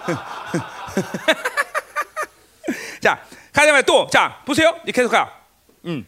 자, 3.00 3.24
가자마자 3.52 3.84
또, 3.86 4.06
자, 4.10 4.42
보세요. 4.46 4.80
계속 4.92 5.10
가. 5.10 5.44
음. 5.84 6.06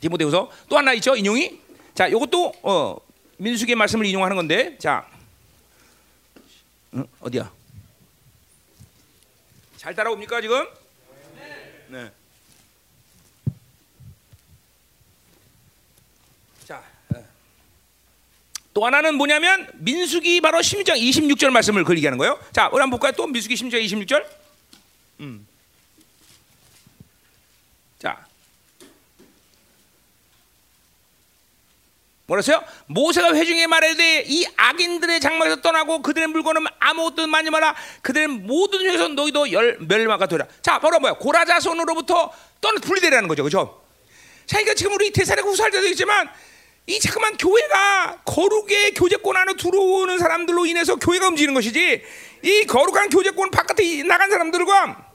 디모데후서 0.00 0.50
또 0.68 0.78
하나 0.78 0.92
있죠, 0.94 1.16
인용이. 1.16 1.60
자, 1.94 2.06
이것도 2.06 2.52
어, 2.62 2.96
민수기의 3.38 3.74
말씀을 3.76 4.06
인용하는 4.06 4.36
건데, 4.36 4.76
자, 4.78 5.06
응? 6.94 7.06
어디야? 7.20 7.50
잘 9.76 9.94
따라옵니까 9.94 10.40
지금? 10.40 10.66
네. 11.88 12.10
자, 16.66 16.82
어. 17.14 17.24
또 18.78 18.86
하나는 18.86 19.16
뭐냐면 19.16 19.68
민수기 19.74 20.40
바로 20.40 20.60
16장 20.60 20.96
26절 21.00 21.50
말씀을 21.50 21.82
그 21.82 21.96
얘기하는 21.96 22.16
거예요. 22.16 22.38
자, 22.52 22.68
우리 22.68 22.78
한번 22.78 22.90
볼까요? 22.90 23.10
또 23.16 23.26
민수기 23.26 23.56
16장 23.56 23.84
26절. 23.84 24.24
음. 25.18 25.48
자, 27.98 28.24
뭐랬어요? 32.26 32.62
모세가 32.86 33.34
회중에 33.34 33.66
말하되 33.66 34.26
이 34.28 34.46
악인들의 34.56 35.18
장막에서 35.22 35.60
떠나고 35.60 36.00
그들의 36.02 36.28
물건은 36.28 36.64
아무것도 36.78 37.26
만지 37.26 37.50
마라. 37.50 37.74
그들의 38.02 38.28
모든 38.28 38.78
중에서 38.78 39.08
너희도 39.08 39.50
열, 39.50 39.76
멸망가 39.80 40.26
되라. 40.26 40.46
자, 40.62 40.78
바로 40.78 41.00
뭐야? 41.00 41.14
고라자손으로부터 41.14 42.32
떠나 42.60 42.78
분리되라는 42.80 43.26
거죠, 43.26 43.42
그렇죠? 43.42 43.82
자, 44.46 44.58
그러니까 44.58 44.74
지금 44.74 44.92
우리 44.92 45.10
대사례 45.10 45.42
후살 45.42 45.72
때도 45.72 45.88
있지만 45.88 46.30
이 46.88 46.98
잠깐만 47.00 47.36
교회가 47.36 48.22
거룩의 48.24 48.92
교제권 48.94 49.36
안에 49.36 49.52
들어오는 49.58 50.18
사람들로 50.18 50.64
인해서 50.64 50.96
교회가 50.96 51.28
움직이는 51.28 51.52
것이지 51.52 52.02
이 52.42 52.64
거룩한 52.64 53.10
교제권 53.10 53.50
바깥에 53.50 54.02
나간 54.04 54.30
사람들과 54.30 55.10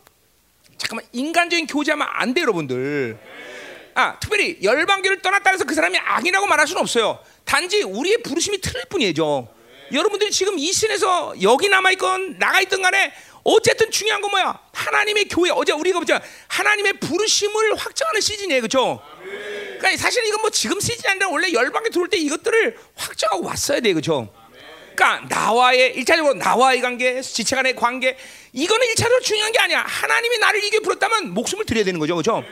잠깐만 0.77 1.05
인간적인 1.11 1.65
교제하면 1.65 2.07
안 2.11 2.33
돼, 2.35 2.41
여러분들. 2.41 3.17
아, 3.95 4.19
특별히 4.19 4.59
열방교를 4.61 5.23
떠났다 5.23 5.49
해서 5.49 5.65
그 5.65 5.73
사람이 5.73 5.97
악이라고 5.97 6.45
말할 6.45 6.67
수는 6.67 6.81
없어요. 6.81 7.17
단지 7.43 7.81
우리의 7.81 8.21
부르심이 8.21 8.61
틀릴 8.61 8.85
뿐이죠. 8.85 9.47
여러분들이 9.91 10.29
지금 10.29 10.59
이 10.59 10.71
신에서 10.71 11.33
여기 11.41 11.69
남아 11.69 11.91
있건 11.91 12.37
나가 12.37 12.61
있든 12.61 12.83
간에 12.83 13.13
어쨌든 13.43 13.89
중요한 13.89 14.21
건 14.21 14.31
뭐야? 14.31 14.59
하나님의 14.73 15.25
교회 15.25 15.49
어제 15.51 15.73
우리가 15.73 15.99
보자 15.99 16.21
하나님의 16.47 16.93
부르심을 16.93 17.75
확정하는 17.75 18.21
시즌이에요, 18.21 18.61
그렇죠? 18.61 19.01
그러니까 19.83 20.01
사실 20.01 20.25
이건 20.25 20.39
뭐 20.39 20.49
지금 20.49 20.79
시즌이 20.79 21.11
아니라 21.11 21.27
원래 21.27 21.51
열방에 21.51 21.89
들어올 21.89 22.09
때 22.09 22.15
이것들을 22.15 22.77
확정하고 22.95 23.45
왔어야 23.45 23.81
돼, 23.81 23.91
그렇죠? 23.91 24.33
그러니까 24.95 25.27
나와의 25.27 25.95
일차적으로 25.95 26.35
나와의 26.35 26.79
관계, 26.79 27.21
지체 27.21 27.57
간의 27.57 27.75
관계 27.75 28.15
이거는 28.53 28.87
일차적으로 28.87 29.19
중요한 29.19 29.51
게 29.51 29.59
아니야. 29.59 29.81
하나님이 29.81 30.37
나를 30.37 30.63
이게 30.63 30.79
부렸다면 30.79 31.33
목숨을 31.33 31.65
드려야 31.65 31.83
되는 31.83 31.99
거죠, 31.99 32.15
그렇죠? 32.15 32.45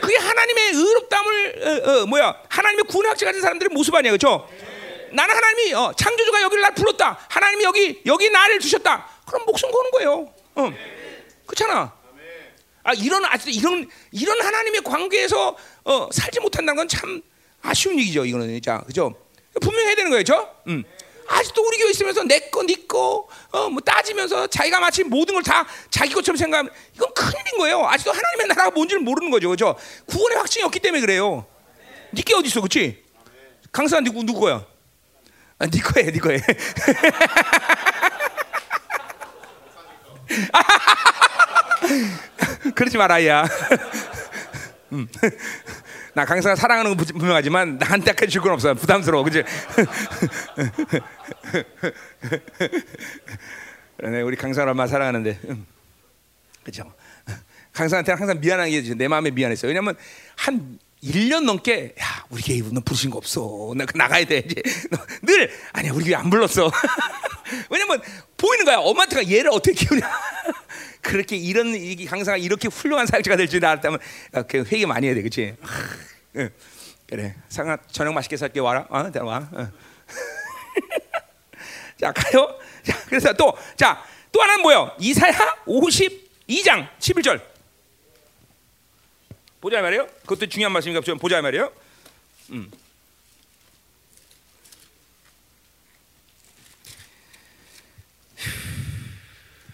그게 0.00 0.16
하나님의 0.16 0.70
의롭담을 0.70 1.62
어, 1.62 1.90
어, 1.90 2.06
뭐야? 2.06 2.34
하나님의 2.48 2.84
확증 3.04 3.26
가진 3.26 3.42
사람들의 3.42 3.68
모습 3.74 3.94
아니야, 3.94 4.10
그렇죠? 4.12 4.48
나는 5.12 5.34
하나님이 5.34 5.74
어, 5.74 5.92
창조주가 5.94 6.40
여기를 6.40 6.62
날 6.62 6.74
불렀다. 6.74 7.18
하나님이 7.28 7.64
여기 7.64 8.00
여기 8.06 8.30
나를 8.30 8.60
주셨다. 8.60 9.06
그럼 9.26 9.44
목숨 9.44 9.70
거는 9.70 9.90
거예요. 9.90 10.32
어. 10.54 10.72
그렇잖아. 11.44 11.97
아 12.82 12.92
이런 12.94 13.24
아직 13.24 13.54
이런 13.54 13.88
이런 14.12 14.40
하나님의 14.40 14.82
관계에서 14.82 15.56
어, 15.84 16.08
살지 16.12 16.40
못한다는 16.40 16.76
건 16.76 16.88
참 16.88 17.22
아쉬운 17.62 17.98
얘기죠. 17.98 18.24
이거는 18.24 18.48
진짜 18.48 18.78
그죠? 18.86 19.12
분명히 19.60 19.86
해야 19.88 19.96
되는 19.96 20.10
거예요, 20.10 20.22
죠 20.22 20.48
음. 20.68 20.84
아직도 21.26 21.62
우리 21.66 21.76
교회 21.76 21.90
있으면서 21.90 22.22
내 22.22 22.38
거, 22.48 22.62
네 22.62 22.74
거, 22.86 23.28
어, 23.50 23.68
뭐 23.68 23.80
따지면서 23.82 24.46
자기가 24.46 24.80
마치 24.80 25.02
모든 25.04 25.34
걸 25.34 25.42
다 25.42 25.66
자기 25.90 26.14
것처럼 26.14 26.36
생각하면 26.38 26.72
이건 26.94 27.12
큰일인 27.12 27.58
거예요. 27.58 27.84
아직도 27.86 28.12
하나님의 28.12 28.46
나라가 28.46 28.70
뭔지를 28.70 29.02
모르는 29.02 29.30
거죠, 29.30 29.50
그죠? 29.50 29.76
구원의 30.06 30.38
확증이 30.38 30.64
없기 30.64 30.78
때문에 30.80 31.00
그래요. 31.02 31.44
니께 32.14 32.34
어디 32.34 32.46
있어, 32.48 32.60
그렇지? 32.60 33.02
강사 33.72 34.00
누구 34.00 34.24
누구 34.24 34.40
거야? 34.40 34.64
아, 35.58 35.66
네 35.66 35.80
거야, 35.80 36.04
네 36.10 36.18
거야. 36.18 36.38
그러지 42.74 42.96
마라, 42.96 43.24
야. 43.26 43.46
음. 44.92 45.06
나 46.14 46.24
강사가 46.24 46.56
사랑하는 46.56 46.96
건 46.96 47.06
분명하지만 47.06 47.78
나한테 47.78 48.14
해줄 48.20 48.42
건 48.42 48.52
없어. 48.52 48.74
부담스러워, 48.74 49.24
그지? 49.24 49.44
그러네, 53.96 54.22
우리 54.22 54.36
강사를 54.36 54.68
얼마 54.68 54.86
사랑하는데, 54.86 55.38
음. 55.50 55.66
그죠? 56.64 56.92
강사한테 57.72 58.12
항상 58.12 58.40
미안한 58.40 58.70
게내 58.70 59.08
마음에 59.08 59.30
미안했어요. 59.30 59.68
왜냐면 59.68 59.96
한 60.36 60.78
1년 61.02 61.44
넘게 61.44 61.94
야 62.00 62.24
우리 62.28 62.42
교회 62.42 62.60
너 62.72 62.80
부르신 62.80 63.10
거 63.10 63.18
없어 63.18 63.72
나 63.76 63.86
나가야 63.94 64.24
돼 64.24 64.42
이제 64.44 64.60
늘 65.22 65.50
아니야 65.72 65.92
우리 65.92 66.06
교회 66.06 66.16
안 66.16 66.28
불렀어 66.28 66.70
왜냐면 67.70 68.02
보이는 68.36 68.64
거야 68.64 68.78
엄마한테가 68.78 69.30
얘를 69.30 69.50
어떻게 69.50 69.74
키우냐 69.74 70.10
그렇게 71.08 71.36
이런 71.36 71.74
이 71.74 72.04
강사가 72.04 72.36
이렇게 72.36 72.68
훌륭한 72.68 73.06
사역자가 73.06 73.36
될 73.36 73.48
줄 73.48 73.64
알았다면 73.64 73.98
그 74.46 74.64
회개 74.70 74.84
많이 74.86 75.06
해야 75.06 75.14
돼 75.14 75.22
그렇지 75.22 75.56
그래 77.06 77.34
상아 77.48 77.78
저녁 77.90 78.12
맛있게 78.12 78.36
살게 78.36 78.60
와라 78.60 78.86
어 78.90 79.10
데려와 79.10 79.48
어. 79.52 79.72
자 81.98 82.12
가요 82.12 82.58
자 82.84 83.04
그래서 83.06 83.32
또 83.32 83.56
자 83.76 84.04
또 84.30 84.42
하나는 84.42 84.62
뭐요 84.62 84.94
이사야 84.98 85.32
52장 85.66 86.88
11절 86.98 87.40
보자 89.60 89.80
말이에요. 89.82 90.06
그것도 90.22 90.46
중요한 90.46 90.72
말씀이니까 90.72 91.04
좀 91.04 91.18
보자 91.18 91.40
말이에요. 91.42 91.72
음. 92.50 92.70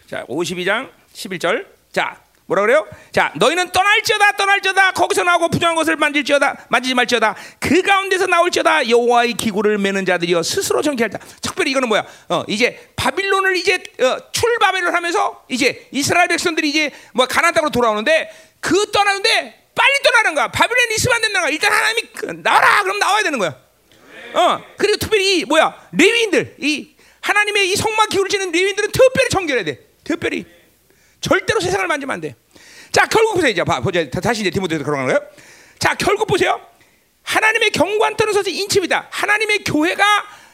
자, 0.06 0.24
52장 0.26 0.90
11절. 1.14 1.66
자, 1.92 2.20
뭐라 2.46 2.62
그래요? 2.62 2.86
자, 3.10 3.32
너희는 3.36 3.72
떠날지어다 3.72 4.32
떠날지어다 4.32 4.92
거기서 4.92 5.22
나오고 5.22 5.48
부정한 5.48 5.74
것을 5.76 5.96
만질지어다 5.96 6.66
만지지 6.68 6.94
말지어다 6.94 7.34
그 7.58 7.80
가운데서 7.80 8.26
나올지어다 8.26 8.90
여호와의 8.90 9.32
기구를 9.34 9.78
매는 9.78 10.04
자들이여 10.04 10.42
스스로 10.42 10.82
정케할다. 10.82 11.18
특별히 11.40 11.70
이거는 11.70 11.88
뭐야? 11.88 12.04
어, 12.28 12.44
이제 12.48 12.90
바빌론을 12.96 13.56
이제 13.56 13.82
어, 14.00 14.18
출바벨을 14.32 14.92
하면서 14.92 15.44
이제 15.48 15.88
이스라엘 15.90 16.28
백성들이 16.28 16.68
이제 16.68 16.90
뭐 17.14 17.26
가나안 17.26 17.54
땅으로 17.54 17.70
돌아오는데 17.70 18.30
그 18.60 18.90
떠나는데 18.90 19.68
빨리 19.74 20.02
떠나는 20.02 20.34
거야. 20.34 20.48
바빌론 20.48 20.92
있으면 20.92 21.16
안 21.16 21.22
된다는 21.22 21.46
거야. 21.46 21.52
일단 21.52 21.72
하나님이 21.72 22.02
그, 22.14 22.26
나와라. 22.42 22.82
그럼 22.82 22.98
나와야 22.98 23.22
되는 23.22 23.38
거야. 23.38 23.56
어 24.34 24.62
그리고 24.76 24.98
특별히 24.98 25.38
이 25.38 25.44
뭐야 25.44 25.88
레위인들 25.92 26.56
이 26.58 26.94
하나님의 27.20 27.70
이 27.70 27.76
성막 27.76 28.08
기울을 28.10 28.28
지는 28.28 28.52
레위인들은 28.52 28.90
특별히 28.90 29.28
정결해야 29.30 29.64
돼. 29.64 29.78
특별히 30.02 30.44
절대로 31.24 31.58
세상을 31.58 31.86
만지면 31.86 32.14
안 32.14 32.20
돼. 32.20 32.36
자 32.92 33.06
결국 33.06 33.34
보세요 33.34 33.50
이제 33.50 33.64
봐 33.64 33.80
보자 33.80 34.08
다시 34.10 34.42
이제 34.42 34.50
디모데서 34.50 34.84
걸어가는 34.84 35.06
거예요. 35.06 35.30
자 35.78 35.94
결국 35.94 36.26
보세요. 36.26 36.60
하나님의 37.22 37.70
경관 37.70 38.14
떠는 38.16 38.34
서서 38.34 38.50
인침이다. 38.50 39.08
하나님의 39.10 39.64
교회가 39.64 40.04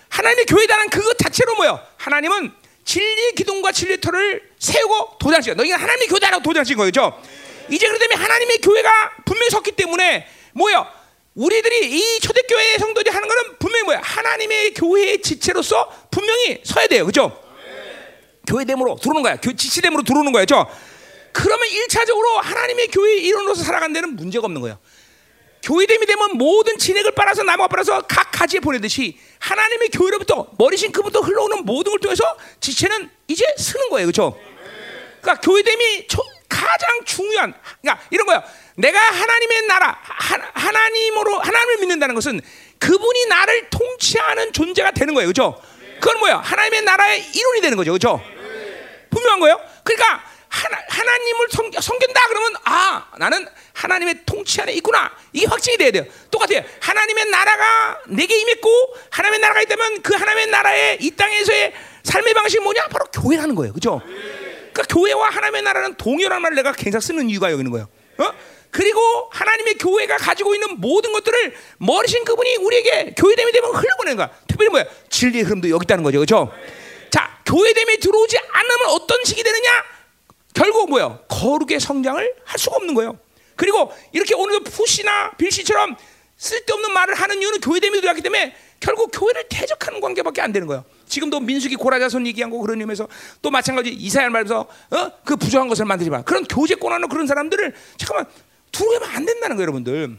하나님의 0.08 0.46
교회다는 0.46 0.88
그것 0.88 1.18
자체로 1.18 1.56
뭐요? 1.56 1.80
하나님은 1.96 2.52
진리 2.84 3.32
기둥과 3.32 3.72
진리 3.72 4.00
터를 4.00 4.48
세우고 4.60 5.18
도장시켜. 5.18 5.54
너희가 5.56 5.76
하나님의 5.76 6.06
교회다라고 6.06 6.42
도장신 6.44 6.76
거죠. 6.76 7.20
이제 7.68 7.88
그러다면 7.88 8.18
하나님의 8.18 8.58
교회가 8.58 8.90
분명히 9.24 9.50
섰기 9.50 9.72
때문에 9.72 10.28
뭐요? 10.52 10.86
우리들이 11.34 11.98
이 11.98 12.20
초대교회 12.20 12.78
성도들이 12.78 13.12
하는 13.12 13.26
거는 13.28 13.58
분명히 13.58 13.84
뭐야? 13.86 14.00
하나님의 14.04 14.74
교회의 14.74 15.20
지체로서 15.20 15.92
분명히 16.12 16.60
서야 16.64 16.86
돼요. 16.86 17.06
그죠? 17.06 17.49
교회됨으로 18.50 18.96
들어오는 19.00 19.22
거야. 19.22 19.36
교, 19.36 19.54
지체됨으로 19.54 20.02
들어오는 20.02 20.32
거예요. 20.32 20.46
죠 20.46 20.66
그러면 21.32 21.68
1차적으로 21.68 22.36
하나님의 22.42 22.88
교회 22.88 23.16
일원으로서 23.18 23.62
살아간 23.62 23.92
데는 23.92 24.16
문제가 24.16 24.46
없는 24.46 24.60
거예요. 24.60 24.78
교회됨이 25.62 26.06
되면 26.06 26.36
모든 26.36 26.78
진액을 26.78 27.12
빨아서 27.12 27.42
나무가 27.42 27.68
빨아서 27.68 28.02
각 28.02 28.30
가지에 28.32 28.60
보내듯이 28.60 29.18
하나님의 29.38 29.90
교회로부터 29.90 30.48
머리싱크부터 30.58 31.20
흘러오는 31.20 31.64
모든 31.64 31.92
걸 31.92 32.00
통해서 32.00 32.24
지체는 32.60 33.10
이제 33.28 33.44
쓰는 33.58 33.90
거예요. 33.90 34.06
그렇죠? 34.06 34.38
그러니까 35.20 35.40
교회됨이 35.42 36.08
가장 36.48 37.04
중요한 37.04 37.54
그러니까 37.80 38.04
이런 38.10 38.26
거예요. 38.26 38.42
내가 38.76 38.98
하나님의 38.98 39.66
나라 39.66 39.98
하, 40.02 40.70
나님으로 40.70 41.38
하나님을 41.38 41.76
믿는다는 41.78 42.14
것은 42.14 42.40
그분이 42.78 43.26
나를 43.26 43.68
통치하는 43.68 44.52
존재가 44.52 44.92
되는 44.92 45.12
거예요. 45.14 45.30
그렇죠? 45.30 45.60
그건 46.00 46.18
뭐야? 46.20 46.38
하나님의 46.38 46.82
나라의 46.82 47.26
일원이 47.34 47.60
되는 47.60 47.76
거죠. 47.76 47.92
그렇죠? 47.92 48.22
분명한 49.10 49.40
거예요. 49.40 49.60
그러니까 49.84 50.22
하나, 50.48 50.78
섬, 51.50 51.70
섬긴다 51.70 52.28
그러면 52.28 52.54
아 52.64 53.06
나는 53.18 53.46
하나님의 53.72 54.22
통치 54.24 54.60
안에 54.60 54.72
있구나. 54.74 55.10
이게 55.32 55.46
확증이 55.46 55.76
돼야 55.76 55.90
돼요. 55.90 56.04
똑같아요. 56.30 56.62
하나님의 56.80 57.26
나라가 57.30 57.98
내게 58.08 58.38
임했고 58.40 58.68
하나님의 59.10 59.40
나라가 59.40 59.62
있다면 59.62 60.02
그 60.02 60.14
하나님의 60.14 60.46
나라의 60.48 60.98
이 61.00 61.10
땅에서의 61.10 61.72
삶의 62.04 62.34
방식이 62.34 62.62
뭐냐? 62.62 62.88
바로 62.88 63.04
교회라는 63.06 63.54
거예요. 63.54 63.72
그죠? 63.72 64.00
그러니까 64.04 64.82
교회와 64.88 65.30
하나님의 65.30 65.62
나라는 65.62 65.94
동일한 65.96 66.40
말을 66.42 66.56
내가 66.56 66.72
계속 66.72 67.00
쓰는 67.00 67.28
이유가 67.28 67.50
여기 67.50 67.60
있는 67.60 67.72
거예요. 67.72 67.88
어? 68.18 68.32
그리고 68.70 69.00
하나님의 69.32 69.74
교회가 69.74 70.16
가지고 70.16 70.54
있는 70.54 70.80
모든 70.80 71.12
것들을 71.12 71.54
머리신 71.78 72.24
그분이 72.24 72.56
우리에게 72.56 73.14
교회됨이 73.16 73.52
되면 73.52 73.74
흘려보내는 73.74 74.16
거야. 74.16 74.30
특별히 74.46 74.70
뭐야? 74.70 74.84
진리의 75.08 75.44
흐름도 75.44 75.68
여기 75.70 75.84
있다는 75.84 76.04
거죠. 76.04 76.20
그죠? 76.20 76.52
자 76.52 76.79
교회됨이 77.50 77.98
들어오지 77.98 78.38
않으면 78.38 78.88
어떤 78.90 79.24
식이 79.24 79.42
되느냐 79.42 79.68
결국 80.54 80.88
뭐예요? 80.88 81.18
거룩의 81.28 81.80
성장을 81.80 82.34
할 82.44 82.58
수가 82.58 82.76
없는 82.76 82.94
거예요. 82.94 83.18
그리고 83.56 83.92
이렇게 84.12 84.34
오늘도 84.34 84.70
푸시나 84.70 85.32
빌시처럼 85.32 85.96
쓸데없는 86.36 86.92
말을 86.92 87.14
하는 87.14 87.42
이유는 87.42 87.60
교회됨이 87.60 88.00
들어왔기 88.00 88.22
때문에 88.22 88.54
결국 88.78 89.10
교회를 89.12 89.44
대적하는 89.48 90.00
관계밖에 90.00 90.40
안 90.40 90.52
되는 90.52 90.66
거예요. 90.66 90.84
지금도 91.06 91.40
민숙이 91.40 91.76
고라자손 91.76 92.26
얘기한 92.28 92.50
거 92.50 92.58
그런 92.58 92.80
의미에서 92.80 93.08
또 93.42 93.50
마찬가지 93.50 93.90
이사야 93.90 94.30
말면서 94.30 94.60
어? 94.90 95.12
그 95.24 95.36
부정한 95.36 95.68
것을 95.68 95.84
만들지 95.84 96.08
마. 96.08 96.22
그런 96.22 96.44
교제 96.44 96.76
권하는 96.76 97.08
그런 97.08 97.26
사람들을 97.26 97.74
잠깐만 97.98 98.26
두려우면 98.72 99.10
안 99.10 99.26
된다는 99.26 99.56
거예요, 99.56 99.62
여러분들. 99.64 100.16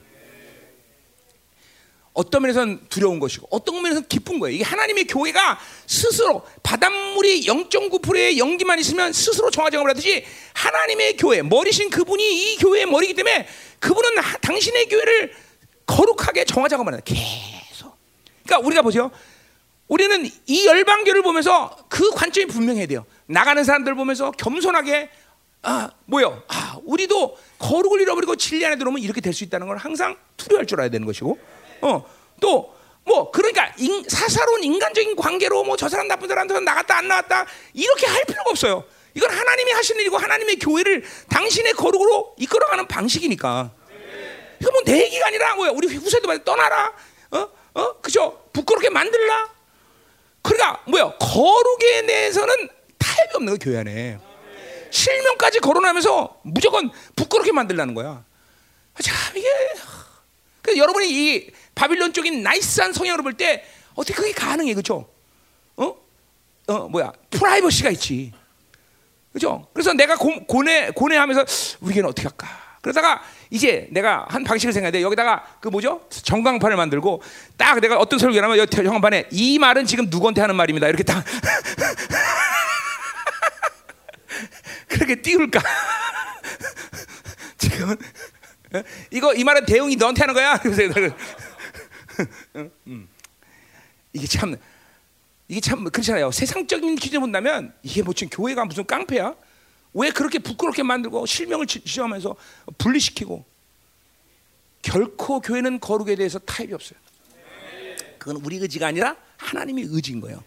어떤 2.14 2.42
면에서는 2.42 2.88
두려운 2.90 3.20
것이고 3.20 3.48
어떤 3.52 3.76
면에서는 3.82 4.08
기쁜 4.10 4.40
거예요. 4.40 4.56
이게 4.56 4.64
하나님의 4.64 5.06
교회가 5.06 5.58
스스로 5.88 6.46
바닷물이 6.62 7.46
0.9%의 7.46 8.38
연기만 8.38 8.80
있으면 8.80 9.14
스스로 9.14 9.50
정화정을 9.50 9.90
하듯이 9.90 10.26
하나님의 10.54 11.16
교회 11.18 11.42
머리신 11.42 11.90
그분이 11.90 12.54
이 12.54 12.58
교회의 12.58 12.86
머리이기 12.86 13.14
때문에 13.16 13.48
그분은 13.80 14.18
하, 14.18 14.38
당신의 14.40 14.90
교회를 14.90 15.34
거룩하게 15.86 16.44
정화작업을 16.46 16.92
한다. 16.94 17.04
계속. 17.06 17.96
그러니까 18.46 18.66
우리가 18.68 18.82
보죠. 18.82 19.10
우리는 19.88 20.30
이 20.48 20.66
열방교를 20.66 21.22
보면서 21.22 21.76
그 21.90 22.12
관점이 22.12 22.48
분명해야 22.48 22.88
돼요. 22.88 23.06
나가는 23.26 23.62
사람들 23.64 23.96
보면서 23.96 24.32
겸손하게 24.32 25.10
아, 25.64 25.92
뭐요? 26.06 26.42
아, 26.48 26.78
우리도 26.86 27.38
거룩을 27.60 28.02
잃어버리고 28.02 28.36
진리 28.36 28.66
안에 28.66 28.78
들어오면 28.78 29.02
이렇게 29.02 29.22
될 29.22 29.32
수 29.34 29.44
있다는 29.44 29.68
걸 29.68 29.78
항상 29.78 30.18
투려할 30.38 30.66
줄 30.66 30.80
알아야 30.80 30.90
되는 30.90 31.06
것이고. 31.06 31.38
어, 31.82 32.06
또, 32.40 32.74
뭐, 33.04 33.32
그러니까 33.32 33.74
인, 33.78 34.04
사사로운 34.08 34.64
인간적인 34.64 35.16
관계로 35.16 35.64
뭐 35.64 35.76
저 35.76 35.90
사람 35.90 36.08
나쁜 36.08 36.28
사람 36.28 36.48
저 36.48 36.60
나갔다 36.60 36.98
안 36.98 37.08
나왔다 37.08 37.46
이렇게 37.74 38.06
할 38.08 38.24
필요가 38.26 38.52
없어요. 38.52 38.84
이건 39.14 39.30
하나님이 39.32 39.72
하시는 39.72 40.00
일이고 40.02 40.18
하나님의 40.18 40.58
교회를 40.60 41.04
당신의 41.30 41.74
거룩으로 41.74 42.36
이끌어가는 42.38 42.88
방식이니까. 42.88 43.72
이거 44.62 44.72
뭐내 44.72 45.04
얘기가 45.06 45.28
아니라 45.28 45.56
뭐야. 45.56 45.72
우리 45.72 45.88
후세도 45.96 46.28
말 46.28 46.44
떠나라. 46.44 46.94
어? 47.32 47.50
어? 47.74 47.94
그죠? 48.02 48.44
부끄럽게 48.54 48.90
만들라. 48.90 49.50
그러니까 50.44 50.82
뭐야. 50.88 51.14
거룩에 51.20 52.06
대해서는 52.06 52.70
타협이 53.00 53.36
없는 53.36 53.54
거야, 53.54 53.58
교회 53.60 53.80
안에. 53.80 54.20
실명까지 54.92 55.60
거론하면서 55.60 56.42
무조건 56.44 56.92
부끄럽게 57.16 57.52
만들라는 57.52 57.94
거야. 57.96 58.24
참 59.02 59.16
이게 59.36 59.48
그 60.62 60.78
여러분이 60.78 61.10
이 61.10 61.50
바빌론 61.82 62.14
쪽인 62.14 62.44
나이스한 62.44 62.94
성향으로 62.94 63.24
볼 63.24 63.34
때 63.34 63.66
어떻게 63.96 64.14
그게 64.14 64.32
가능해, 64.32 64.74
그죠? 64.76 65.10
어? 65.76 65.96
어, 66.68 66.88
뭐야? 66.88 67.12
프라이버시가 67.32 67.90
있지. 67.92 68.32
그죠? 69.34 69.68
그래서 69.74 69.94
내가 69.94 70.16
고, 70.16 70.46
고뇌, 70.46 70.92
고뇌하면서 70.92 71.46
우리 71.82 71.96
교는 71.96 72.10
어떻게 72.10 72.28
할까? 72.28 72.48
그러다가 72.82 73.22
이제 73.50 73.88
내가 73.92 74.26
한 74.30 74.44
방식을 74.44 74.74
생각해. 74.74 75.02
여기다가 75.02 75.44
그 75.60 75.70
뭐죠? 75.70 76.06
전광판을 76.10 76.78
만들고 76.78 77.22
딱 77.58 77.80
내가 77.80 77.98
어떤 77.98 78.20
설교를 78.20 78.44
하면 78.44 78.58
여기 78.58 78.76
전광판에 78.76 79.30
이 79.32 79.60
말은 79.60 79.86
지금 79.86 80.08
누구한테 80.10 80.42
하는 80.42 80.56
말입니다. 80.56 80.88
이렇게 80.88 81.04
딱. 81.04 81.24
그렇게 84.88 85.22
띄울까? 85.22 85.62
지금은 87.58 87.98
이거 89.12 89.34
이 89.34 89.44
말은 89.44 89.66
대웅이 89.66 89.96
너한테 89.96 90.22
하는 90.22 90.34
거야. 90.34 90.60
음. 92.88 93.08
이게 94.14 94.28
참 94.28 94.56
이게 95.48 95.60
참 95.60 95.84
그렇잖아요. 95.84 96.32
세상적인 96.32 96.96
기준 96.96 97.22
본다면 97.22 97.74
이게 97.84 98.02
뭐 98.02 98.14
지금 98.14 98.30
교회가 98.30 98.66
무슨 98.66 98.86
깡패야? 98.86 99.36
왜 99.94 100.10
그렇게 100.12 100.40
부끄럽게 100.40 100.84
만들고 100.84 101.26
실명을 101.26 101.68
지정하면서 101.68 102.36
분리시키고 102.78 103.44
결코 104.82 105.42
교회는 105.42 105.80
거룩에 105.80 106.16
대해서 106.16 106.40
타협이 106.40 106.74
없어요. 106.74 106.98
그건 108.18 108.38
우리 108.46 108.58
의지가 108.58 108.88
아니라 108.88 109.18
하나님의 109.38 109.86
의지인 109.90 110.22
거예요. 110.22 110.44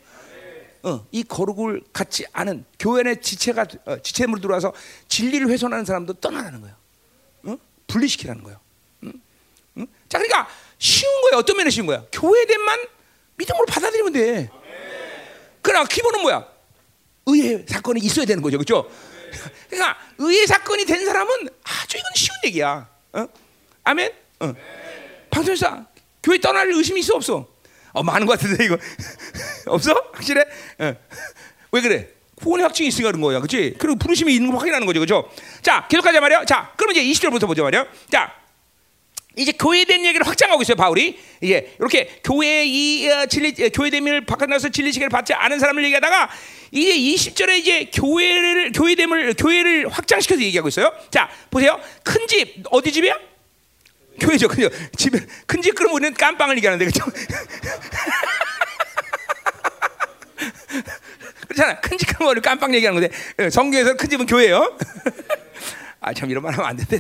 어, 0.83 1.07
이 1.13 1.23
거룩을 1.23 1.83
갖지 1.93 2.27
않은 2.33 2.65
교회 2.79 3.03
내 3.03 3.19
지체가 3.21 3.67
어, 3.87 3.99
지체물로 4.03 4.41
들어와서 4.41 4.73
진리를 5.09 5.49
훼손하는 5.49 5.85
사람도 5.85 6.15
떠나라는 6.15 6.61
거예요. 6.61 6.85
분리시키라는 7.87 8.43
거예요. 8.43 8.61
응? 9.05 9.13
응? 9.79 9.87
자, 10.09 10.19
그러니까 10.19 10.49
쉬운 10.79 11.11
거예요. 11.23 11.39
어떤 11.39 11.57
면에 11.57 11.71
쉬운 11.71 11.87
거야? 11.87 12.05
교회된만 12.13 12.79
믿음으로 13.37 13.67
받아들이면 13.67 14.13
돼. 14.13 14.51
그러나 15.63 15.85
기본은 15.87 16.21
뭐야? 16.23 16.47
의의 17.27 17.65
사건이 17.67 18.01
있어야 18.01 18.27
되는 18.27 18.43
거죠, 18.43 18.59
그렇죠? 18.59 18.91
그러니까 19.69 19.99
의의 20.19 20.47
사건이 20.47 20.85
된 20.85 21.05
사람은 21.05 21.49
아주 21.65 21.97
이건 21.99 22.11
쉬운 22.15 22.37
얘기야. 22.45 22.89
어? 23.13 23.27
아멘. 23.85 24.13
어. 24.41 24.53
방송사 25.31 25.87
교회 26.23 26.39
떠날 26.39 26.71
의심이 26.71 27.01
있어 27.01 27.15
없어? 27.17 27.49
어 27.93 28.03
많은 28.03 28.27
것 28.27 28.39
같은데 28.39 28.65
이거 28.65 28.77
없어? 29.67 29.93
확실해? 30.13 30.43
어. 30.79 30.95
왜 31.73 31.81
그래? 31.81 32.09
구원의 32.37 32.65
확증이 32.65 32.89
있으니까 32.89 33.11
그런 33.11 33.21
거야. 33.23 33.41
그치? 33.41 33.75
그리고 33.79 33.97
부르심이 33.97 34.35
있는 34.35 34.51
거 34.51 34.59
확인하는 34.59 34.87
거죠. 34.87 35.01
그죠? 35.01 35.31
자, 35.63 35.87
계속하자 35.89 36.21
말이야. 36.21 36.45
자, 36.45 36.73
그럼 36.77 36.93
이제 36.95 37.03
20절부터 37.03 37.47
보자 37.47 37.63
말이야. 37.63 37.87
자, 38.11 38.33
이제 39.36 39.52
교회된 39.52 40.05
얘기를 40.05 40.27
확장하고 40.27 40.62
있어요 40.62 40.77
바울이 40.77 41.19
이제 41.40 41.74
이렇게 41.81 42.20
교회 42.23 42.65
이 42.65 43.09
어, 43.09 43.27
진리 43.27 43.48
어, 43.65 43.69
교회 43.74 43.90
됨을 43.90 44.24
바깥나서 44.27 44.69
진리 44.69 44.93
시계를 44.93 45.09
받지 45.11 45.35
않은 45.35 45.59
사람을 45.59 45.82
얘기하다가 45.85 46.31
이제 46.70 46.93
20절에 47.31 47.59
이제 47.59 47.90
교회를 47.93 48.73
교회 48.73 48.94
됨을 48.94 49.35
교회를 49.35 49.89
확장시켜서 49.89 50.40
얘기하고 50.43 50.69
있어요. 50.69 50.93
자 51.11 51.28
보세요 51.51 51.81
큰 52.05 52.27
집 52.27 52.62
어디 52.70 52.90
집이야? 52.93 53.16
교회죠, 54.20 54.47
그죠? 54.48 54.69
집에 54.97 55.19
큰집 55.47 55.74
그럼 55.74 55.94
우리는 55.94 56.15
깜빵을 56.15 56.56
얘기하는데 56.59 56.85
그죠? 56.85 57.05
그렇잖아. 61.48 61.81
큰 61.81 61.98
집, 61.98 62.06
큰 62.16 62.24
머리 62.27 62.40
깜빡 62.40 62.73
얘기하는 62.74 63.01
건데 63.01 63.16
예, 63.40 63.51
성경에서 63.51 63.97
큰 63.97 64.09
집은 64.09 64.27
교회예요. 64.27 64.77
아 66.01 66.12
참 66.12 66.31
이런 66.31 66.43
말 66.43 66.52
하면 66.52 66.66
안 66.66 66.77
된대. 66.77 66.98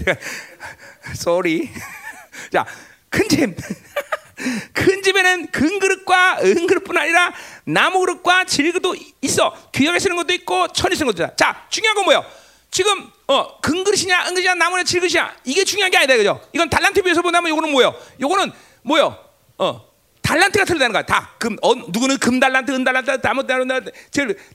쏘리. 1.14 1.70
자, 2.52 2.64
큰 3.08 3.28
집. 3.28 3.54
큰 4.72 5.02
집에는 5.02 5.46
큰 5.52 5.78
그릇과 5.78 6.40
은 6.42 6.66
그릇뿐 6.66 6.96
아니라 6.96 7.32
나무 7.64 8.00
그릇과 8.00 8.44
질그도 8.44 8.96
있어. 9.22 9.70
귀하게 9.72 9.98
쓰는 9.98 10.16
것도 10.16 10.32
있고 10.32 10.68
천이 10.68 10.96
쓰는 10.96 11.12
것도 11.12 11.22
있다. 11.22 11.36
자, 11.36 11.66
중요한 11.70 11.94
건 11.94 12.04
뭐예요? 12.04 12.24
지금 12.70 13.08
어, 13.28 13.60
금 13.60 13.84
그릇이냐, 13.84 14.26
은 14.26 14.34
그릇이냐, 14.34 14.54
나무냐, 14.56 14.82
질 14.82 15.00
그릇이냐 15.00 15.36
이게 15.44 15.64
중요한 15.64 15.90
게 15.90 15.96
아니다, 15.96 16.16
그죠? 16.16 16.40
이건 16.52 16.68
달란트 16.68 17.02
비해서 17.02 17.22
본다면 17.22 17.52
이거는 17.52 17.70
뭐예요? 17.70 17.94
이거는 18.18 18.50
뭐예요? 18.82 19.16
어, 19.58 19.88
달란트가 20.20 20.64
틀리다는 20.64 20.92
거야. 20.92 21.02
다 21.02 21.34
금, 21.38 21.56
어, 21.62 21.74
누구는 21.74 22.18
금 22.18 22.40
달란트, 22.40 22.72
은 22.72 22.82
달란트, 22.82 23.20
다못 23.20 23.46
달란트, 23.46 23.92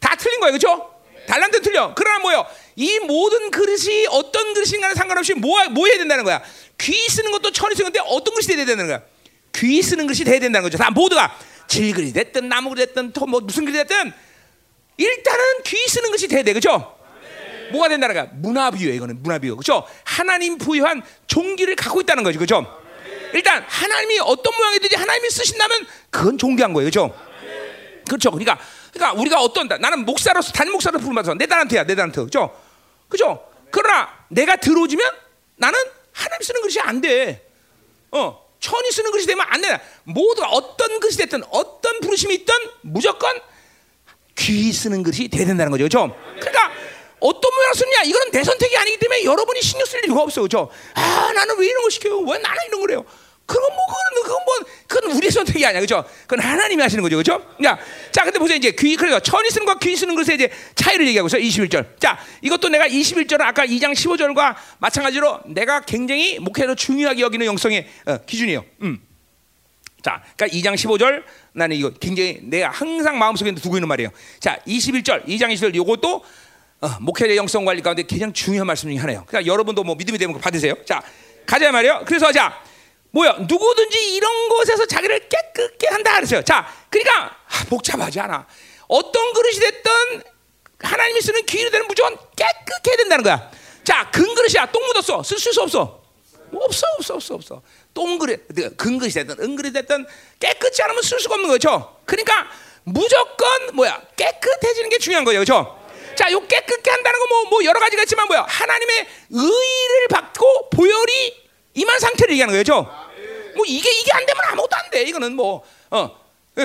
다 0.02 0.16
틀린 0.18 0.40
거예요, 0.42 0.58
그렇죠? 0.58 1.00
달란트 1.28 1.62
틀려. 1.62 1.94
그러나 1.96 2.20
뭐요? 2.20 2.46
이 2.76 3.00
모든 3.00 3.52
그릇이 3.52 4.08
어떤 4.10 4.54
그릇인가는 4.54 4.96
상관없이 4.96 5.34
뭐, 5.36 5.64
뭐 5.70 5.88
해야 5.88 5.98
된다는 5.98 6.24
거야. 6.24 6.42
귀 6.80 6.94
쓰는 7.10 7.32
것도 7.32 7.52
천이 7.52 7.76
쓰는 7.76 7.92
건데 7.92 8.00
어떤 8.08 8.34
그릇이 8.34 8.48
돼야 8.48 8.66
된다는 8.66 8.88
거야. 8.88 9.02
귀 9.56 9.82
쓰는 9.82 10.08
것이 10.08 10.24
돼야 10.24 10.40
된다는 10.40 10.64
거죠. 10.64 10.78
다 10.78 10.90
모두가 10.92 11.38
질그릇이 11.68 12.14
됐든 12.14 12.50
나무그릇 12.50 12.88
됐든 12.88 13.14
또뭐 13.14 13.42
무슨 13.42 13.66
그릇이 13.66 13.84
됐든 13.84 14.14
일단은 14.98 15.44
귀 15.66 15.78
쓰는 15.88 16.12
것이 16.12 16.28
돼야 16.28 16.44
돼, 16.44 16.54
그렇죠? 16.54 16.98
뭐가 17.72 17.90
된다는 17.90 18.16
거야? 18.16 18.28
문화비유 18.34 18.94
이거는 18.94 19.22
문화비유, 19.22 19.56
그렇죠? 19.56 19.88
하나님 20.04 20.58
부여한 20.58 21.04
종기를 21.28 21.76
갖고 21.76 22.02
있다는 22.02 22.24
거죠, 22.24 22.40
그렇죠? 22.40 22.66
일단 23.34 23.64
하나님이 23.68 24.20
어떤 24.20 24.56
모양이든지 24.58 24.96
하나님이 24.96 25.30
쓰신다면 25.30 25.88
그건 26.10 26.38
존귀한 26.38 26.74
거예요, 26.74 26.90
그렇죠? 26.90 27.16
그렇죠. 28.08 28.32
그러니까 28.32 28.60
그러니까 28.92 29.22
우리가 29.22 29.40
어떤 29.42 29.68
나는 29.68 30.04
목사로서 30.06 30.52
단 30.52 30.72
목사로 30.72 31.00
부름받아서 31.00 31.36
내 31.36 31.46
달란트야, 31.46 31.84
내 31.84 31.96
달란트, 31.96 32.20
그렇죠? 32.22 32.60
그렇죠? 33.08 33.46
그러나 33.72 34.10
내가 34.30 34.56
들어오지면 34.56 35.12
나는 35.58 35.78
하나님 36.20 36.42
쓰는 36.44 36.62
것이 36.62 36.80
안 36.80 37.02
돼. 37.02 37.48
어, 38.12 38.46
천이 38.60 38.92
쓰는 38.92 39.12
것이 39.12 39.26
되면 39.26 39.46
안 39.50 39.62
돼. 39.62 39.80
모두 40.04 40.44
어떤 40.44 41.00
것이 41.00 41.18
됐든 41.18 41.44
어떤 41.50 42.00
부르심이 42.02 42.34
있든 42.36 42.54
무조건 42.82 43.40
귀 44.36 44.72
쓰는 44.74 45.04
것이 45.04 45.28
돼야 45.28 45.46
된다는 45.46 45.72
거죠, 45.72 45.84
그렇죠? 45.84 46.16
그러니까 46.40 46.72
어떤 47.20 47.54
모양 47.54 47.74
쓰느냐 47.74 48.02
이거는 48.04 48.32
내 48.32 48.44
선택이 48.44 48.78
아니기 48.78 48.98
때문에 48.98 49.24
여러분이 49.26 49.62
신경 49.62 49.86
쓸 49.86 50.04
이유가 50.06 50.22
없어 50.22 50.42
그죠? 50.42 50.70
아 50.94 51.32
나는 51.34 51.58
왜 51.58 51.68
이런 51.68 51.84
거 51.84 51.90
시켜요? 51.90 52.20
왜 52.20 52.38
나는 52.38 52.58
이런 52.68 52.80
거래요? 52.82 53.06
그건 53.50 53.76
뭐 53.76 53.86
그건 54.24 54.46
뭐 54.46 54.56
그건 54.88 55.12
우리 55.12 55.32
선택이 55.32 55.66
아니야 55.66 55.82
그죠? 55.82 56.06
그건 56.28 56.46
하나님이 56.46 56.82
하시는 56.82 57.02
거죠 57.02 57.18
그죠? 57.18 57.44
야, 57.66 57.78
자 58.12 58.24
근데 58.24 58.38
보세요 58.38 58.58
이제 58.58 58.72
귀 58.72 58.96
그래서 58.96 59.20
천이 59.20 59.50
쓰는 59.50 59.66
것과 59.66 59.80
귀 59.80 59.96
쓰는 59.96 60.16
것에 60.16 60.36
이제 60.36 60.52
차이를 60.76 61.08
얘기하고 61.08 61.28
있어 61.28 61.38
21절. 61.38 62.00
자 62.00 62.20
이것도 62.42 62.70
내가 62.70 62.88
21절은 62.88 63.42
아까 63.42 63.66
2장 63.66 63.94
15절과 63.94 64.56
마찬가지로 64.78 65.42
내가 65.48 65.82
굉장히 65.82 66.38
목회로 66.40 66.76
중요하게 66.76 67.22
여기는 67.22 67.46
영성의 67.46 67.88
어, 68.06 68.18
기준이에요. 68.26 68.64
음. 68.84 69.02
자, 70.02 70.22
그러니까 70.38 70.58
2장 70.58 70.76
15절 70.76 71.24
나는 71.54 71.76
이거 71.76 71.90
굉장히 71.90 72.40
내가 72.44 72.70
항상 72.70 73.18
마음속에 73.18 73.54
두고 73.56 73.76
있는 73.76 73.90
말이에요. 73.90 74.12
자, 74.40 74.58
21절, 74.66 75.26
2장 75.28 75.54
20절 75.54 75.76
이것도 75.76 76.24
어, 76.82 76.88
목회자 77.02 77.36
영성 77.36 77.66
관리 77.66 77.82
가운데 77.82 78.04
가장 78.04 78.32
중요한 78.32 78.66
말씀 78.66 78.90
중에 78.90 78.98
하나예요. 78.98 79.26
그러니까 79.28 79.52
여러분도 79.52 79.84
뭐 79.84 79.96
믿음이 79.96 80.18
되면 80.18 80.40
받으세요. 80.40 80.76
자, 80.86 81.02
가자 81.46 81.72
말이요. 81.72 82.04
그래서 82.06 82.32
자, 82.32 82.62
뭐야? 83.12 83.38
누구든지 83.40 84.16
이런 84.16 84.50
곳에서 84.50 84.86
자기를 84.86 85.28
깨끗게 85.30 85.88
한다 85.88 86.16
그랬어요. 86.16 86.44
자, 86.44 86.68
그러니까 86.90 87.36
아, 87.48 87.66
복잡하지 87.70 88.20
않아. 88.20 88.46
어떤 88.88 89.34
그릇이 89.34 89.56
됐든 89.60 90.24
하나님이 90.82 91.22
쓰는 91.22 91.46
귀로 91.46 91.70
되는 91.72 91.88
무조건 91.88 92.18
깨끗해야 92.36 92.98
된다는 92.98 93.24
거야. 93.24 93.52
자, 93.84 94.10
근 94.12 94.34
그릇이야. 94.36 94.68
똥 94.72 94.86
묻었어. 94.88 95.24
쓸 95.24 95.38
수 95.40 95.50
없어. 95.62 96.02
없어, 96.54 96.88
없어, 96.98 97.14
없어, 97.16 97.36
없어. 97.36 97.62
똥 97.94 98.18
그릇, 98.18 98.48
근 98.78 98.98
그릇이 98.98 99.14
됐든 99.14 99.40
은 99.40 99.56
그릇이 99.56 99.74
됐든 99.74 100.06
깨끗지 100.40 100.82
않으면 100.84 101.02
쓸 101.04 101.20
수가 101.20 101.36
없는 101.36 101.50
거죠. 101.50 101.98
그러니까 102.06 102.48
무조건 102.84 103.76
뭐야? 103.76 104.02
깨끗해지는 104.16 104.90
게 104.90 104.98
중요한 105.00 105.26
거예요, 105.26 105.40
그렇죠? 105.44 105.78
자, 106.16 106.32
요 106.32 106.40
깨끗게 106.48 106.90
한다는 106.90 107.20
거 107.20 107.26
뭐 107.28 107.50
뭐 107.50 107.64
여러 107.66 107.80
가지가 107.80 108.04
있지만 108.04 108.28
뭐야? 108.28 108.46
하나님의 108.48 109.08
의를 109.32 110.08
받고 110.10 110.70
보혈이 110.72 111.49
임한 111.80 112.00
상태를 112.00 112.34
얘기하는 112.34 112.52
거예요, 112.52 112.64
그렇죠? 112.64 112.82
뭐 113.56 113.66
이게 113.66 113.90
이게 113.90 114.12
안 114.12 114.26
되면 114.26 114.42
아무것도 114.52 114.76
안 114.76 114.90
돼. 114.90 115.04
이거는 115.04 115.36
뭐 115.36 115.64
어. 115.92 116.20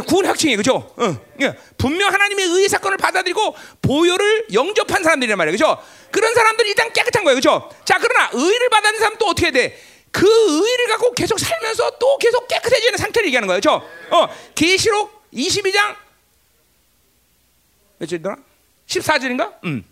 구원 0.09 0.27
확증이에요, 0.27 0.57
그죠? 0.57 0.93
어, 0.97 1.17
예. 1.41 1.57
분명 1.79 2.13
하나님의 2.13 2.47
의의 2.47 2.69
사건을 2.69 2.97
받아들이고 2.97 3.55
보혈을 3.81 4.47
영접한 4.53 5.05
사람들이란 5.05 5.39
말이에요, 5.39 5.53
그죠? 5.53 5.79
그런 6.11 6.35
사람들이 6.35 6.71
일단 6.71 6.93
깨끗한 6.93 7.23
거예요, 7.23 7.37
그죠? 7.37 7.71
자, 7.85 7.99
그러나 8.01 8.29
의를 8.33 8.69
받는 8.71 8.99
사람 8.99 9.17
또 9.19 9.27
어떻게 9.27 9.53
돼? 9.53 9.79
그 10.11 10.27
의를 10.27 10.89
갖고 10.89 11.13
계속 11.13 11.39
살면서 11.39 11.93
또 12.01 12.19
계속 12.19 12.49
깨끗해지는 12.49 12.99
상태를 12.99 13.27
얘기하는 13.29 13.47
거예요, 13.47 13.59
그죠? 13.59 13.89
어, 14.11 14.29
계시록 14.57 15.31
22장 15.33 15.95
몇 17.99 18.07
절이더라? 18.09 18.37
14절인가? 18.89 19.55
음. 19.65 19.85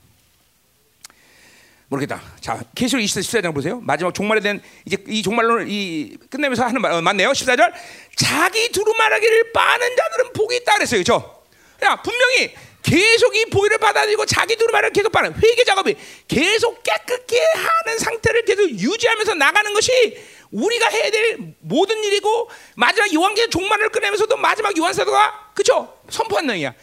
모르겠다. 1.92 2.22
자, 2.40 2.58
계시록 2.74 3.02
24장 3.02 3.54
보세요. 3.54 3.80
마지막 3.82 4.14
종말에 4.14 4.40
대한 4.40 4.62
이제 4.86 4.96
이 5.06 5.22
종말론을 5.22 5.66
이 5.68 6.16
끝내면서 6.30 6.64
하는 6.64 6.80
말 6.80 6.92
어, 6.92 7.02
맞네요. 7.02 7.30
14절. 7.32 7.72
자기 8.16 8.70
두루마라기를 8.70 9.52
빠는 9.52 9.96
자들은 9.96 10.32
복이 10.32 10.56
있다 10.56 10.74
그랬어요. 10.74 11.02
그렇죠? 11.02 11.42
야, 11.84 12.00
분명히 12.02 12.54
계속 12.82 13.36
이 13.36 13.44
보혈을 13.46 13.78
받아들이고 13.78 14.26
자기 14.26 14.56
두루마를 14.56 14.90
계속 14.90 15.12
빠는 15.12 15.34
회개 15.34 15.64
작업이 15.64 15.94
계속 16.26 16.82
깨끗게 16.82 17.38
하는 17.54 17.98
상태를 17.98 18.44
계속 18.44 18.68
유지하면서 18.70 19.34
나가는 19.34 19.72
것이 19.72 20.18
우리가 20.50 20.88
해야 20.88 21.10
될 21.10 21.38
모든 21.60 22.02
일이고 22.04 22.50
마지막 22.74 23.12
요한계시 23.12 23.50
종말을 23.50 23.90
끝내면서도 23.90 24.36
마지막 24.36 24.76
요한사도가 24.76 25.52
그렇죠? 25.54 25.98
선포한 26.10 26.46
내용이야. 26.46 26.74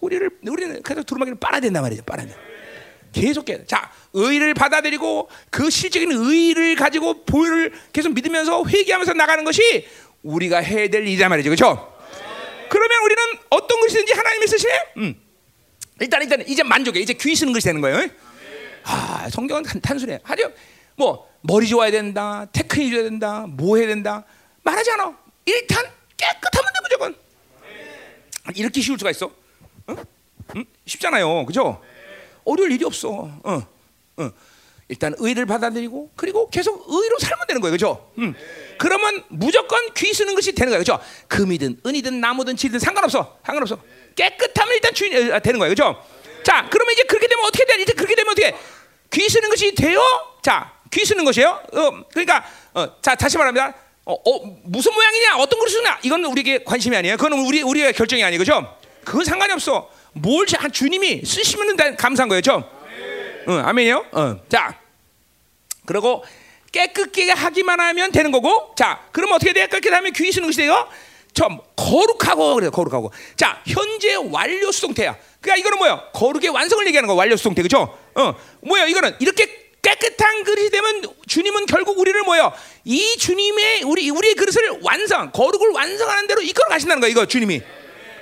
우리를 0.00 0.30
우리는 0.48 0.82
계속 0.82 1.04
두루마기를 1.06 1.38
빨아야 1.40 1.60
된단 1.60 1.82
말이죠. 1.82 2.02
빨아야 2.04 2.26
돼. 2.26 2.43
계속 3.14 3.48
해. 3.48 3.64
자, 3.66 3.90
의를 4.12 4.52
받아들이고 4.52 5.30
그 5.50 5.70
실적인 5.70 6.12
의를 6.12 6.76
가지고 6.76 7.24
보혈을 7.24 7.72
계속 7.92 8.12
믿으면서 8.12 8.64
회개하면서 8.66 9.14
나가는 9.14 9.42
것이 9.44 9.86
우리가 10.22 10.58
해야 10.58 10.88
될 10.88 11.06
일이란 11.06 11.30
말이죠. 11.30 11.48
그렇죠? 11.48 11.94
그러면 12.68 13.02
우리는 13.04 13.22
어떤 13.50 13.80
것이든지 13.80 14.12
하나님이 14.12 14.46
쓰시네. 14.46 14.72
음. 14.98 15.14
일단 16.00 16.22
일단 16.22 16.42
이제 16.46 16.62
만족해. 16.62 17.00
이제 17.00 17.12
귀 17.14 17.34
쓰는 17.34 17.52
것이 17.52 17.64
되는 17.64 17.80
거예요. 17.80 18.08
아, 18.84 19.28
성경은 19.30 19.62
단, 19.80 19.98
순해 19.98 20.20
하죠. 20.22 20.52
뭐 20.96 21.30
머리 21.40 21.68
좋아야 21.68 21.90
된다, 21.90 22.46
테크닉 22.52 22.92
줘야 22.92 23.02
된다, 23.04 23.46
뭐 23.48 23.76
해야 23.76 23.86
된다 23.86 24.24
말하지 24.62 24.90
않아. 24.92 25.16
일단 25.46 25.84
깨끗하면 26.16 26.72
돼 26.72 26.80
무조건. 26.82 27.16
이렇게 28.54 28.80
쉬울 28.80 28.98
수가 28.98 29.10
있어? 29.10 29.30
어? 29.86 29.94
응? 30.56 30.64
쉽잖아요, 30.86 31.46
그죠? 31.46 31.82
어려울 32.44 32.72
일이 32.72 32.84
없어. 32.84 33.30
어, 33.42 33.66
어. 34.16 34.30
일단 34.88 35.14
의를 35.18 35.46
받아들이고 35.46 36.10
그리고 36.14 36.50
계속 36.50 36.84
의로 36.88 37.18
살면 37.18 37.46
되는 37.46 37.60
거예요, 37.60 37.72
그죠? 37.72 38.12
음. 38.18 38.34
그러면 38.78 39.24
무조건 39.28 39.92
귀 39.94 40.12
쓰는 40.12 40.34
것이 40.34 40.52
되는 40.52 40.70
거예요, 40.70 40.80
그죠? 40.80 41.00
금이든 41.28 41.80
은이든 41.86 42.20
나무든 42.20 42.56
질든 42.56 42.78
상관없어, 42.78 43.38
상관없어. 43.44 43.78
깨끗하면 44.14 44.74
일단 44.74 44.92
주인 44.92 45.32
아, 45.32 45.38
되는 45.38 45.58
거예요, 45.58 45.70
그죠? 45.70 46.04
자, 46.44 46.68
그러면 46.70 46.92
이제 46.92 47.02
그렇게 47.04 47.26
되면 47.26 47.44
어떻게 47.46 47.64
돼? 47.64 47.80
이제 47.82 47.92
그렇게 47.94 48.14
되면 48.14 48.30
어떻게? 48.30 48.54
귀 49.10 49.28
쓰는 49.28 49.48
것이 49.48 49.74
돼요? 49.74 50.00
자, 50.42 50.72
귀 50.90 51.04
쓰는 51.04 51.24
것이에요. 51.24 51.48
어, 51.72 52.04
그러니까, 52.10 52.44
어, 52.74 53.00
자 53.00 53.14
다시 53.14 53.38
말합니다. 53.38 53.74
어, 54.04 54.12
어, 54.12 54.58
무슨 54.64 54.92
모양이냐, 54.92 55.36
어떤 55.38 55.58
그릇 55.58 55.70
쓰냐, 55.70 55.98
이건 56.02 56.24
우리에게 56.26 56.62
관심이 56.62 56.94
아니에요. 56.94 57.16
그건 57.16 57.32
우리 57.46 57.62
우리의 57.62 57.94
결정이 57.94 58.22
아니에요, 58.22 58.38
그죠? 58.38 58.76
그건 59.02 59.24
상관이 59.24 59.52
없어. 59.54 59.90
뭘 60.14 60.46
주님이 60.46 61.22
쓰시면 61.24 61.76
감사한 61.96 62.28
거예요, 62.28 62.40
죠? 62.40 62.70
응, 63.48 63.66
아멘이요. 63.66 64.06
어. 64.12 64.36
자, 64.48 64.78
그리고 65.86 66.24
깨끗게 66.72 67.30
하기만 67.30 67.78
하면 67.78 68.10
되는 68.10 68.30
거고, 68.32 68.74
자, 68.76 69.06
그럼 69.12 69.32
어떻게 69.32 69.52
돼요? 69.52 69.66
깨끗게 69.66 69.90
하면 69.94 70.12
귀 70.12 70.32
쓰는 70.32 70.48
것이 70.48 70.58
돼요. 70.58 70.88
좀 71.32 71.58
거룩하고 71.76 72.54
그래, 72.54 72.70
거룩하고. 72.70 73.12
자, 73.36 73.60
현재 73.66 74.14
완료 74.14 74.72
수동태야. 74.72 75.16
그러니까 75.40 75.60
이거는 75.60 75.78
뭐야? 75.78 76.10
거룩의 76.12 76.48
완성을 76.50 76.86
얘기하는 76.86 77.06
거 77.06 77.14
완료 77.14 77.36
수동태, 77.36 77.62
그죠? 77.62 77.96
어, 78.14 78.34
뭐야? 78.62 78.86
이거는 78.86 79.16
이렇게 79.18 79.64
깨끗한 79.82 80.44
그릇이 80.44 80.70
되면 80.70 81.02
주님은 81.26 81.66
결국 81.66 81.98
우리를 81.98 82.18
뭐요? 82.22 82.52
이 82.84 83.16
주님의 83.18 83.82
우리 83.82 84.08
우리의 84.08 84.34
그릇을 84.34 84.78
완성, 84.82 85.30
거룩을 85.32 85.70
완성하는 85.70 86.26
대로 86.26 86.40
이끌어 86.40 86.68
가신다는 86.68 87.00
거야. 87.00 87.10
이거 87.10 87.26
주님이 87.26 87.60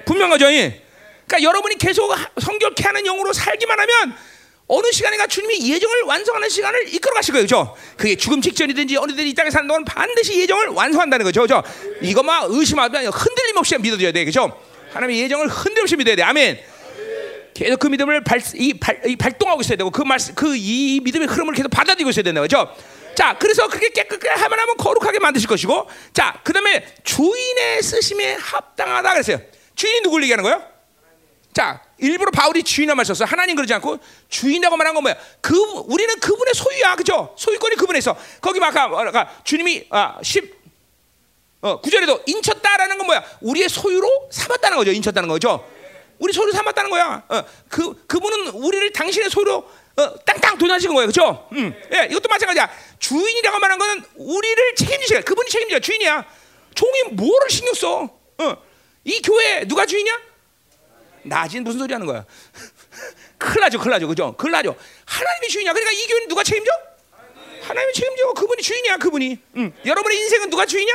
분명하죠. 0.04 0.46
그러니까 1.32 1.48
여러분이 1.48 1.78
계속 1.78 2.14
성결케 2.38 2.84
하는 2.84 3.04
영으로 3.04 3.32
살기만 3.32 3.80
하면 3.80 4.14
어느 4.68 4.92
시간인가 4.92 5.26
주님이 5.26 5.72
예정을 5.72 6.02
완성하는 6.02 6.48
시간을 6.48 6.94
이끌어 6.94 7.14
가실 7.14 7.32
거예요. 7.32 7.44
그죠? 7.44 7.76
그게 7.96 8.16
죽음 8.16 8.42
직전이든지 8.42 8.98
어느든지 8.98 9.30
이 9.30 9.34
땅에 9.34 9.50
사는 9.50 9.66
동안 9.66 9.84
반드시 9.84 10.38
예정을 10.38 10.68
완성한다는 10.68 11.24
거죠. 11.24 11.42
그죠? 11.42 11.62
이거 12.02 12.22
막 12.22 12.46
의심하면 12.50 13.06
흔들림 13.06 13.56
없이 13.56 13.76
믿어줘야 13.78 14.12
돼. 14.12 14.26
그죠? 14.26 14.60
하나님의 14.92 15.22
예정을 15.22 15.48
흔들림 15.48 15.82
없이 15.84 15.96
믿어야 15.96 16.16
돼. 16.16 16.22
아멘. 16.22 16.60
계속 17.54 17.78
그 17.78 17.86
믿음을 17.86 18.24
발, 18.24 18.40
이, 18.54 18.74
발, 18.74 19.00
이 19.06 19.16
발동하고 19.16 19.62
있어야 19.62 19.76
되고 19.76 19.90
그 19.90 20.02
말씀 20.02 20.34
그이 20.34 21.00
믿음의 21.02 21.28
흐름을 21.28 21.54
계속 21.54 21.70
받아들이고 21.70 22.10
있어야 22.10 22.22
된다. 22.22 22.42
그죠? 22.42 22.74
자, 23.14 23.36
그래서 23.38 23.68
그게 23.68 23.88
깨끗하게 23.90 24.40
하면 24.40 24.58
하면 24.58 24.76
거룩하게 24.78 25.18
만드실 25.18 25.48
것이고, 25.48 25.86
자, 26.14 26.40
그 26.44 26.54
다음에 26.54 26.86
주인의 27.04 27.82
쓰심에 27.82 28.34
합당하다 28.34 29.12
그랬어요. 29.12 29.40
주인이 29.76 30.00
누굴 30.00 30.22
얘기하는 30.22 30.42
거예요? 30.44 30.71
자, 31.54 31.82
일부러 31.98 32.30
바울이 32.30 32.62
주인이라고 32.62 32.96
말했어. 32.96 33.24
하나님 33.24 33.56
그러지 33.56 33.74
않고 33.74 33.98
주인이라고 34.28 34.76
말한 34.76 34.94
건 34.94 35.02
뭐야? 35.02 35.16
그 35.40 35.54
우리는 35.86 36.18
그분의 36.18 36.54
소유야, 36.54 36.96
그죠? 36.96 37.34
소유권이 37.36 37.76
그분에 37.76 37.98
있어. 37.98 38.16
거기 38.40 38.58
막 38.58 38.74
아까, 38.76 39.42
주님이 39.44 39.86
아, 39.90 40.18
10 40.22 40.62
어, 41.60 41.80
구절에도 41.80 42.22
인쳤다라는 42.26 42.98
건 42.98 43.06
뭐야? 43.06 43.24
우리의 43.40 43.68
소유로 43.68 44.28
삼았다는 44.32 44.78
거죠. 44.78 44.90
인쳤다는 44.92 45.28
거죠. 45.28 45.64
우리 46.18 46.32
소유로 46.32 46.52
삼았다는 46.52 46.90
거야. 46.90 47.22
어, 47.28 47.44
그 47.68 48.04
그분은 48.06 48.48
우리를 48.48 48.92
당신의 48.92 49.30
소유로 49.30 49.56
어, 49.96 50.14
땅땅 50.24 50.58
도전하시는 50.58 50.94
거예요. 50.94 51.08
그렇죠? 51.08 51.48
음. 51.52 51.72
예, 51.92 52.08
이것도 52.10 52.28
마찬가지야. 52.28 52.68
주인이라고 52.98 53.58
말하는 53.58 53.78
거는 53.78 54.04
우리를 54.16 54.74
책임지시가 54.74 55.20
그분이 55.20 55.50
책임져 55.50 55.78
주인이야. 55.78 56.24
종이 56.74 57.02
뭐를 57.12 57.50
신경 57.50 57.74
써? 57.74 58.08
어. 58.38 58.56
이 59.04 59.20
교회 59.20 59.64
누가 59.66 59.84
주인이야? 59.84 60.31
나진 61.22 61.64
무슨 61.64 61.80
소리 61.80 61.92
하는 61.92 62.06
거야? 62.06 62.24
큰일 63.38 63.60
나죠, 63.60 63.78
큰일 63.78 63.90
나죠, 63.92 64.08
그죠? 64.08 64.34
큰일 64.36 64.52
나죠. 64.52 64.76
하나님이 65.04 65.48
주인이야. 65.48 65.72
그러니까 65.72 65.92
이 65.92 66.06
교회는 66.06 66.28
누가 66.28 66.42
책임져? 66.42 66.70
하나님이 67.62 67.92
책임져. 67.92 68.32
그분이 68.34 68.62
주인이야, 68.62 68.96
그분이. 68.98 69.38
음. 69.56 69.72
여러분의 69.84 70.18
인생은 70.18 70.50
누가 70.50 70.66
주인이야? 70.66 70.94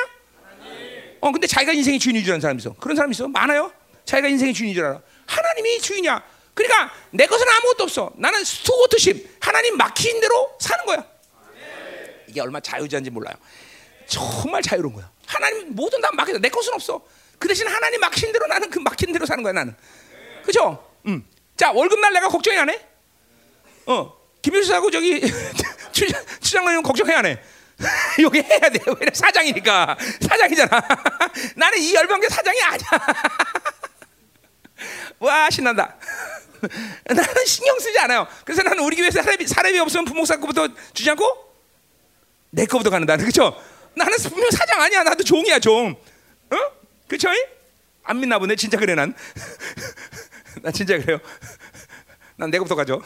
어, 1.22 1.32
근데 1.32 1.48
자기가 1.48 1.74
인생의 1.74 2.00
주인인 2.00 2.24
줄 2.24 2.34
아는 2.34 2.42
사람 2.42 2.58
있어. 2.58 2.74
그런 2.74 2.96
사람 2.96 3.12
있어. 3.12 3.28
많아요. 3.28 3.72
자기가 4.06 4.28
인생의 4.28 4.54
주인인 4.54 4.76
줄 4.76 4.86
알아. 4.86 5.02
하나님이 5.26 5.82
주인이야. 5.82 6.24
그러니까 6.54 6.94
내 7.12 7.26
것은 7.26 7.48
아무것도 7.48 7.84
없어. 7.84 8.12
나는 8.18 8.44
스튜어트십 8.44 9.38
하나님 9.40 9.78
막힌 9.78 10.20
대로 10.20 10.56
사는 10.60 10.86
거야. 10.86 11.06
이게 12.28 12.42
얼마나 12.42 12.60
자유자인지 12.60 13.10
몰라요. 13.10 13.36
정말 14.08 14.62
자유로운 14.62 14.96
거야. 14.96 15.10
하나님 15.26 15.76
모든 15.76 16.02
다 16.02 16.10
막혀. 16.14 16.38
내 16.38 16.50
것은 16.50 16.74
없어. 16.74 17.02
그 17.40 17.48
대신 17.48 17.68
하나님 17.68 18.00
막힌 18.00 18.32
대로 18.32 18.48
나는 18.48 18.70
그 18.70 18.80
막힌 18.80 19.12
대로 19.14 19.26
사는 19.26 19.44
거야 19.44 19.54
나는. 19.54 19.76
그죠? 20.48 20.82
음. 21.06 21.26
자 21.58 21.72
월급 21.74 22.00
날 22.00 22.14
내가 22.14 22.30
걱정이 22.30 22.58
안 22.58 22.70
해? 22.70 22.80
어. 23.86 24.16
김일수하고 24.42 24.90
저기 24.90 25.22
추장로님 26.40 26.84
걱정해야 26.84 27.20
안 27.20 27.26
해? 27.26 27.42
여기 28.24 28.40
해야 28.40 28.60
돼. 28.70 28.80
왜 29.00 29.08
사장이니까 29.14 29.98
사장이잖아. 30.22 30.82
나는 31.58 31.80
이 31.80 31.94
열방교 31.94 32.30
사장이 32.30 32.62
아니야. 32.62 32.88
와 35.20 35.50
신난다. 35.50 35.98
나는 37.06 37.46
신경 37.46 37.78
쓰지 37.78 38.00
않아요. 38.00 38.26
그래서 38.46 38.64
나는 38.64 38.80
우리 38.84 38.96
교회에서 38.96 39.22
사람이, 39.22 39.46
사람이 39.46 39.78
없으면 39.80 40.06
부목사 40.06 40.38
거부터 40.38 40.70
주지 40.94 41.10
않고 41.10 41.26
내 42.52 42.66
거부터 42.66 42.90
가는다. 42.90 43.18
그렇죠? 43.18 43.62
나는 43.96 44.18
분명 44.18 44.50
사장 44.52 44.82
아니야. 44.82 45.04
나도 45.04 45.26
종이야 45.26 45.60
종. 45.60 45.94
어? 46.52 46.58
그렇죠? 47.08 47.28
안 48.06 48.22
믿나 48.22 48.40
보네. 48.40 48.56
진짜 48.56 48.78
그래 48.78 48.96
난. 48.96 49.14
난 50.64 50.74
진짜 50.74 50.98
그래요. 50.98 51.20
난내 52.38 52.58
거부터 52.58 52.76
가죠. 52.76 53.02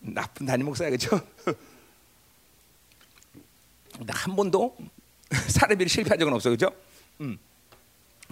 나쁜 0.00 0.46
담임 0.46 0.66
목사야 0.66 0.90
그렇죠? 0.90 1.20
나 4.00 4.14
한 4.14 4.34
번도 4.34 4.76
사례비를 5.48 5.88
실패한 5.88 6.18
적은 6.18 6.32
없어 6.34 6.50
그죠? 6.50 6.70
음. 7.20 7.38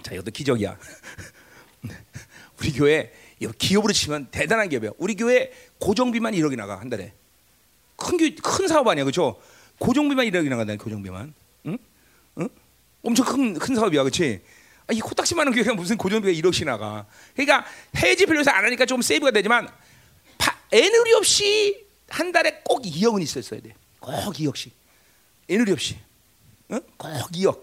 자 0.03 0.13
이것도 0.13 0.31
기적이야. 0.31 0.77
우리 2.59 2.73
교회 2.73 3.11
기업으로 3.57 3.93
치면 3.93 4.27
대단한 4.31 4.69
기업이야. 4.69 4.91
우리 4.97 5.15
교회 5.15 5.51
고정비만 5.79 6.33
1억이 6.33 6.55
나가 6.55 6.79
한 6.79 6.89
달에. 6.89 7.13
큰, 7.95 8.17
큰 8.35 8.67
사업 8.67 8.87
아니야 8.87 9.03
그죠? 9.05 9.39
고정비만 9.79 10.25
1억이 10.27 10.49
나간다 10.49 10.75
고정비만. 10.75 11.33
응? 11.67 11.77
응? 12.39 12.49
엄청 13.03 13.25
큰, 13.25 13.53
큰 13.57 13.75
사업이야? 13.75 14.01
아, 14.01 14.03
이 14.91 14.99
코딱지만한 14.99 15.53
교회가 15.53 15.73
무슨 15.73 15.97
고정비가 15.97 16.31
1억씩 16.41 16.65
나가. 16.65 17.05
그러니까 17.35 17.65
해지 17.97 18.25
필요해서 18.25 18.51
안 18.51 18.65
하니까 18.65 18.85
좀 18.85 19.01
세이브가 19.01 19.31
되지만 19.31 19.69
파, 20.37 20.55
애누리 20.71 21.13
없이 21.13 21.85
한 22.09 22.31
달에 22.31 22.61
꼭 22.63 22.83
2억은 22.83 23.21
있었어야 23.21 23.61
돼. 23.61 23.73
꼭 23.99 24.11
2억씩. 24.33 24.71
애누리 25.49 25.71
없이. 25.71 25.97
응? 26.71 26.79
꼭 26.97 27.09
2억. 27.31 27.61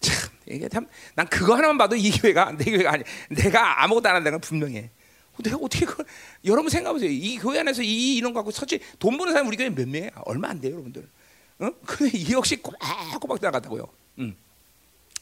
참 0.00 0.30
이게 0.46 0.68
참 0.68 0.86
난 1.14 1.28
그거 1.28 1.54
하나만 1.54 1.78
봐도 1.78 1.94
이 1.94 2.10
교회가 2.10 2.52
내 2.58 2.64
교회가 2.64 2.92
아니 2.92 3.04
내가 3.30 3.84
아무것도 3.84 4.08
안 4.08 4.16
한다는 4.16 4.38
건 4.38 4.40
분명해. 4.40 4.90
내가 5.38 5.56
어떻게 5.56 5.86
그 5.86 6.04
여러분 6.44 6.68
생각해 6.70 6.92
보세요. 6.92 7.10
이 7.10 7.38
교회 7.38 7.60
안에서 7.60 7.82
이거 7.82 8.32
갖고 8.32 8.50
서치 8.50 8.80
돈 8.98 9.16
버는 9.16 9.32
사람 9.32 9.46
우리 9.48 9.56
교회 9.56 9.70
몇 9.70 9.88
명이야? 9.88 10.10
얼마 10.24 10.48
안 10.48 10.60
돼요, 10.60 10.72
여러분들. 10.72 11.08
어? 11.60 11.70
근데 11.86 12.18
2억씩 12.18 12.62
꼬박꼬박 12.62 13.38
나갔다고요. 13.40 13.86
음. 14.18 14.36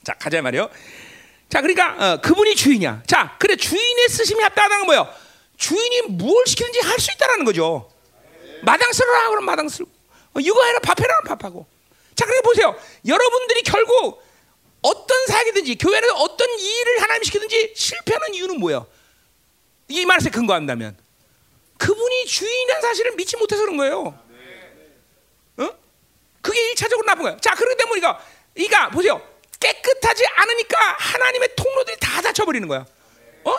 자 0.02 0.14
가자 0.14 0.40
말이요. 0.42 0.68
자 1.50 1.60
그러니까 1.60 1.96
어, 1.98 2.20
그분이 2.20 2.54
주인이야. 2.54 3.02
자 3.06 3.36
그래 3.38 3.56
주인의 3.56 4.08
쓰심이 4.08 4.40
건 4.42 4.86
뭐예요? 4.86 5.12
주인이 5.56 6.02
뭘 6.02 6.46
시키는지 6.46 6.78
할 6.80 6.98
수 6.98 7.10
있다라는 7.12 7.44
거죠. 7.44 7.90
마당 8.62 8.92
쓸어라 8.92 9.28
그러면 9.28 9.44
마당 9.44 9.68
쓸고 9.68 9.90
어, 10.36 10.40
육아해라 10.40 10.78
밥해라 10.78 11.20
밥하고. 11.26 11.66
자 12.14 12.24
그래 12.24 12.40
보세요. 12.42 12.74
여러분들이 13.06 13.62
결국 13.62 14.22
어떤 14.82 15.26
사역이든지 15.26 15.76
교회에서 15.76 16.14
어떤 16.14 16.48
일을 16.58 17.02
하나님 17.02 17.24
시키든지 17.24 17.72
실패하는 17.76 18.34
이유는 18.34 18.60
뭐예요? 18.60 18.86
이 19.88 20.06
말에 20.06 20.30
근거한다면 20.30 20.96
그분이 21.78 22.26
주인이라는 22.26 22.82
사실을 22.82 23.12
믿지 23.16 23.36
못해서 23.36 23.62
그런 23.62 23.76
거예요. 23.76 24.18
어? 25.58 25.70
그게 26.40 26.70
일차적으로 26.70 27.06
나쁜 27.06 27.24
거예요. 27.24 27.38
자, 27.40 27.54
그렇기 27.54 27.76
때문에 27.76 27.98
이거, 27.98 28.18
이가 28.54 28.90
보세요. 28.90 29.20
깨끗하지 29.60 30.24
않으니까 30.26 30.78
하나님의 30.98 31.54
통로들이 31.54 31.96
다 32.00 32.22
닫혀버리는 32.22 32.66
거야. 32.66 32.84
어? 33.44 33.56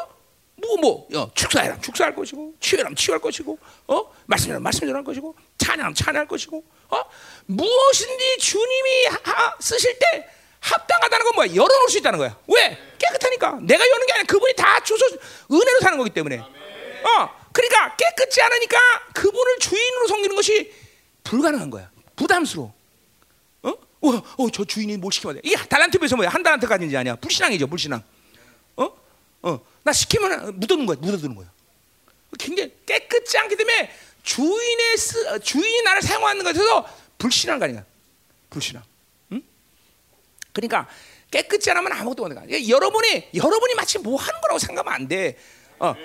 뭐, 0.56 0.78
뭐, 0.78 1.08
어, 1.16 1.32
축사해라 1.34 1.80
축사할 1.80 2.16
것이고, 2.16 2.56
치유하면 2.60 2.96
치유할 2.96 3.22
것이고, 3.22 3.58
어? 3.88 4.14
말씀하면 4.26 4.62
말씀 4.62 4.88
전할 4.88 5.04
것이고, 5.04 5.36
찬양하면 5.58 5.96
찬양할 5.96 6.28
것이고, 6.28 6.64
어? 6.90 7.04
무엇인지 7.46 8.38
주님이 8.40 9.06
하, 9.24 9.56
쓰실 9.60 9.98
때 9.98 10.28
합당하다는 10.60 11.26
건 11.26 11.36
뭐야? 11.36 11.50
열어놓을 11.56 11.90
수 11.90 11.98
있다는 11.98 12.20
거야. 12.20 12.38
왜? 12.48 12.78
깨끗하니까. 12.98 13.60
내가 13.62 13.88
여는 13.88 14.06
게 14.06 14.14
아니라 14.14 14.28
그분이 14.28 14.54
다 14.56 14.80
주소 14.84 15.06
은혜로 15.52 15.80
사는 15.82 15.98
거기 15.98 16.10
때문에. 16.12 16.38
어, 16.38 17.30
그러니까 17.52 17.96
깨끗지 17.96 18.42
않으니까 18.42 18.78
그분을 19.14 19.60
주인으로 19.60 20.08
섬기는 20.08 20.36
것이 20.36 20.72
불가능한 21.24 21.70
거야. 21.72 21.90
부담스러워. 22.16 22.74
어? 24.02 24.10
어, 24.10 24.24
어, 24.38 24.50
저 24.52 24.66
주인이 24.66 24.98
뭘 24.98 25.12
시키면 25.14 25.36
돼? 25.36 25.42
이게 25.44 25.56
달란트 25.56 25.98
배서 26.00 26.16
뭐야? 26.16 26.30
한 26.30 26.44
달란트까지인지 26.44 26.98
아니야? 26.98 27.16
불신앙이죠, 27.16 27.68
불신앙. 27.68 28.04
어? 28.78 28.92
어, 29.44 29.60
나 29.84 29.94
시키면 29.94 30.60
묻어두는 30.60 30.86
거야, 30.86 30.98
묻어두는 31.00 31.36
거야. 31.36 31.52
굉장히 32.40 32.74
깨끗지 32.86 33.38
않기 33.38 33.56
때문에 33.56 33.92
주인의 34.24 34.98
쓰, 34.98 35.40
주인이 35.42 35.82
나를 35.84 36.02
사용하는 36.02 36.44
것에서 36.44 36.88
불신앙가 37.18 37.66
아니야. 37.66 37.86
불신앙. 38.50 38.84
그러니까 40.54 40.88
깨끗지 41.30 41.72
않으면 41.72 41.94
아무것도 41.94 42.28
못 42.28 42.32
해. 42.32 42.70
여러분이 42.70 43.30
여러분이 43.34 43.74
마치 43.76 43.98
뭐 44.00 44.20
하는 44.20 44.42
거라고 44.42 44.60
생각하면 44.60 44.94
안 44.94 45.08
돼. 45.08 45.38
어, 45.80 45.96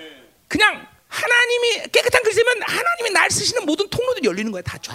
그냥 0.48 0.86
하나님이 1.08 1.88
깨끗한 1.90 2.22
그리스면 2.22 2.62
하나님이 2.62 3.10
날 3.10 3.30
쓰시는 3.30 3.66
모든 3.66 3.88
통로들이 3.88 4.26
열리는 4.26 4.50
거야 4.52 4.62
다 4.62 4.78
쫙. 4.80 4.94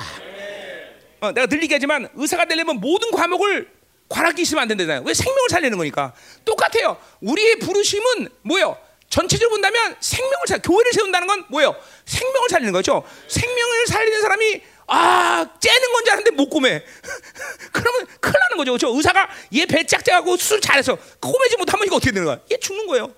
어, 1.22 1.32
내가 1.32 1.46
들리게 1.48 1.76
하지만 1.76 2.10
의사가 2.16 2.46
되려면 2.46 2.78
모든 2.78 3.12
과목을 3.12 3.70
과락기 4.10 4.42
있으면 4.42 4.64
안 4.64 4.68
된다잖아요. 4.68 5.04
왜 5.06 5.14
생명을 5.14 5.50
살리는 5.50 5.78
거니까 5.78 6.14
똑같아요. 6.44 6.98
우리의 7.22 7.60
부르심은 7.60 8.28
뭐예요? 8.42 8.78
전체적으로 9.10 9.52
본다면 9.52 9.96
생명을 10.00 10.48
살 10.48 10.62
교회를 10.62 10.92
세운다는 10.94 11.28
건 11.28 11.46
뭐예요? 11.50 11.76
생명을 12.06 12.50
살리는 12.50 12.74
거죠. 12.74 13.04
생명을 13.28 13.88
살리는 13.88 14.22
사람이 14.22 14.62
아 14.88 15.48
째는 15.60 15.94
건지 15.94 16.12
아는데 16.12 16.32
못 16.32 16.50
꼬매. 16.50 16.84
그러면 17.72 18.08
큰일 18.20 18.34
나는 18.40 18.58
거죠. 18.58 18.78
저 18.78 18.90
의사가 18.90 19.30
얘 19.56 19.66
배 19.66 19.86
짝짝하고 19.86 20.36
수술 20.38 20.60
잘해서 20.60 20.98
꼬매지 21.22 21.56
못하면 21.58 21.86
이거 21.86 21.98
어떻게 21.98 22.12
되는 22.12 22.26
거야? 22.26 22.40
얘 22.52 22.58
죽는 22.58 22.88
거예요. 22.88 23.14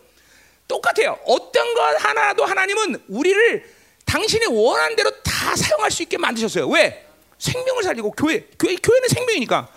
똑같아요. 0.68 1.18
어떤 1.26 1.74
것 1.74 1.82
하나도 2.04 2.46
하나님은 2.46 3.04
우리를 3.08 3.66
당신이 4.06 4.46
원하는 4.48 4.96
대로 4.96 5.10
다 5.24 5.56
사용할 5.56 5.90
수 5.90 6.04
있게 6.04 6.18
만드셨어요. 6.18 6.68
왜? 6.68 7.08
생명을 7.44 7.84
살리고 7.84 8.12
교회, 8.12 8.48
교회 8.58 8.76
교회는 8.76 9.10
생명이니까. 9.10 9.68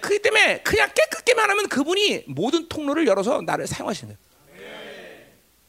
그렇기 0.00 0.22
때문에 0.22 0.62
그냥 0.62 0.90
깨끗게만 0.92 1.48
하면 1.50 1.68
그분이 1.68 2.24
모든 2.26 2.68
통로를 2.68 3.06
열어서 3.06 3.42
나를 3.42 3.66
사용하시는 3.66 4.16
거예요. 4.16 4.26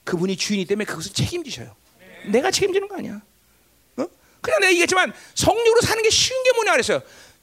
그분이 0.04 0.36
주인이 0.36 0.66
때문에 0.66 0.86
그것을 0.86 1.14
책임지셔요. 1.14 1.76
내가 2.26 2.50
책임지는 2.50 2.88
거 2.88 2.98
아니야. 2.98 3.22
그냥 4.42 4.60
내가 4.62 4.72
얘기했지만 4.72 5.14
성령으로 5.36 5.82
사는 5.82 6.02
게 6.02 6.10
쉬운 6.10 6.42
게 6.44 6.54
뭐냐 6.54 6.72
그랬어요. 6.72 7.02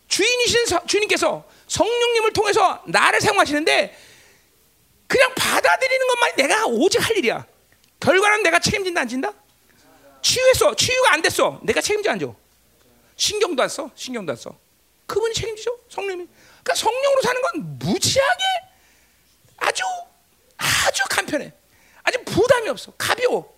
주인이신 0.08 0.66
서, 0.66 0.86
주님께서 0.86 1.44
성령님을 1.68 2.32
통해서 2.32 2.82
나를 2.86 3.20
사용하시는데 3.20 3.96
그냥 5.06 5.34
받아들이는 5.34 6.06
것만 6.06 6.36
내가 6.36 6.66
오직 6.66 6.98
할 6.98 7.16
일이야. 7.16 7.46
결과는 8.00 8.42
내가 8.42 8.58
책임진다 8.58 9.02
안 9.02 9.08
진다? 9.08 9.32
치유했어. 10.22 10.74
치유가 10.74 11.12
안 11.12 11.22
됐어. 11.22 11.60
내가 11.62 11.80
책임져 11.80 12.10
안 12.10 12.18
줘. 12.18 12.34
신경도 13.16 13.62
안 13.62 13.68
써. 13.68 13.90
신경도 13.94 14.32
안 14.32 14.36
써. 14.36 14.56
그분이 15.06 15.34
책임지죠. 15.34 15.78
성령이. 15.88 16.26
그러니까 16.62 16.74
성령으로 16.74 17.22
사는 17.22 17.42
건 17.42 17.78
무지하게 17.78 18.42
아주 19.58 19.82
아주 20.56 21.02
간편해. 21.08 21.52
아주 22.02 22.22
부담이 22.24 22.68
없어. 22.68 22.92
가벼워. 22.96 23.52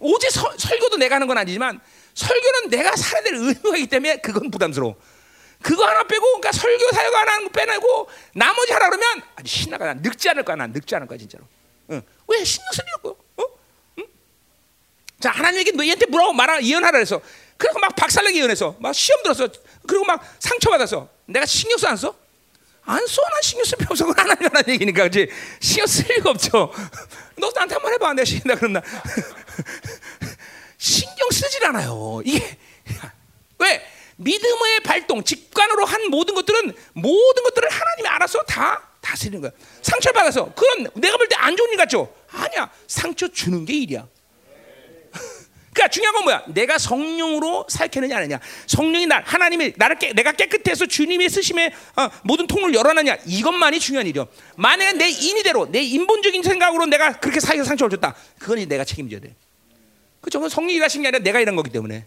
오직 0.00 0.30
서, 0.30 0.56
설교도 0.56 0.96
내가 0.96 1.16
하는 1.16 1.26
건 1.26 1.38
아니지만 1.38 1.80
설교는 2.14 2.70
내가 2.70 2.94
살아야 2.96 3.24
될 3.24 3.34
의무가 3.34 3.76
있기 3.76 3.88
때문에 3.88 4.18
그건 4.18 4.50
부담스러워. 4.50 4.96
그거 5.62 5.84
하나 5.84 6.04
빼고 6.04 6.24
그러니까 6.24 6.52
설교 6.52 6.90
사역 6.92 7.14
하나 7.14 7.32
하는 7.32 7.44
거 7.46 7.50
빼내고 7.50 8.08
나머지 8.34 8.72
하라 8.72 8.90
그러면 8.90 9.22
아주 9.34 9.52
신나가 9.52 9.86
난 9.86 10.02
늙지 10.02 10.28
않을 10.30 10.44
거야 10.44 10.56
난 10.56 10.72
늙지 10.72 10.94
않을 10.94 11.06
거야 11.08 11.18
진짜로 11.18 11.44
응. 11.90 12.02
왜 12.28 12.44
신경 12.44 12.68
쓰려고 12.72 13.18
어? 13.36 13.44
응? 13.98 14.04
자 15.20 15.30
하나님에게 15.30 15.72
너희한테 15.72 16.06
뭐라고 16.06 16.32
말하 16.32 16.62
예언하라 16.62 16.92
그래서 16.92 17.20
그래서 17.58 17.78
막 17.80 17.94
박살내기 17.96 18.38
예언해서 18.38 18.76
막 18.78 18.94
시험 18.94 19.22
들었어 19.22 19.48
그리고 19.86 20.04
막 20.06 20.22
상처받아서 20.38 21.08
내가 21.26 21.44
신경 21.44 21.76
써 21.76 21.88
안 21.88 21.96
써? 21.96 22.14
안 22.84 23.06
써, 23.06 23.20
난 23.30 23.42
신경 23.42 23.64
쓸 23.66 23.76
필요 23.76 23.88
없어. 23.90 24.06
그건 24.06 24.30
하나님 24.30 24.44
하는 24.56 24.66
얘기니까, 24.72 25.02
그지? 25.04 25.28
신경 25.60 25.86
쓸 25.86 26.06
리가 26.06 26.30
없죠. 26.30 26.72
너 27.36 27.50
나한테 27.54 27.74
한번 27.74 27.92
해봐. 27.92 28.14
내가 28.14 28.24
신나 28.24 28.54
그런다. 28.54 28.80
신경 30.78 31.28
쓰질 31.30 31.66
않아요. 31.66 32.22
이게 32.24 32.56
왜 33.58 33.86
믿음의 34.16 34.80
발동, 34.84 35.22
직관으로 35.22 35.84
한 35.84 36.08
모든 36.08 36.34
것들은 36.34 36.74
모든 36.94 37.42
것들을 37.42 37.68
하나님이 37.68 38.08
알아서 38.08 38.42
다 38.44 38.88
다스리는 39.02 39.40
거야. 39.42 39.50
상처 39.82 40.10
받아서 40.12 40.52
그건 40.54 40.88
내가 40.94 41.16
볼 41.18 41.28
때 41.28 41.36
안 41.36 41.56
좋은 41.56 41.70
일 41.70 41.76
같죠? 41.76 42.14
아니야. 42.30 42.70
상처 42.86 43.28
주는 43.28 43.66
게 43.66 43.74
일이야. 43.74 44.06
그러니까 45.78 45.88
중요한 45.90 46.14
건 46.14 46.24
뭐야? 46.24 46.42
내가 46.48 46.76
성령으로 46.76 47.66
살게느냐 47.68 48.16
아니냐. 48.16 48.40
성령이 48.66 49.06
나 49.06 49.22
하나님이 49.24 49.74
나를 49.76 49.96
깨, 49.96 50.12
내가 50.12 50.32
깨끗해서 50.32 50.86
주님의 50.86 51.30
쓰심에 51.30 51.72
어, 51.94 52.08
모든 52.24 52.48
통을 52.48 52.74
열어놨냐. 52.74 53.18
이것만이 53.26 53.78
중요한 53.78 54.08
일이요. 54.08 54.26
만약에 54.56 54.98
내 54.98 55.08
인의대로 55.08 55.70
내 55.70 55.80
인본적인 55.80 56.42
생각으로 56.42 56.86
내가 56.86 57.12
그렇게 57.20 57.38
사회에 57.38 57.62
상처를 57.62 57.90
줬다. 57.90 58.16
그건 58.40 58.66
내가 58.66 58.82
책임져야 58.82 59.20
돼. 59.20 59.36
그죠? 60.20 60.48
성령이 60.48 60.74
일하신 60.74 61.02
게 61.02 61.08
아니라 61.08 61.22
내가 61.22 61.38
일한 61.38 61.54
거기 61.54 61.70
때문에. 61.70 62.06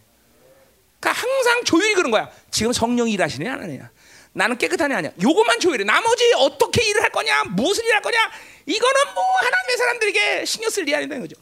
그러니까 1.00 1.22
항상 1.22 1.64
조율이 1.64 1.94
그런 1.94 2.12
거야. 2.12 2.30
지금 2.52 2.74
성령이 2.74 3.14
일하시느냐 3.14 3.54
안 3.54 3.64
하느냐. 3.64 3.90
나는 4.34 4.58
깨끗하냐 4.58 4.98
아니야. 4.98 5.12
요것만 5.22 5.62
조율해. 5.62 5.86
나머지 5.86 6.30
어떻게 6.36 6.84
일을 6.90 7.04
할 7.04 7.10
거냐, 7.10 7.46
무슨 7.46 7.86
일을 7.86 7.96
할 7.96 8.02
거냐. 8.02 8.32
이거는 8.66 9.14
뭐 9.16 9.24
하나님의 9.38 9.78
사람들에게 9.78 10.46
신경 10.46 10.70
쓸 10.70 10.84
일이 10.84 10.94
아니다 10.94 11.18
거죠. 11.20 11.36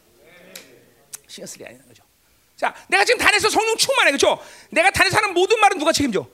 신경 1.28 1.48
쓸 1.48 1.62
일이 1.62 1.70
아니다. 1.70 1.89
자, 2.60 2.76
내가 2.90 3.06
지금 3.06 3.20
단에서 3.20 3.50
성령 3.50 3.78
충만해, 3.78 4.12
그렇죠? 4.12 4.38
내가 4.70 4.92
단에서 4.92 5.16
하는 5.16 5.34
모든 5.34 5.58
말은 5.62 5.80
누가 5.80 5.94
책임져? 5.94 6.28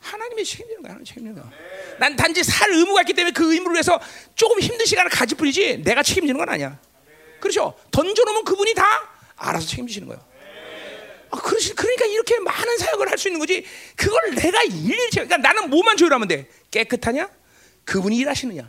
하나님이 0.00 0.44
책임지는 0.44 0.82
거야, 0.82 0.90
하나님 0.90 1.04
책임지는 1.06 1.34
거야. 1.34 1.50
난 1.98 2.14
단지 2.14 2.44
살 2.44 2.70
의무가 2.70 3.00
있기 3.00 3.14
때문에 3.14 3.32
그 3.32 3.54
의무를 3.54 3.76
위해서 3.76 3.98
조금 4.34 4.60
힘든 4.60 4.84
시간을 4.84 5.10
가질 5.10 5.38
뿐이지 5.38 5.78
내가 5.78 6.02
책임지는 6.02 6.36
건 6.38 6.46
아니야. 6.50 6.78
그렇죠? 7.40 7.74
던져놓으면 7.90 8.44
그분이 8.44 8.74
다 8.74 8.84
알아서 9.36 9.66
책임지시는 9.66 10.08
거예요. 10.08 10.22
아, 11.30 11.40
그러시, 11.40 11.74
그러니까 11.74 12.04
이렇게 12.04 12.38
많은 12.40 12.76
사역을 12.76 13.10
할 13.10 13.16
수 13.16 13.28
있는 13.28 13.40
거지. 13.40 13.64
그걸 13.96 14.34
내가 14.34 14.62
일일이, 14.64 15.08
그러니까 15.12 15.38
나는 15.38 15.70
뭐만 15.70 15.96
조율하면 15.96 16.28
돼? 16.28 16.46
깨끗하냐? 16.70 17.30
그분이 17.86 18.18
일하시느냐? 18.18 18.68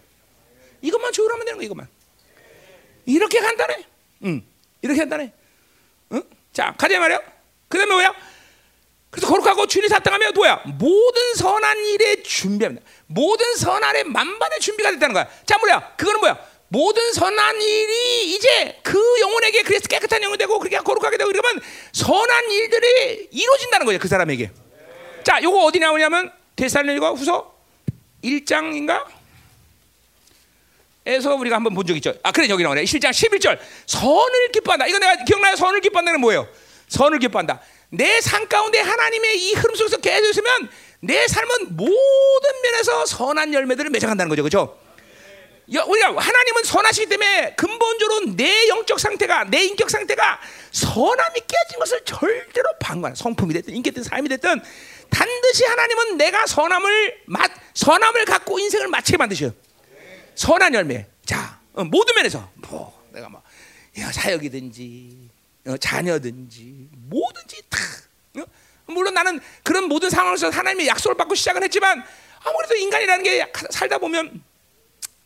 이것만 0.81 1.11
조율하면 1.11 1.45
되는 1.45 1.57
거야, 1.57 1.65
이것만. 1.65 1.87
이렇게 3.07 3.41
간단해. 3.41 3.85
응. 4.23 4.41
이렇게 4.81 4.99
간단해. 5.01 5.33
응? 6.13 6.23
자, 6.51 6.73
가자 6.77 6.99
말이야. 6.99 7.19
그 7.67 7.77
다음에 7.77 7.91
뭐야? 7.93 8.13
그래서 9.09 9.27
거룩하고 9.27 9.67
주님 9.67 9.87
사탕하면 9.89 10.33
뭐야? 10.33 10.63
모든 10.79 11.35
선한 11.35 11.85
일에 11.85 12.23
준비합니다. 12.23 12.85
모든 13.07 13.55
선한의 13.55 14.05
만반의 14.05 14.59
준비가 14.59 14.91
됐다는 14.91 15.13
거야. 15.13 15.27
자, 15.45 15.57
뭐야? 15.59 15.93
그거는 15.97 16.19
뭐야? 16.19 16.39
모든 16.69 17.13
선한 17.13 17.61
일이 17.61 18.33
이제 18.33 18.79
그 18.81 18.99
영혼에게 19.21 19.61
그래서 19.61 19.87
깨끗한 19.87 20.23
영혼이 20.23 20.39
되고 20.39 20.57
그렇게 20.57 20.77
거룩하게 20.79 21.17
되고 21.17 21.29
이러면 21.29 21.61
선한 21.91 22.49
일들이 22.49 23.27
이루어진다는 23.31 23.85
거예요. 23.85 23.99
그 23.99 24.07
사람에게. 24.07 24.49
자, 25.23 25.41
요거 25.43 25.65
어디 25.65 25.77
나오냐면 25.77 26.31
데살로니가 26.55 27.11
후서 27.11 27.53
1장인가? 28.23 29.05
에서 31.05 31.35
우리가 31.35 31.57
한번 31.57 31.73
본 31.73 31.85
적 31.85 31.95
있죠. 31.97 32.13
아, 32.23 32.31
그래 32.31 32.47
여기 32.49 32.63
나오네. 32.63 32.83
7장 32.83 33.09
11절. 33.11 33.59
선을 33.87 34.51
기뻐한다. 34.53 34.87
이거 34.87 34.99
내가 34.99 35.23
기억나요? 35.25 35.55
선을 35.55 35.81
기뻐한다는 35.81 36.21
뭐예요? 36.21 36.47
선을 36.87 37.19
기뻐한다. 37.19 37.59
내 37.89 38.19
삶 38.21 38.47
가운데 38.47 38.79
하나님의 38.79 39.37
이 39.37 39.53
흐름 39.53 39.75
속에서 39.75 39.97
계속 39.97 40.29
있으면 40.29 40.69
내 41.01 41.27
삶은 41.27 41.75
모든 41.75 42.61
면에서 42.63 43.05
선한 43.05 43.53
열매들을 43.53 43.89
맺어간다는 43.91 44.29
거죠. 44.29 44.43
그렇죠? 44.43 44.79
우리가 45.67 46.07
하나님은 46.07 46.63
선하시기 46.63 47.07
때문에 47.07 47.53
근본적으로 47.55 48.35
내 48.35 48.67
영적 48.67 48.99
상태가 48.99 49.45
내 49.45 49.63
인격 49.63 49.89
상태가 49.89 50.39
선함이 50.71 51.39
깨진 51.47 51.79
것을 51.79 52.01
절대로 52.05 52.69
방관 52.79 53.15
성품이 53.15 53.53
됐든 53.53 53.75
인격든 53.75 54.03
삶이 54.03 54.27
됐든 54.29 54.61
반드시 55.09 55.63
하나님은 55.65 56.17
내가 56.17 56.45
선함을 56.47 57.21
맛 57.27 57.51
선함을 57.75 58.25
갖고 58.25 58.59
인생을 58.59 58.87
마치게 58.87 59.17
만드셔요. 59.17 59.51
선한 60.35 60.73
열매. 60.73 61.07
자 61.25 61.59
어, 61.73 61.83
모든 61.83 62.15
면에서 62.15 62.49
뭐 62.69 63.07
내가 63.11 63.29
뭐 63.29 63.41
야, 63.99 64.11
사역이든지 64.11 65.29
어, 65.67 65.77
자녀든지 65.77 66.89
뭐든지 66.91 67.61
다 67.69 67.79
어? 68.39 68.43
물론 68.87 69.13
나는 69.13 69.39
그런 69.63 69.85
모든 69.87 70.09
상황에서 70.09 70.49
하나님의 70.49 70.87
약속을 70.87 71.15
받고 71.15 71.35
시작은 71.35 71.63
했지만 71.63 72.03
아무래도 72.43 72.75
인간이라는 72.75 73.23
게 73.23 73.51
살다 73.69 73.97
보면 73.97 74.43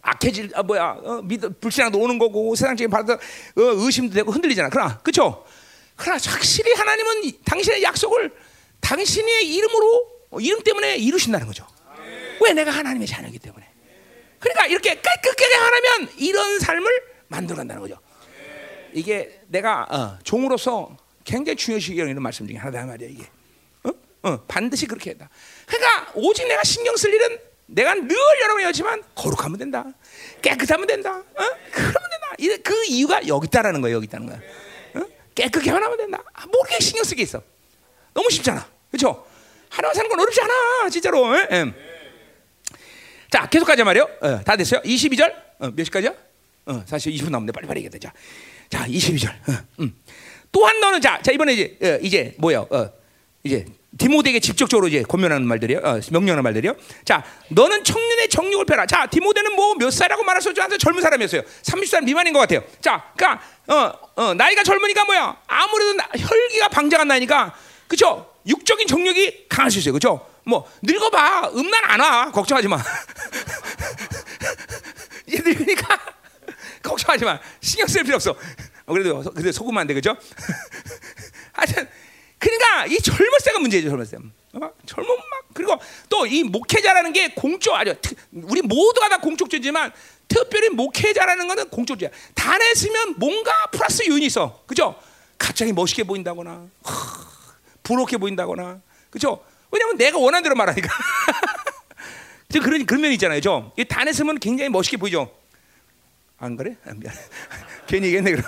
악해질 0.01 0.51
아 0.53 0.63
뭐야 0.63 0.97
어, 1.03 1.21
믿 1.23 1.41
불신앙도 1.59 1.99
오는 1.99 2.17
거고 2.19 2.55
세상적인 2.55 2.89
받아 2.89 3.13
어, 3.13 3.19
의심도 3.55 4.13
되고 4.13 4.31
흔들리잖아. 4.31 4.69
그러나 4.69 4.97
그렇죠. 4.99 5.45
그러나 5.95 6.19
확실히 6.23 6.73
하나님은 6.73 7.31
당신의 7.43 7.83
약속을 7.83 8.31
당신의 8.79 9.53
이름으로 9.53 10.11
어, 10.29 10.39
이름 10.39 10.61
때문에 10.63 10.97
이루신다는 10.97 11.47
거죠. 11.47 11.65
왜 12.41 12.53
내가 12.53 12.71
하나님의 12.71 13.07
자녀이기 13.07 13.39
때문에. 13.39 13.66
그러니까 14.39 14.65
이렇게 14.67 14.95
깨끗하게 14.95 15.55
하나면 15.55 16.09
이런 16.17 16.59
삶을 16.59 16.91
만들어간다는 17.27 17.81
거죠. 17.81 17.99
이게 18.93 19.41
내가 19.47 19.83
어, 19.89 20.19
종으로서 20.23 20.95
굉장히 21.23 21.55
중요시 21.55 21.97
여기는 21.97 22.21
말씀 22.21 22.47
중에 22.47 22.57
하나다 22.57 22.85
말이야 22.85 23.09
이게. 23.09 23.25
어? 23.83 23.91
어, 24.23 24.41
반드시 24.47 24.85
그렇게 24.85 25.11
했다. 25.11 25.29
그러니까 25.65 26.11
오직 26.15 26.47
내가 26.47 26.63
신경 26.63 26.95
쓸 26.95 27.13
일은 27.13 27.37
내가 27.67 27.93
늘 27.95 28.15
여러분이 28.41 28.63
하지만 28.63 29.03
거룩하면 29.13 29.57
된다. 29.57 29.85
깨끗하면 30.41 30.87
된다. 30.87 31.17
어? 31.17 31.43
그러면 31.71 31.93
된다. 32.37 32.61
그 32.63 32.85
이유가 32.85 33.27
여기 33.27 33.47
있다라는 33.47 33.81
거예요. 33.81 33.97
여기 33.97 34.05
있다는 34.05 34.27
거야. 34.27 34.39
어? 34.95 35.05
깨끗게 35.35 35.69
하면 35.69 35.97
된다. 35.97 36.23
아, 36.33 36.45
뭐게 36.47 36.79
신경 36.79 37.03
쓰게 37.03 37.23
있어. 37.23 37.41
너무 38.13 38.29
쉽잖아. 38.29 38.65
그렇죠? 38.89 39.27
하나만 39.69 39.93
사는 39.93 40.09
건 40.09 40.19
어렵지 40.19 40.41
않아. 40.41 40.89
진짜로. 40.89 41.35
예? 41.37 41.47
예. 41.51 41.86
자, 43.29 43.47
계속 43.47 43.65
가자 43.65 43.83
말이요. 43.83 44.09
어, 44.21 44.41
다 44.43 44.55
됐어요. 44.55 44.81
22절. 44.81 45.33
어, 45.59 45.71
몇 45.75 45.83
시까지야? 45.83 46.13
어, 46.67 46.83
사실 46.85 47.13
20분 47.13 47.31
남는데 47.31 47.51
빨리빨리 47.51 47.83
얘기해 47.83 47.99
자. 47.99 48.13
자, 48.69 48.85
22절. 48.87 49.29
어, 49.29 49.63
음. 49.79 49.95
또한 50.51 50.79
너는 50.79 51.01
자, 51.01 51.19
자 51.21 51.31
이번에 51.31 51.53
이제 51.53 51.77
어, 51.81 51.99
이제 52.01 52.35
뭐요? 52.37 52.67
어, 52.69 52.89
이제 53.43 53.65
디모데에게 53.97 54.39
직접적으로 54.39 54.87
이제 54.87 55.01
권면하는 55.03 55.47
말들이요, 55.47 55.79
어, 55.79 55.99
명령하는 56.11 56.43
말들이요. 56.43 56.75
자, 57.03 57.23
너는 57.49 57.83
청년의 57.83 58.29
정욕을 58.29 58.65
펴라. 58.65 58.85
자, 58.85 59.07
디모데는 59.07 59.55
뭐 59.55 59.75
몇 59.75 59.91
살이라고 59.91 60.23
말할 60.23 60.41
수 60.41 60.49
없지 60.49 60.61
않 60.61 60.69
젊은 60.77 61.01
사람이었어요. 61.01 61.41
30살 61.63 62.03
미만인 62.03 62.33
것 62.33 62.39
같아요. 62.39 62.63
자, 62.81 63.11
그러니까 63.15 63.41
어, 63.67 63.93
어, 64.15 64.33
나이가 64.33 64.63
젊으니까 64.63 65.05
뭐야? 65.05 65.37
아무래도 65.47 65.93
나, 65.93 66.07
혈기가 66.17 66.69
방장한 66.69 67.07
나이니까, 67.07 67.55
그렇죠? 67.87 68.33
육적인 68.45 68.87
정력이 68.87 69.47
강할 69.49 69.71
수 69.71 69.79
있어요, 69.79 69.93
그렇죠? 69.93 70.25
뭐 70.45 70.69
늙어봐, 70.81 71.51
음란 71.55 71.83
안 71.85 71.99
와, 71.99 72.31
걱정하지 72.31 72.67
마. 72.67 72.77
이제 75.27 75.41
늙으니까 75.43 75.99
걱정하지 76.83 77.25
마, 77.25 77.39
신경 77.61 77.87
쓸 77.87 78.03
필요 78.03 78.15
없어. 78.15 78.31
어, 78.85 78.93
그래도 78.93 79.21
그래도 79.31 79.51
속으면 79.51 79.81
안 79.81 79.87
돼, 79.87 79.93
그렇죠? 79.93 80.17
하여튼. 81.53 81.87
그러니까 82.39 82.85
이 82.85 82.99
젊을세가 82.99 83.57
문제죠, 83.59 83.89
젊을세. 83.89 84.17
어? 84.17 84.71
젊은 84.85 85.09
막 85.09 85.47
그리고 85.53 85.75
또 86.07 86.27
이 86.27 86.43
목회자라는 86.43 87.11
게 87.11 87.29
공적 87.33 87.73
아주 87.73 87.95
우리 88.31 88.61
모두가 88.61 89.09
다 89.09 89.17
공적죄지만 89.17 89.91
특별히 90.27 90.69
목회자라는 90.69 91.47
거는 91.47 91.69
공적죄야. 91.69 92.11
단에 92.35 92.75
쓰면 92.75 93.15
뭔가 93.17 93.51
플러스 93.71 94.05
요인이 94.07 94.27
있어, 94.27 94.61
그죠? 94.67 94.95
갑자기 95.39 95.73
멋있게 95.73 96.03
보인다거나, 96.03 96.67
부럽게 97.87 98.17
보인다거나, 98.17 98.81
그죠? 99.09 99.41
왜냐면 99.71 99.97
내가 99.97 100.17
원하는 100.17 100.43
대로 100.43 100.55
말하니까. 100.55 100.89
그런 102.51 102.85
그런 102.85 103.01
면 103.01 103.11
있잖아요, 103.13 103.39
죠? 103.39 103.71
이 103.77 103.85
단에 103.85 104.11
쓰면 104.11 104.39
굉장히 104.39 104.69
멋있게 104.69 104.97
보이죠. 104.97 105.31
안 106.37 106.55
그래? 106.55 106.75
아, 106.85 106.93
미안. 106.93 107.13
괜히 107.87 108.07
얘기했네 108.07 108.31
그럼. 108.31 108.43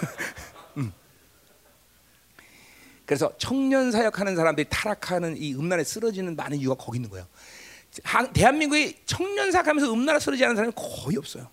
그래서 3.05 3.33
청년 3.39 3.91
사역하는 3.91 4.35
사람들이 4.35 4.67
타락하는 4.69 5.35
이 5.35 5.55
음란에 5.55 5.83
쓰러지는 5.83 6.35
많은 6.35 6.59
이유가 6.59 6.75
거기 6.75 6.97
있는 6.97 7.09
거예요. 7.09 7.25
대한민국이 8.33 8.97
청년 9.07 9.51
사역하면서 9.51 9.91
음란에 9.91 10.19
쓰러지지 10.19 10.45
않은 10.45 10.55
사람이 10.55 10.73
거의 10.75 11.17
없어요. 11.17 11.49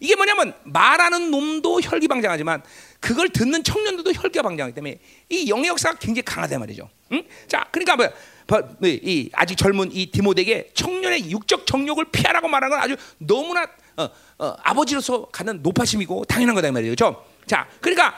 이게 0.00 0.16
뭐냐면 0.16 0.54
말하는 0.64 1.30
놈도 1.30 1.80
혈기방장하지만 1.80 2.62
그걸 3.00 3.28
듣는 3.28 3.62
청년들도 3.62 4.12
혈기방장하기 4.12 4.74
때문에 4.74 4.98
이 5.28 5.48
영의 5.48 5.68
역사가 5.68 5.98
굉장히 5.98 6.22
강하단 6.22 6.60
말이죠. 6.60 6.88
응? 7.12 7.22
자, 7.46 7.66
그러니까 7.70 7.96
뭐, 7.96 8.08
뭐, 8.46 8.60
뭐, 8.78 8.88
이 8.88 9.30
아직 9.32 9.56
젊은 9.56 9.90
이 9.92 10.10
디모데에게 10.10 10.70
청년의 10.74 11.30
육적 11.30 11.66
정욕을 11.66 12.06
피하라고 12.10 12.48
말하는 12.48 12.76
건 12.76 12.82
아주 12.82 12.96
너무나 13.18 13.66
어, 13.96 14.08
어, 14.38 14.56
아버지로서 14.62 15.26
갖는 15.26 15.60
높아심이고 15.62 16.24
당연한 16.24 16.54
거다 16.54 16.68
이 16.68 16.70
말이죠. 16.72 16.94
그렇죠? 16.94 17.24
자, 17.46 17.68
그러니까 17.80 18.14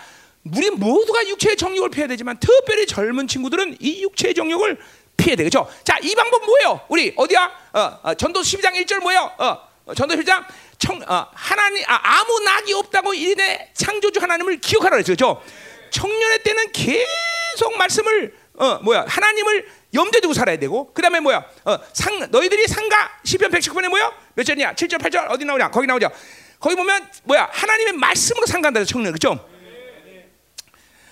우리 0.54 0.70
모두가 0.70 1.26
육체의 1.28 1.56
정욕을 1.56 1.90
피해야 1.90 2.06
되지만 2.08 2.38
특별히 2.38 2.86
젊은 2.86 3.26
친구들은 3.26 3.76
이 3.80 4.02
육체의 4.02 4.34
정욕을 4.34 4.78
피해야 5.16 5.36
되겠죠. 5.36 5.68
자, 5.82 5.98
이 6.02 6.14
방법 6.14 6.44
뭐예요? 6.44 6.80
우리 6.88 7.12
어디야? 7.16 7.50
어, 7.72 8.00
어, 8.02 8.14
전도 8.14 8.40
12장 8.40 8.74
1절 8.74 9.00
뭐예요? 9.00 9.32
어, 9.38 9.58
어, 9.86 9.94
전도 9.94 10.14
12장 10.14 10.44
청, 10.78 11.00
어, 11.06 11.26
하나님 11.32 11.84
아, 11.86 12.24
무 12.24 12.40
낙이 12.40 12.72
없다고 12.74 13.14
이네 13.14 13.72
창조주 13.74 14.20
하나님을 14.20 14.58
기억하라. 14.60 15.02
그렇죠? 15.02 15.42
청년의 15.90 16.42
때는 16.42 16.72
계속 16.72 17.76
말씀을 17.78 18.34
어, 18.54 18.78
뭐야? 18.82 19.04
하나님을 19.08 19.68
염두에 19.94 20.20
두고 20.20 20.34
살아야 20.34 20.58
되고 20.58 20.92
그다음에 20.92 21.20
뭐야? 21.20 21.44
어, 21.64 21.78
상 21.92 22.30
너희들이 22.30 22.66
상가 22.66 23.10
시편 23.24 23.50
119편에 23.50 23.88
뭐야? 23.88 24.12
몇 24.34 24.44
절이냐? 24.44 24.74
7절 24.74 24.98
8절 25.00 25.30
어디 25.30 25.44
나오냐? 25.44 25.70
거기 25.70 25.86
나오죠. 25.86 26.10
거기 26.58 26.74
보면 26.74 27.08
뭐야? 27.24 27.48
하나님의 27.52 27.94
말씀으로 27.94 28.46
상가한다 28.46 28.84
청년 28.84 29.12
그렇죠? 29.12 29.32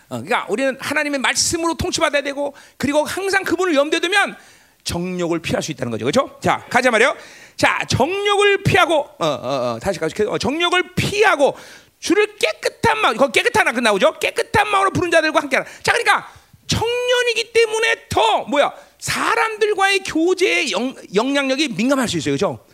어, 0.09 0.23
그러니까 0.23 0.47
우리는 0.49 0.77
하나님의 0.81 1.21
말씀으로 1.21 1.75
통치받아야 1.75 2.23
되고 2.23 2.55
그리고 2.77 3.05
항상 3.05 3.43
그분을 3.45 3.75
염두에 3.75 4.01
두면 4.01 4.37
정욕을 4.85 5.41
피할 5.41 5.63
수 5.63 5.73
있다는 5.73 5.91
거죠. 5.91 6.05
그렇죠? 6.05 6.39
자, 6.41 6.65
가자 6.69 6.91
말이요. 6.91 7.17
자, 7.57 7.81
정욕을 7.89 8.63
피하고 8.65 9.09
어, 9.19 9.27
어, 9.27 9.27
어, 9.27 9.79
다시 9.81 9.99
가서 9.99 10.15
어, 10.29 10.39
정욕을 10.39 10.95
피하고 10.95 11.57
주를 11.99 12.37
깨끗한 12.37 12.99
마음, 12.99 13.17
거 13.17 13.29
깨끗한 13.29 13.73
그 13.75 13.81
나오죠? 13.81 14.19
깨끗한 14.19 14.69
마음으로 14.69 14.91
부른 14.91 15.11
자들과 15.11 15.41
함께하라. 15.41 15.69
자, 15.83 15.93
그러니까 15.93 16.31
청년이기 16.67 17.53
때문에 17.53 18.09
더 18.09 18.45
뭐야? 18.45 18.73
사람들과의 18.99 20.01
교제의 20.01 20.73
영, 20.73 20.95
영향력이 21.15 21.69
민감할 21.69 22.09
수 22.09 22.19
있어요. 22.19 22.37
그렇죠? 22.37 22.65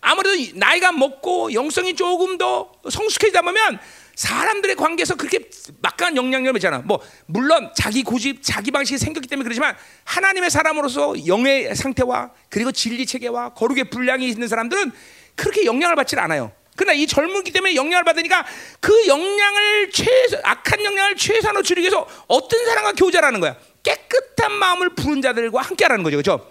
아무래도 0.00 0.36
나이가 0.54 0.92
먹고 0.92 1.52
영성이 1.52 1.94
조금 1.96 2.38
더 2.38 2.72
성숙해지다 2.88 3.42
보면 3.42 3.78
사람들의 4.16 4.76
관계에서 4.76 5.14
그렇게 5.14 5.40
막강한 5.82 6.16
영향력을 6.16 6.58
있잖아. 6.58 6.78
뭐 6.78 7.00
물론 7.26 7.70
자기 7.76 8.02
고집, 8.02 8.42
자기 8.42 8.70
방식이 8.70 8.98
생겼기 8.98 9.28
때문에 9.28 9.44
그러지만 9.44 9.76
하나님의 10.04 10.50
사람으로서 10.50 11.26
영의 11.26 11.76
상태와 11.76 12.30
그리고 12.48 12.72
진리 12.72 13.06
체계와 13.06 13.50
거룩의 13.50 13.90
분량이 13.90 14.26
있는 14.26 14.48
사람들은 14.48 14.90
그렇게 15.36 15.66
영향을 15.66 15.96
받지 15.96 16.16
않아요. 16.18 16.50
그러나 16.76 16.94
이 16.94 17.06
젊은기 17.06 17.52
때문에 17.52 17.74
영향을 17.74 18.04
받으니까 18.04 18.44
그 18.80 19.06
영향을 19.06 19.90
최소 19.92 20.38
악한 20.42 20.84
영향을 20.84 21.16
최소한으로 21.16 21.62
줄이기 21.62 21.84
위해서 21.84 22.06
어떤 22.26 22.64
사람과 22.64 22.92
교제라는 22.92 23.40
거야. 23.40 23.56
깨끗한 23.82 24.52
마음을 24.52 24.94
부른 24.94 25.20
자들과 25.22 25.60
함께하라는 25.60 26.02
거죠, 26.02 26.16
그렇죠? 26.16 26.50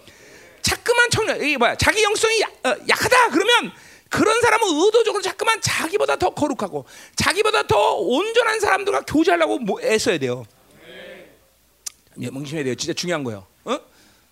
자꾸만 0.62 1.10
청년, 1.10 1.42
이 1.42 1.56
뭐야, 1.56 1.76
자기 1.76 2.02
영성이 2.02 2.40
약, 2.40 2.50
어, 2.64 2.76
약하다 2.88 3.28
그러면 3.30 3.72
그런 4.08 4.40
사람은 4.40 4.68
의도적으로 4.68 5.22
자꾸만 5.22 5.60
자기보다 5.60 6.16
더 6.16 6.30
거룩하고 6.30 6.84
자기보다 7.16 7.64
더 7.64 7.94
온전한 7.96 8.60
사람들과 8.60 9.00
교제하려고 9.02 9.58
뭐 9.58 9.80
애써야 9.82 10.18
돼요. 10.18 10.44
예, 12.20 12.30
멍심해야 12.30 12.64
돼요. 12.64 12.74
진짜 12.76 12.92
중요한 12.94 13.24
거예요. 13.24 13.46
어? 13.64 13.78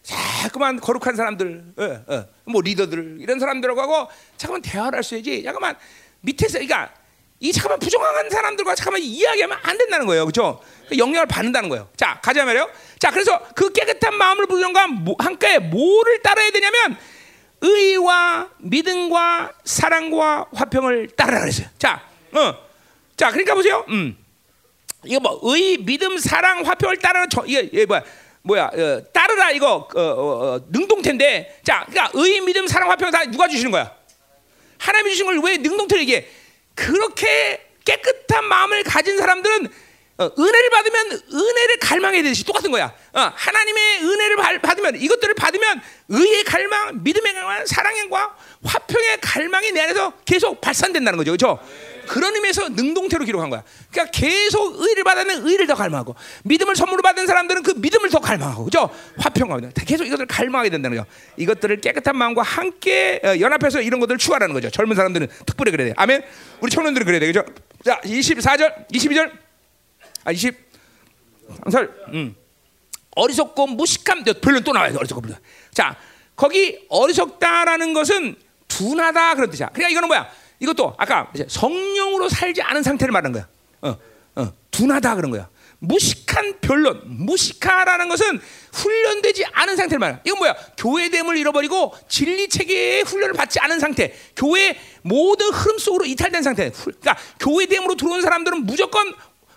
자꾸만 0.02 0.80
거룩한 0.80 1.16
사람들, 1.16 1.64
어, 1.76 2.14
어, 2.14 2.24
뭐 2.44 2.60
리더들 2.62 3.18
이런 3.20 3.38
사람들하고 3.40 3.80
하고 3.80 4.08
잠깐만 4.36 4.62
대화를 4.62 4.96
할 4.96 5.02
수 5.02 5.16
있지. 5.16 5.42
잠깐만 5.42 5.76
밑에서 6.20 6.54
그러니까 6.58 6.92
이 7.40 7.52
잠깐만 7.52 7.78
부정한 7.78 8.30
사람들과 8.30 8.74
잠깐만 8.74 9.02
이야기하면 9.02 9.58
안 9.62 9.76
된다는 9.76 10.06
거예요, 10.06 10.24
그렇죠? 10.24 10.62
영향을 10.96 11.26
받는다는 11.26 11.68
거예요. 11.68 11.88
자, 11.96 12.20
가자 12.22 12.44
말이요. 12.44 12.70
자, 12.98 13.10
그래서 13.10 13.38
그 13.54 13.72
깨끗한 13.72 14.14
마음을 14.14 14.46
건 14.46 15.16
함께 15.18 15.58
뭐를 15.58 16.22
따라야 16.22 16.50
되냐면 16.50 16.96
의와 17.64 18.50
믿음과 18.58 19.52
사랑과 19.64 20.46
화평을 20.54 21.08
따르라 21.16 21.40
그랬어요. 21.40 21.66
자, 21.78 22.02
어, 22.32 22.54
자, 23.16 23.30
그러니까 23.30 23.54
보세요. 23.54 23.84
음, 23.88 24.16
이거 25.04 25.20
뭐 25.20 25.40
의, 25.54 25.78
믿음, 25.78 26.18
사랑, 26.18 26.66
화평을 26.66 26.98
따르는 26.98 27.28
저, 27.30 27.42
이게, 27.46 27.60
이게 27.60 27.86
뭐야? 27.86 28.02
뭐야? 28.42 28.64
어, 28.66 29.02
따르라 29.12 29.50
이거 29.50 29.88
어, 29.94 30.00
어, 30.00 30.54
어 30.56 30.60
능동태인데, 30.68 31.60
자, 31.64 31.86
그러니까 31.88 32.10
의, 32.14 32.40
믿음, 32.42 32.66
사랑, 32.66 32.90
화평 32.90 33.10
다 33.10 33.24
누가 33.24 33.48
주시는 33.48 33.70
거야? 33.70 33.90
하나님이 34.78 35.10
주신 35.10 35.24
걸 35.26 35.38
왜 35.38 35.56
능동태를 35.56 36.02
이게 36.02 36.28
그렇게 36.74 37.66
깨끗한 37.84 38.44
마음을 38.44 38.82
가진 38.82 39.16
사람들은 39.16 39.68
어, 40.16 40.30
은혜를 40.38 40.70
받으면 40.70 41.20
은혜를 41.32 41.78
갈망해야 41.80 42.22
되듯이 42.22 42.44
똑같은 42.44 42.70
거야. 42.70 42.92
어, 43.12 43.20
하나님의 43.34 44.00
은혜를 44.02 44.60
받으면 44.60 44.96
이것들을 44.96 45.34
받으면 45.34 45.80
의의 46.08 46.44
갈망, 46.44 47.02
믿음의 47.02 47.34
갈망, 47.34 47.66
사랑과 47.66 48.36
화평의 48.64 49.18
갈망이 49.20 49.72
내 49.72 49.80
안에서 49.82 50.12
계속 50.24 50.60
발산된다는 50.60 51.16
거죠. 51.16 51.32
그렇죠? 51.32 51.58
그런 52.06 52.34
의미에서 52.34 52.68
능동태로 52.68 53.24
기록한 53.24 53.50
거야. 53.50 53.64
그러니까 53.90 54.10
계속 54.12 54.80
의를 54.80 55.04
받으면 55.04 55.46
의를 55.46 55.66
더 55.66 55.74
갈망하고 55.74 56.14
믿음을 56.44 56.76
선물로 56.76 57.02
받은 57.02 57.26
사람들은 57.26 57.62
그 57.62 57.72
믿음을 57.76 58.10
더 58.10 58.20
갈망하고 58.20 58.64
그죠? 58.64 58.90
화평하고 59.18 59.70
계속 59.86 60.04
이것들을 60.06 60.26
갈망하게 60.26 60.70
된다는 60.70 60.98
거죠. 60.98 61.10
이것들을 61.36 61.80
깨끗한 61.80 62.16
마음과 62.16 62.42
함께 62.42 63.20
어, 63.24 63.40
연합해서 63.40 63.80
이런 63.80 64.00
것들을 64.00 64.18
추구하라는 64.18 64.54
거죠. 64.54 64.70
젊은 64.70 64.94
사람들은 64.94 65.28
특별히 65.46 65.72
그래야 65.72 65.88
돼. 65.88 65.94
아멘. 65.96 66.22
우리 66.60 66.70
청년들은 66.70 67.04
그래야 67.04 67.20
돼. 67.20 67.26
그죠? 67.26 67.42
자, 67.84 68.00
24절, 68.04 68.88
22절. 68.92 69.44
아, 70.24 70.32
23절. 70.32 71.90
음. 72.14 72.34
어리석고 73.16 73.66
무식함. 73.68 74.24
별로 74.42 74.60
또 74.60 74.72
나와요. 74.72 74.96
어리석고 74.98 75.20
무식함. 75.20 75.42
자, 75.72 75.96
거기 76.36 76.84
어리석다라는 76.88 77.94
것은 77.94 78.36
둔하다 78.68 79.34
그런 79.36 79.50
뜻이야. 79.50 79.68
그러니까 79.68 79.90
이거는 79.90 80.08
뭐야? 80.08 80.28
이것도 80.58 80.94
아까 80.98 81.32
성령으로 81.48 82.28
살지 82.28 82.62
않은 82.62 82.82
상태를 82.82 83.12
말하는 83.12 83.32
거야. 83.32 83.48
어, 83.82 83.96
어, 84.36 84.52
둔하다 84.70 85.14
그런 85.16 85.30
거야. 85.30 85.48
무식한 85.78 86.60
변론, 86.60 87.02
무식하라는 87.04 88.08
것은 88.08 88.40
훈련되지 88.72 89.44
않은 89.52 89.76
상태를 89.76 89.98
말이야. 89.98 90.20
이건 90.24 90.38
뭐야? 90.38 90.54
교회됨을 90.78 91.36
잃어버리고 91.36 91.94
진리 92.08 92.48
체계의 92.48 93.02
훈련을 93.02 93.34
받지 93.34 93.60
않은 93.60 93.80
상태, 93.80 94.14
교회 94.34 94.78
모든 95.02 95.50
흐름 95.50 95.78
속으로 95.78 96.06
이탈된 96.06 96.42
상태. 96.42 96.70
그러니까 96.70 97.16
교회됨으로 97.38 97.96
들어온 97.96 98.22
사람들은 98.22 98.64
무조건 98.64 99.14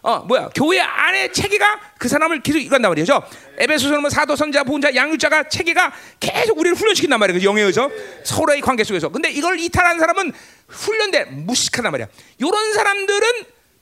어 0.07 0.19
뭐야 0.19 0.49
교회 0.55 0.79
안에 0.79 1.33
체계가 1.33 1.81
그 1.97 2.07
사람을 2.07 2.41
계속 2.41 2.59
이간단 2.59 2.89
말이죠. 2.89 3.21
에베소서는 3.57 3.99
뭐 3.99 4.09
사도 4.09 4.37
선자 4.37 4.63
보자 4.63 4.95
양육자가 4.95 5.49
체계가 5.49 5.91
계속 6.21 6.57
우리를 6.57 6.77
훈련시킨단 6.77 7.19
말이에요. 7.19 7.43
영에 7.43 7.59
의해서 7.59 7.89
서로의 8.23 8.61
관계 8.61 8.85
속에서. 8.85 9.09
근데 9.09 9.29
이걸 9.29 9.59
이탈한 9.59 9.99
사람은 9.99 10.31
훈련된 10.69 11.45
무식하단 11.45 11.91
말이야. 11.91 12.07
이런 12.37 12.73
사람들은 12.73 13.27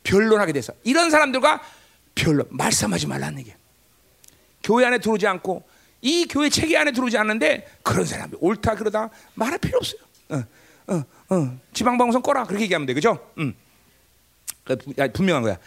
변론하게 0.03 0.53
돼서 0.53 0.73
이런 0.84 1.11
사람들과 1.11 1.61
변론 2.15 2.47
말씀하지 2.49 3.06
말라는 3.06 3.41
얘기야. 3.41 3.53
교회 4.64 4.84
안에 4.84 4.97
들어오지 4.97 5.27
않고 5.27 5.64
이 6.02 6.26
교회 6.27 6.49
체계 6.49 6.76
안에 6.76 6.91
들어오지 6.91 7.19
않는데 7.19 7.68
그런 7.84 8.03
사람이 8.03 8.34
옳다 8.39 8.73
그러다 8.77 9.11
말할 9.35 9.60
필요 9.60 9.77
없어요. 9.77 10.02
어, 10.30 10.43
어, 10.88 11.03
어. 11.30 11.60
지방방송 11.72 12.23
꺼라 12.23 12.45
그렇게 12.45 12.64
얘기하면 12.64 12.88
돼, 12.88 12.95
그죠? 12.95 13.31
음. 13.38 13.53
분명한 15.14 15.43
거야. 15.43 15.60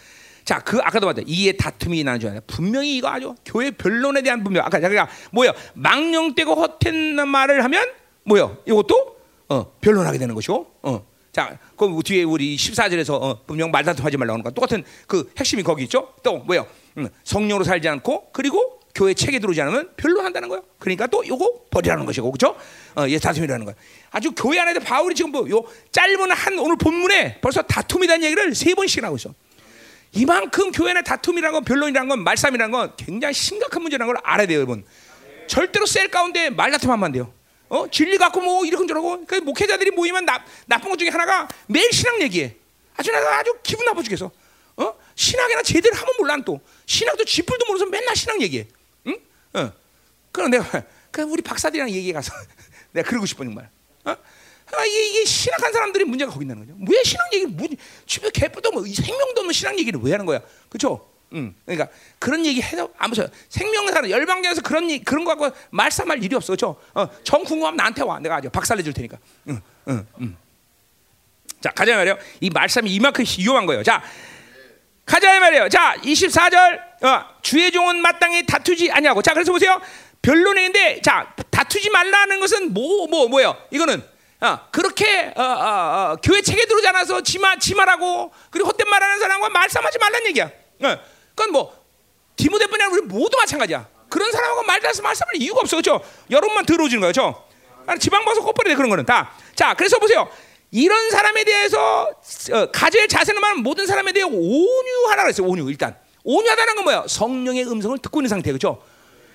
자, 0.49 0.57
그 0.57 0.79
아까도 0.79 1.05
봤죠. 1.05 1.21
이에 1.27 1.51
다툼이 1.51 2.03
나는 2.03 2.19
줄 2.19 2.29
알아요. 2.29 2.41
분명히 2.47 2.97
이거 2.97 3.07
아주 3.07 3.35
교회 3.45 3.69
변론에 3.69 4.23
대한 4.23 4.43
분명. 4.43 4.65
아까 4.65 4.79
제가 4.79 5.07
뭐요? 5.31 5.51
망령되고 5.75 6.55
헛된 6.55 7.27
말을 7.27 7.63
하면 7.65 7.87
뭐요? 8.23 8.57
이것도 8.65 9.17
어, 9.49 9.71
변론하게 9.79 10.17
되는 10.17 10.33
것이고. 10.33 10.65
어. 10.81 11.05
자, 11.31 11.59
그 11.77 12.01
뒤에 12.03 12.23
우리 12.23 12.55
14절에서 12.55 13.21
어, 13.21 13.43
분명 13.45 13.69
말다툼하지 13.69 14.17
말라고 14.17 14.33
하는 14.33 14.43
거. 14.43 14.49
똑같은 14.49 14.83
그 15.05 15.31
핵심이 15.37 15.61
거기 15.61 15.83
있죠. 15.83 16.15
또 16.23 16.39
뭐요? 16.39 16.65
음, 16.97 17.07
성령으로 17.25 17.63
살지 17.63 17.87
않고 17.87 18.31
그리고 18.31 18.79
교회 18.95 19.13
책에 19.13 19.37
들어오지 19.37 19.61
않으면 19.61 19.91
변론한다는 19.97 20.49
거예요. 20.49 20.63
그러니까 20.79 21.05
또 21.05 21.27
요거 21.27 21.65
버리라는 21.69 22.07
것이고, 22.07 22.31
그렇죠? 22.31 22.57
어, 22.95 23.07
예, 23.07 23.19
다툼이라는 23.19 23.65
거예요. 23.65 23.75
아주 24.09 24.31
교회 24.31 24.59
안에서 24.59 24.79
바울이 24.79 25.13
지금 25.13 25.31
뭐요 25.31 25.61
짧은 25.91 26.31
한 26.31 26.57
오늘 26.57 26.75
본문에 26.75 27.39
벌써 27.39 27.61
다툼이라는 27.61 28.23
얘기를 28.23 28.55
세 28.55 28.73
번씩 28.73 29.03
하고 29.03 29.15
있어. 29.15 29.31
이만큼 30.11 30.71
교회 30.71 30.93
내 30.93 31.01
다툼이라는 31.01 31.53
건 31.53 31.63
변론이라는 31.63 32.09
건 32.09 32.23
말싸움이라는 32.23 32.71
건 32.71 32.93
굉장히 32.97 33.33
심각한 33.33 33.81
문제라는 33.81 34.13
걸 34.13 34.21
알아야 34.23 34.47
돼요, 34.47 34.57
여러분. 34.57 34.85
절대로 35.47 35.85
셀 35.85 36.09
가운데 36.09 36.49
말다툼 36.49 36.91
하면 36.91 37.05
안 37.05 37.11
돼요. 37.11 37.33
어? 37.69 37.87
진리 37.89 38.17
갖고 38.17 38.41
뭐 38.41 38.65
이러고 38.65 38.87
저러고 38.87 39.25
그 39.25 39.35
목회자들이 39.35 39.91
모이면 39.91 40.25
나, 40.25 40.43
나쁜 40.65 40.89
것 40.89 40.97
중에 40.97 41.09
하나가 41.09 41.47
매일 41.67 41.91
신앙 41.91 42.21
얘기해. 42.21 42.55
아주 42.95 43.11
나 43.11 43.19
아주 43.37 43.55
기분 43.63 43.85
나빠 43.85 44.01
죽겠어. 44.01 44.31
어? 44.77 44.95
신학이나 45.15 45.61
제대로 45.61 45.95
하면 45.95 46.15
몰라 46.17 46.37
또. 46.45 46.59
신학도 46.85 47.25
쥐뿔도 47.25 47.65
모르면서 47.67 47.89
맨날 47.89 48.15
신앙 48.15 48.41
얘기해. 48.41 48.67
응? 49.07 49.17
어. 49.53 49.71
그럼 50.31 50.51
내가 50.51 50.83
그 51.11 51.21
우리 51.23 51.41
박사들이랑 51.41 51.89
얘기해 51.89 52.13
가서 52.13 52.33
내가 52.91 53.07
그러고 53.07 53.25
싶어 53.25 53.43
정말. 53.43 53.69
어? 54.05 54.15
아, 54.75 54.85
이게, 54.85 55.07
이게 55.07 55.25
신학한 55.25 55.73
사람들이 55.73 56.03
문제가 56.05 56.31
거기 56.31 56.43
있는 56.43 56.59
거죠. 56.59 56.73
왜 56.87 57.03
신학 57.03 57.33
얘기를 57.33 57.51
뭐, 57.51 57.67
집에 58.05 58.29
개뿔도 58.29 58.71
뭐 58.71 58.83
생명도 58.85 59.41
없는 59.41 59.53
신학 59.53 59.77
얘기를 59.79 59.99
왜 60.03 60.11
하는 60.11 60.25
거야? 60.25 60.39
그렇죠? 60.69 61.07
음, 61.33 61.55
그러니까 61.65 61.89
그런 62.17 62.45
얘기 62.45 62.61
해도 62.61 62.91
아무튼 62.97 63.27
생명사는 63.49 64.09
열방교에서 64.09 64.61
그런 64.61 64.89
얘기, 64.89 65.03
그런 65.03 65.25
거 65.25 65.35
갖고 65.35 65.55
말싸움할 65.69 66.23
일이 66.23 66.35
없어, 66.35 66.47
그렇죠? 66.53 66.75
어, 66.93 67.07
정 67.23 67.43
궁금하면 67.43 67.77
나한테 67.77 68.03
와, 68.03 68.19
내가 68.19 68.37
아주 68.37 68.49
박살내 68.49 68.81
줄 68.83 68.93
테니까. 68.93 69.17
응, 69.49 69.61
응, 69.89 70.07
응. 70.21 70.37
자, 71.61 71.69
가자 71.71 71.95
말이요. 71.95 72.17
이 72.39 72.49
말씀이 72.49 72.89
이만큼 72.89 73.25
위험한 73.37 73.65
거예요. 73.65 73.83
자, 73.83 74.01
가자 75.05 75.39
말이에요. 75.39 75.69
자, 75.69 75.95
24절. 76.03 76.79
어, 77.03 77.25
주의 77.41 77.71
종은 77.71 78.01
마땅히 78.01 78.45
다투지 78.45 78.91
아니하고. 78.91 79.21
자, 79.21 79.33
그래서 79.33 79.51
보세요. 79.51 79.79
변론인데 80.21 81.01
자, 81.01 81.33
다투지 81.49 81.89
말라는 81.89 82.39
것은 82.39 82.73
뭐 82.73 83.07
뭐 83.07 83.27
뭐, 83.27 83.41
예요 83.41 83.55
이거는 83.71 84.03
어, 84.41 84.59
그렇게 84.71 85.33
어, 85.35 85.41
어, 85.41 86.13
어, 86.13 86.15
교회 86.23 86.41
체계 86.41 86.65
들어오지 86.65 86.87
않아서 86.87 87.21
지마 87.21 87.57
지마라고 87.57 88.31
그리고 88.49 88.69
헛된 88.69 88.87
말하는 88.87 89.19
사람과 89.19 89.49
말싸움하지 89.49 89.97
말란 89.99 90.25
얘기야. 90.27 90.45
어, 90.45 90.97
그건 91.35 91.51
뭐 91.51 91.77
디모데뿐이 92.37 92.81
아니라 92.81 92.93
우리 92.97 93.01
모두 93.05 93.35
마찬가지야. 93.37 93.87
그런 94.07 94.31
사람하고 94.31 94.63
말싸움 94.63 95.03
말싸움할 95.03 95.35
이유가 95.35 95.61
없어, 95.61 95.75
그렇죠? 95.77 96.01
여러분만 96.31 96.65
들어오지는 96.65 97.01
거예요, 97.01 97.11
그렇죠? 97.13 97.45
지방 97.99 98.23
봐서 98.23 98.41
콧버리돼 98.41 98.75
그런 98.75 98.89
거는 98.89 99.05
다. 99.05 99.31
자, 99.55 99.73
그래서 99.73 99.99
보세요. 99.99 100.29
이런 100.71 101.09
사람에 101.09 101.43
대해서 101.43 102.09
어, 102.53 102.65
가질 102.71 103.07
자세는 103.07 103.41
많은 103.41 103.63
모든 103.63 103.87
사람에 103.87 104.11
대해 104.13 104.23
온유하라 104.23 105.23
그랬어요. 105.23 105.47
온유 105.47 105.69
일단 105.69 105.97
온유하다는 106.23 106.75
건 106.75 106.83
뭐야? 106.85 107.05
성령의 107.07 107.65
음성을 107.69 107.97
듣고 107.97 108.19
있는 108.21 108.29
상태 108.29 108.51
그죠? 108.51 108.81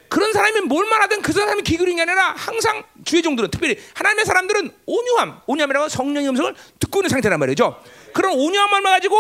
그런 0.09 0.33
사람이 0.33 0.61
뭘 0.63 0.87
말하든 0.87 1.23
그 1.23 1.33
사람이 1.33 1.63
기울인 1.63 1.97
게 1.97 2.03
아니라 2.03 2.35
항상 2.37 2.85
주의 3.05 3.23
종들은 3.23 3.51
특별히 3.51 3.79
하나님의 3.95 4.25
사람들은 4.25 4.71
온유함, 4.87 5.41
온유함이라고 5.47 5.89
성령의 5.89 6.29
음성을 6.29 6.55
듣고 6.79 7.01
있는 7.01 7.11
상태란 7.11 7.39
말이죠. 7.41 7.83
그런 8.13 8.33
온유함을 8.39 8.83
가지고 8.83 9.17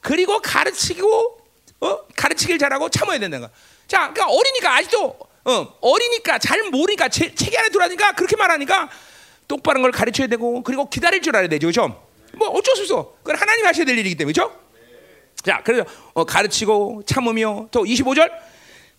그리고 0.00 0.40
가르치고 0.40 1.38
어? 1.80 1.98
가르치길 2.16 2.58
잘하고 2.58 2.88
참아야 2.88 3.18
된다는 3.18 3.48
거. 3.48 3.52
자, 3.88 4.12
그러니까 4.12 4.26
어리니까 4.28 4.74
아직도 4.76 5.18
어, 5.44 5.78
어리니까 5.80 6.38
잘 6.38 6.62
모르니까 6.70 7.08
체, 7.08 7.28
계 7.30 7.56
안에 7.56 7.68
들어가니까 7.68 8.12
그렇게 8.12 8.36
말하니까 8.36 8.88
똑바른 9.48 9.82
걸 9.82 9.92
가르쳐야 9.92 10.26
되고 10.26 10.62
그리고 10.62 10.88
기다릴 10.88 11.22
줄 11.22 11.36
알아야 11.36 11.48
되죠, 11.48 11.66
그렇죠? 11.66 12.02
뭐 12.34 12.48
어쩔 12.48 12.76
수 12.76 12.82
없어. 12.82 13.14
그건 13.22 13.36
하나님 13.36 13.66
하셔야 13.66 13.84
될 13.84 13.96
일이기 13.98 14.16
때문에, 14.16 14.32
그렇죠? 14.32 14.66
자, 15.44 15.62
그래서 15.64 15.84
어, 16.12 16.24
가르치고 16.24 17.02
참으며 17.06 17.68
또 17.70 17.84
25절 17.84 18.30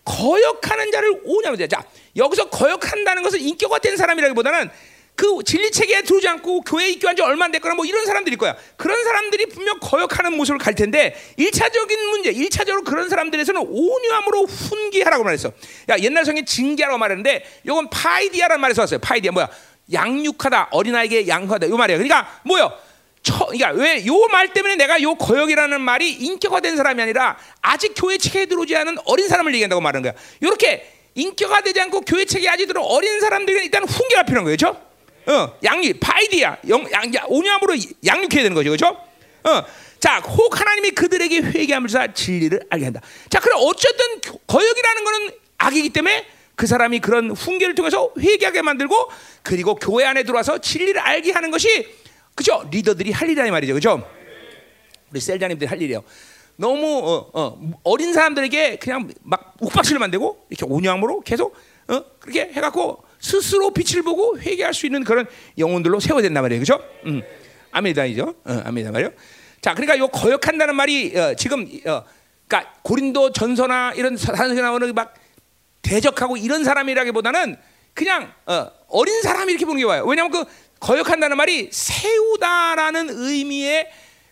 거역하는 0.08 0.92
자를 0.92 1.22
오냐면 1.26 1.68
자, 1.70 1.84
여기서 2.16 2.50
거역한다는 2.50 3.24
것은 3.24 3.42
인격화 3.42 3.80
된 3.80 3.98
사람이라기보다는 3.98 4.70
그 5.16 5.40
진리 5.44 5.72
체계에 5.72 6.04
들어오지 6.04 6.28
않고 6.28 6.62
교회에 6.62 6.90
입교한 6.92 7.16
지 7.16 7.24
얼마 7.24 7.46
안 7.46 7.52
됐거나 7.52 7.74
뭐 7.74 7.86
이런 7.86 8.06
사람들일 8.06 8.38
거야. 8.38 8.56
그런 8.78 9.04
사람들이 9.04 9.48
분명 9.48 9.80
거역하는 9.80 10.38
모습을 10.38 10.60
갈 10.60 10.76
텐데 10.76 11.16
일차적인 11.38 12.10
문제, 12.10 12.30
일차적으로 12.30 12.84
그런 12.84 13.10
사람들에서는 13.10 13.62
온유함으로 13.68 14.46
훈계하라고 14.46 15.24
말했어. 15.24 15.52
야, 15.90 15.98
옛날 16.00 16.24
성경에 16.24 16.46
징계라고 16.46 17.00
말했는데 17.00 17.44
이건 17.64 17.90
παιδεία라는 17.90 18.62
말에서 18.62 18.84
왔어요. 18.84 19.00
παιδεία 19.00 19.32
뭐야? 19.32 19.50
양육하다 19.92 20.70
어린아이에게 20.72 21.28
양육하다 21.28 21.68
요 21.70 21.78
말이야. 21.78 21.98
그러니까 21.98 22.40
뭐 22.44 22.60
요? 23.30 23.38
그러니까 23.48 23.72
왜 23.72 24.06
요 24.06 24.28
말 24.30 24.54
때문에 24.54 24.76
내가 24.76 25.02
요 25.02 25.16
거역이라는 25.16 25.80
말이 25.82 26.12
인격화된 26.12 26.76
사람이 26.78 27.02
아니라 27.02 27.38
아직 27.62 27.94
교회 27.96 28.18
체계에 28.18 28.46
들어오지 28.46 28.76
않은 28.76 28.98
어린 29.06 29.28
사람을 29.28 29.54
얘기한다고 29.54 29.82
말하는 29.82 30.04
거야. 30.04 30.14
이렇게 30.42 30.92
인격화되지 31.16 31.82
않고 31.82 32.02
교회 32.02 32.26
체계에 32.26 32.50
아직 32.50 32.68
들어 32.68 32.82
어린 32.82 33.20
사람들이 33.20 33.66
일단 33.66 33.84
훈계가 33.88 34.24
필요한 34.24 34.44
거예요, 34.46 34.58
그렇죠? 34.58 34.82
어, 35.26 35.58
양육, 35.64 36.00
παιδεία, 36.00 36.58
영, 36.70 36.90
양, 36.92 37.12
온유함으로 37.28 37.76
양육해야 38.06 38.44
되는 38.44 38.54
거죠, 38.54 38.70
그렇죠? 38.70 38.98
어, 39.44 39.64
자, 40.00 40.20
혹 40.20 40.60
하나님이 40.60 40.92
그들에게 40.92 41.40
회개하면서 41.40 42.14
진리를 42.14 42.60
알게 42.70 42.86
한다. 42.86 43.02
자, 43.30 43.40
그럼 43.40 43.60
어쨌든 43.64 44.06
거역이라는 44.46 45.04
거는 45.04 45.32
악이기 45.58 45.90
때문에 45.90 46.26
그 46.56 46.66
사람이 46.68 47.00
그런 47.00 47.32
훈계를 47.32 47.76
통해서 47.76 48.12
회개하게 48.20 48.62
만들고 48.62 49.12
그리고 49.44 49.76
교회 49.76 50.06
안에 50.06 50.24
들어와서 50.24 50.60
진리를 50.60 51.00
알게 51.00 51.32
하는 51.32 51.52
것이 51.52 51.88
그죠? 52.38 52.64
리더들이 52.70 53.12
할 53.12 53.28
일이란 53.30 53.50
말이죠, 53.50 53.74
그죠? 53.74 54.08
우리 55.12 55.20
셀자님들이 55.20 55.68
할 55.68 55.82
일이에요. 55.82 56.04
너무 56.56 57.32
어, 57.34 57.60
어, 57.84 57.98
린 57.98 58.14
사람들에게 58.14 58.76
그냥 58.78 59.10
막 59.24 59.56
욱박지를 59.60 59.98
만들고 60.00 60.46
이렇게 60.50 60.72
온유함으로 60.72 61.22
계속 61.22 61.56
어? 61.88 62.04
그렇게 62.20 62.52
해갖고 62.54 63.04
스스로 63.20 63.72
빛을 63.72 64.04
보고 64.04 64.40
회개할 64.40 64.74
수 64.76 64.86
있는 64.86 65.04
그런 65.04 65.26
영혼들로 65.58 66.00
세워야 66.00 66.22
된단 66.22 66.44
말이에요, 66.44 66.60
그죠? 66.60 66.80
음. 67.08 67.24
아멘이죠, 67.72 68.36
어, 68.46 68.62
아멘이다 68.66 68.92
말이요. 68.92 69.12
자, 69.62 69.74
그러니까 69.74 69.98
요 69.98 70.08
거역한다는 70.08 70.76
말이 70.76 71.18
어, 71.18 71.34
지금 71.34 71.64
어, 71.88 72.04
그러니까 72.48 72.74
고린도 72.84 73.32
전서나 73.32 73.94
이런 73.96 74.16
사전에 74.16 74.62
나오는 74.62 74.94
막 74.94 75.16
대적하고 75.82 76.38
이런 76.38 76.64
사람이라기보다는 76.64 77.58
그냥 77.96 78.32
어, 78.46 79.04
린 79.04 79.22
사람 79.24 79.50
이렇게 79.50 79.66
보는 79.66 79.80
게 79.80 79.86
와요. 79.86 80.06
왜냐하면 80.06 80.32
그 80.32 80.46
거역한다는 80.80 81.38
말이 81.38 81.70
세우다라는 81.72 83.10
의미의 83.10 83.88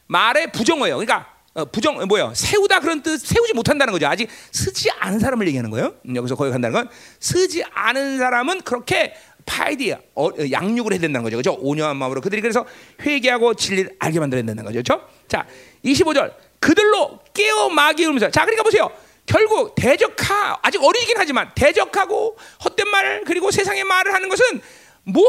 말의 0.07 0.51
부정어예요. 0.51 0.97
그러니까 0.97 1.35
어, 1.55 1.63
부정 1.65 1.97
어, 1.97 2.05
뭐요? 2.05 2.33
세우다 2.35 2.81
그런 2.81 3.01
뜻 3.01 3.17
세우지 3.17 3.53
못한다는 3.53 3.93
거죠. 3.93 4.07
아직 4.07 4.29
쓰지 4.51 4.91
않은 4.91 5.19
사람을 5.19 5.47
얘기하는 5.47 5.71
거예요. 5.71 5.93
음, 6.05 6.15
여기서 6.15 6.35
거역한다는 6.35 6.73
건 6.73 6.89
쓰지 7.19 7.63
않은 7.73 8.17
사람은 8.17 8.61
그렇게 8.61 9.15
파이디야 9.45 9.99
어, 10.15 10.29
양육을 10.51 10.93
해야 10.93 10.99
된다는 10.99 11.23
거죠. 11.23 11.37
그죠? 11.37 11.57
온유한 11.61 11.95
마음으로 11.95 12.19
그들이 12.19 12.41
그래서 12.41 12.65
회개하고 13.01 13.53
진리를 13.53 13.95
알게 13.99 14.19
만들어야 14.19 14.43
된다는 14.43 14.65
거죠. 14.65 14.81
그렇죠? 14.83 15.07
자, 15.27 15.45
25절 15.85 16.33
그들로 16.59 17.19
깨어 17.33 17.69
마귀 17.69 18.05
울면서 18.05 18.31
자, 18.31 18.41
그러니까 18.41 18.63
보세요. 18.63 18.89
결국 19.25 19.75
대적하 19.75 20.57
아직 20.61 20.83
어리긴 20.83 21.15
하지만 21.17 21.51
대적하고 21.55 22.37
헛된 22.63 22.87
말 22.89 23.23
그리고 23.25 23.49
세상의 23.49 23.83
말을 23.83 24.13
하는 24.13 24.29
것은 24.29 24.61
뭐 25.05 25.23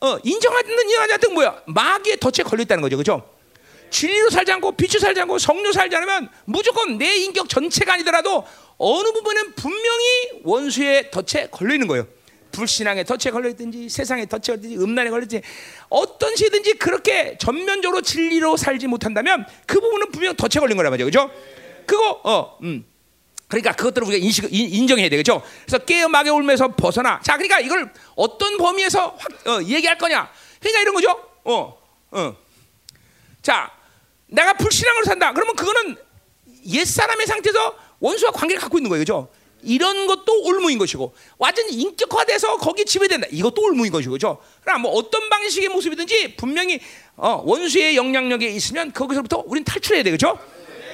어, 0.00 0.18
인정하지 0.22 1.12
않든 1.12 1.34
뭐야 1.34 1.62
마귀의 1.66 2.18
덫에 2.18 2.42
걸려 2.44 2.62
있다는 2.62 2.82
거죠, 2.82 2.96
그렇죠? 2.96 3.28
진리로 3.90 4.30
살지 4.30 4.52
않고 4.52 4.72
빛으로 4.72 5.00
살지 5.00 5.20
않고 5.22 5.38
성령 5.38 5.72
살지 5.72 5.96
않으면 5.96 6.28
무조건 6.44 6.98
내 6.98 7.16
인격 7.16 7.48
전체가 7.48 7.94
아니더라도 7.94 8.44
어느 8.76 9.12
부분은 9.12 9.54
분명히 9.54 10.04
원수의 10.44 11.10
덫에 11.10 11.48
걸려 11.50 11.74
있는 11.74 11.88
거예요. 11.88 12.06
불신앙의 12.52 13.04
덫에 13.04 13.30
걸려 13.30 13.48
있든지 13.50 13.88
세상의 13.88 14.26
덫에 14.26 14.56
걸든지 14.56 14.76
음란에 14.78 15.10
걸든지 15.10 15.42
어떤 15.88 16.34
시든지 16.34 16.74
그렇게 16.74 17.36
전면적으로 17.38 18.00
진리로 18.00 18.56
살지 18.56 18.86
못한다면 18.86 19.46
그 19.66 19.80
부분은 19.80 20.10
분명 20.10 20.34
덫에 20.34 20.60
걸린 20.60 20.76
거란 20.76 20.90
말이죠, 20.90 21.10
그렇죠? 21.10 21.30
그거 21.86 22.20
어 22.24 22.58
음. 22.62 22.84
그러니까 23.48 23.72
그것들을 23.72 24.06
우리가 24.06 24.24
인식, 24.24 24.46
인정해야 24.52 25.08
되겠죠. 25.08 25.42
그래서 25.64 25.84
깨어 25.84 26.08
막에 26.08 26.28
울면서 26.28 26.68
벗어나. 26.68 27.18
자, 27.22 27.36
그러니까 27.36 27.60
이걸 27.60 27.90
어떤 28.14 28.58
범위에서 28.58 29.16
확, 29.18 29.48
어, 29.48 29.62
얘기할 29.62 29.96
거냐. 29.96 30.30
그러니까 30.60 30.80
이런 30.82 30.94
거죠. 30.94 31.18
어, 31.44 31.78
어. 32.10 32.36
자, 33.40 33.70
내가 34.26 34.52
불신앙으로 34.52 35.04
산다. 35.06 35.32
그러면 35.32 35.56
그거는 35.56 35.96
옛 36.66 36.84
사람의 36.84 37.26
상태에서 37.26 37.74
원수와 38.00 38.32
관계를 38.32 38.60
갖고 38.60 38.78
있는 38.78 38.90
거예요, 38.90 39.00
그죠? 39.00 39.28
이런 39.62 40.06
것도 40.06 40.44
올무인 40.44 40.78
것이고 40.78 41.14
완전히 41.38 41.72
인격화돼서 41.72 42.58
거기 42.58 42.84
지배된다. 42.84 43.26
이것도 43.30 43.62
올무인 43.62 43.90
것이고, 43.90 44.12
그죠? 44.12 44.38
그러나 44.60 44.78
뭐 44.78 44.92
어떤 44.92 45.28
방식의 45.30 45.70
모습이든지 45.70 46.36
분명히 46.36 46.80
어, 47.16 47.42
원수의 47.44 47.96
영향력에 47.96 48.46
있으면 48.46 48.92
거기서부터 48.92 49.42
우리는 49.46 49.64
탈출해야 49.64 50.02
되겠죠? 50.04 50.38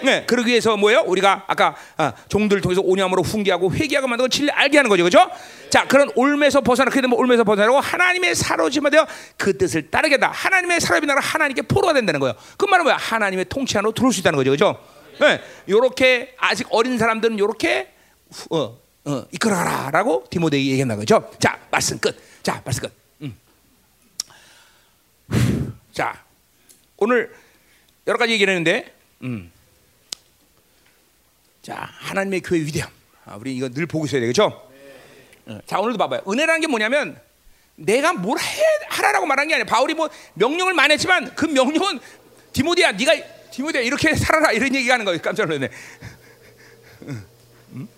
네, 0.02 0.24
그러기 0.26 0.50
위해서 0.50 0.76
뭐예요? 0.76 1.04
우리가 1.06 1.44
아까 1.46 1.76
아, 1.96 2.12
종들을 2.28 2.60
통해서 2.62 2.80
오념으로 2.82 3.22
훈계하고 3.22 3.72
회개하고 3.72 4.08
만들고 4.08 4.28
진리 4.28 4.50
알게 4.50 4.78
하는 4.78 4.88
거죠, 4.88 5.04
그렇죠? 5.04 5.30
자, 5.70 5.86
그런 5.86 6.10
올매서 6.14 6.60
벗어나 6.60 6.90
그게 6.90 7.00
되면 7.00 7.18
올매서 7.18 7.44
벗어나고 7.44 7.80
하나님의 7.80 8.34
사로짐에 8.34 8.90
되어 8.90 9.06
그 9.36 9.56
뜻을 9.56 9.90
따르겠다. 9.90 10.30
하나님의 10.30 10.80
사로짐 10.80 11.06
나라 11.06 11.20
하나님께 11.20 11.62
포로가 11.62 11.92
된다는 11.92 12.20
거예요. 12.20 12.34
그 12.56 12.66
말은 12.66 12.84
뭐야? 12.84 12.96
하나님의 12.96 13.46
통치 13.48 13.76
안으로 13.78 13.92
들어올 13.92 14.12
수 14.12 14.20
있다는 14.20 14.36
거죠, 14.36 14.50
그렇죠? 14.50 14.78
네, 15.20 15.40
요렇게 15.68 16.34
아직 16.38 16.66
어린 16.70 16.98
사람들은 16.98 17.38
요렇게 17.38 17.92
어, 18.50 18.78
어, 19.06 19.24
이끌어가라라고 19.32 20.24
디모데에게 20.30 20.70
얘기한다 20.70 20.96
거죠. 20.96 21.30
자, 21.38 21.58
말씀 21.70 21.98
끝. 21.98 22.16
자, 22.42 22.60
말씀 22.64 22.82
끝. 22.82 22.92
음. 23.22 23.36
자, 25.92 26.24
오늘 26.96 27.32
여러 28.06 28.18
가지 28.18 28.32
얘기를 28.32 28.52
했는데, 28.52 28.94
음. 29.22 29.52
자, 31.64 31.88
하나님의 31.98 32.42
교회 32.42 32.60
위대함. 32.60 32.90
아, 33.24 33.36
우리 33.36 33.56
이거 33.56 33.70
늘 33.70 33.86
보고 33.86 34.04
있어야 34.04 34.20
되겠죠? 34.20 34.70
네. 35.46 35.60
자, 35.66 35.80
오늘도 35.80 35.96
봐봐요. 35.96 36.20
은혜라는 36.28 36.60
게 36.60 36.66
뭐냐면 36.66 37.18
내가 37.76 38.12
뭘 38.12 38.38
해, 38.38 38.44
하라라고 38.88 39.24
말한 39.24 39.48
게 39.48 39.54
아니야. 39.54 39.64
바울이 39.64 39.94
뭐 39.94 40.10
명령을 40.34 40.74
많이 40.74 40.92
했지만 40.92 41.34
그 41.34 41.46
명령은 41.46 42.00
디모데야, 42.52 42.92
네가 42.92 43.14
디모데야 43.50 43.82
이렇게 43.82 44.14
살아라 44.14 44.52
이런 44.52 44.74
얘기하는 44.74 45.06
거예요. 45.06 45.22
깜짝 45.22 45.46
놀랐네. 45.46 45.70
음? 47.72 47.88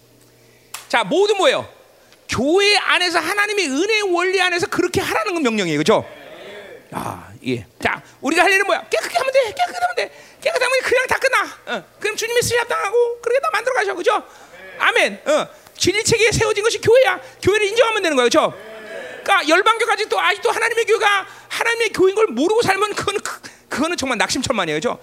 자, 0.88 1.02
모두 1.02 1.34
뭐예요? 1.34 1.68
교회 2.28 2.76
안에서 2.76 3.18
하나님의 3.18 3.66
은혜의 3.66 4.02
원리 4.14 4.40
안에서 4.40 4.68
그렇게 4.68 5.00
하라는 5.00 5.34
건 5.34 5.42
명령이에요. 5.42 5.78
그죠? 5.78 6.08
아, 6.92 7.32
예. 7.44 7.66
자, 7.82 8.00
우리가 8.20 8.44
할 8.44 8.52
일은 8.52 8.64
뭐야? 8.66 8.88
깨끗게 8.88 9.18
하면 9.18 9.32
돼. 9.32 9.40
깨끗게 9.46 9.78
하면 9.80 9.96
돼. 9.96 10.12
깨끗하면 10.40 10.80
그냥 10.82 11.06
다 11.06 11.18
끝나. 11.18 11.76
어. 11.76 11.84
그럼 12.00 12.16
주님이 12.16 12.42
쓰시 12.42 12.56
합당하고 12.56 13.20
그렇게 13.20 13.40
다 13.40 13.50
만들어 13.52 13.74
가셔. 13.74 13.94
그죠? 13.94 14.22
아멘. 14.78 15.20
어. 15.26 15.48
진리 15.76 16.02
체계에 16.02 16.30
세워진 16.32 16.64
것이 16.64 16.80
교회야. 16.80 17.20
교회를 17.42 17.66
인정하면 17.66 18.02
되는 18.02 18.16
거예요. 18.16 18.26
그죠? 18.26 18.54
그러니까 19.22 19.48
열방교까지 19.48 20.08
또 20.08 20.20
아직도 20.20 20.50
하나님의 20.50 20.84
교회가 20.84 21.26
하나님의 21.48 21.88
교회인 21.90 22.14
걸 22.14 22.26
모르고 22.28 22.62
살면 22.62 22.94
그건 22.94 23.18
그, 23.20 23.40
그거는 23.68 23.96
정말 23.96 24.18
낙심천만이에요. 24.18 24.76
그죠? 24.78 24.98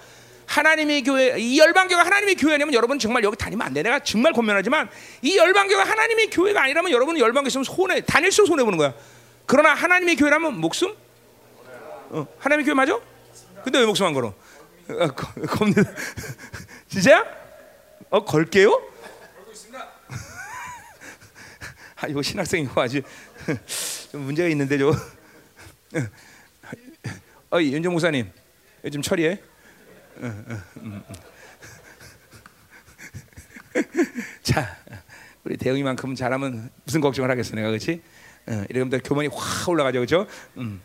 하나님의 0.46 1.02
교회 1.02 1.38
이 1.38 1.58
열방교가 1.58 2.04
하나님의 2.04 2.34
교회냐면 2.36 2.74
여러분 2.74 2.98
정말 2.98 3.22
여기 3.24 3.36
다니면 3.36 3.66
안 3.66 3.74
돼. 3.74 3.82
내가 3.82 3.98
정말 4.00 4.32
권면하지만 4.32 4.88
이 5.22 5.36
열방교가 5.36 5.84
하나님의 5.84 6.30
교회가 6.30 6.62
아니라면 6.62 6.90
여러분은 6.90 7.20
열방교 7.20 7.48
있으면 7.48 7.64
손해 7.64 8.00
다닐수록 8.02 8.48
손해 8.48 8.64
보는 8.64 8.78
거야. 8.78 8.94
그러나 9.46 9.74
하나님의 9.74 10.16
교회라면 10.16 10.58
목숨 10.58 10.94
어, 12.10 12.26
하나님의 12.38 12.64
교회 12.64 12.74
맞아? 12.74 12.98
근데 13.62 13.78
왜 13.78 13.86
목숨 13.86 14.06
안 14.06 14.12
걸어? 14.12 14.34
어, 14.88 15.06
거- 15.14 15.40
겁니다. 15.46 15.82
진짜야? 16.88 17.24
어 18.10 18.24
걸게요? 18.24 18.80
아 21.96 22.06
이거 22.08 22.20
신학생이고 22.22 22.80
아주 22.80 23.00
좀 24.12 24.22
문제가 24.22 24.48
있는데 24.50 24.76
저. 24.78 24.90
어 27.50 27.60
윤정 27.62 27.92
목사님 27.92 28.30
요즘 28.84 29.00
처리해? 29.00 29.40
어, 30.16 30.26
어, 30.26 30.28
음, 30.28 30.62
음. 30.76 31.02
자 34.42 34.76
우리 35.44 35.56
대영이만큼 35.56 36.14
잘하면 36.14 36.70
무슨 36.84 37.00
걱정을 37.00 37.30
하겠어 37.30 37.54
내가 37.56 37.68
그렇지? 37.68 38.02
어, 38.46 38.64
이러면 38.68 39.00
교만이 39.00 39.28
확 39.32 39.68
올라가죠 39.68 39.98
그렇죠? 40.00 40.26
음. 40.58 40.80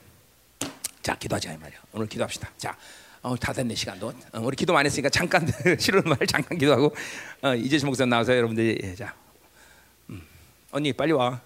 자 1.02 1.16
기도하자 1.16 1.54
이 1.54 1.58
말이야. 1.58 1.80
오늘 1.94 2.08
기도합시다. 2.08 2.50
자, 2.58 2.78
어, 3.22 3.36
다 3.36 3.52
됐네 3.52 3.76
시간도. 3.76 4.08
어, 4.34 4.40
우리 4.40 4.56
기도 4.56 4.74
많이 4.74 4.86
했으니까 4.88 5.10
잠깐 5.10 5.46
싫은 5.78 6.04
말 6.04 6.18
잠깐 6.26 6.58
기도하고 6.58 6.96
어, 7.42 7.54
이재신 7.56 7.88
목사 7.88 8.06
나와서 8.06 8.36
여러분들 8.36 8.80
예, 8.82 8.96
자, 8.96 9.14
음. 10.10 10.22
언니 10.72 10.94
빨리 10.94 11.12
와. 11.12 11.42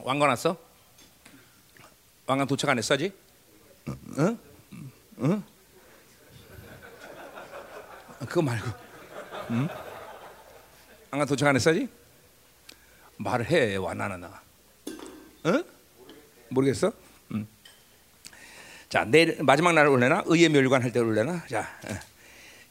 왕관 0.00 0.28
왔어? 0.30 0.56
왕관 2.26 2.46
도착 2.46 2.70
안 2.70 2.78
했어 2.78 2.94
아직? 2.94 3.18
응? 4.18 4.38
응? 5.18 5.42
아, 8.20 8.26
그거 8.26 8.42
말고, 8.42 8.70
응? 9.50 9.68
왕관 11.10 11.26
도착 11.26 11.48
안 11.48 11.56
했어 11.56 11.70
아직? 11.70 11.88
말을 13.16 13.50
해 13.50 13.76
와나나 13.76 14.16
나. 14.16 14.42
응? 15.46 15.73
모르겠어? 16.48 16.92
응. 17.32 17.46
자 18.88 19.04
내일 19.04 19.36
마지막 19.42 19.72
날 19.72 19.88
올래나 19.88 20.22
의의 20.26 20.48
멸관 20.48 20.82
할 20.82 20.92
때 20.92 21.00
올래나 21.00 21.42
자 21.48 21.68
예. 21.90 21.98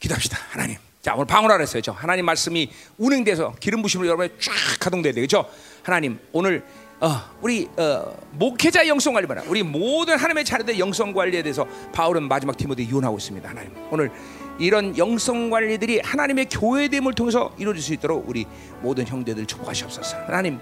기도합시다 0.00 0.38
하나님. 0.50 0.76
자 1.02 1.14
오늘 1.14 1.26
방언하라 1.26 1.60
했어요. 1.60 1.82
저 1.82 1.92
하나님 1.92 2.24
말씀이 2.24 2.70
운행돼서 2.98 3.54
기름 3.60 3.82
부심으로 3.82 4.08
여러분이 4.08 4.30
쫙 4.40 4.52
가동돼야 4.80 5.12
되겠죠. 5.12 5.48
하나님 5.82 6.18
오늘 6.32 6.64
어, 7.00 7.08
우리 7.42 7.68
어, 7.76 8.16
목회자 8.32 8.86
영성 8.88 9.12
관리 9.12 9.26
바라. 9.26 9.42
우리 9.46 9.62
모든 9.62 10.16
하나님의 10.16 10.44
자녀들 10.46 10.78
영성 10.78 11.12
관리에 11.12 11.42
대해서 11.42 11.66
바울은 11.92 12.28
마지막 12.28 12.56
디모데 12.56 12.86
유언하고 12.86 13.18
있습니다. 13.18 13.46
하나님 13.48 13.72
오늘 13.90 14.10
이런 14.58 14.96
영성 14.96 15.50
관리들이 15.50 16.00
하나님의 16.00 16.46
교회됨을 16.48 17.12
통해서 17.14 17.54
이루어질 17.58 17.82
수 17.82 17.92
있도록 17.92 18.26
우리 18.28 18.46
모든 18.80 19.06
형제들 19.06 19.44
축복하시옵소서. 19.44 20.16
하나님 20.24 20.58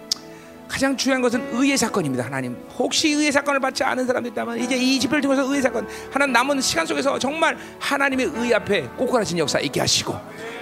가장 0.72 0.96
중요한 0.96 1.20
것은 1.20 1.50
의의 1.52 1.76
사건입니다. 1.76 2.24
하나님 2.24 2.56
혹시 2.78 3.08
의의 3.08 3.30
사건을 3.30 3.60
받지 3.60 3.84
않은 3.84 4.06
사람들 4.06 4.30
있다면 4.32 4.58
이제 4.58 4.74
이 4.74 4.98
집회를 4.98 5.20
통해서 5.20 5.42
의의 5.44 5.60
사건 5.60 5.86
하나님 6.10 6.32
남은 6.32 6.62
시간 6.62 6.86
속에서 6.86 7.18
정말 7.18 7.58
하나님의 7.78 8.32
의 8.34 8.54
앞에 8.54 8.88
꼬꾸라진 8.96 9.36
역사 9.36 9.60
있게 9.60 9.80
하시고 9.80 10.18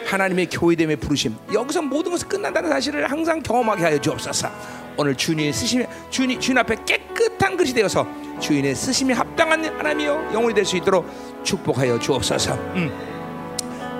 하나님의 0.07 0.49
교회됨의 0.51 0.97
부르심 0.97 1.37
여기서 1.55 1.83
모든 1.83 2.11
것이 2.11 2.25
끝난다는 2.25 2.71
사실을 2.71 3.09
항상 3.09 3.41
경험하게 3.41 3.85
하여 3.85 4.01
주옵소서. 4.01 4.51
오늘 4.97 5.15
주님의 5.15 5.53
쓰심 5.53 5.87
주님 6.11 6.41
주인 6.41 6.59
앞에 6.59 6.75
깨끗한 6.85 7.57
것이 7.57 7.73
되어서 7.73 8.05
주인의 8.41 8.75
쓰심이 8.75 9.13
합당한 9.15 9.65
하나님이여 9.65 10.31
영혼이 10.35 10.53
될 10.55 10.65
수 10.65 10.77
있도록 10.77 11.07
축복하여 11.45 12.01
주옵소서. 12.01 12.55
음. 12.75 12.91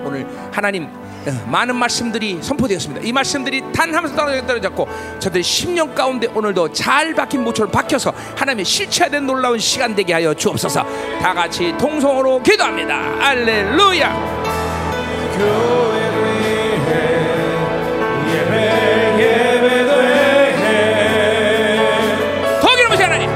오늘 0.05 0.27
하나님 0.51 0.89
어, 0.89 1.10
많은 1.45 1.75
말씀들이 1.75 2.39
선포되었습니다. 2.41 3.05
이 3.05 3.11
말씀들이 3.11 3.63
단 3.73 3.93
하면서 3.93 4.15
떨어져 4.15 4.45
떨어졌고 4.45 4.87
저들이 5.19 5.43
10년 5.43 5.93
가운데 5.93 6.27
오늘도 6.27 6.73
잘 6.73 7.13
박힌 7.13 7.43
모처럼 7.43 7.71
박혀서 7.71 8.13
하나님의 8.35 8.65
실체된 8.65 9.25
놀라운 9.25 9.59
시간 9.59 9.95
되게 9.95 10.13
하여 10.13 10.33
주옵소서. 10.33 10.85
다 11.21 11.33
같이 11.33 11.73
통성으로 11.77 12.41
기도합니다. 12.41 12.95
알렐루야. 13.19 14.41
더 22.61 22.75
기름부세 22.75 23.03
하나님. 23.03 23.29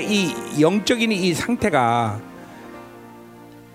이 0.00 0.60
영적인 0.60 1.12
이 1.12 1.34
상태가 1.34 2.20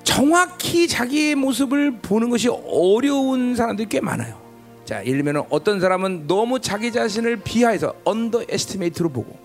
정확히 0.03 0.87
자기의 0.87 1.35
모습을 1.35 1.99
보는 2.01 2.29
것이 2.29 2.49
어려운 2.49 3.55
사람들이 3.55 3.87
꽤 3.89 4.01
많아요. 4.01 4.39
자, 4.85 5.05
예를 5.05 5.23
들면 5.23 5.45
어떤 5.49 5.79
사람은 5.79 6.27
너무 6.27 6.59
자기 6.59 6.91
자신을 6.91 7.37
비하해서 7.37 7.93
underestimate로 8.03 9.09
보고 9.09 9.37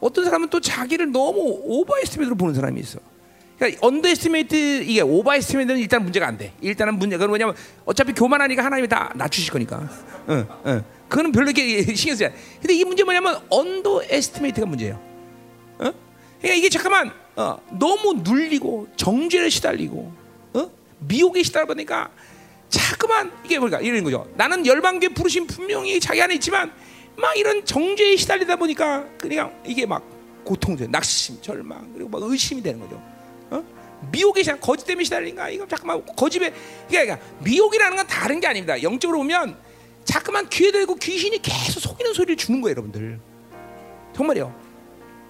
어떤 0.00 0.24
사람은 0.24 0.48
또 0.48 0.60
자기를 0.60 1.12
너무 1.12 1.60
overestimate로 1.62 2.36
보는 2.36 2.54
사람이 2.54 2.80
있어. 2.80 2.98
그러니까 3.58 3.86
underestimate 3.86 4.82
이게 4.84 5.00
overestimate는 5.00 5.80
일단 5.80 6.02
문제가 6.02 6.26
안 6.26 6.38
돼. 6.38 6.52
일단은 6.60 6.98
문제가 6.98 7.18
그건 7.18 7.30
뭐냐면 7.30 7.54
어차피 7.84 8.12
교만하니까 8.12 8.64
하나님이 8.64 8.88
다 8.88 9.12
낮추실 9.14 9.52
거니까. 9.52 9.88
응, 10.28 10.46
응. 10.66 10.84
그거는 11.08 11.32
별로 11.32 11.50
이렇게 11.50 11.82
신경 11.94 12.14
쓰지 12.14 12.24
않아. 12.26 12.34
근데 12.60 12.74
이 12.74 12.84
문제 12.84 13.04
뭐냐면 13.04 13.38
underestimate가 13.50 14.66
문제예요. 14.66 14.98
어? 15.78 15.92
그러니까 16.38 16.58
이게 16.58 16.68
잠깐만 16.68 17.12
어, 17.36 17.58
너무 17.70 18.20
눌리고 18.22 18.88
정죄를 18.96 19.50
시달리고 19.50 20.12
어? 20.54 20.70
미혹에 21.00 21.42
시달려 21.42 21.66
보니까 21.66 22.10
자꾸만 22.68 23.32
이게 23.44 23.58
뭘까 23.58 23.80
이런 23.80 24.02
거죠. 24.04 24.28
나는 24.36 24.66
열방계 24.66 25.10
부르심 25.10 25.46
분명히 25.46 26.00
자기 26.00 26.20
안에 26.20 26.34
있지만 26.34 26.72
막 27.16 27.36
이런 27.36 27.64
정죄에 27.64 28.16
시달리다 28.16 28.56
보니까 28.56 29.06
그냥 29.18 29.54
이게 29.64 29.86
막 29.86 30.02
고통돼, 30.44 30.88
낙심, 30.88 31.40
절망 31.40 31.92
그리고 31.94 32.10
막 32.10 32.20
의심이 32.22 32.62
되는 32.62 32.80
거죠. 32.80 33.00
어? 33.50 33.64
미혹에 34.12 34.42
시달 34.42 34.60
거짓 34.60 34.84
때문에 34.84 35.04
시달린가 35.04 35.48
이거 35.50 35.66
잠깐만 35.66 36.04
거짓에 36.16 36.52
그러니까 36.88 37.18
미혹이라는 37.42 37.96
건 37.96 38.06
다른 38.06 38.40
게 38.40 38.46
아닙니다. 38.46 38.82
영적으로 38.82 39.18
보면 39.18 39.56
자꾸만 40.04 40.48
귀에 40.50 40.70
대고 40.70 40.96
귀신이 40.96 41.40
계속 41.40 41.80
속이는 41.80 42.12
소리를 42.12 42.36
주는 42.36 42.60
거예요, 42.60 42.72
여러분들. 42.72 43.18
정말이요. 44.14 44.63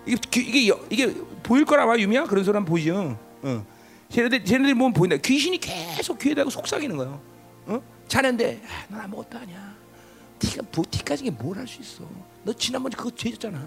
이게 0.06 0.16
귀- 0.30 0.48
이게 0.48 0.68
여- 0.68 0.80
이게 0.90 1.14
보일 1.42 1.64
거라 1.64 1.86
봐 1.86 1.98
유미야 1.98 2.24
그런 2.24 2.44
사람 2.44 2.64
보이죠. 2.64 3.18
어. 3.42 3.66
쟤네들 4.10 4.44
쟤네들 4.44 4.74
보면 4.74 4.92
보인다. 4.92 5.16
귀신이 5.16 5.58
계속 5.58 6.18
귀에 6.18 6.34
대고 6.34 6.50
속삭이는 6.50 6.96
거예요. 6.96 7.20
어? 7.66 7.82
자는데 8.06 8.62
아, 8.68 8.84
넌 8.88 9.00
아무것도 9.02 9.38
아니야. 9.38 9.74
티가 10.38 10.62
뭐 10.74 10.84
티까지 10.90 11.30
뭘 11.30 11.56
할 11.58 11.66
수 11.66 11.80
있어? 11.80 12.04
너 12.42 12.52
지난번에 12.52 12.94
그거 12.96 13.10
죄졌잖아. 13.10 13.66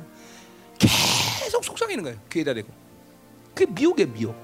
계속 0.77 1.63
속삭이는 1.63 2.03
거예요. 2.03 2.19
귀에다 2.31 2.53
대고. 2.53 2.71
그게 3.55 3.71
미혹이에요, 3.71 4.11
미혹. 4.11 4.35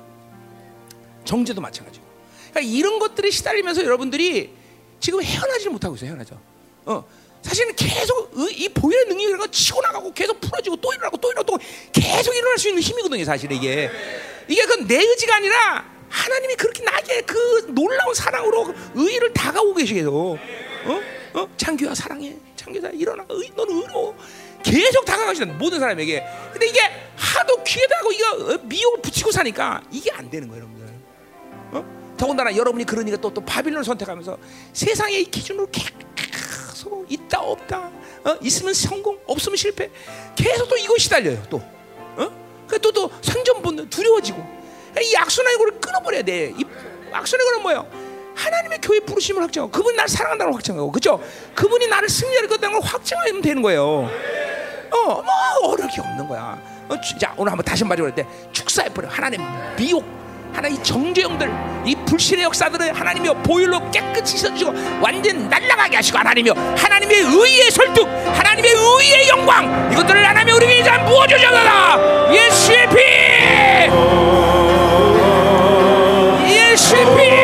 정제도 1.25 1.61
마찬가지고. 1.61 2.03
그러니까 2.49 2.73
이런 2.73 2.97
것들에 2.99 3.29
시달리면서 3.29 3.83
여러분들이 3.83 4.51
지금 4.99 5.21
헤어나지를 5.21 5.71
못하고 5.71 5.95
있어요. 5.95 6.09
헤어나죠. 6.09 6.39
어. 6.85 7.05
사실은 7.43 7.75
계속 7.75 8.31
의- 8.35 8.53
이 8.57 8.69
보혈의 8.69 9.05
능력이라는 9.07 9.37
건 9.39 9.51
치고 9.51 9.81
나가고 9.81 10.13
계속 10.13 10.39
풀어지고 10.41 10.77
또 10.77 10.91
일어나고 10.93 11.17
또 11.17 11.29
일어나고 11.31 11.45
또 11.57 11.63
계속 11.91 12.33
일어날 12.35 12.57
수 12.57 12.69
있는 12.69 12.81
힘이거든요. 12.81 13.23
사실 13.25 13.51
이게 13.51 13.89
이게 14.47 14.65
그 14.65 14.73
내 14.87 14.95
의지가 14.97 15.35
아니라 15.35 15.85
하나님이 16.09 16.55
그렇게 16.55 16.83
나게 16.83 17.21
그 17.21 17.65
놀라운 17.69 18.13
사랑으로 18.13 18.73
의를 18.95 19.33
다가오고 19.33 19.73
계시게도 19.75 20.37
어? 20.85 21.01
어? 21.33 21.49
창규야 21.57 21.93
사랑해. 21.95 22.35
창규야 22.55 22.91
일어나. 22.91 23.25
의, 23.29 23.51
너는 23.55 23.75
의로 23.75 24.15
계속 24.63 25.03
다가가시는 25.05 25.57
모든 25.57 25.79
사람에게. 25.79 26.23
근데 26.51 26.67
이게 26.67 26.79
하도 27.15 27.61
귀에다가 27.63 28.09
이거 28.13 28.53
어, 28.53 28.57
미혹을 28.63 29.01
붙이고 29.01 29.31
사니까 29.31 29.81
이게 29.91 30.11
안 30.11 30.29
되는 30.29 30.47
거예요, 30.47 30.63
여러분들. 30.63 30.93
어? 31.71 32.15
더군다나 32.17 32.55
여러분이 32.55 32.85
그러니까 32.85 33.17
또, 33.17 33.33
또 33.33 33.41
바빌론을 33.43 33.83
선택하면서 33.83 34.37
세상의 34.73 35.21
이 35.21 35.25
기준으로 35.25 35.67
계속 35.71 36.12
있다 37.09 37.39
없다 37.41 37.89
어? 38.25 38.37
있으면 38.41 38.73
성공 38.73 39.17
없으면 39.27 39.55
실패 39.57 39.89
계속 40.35 40.67
또 40.67 40.77
이거 40.77 40.97
시달려요 40.97 41.41
또 41.49 41.57
어? 42.17 42.29
또또 42.81 43.11
생존 43.21 43.61
본능 43.61 43.89
두려워지고 43.89 44.43
이 45.01 45.15
악순환의 45.15 45.57
고를 45.57 45.79
끊어버려야 45.79 46.21
돼이 46.23 46.55
악순환의 47.11 47.45
고는 47.51 47.61
뭐예요? 47.63 47.87
하나님의 48.35 48.79
교회 48.81 48.99
부르심을 48.99 49.43
확정하고 49.43 49.71
그분이 49.71 49.95
나를 49.95 50.09
사랑한다는 50.09 50.51
걸 50.51 50.57
확정하고 50.57 50.91
그죠? 50.91 51.21
그분이 51.55 51.87
나를 51.87 52.09
승리할 52.09 52.47
거다는 52.47 52.79
걸 52.79 52.87
확정하면 52.89 53.41
되는 53.41 53.61
거예요 53.61 54.09
어, 54.91 55.05
뭐 55.21 55.25
어려울 55.63 55.89
게 55.89 55.99
없는 56.01 56.27
거야. 56.27 56.61
어, 56.87 57.01
주- 57.01 57.17
자 57.17 57.33
오늘 57.35 57.51
한번 57.51 57.65
다시 57.65 57.83
말해볼 57.83 58.13
때 58.13 58.27
축사해 58.51 58.89
버려. 58.93 59.07
하나님 59.09 59.41
미혹, 59.75 60.05
하나님 60.53 60.79
이 60.79 60.83
정죄형들, 60.83 61.51
이 61.85 61.95
불신의 62.05 62.45
역사들을 62.45 62.93
하나님이여 62.93 63.33
보혈로 63.41 63.89
깨끗이 63.91 64.37
씻어주시고 64.37 65.01
완전 65.01 65.49
날아가게 65.49 65.95
하시고 65.97 66.17
하나님이여 66.19 66.53
하나님의 66.77 67.17
의의 67.21 67.71
설득, 67.71 68.07
하나님의 68.07 68.71
의의 68.71 69.29
영광 69.29 69.91
이것들을 69.91 70.25
하나님 70.25 70.55
우리에게 70.55 70.79
이제 70.79 70.91
부어주셔라. 71.05 72.31
예수의 72.33 72.89
피, 72.89 72.95
예수의 76.53 77.05
피, 77.17 77.42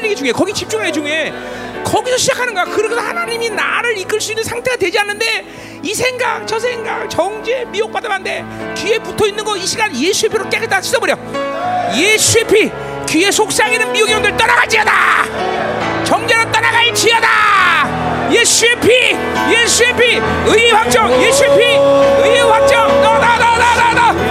받아들이는 0.00 0.08
게 0.08 0.14
중요해 0.14 0.32
거기 0.32 0.52
게 0.52 0.92
중요해 0.92 1.32
거기서 1.84 2.16
시작하는 2.16 2.54
거야. 2.54 2.64
그래서 2.64 3.00
하나님이 3.00 3.50
나를 3.50 3.96
이끌 3.98 4.20
수 4.20 4.32
있는 4.32 4.44
상태가 4.44 4.76
되지 4.76 4.98
않는데 4.98 5.80
이 5.82 5.94
생각 5.94 6.46
저 6.46 6.58
생각 6.58 7.08
정죄 7.08 7.64
미혹받으면 7.70 8.16
안 8.16 8.22
돼 8.22 8.44
귀에 8.76 8.98
붙어 8.98 9.26
있는 9.26 9.44
거 9.44 9.56
이 9.56 9.66
시간 9.66 9.94
예수의 9.94 10.30
피로 10.30 10.48
깨끗이 10.48 10.68
다 10.68 10.80
씻어버려. 10.80 11.16
예수의 11.94 12.44
피 12.46 12.70
귀에 13.08 13.30
속삭이는 13.30 13.92
미혹의 13.92 14.14
영들 14.14 14.36
떠나가지어다. 14.36 16.04
정죄는 16.04 16.52
떠나갈지어다. 16.52 17.28
예수의 18.32 18.80
피 18.80 18.90
예수의 19.52 19.96
피 19.96 20.20
의의 20.46 20.70
확정 20.70 21.22
예수의 21.22 21.58
피 21.58 21.64
의의 22.28 22.40
확정. 22.42 22.86
너나나나나 23.02 23.94
나 23.94 24.29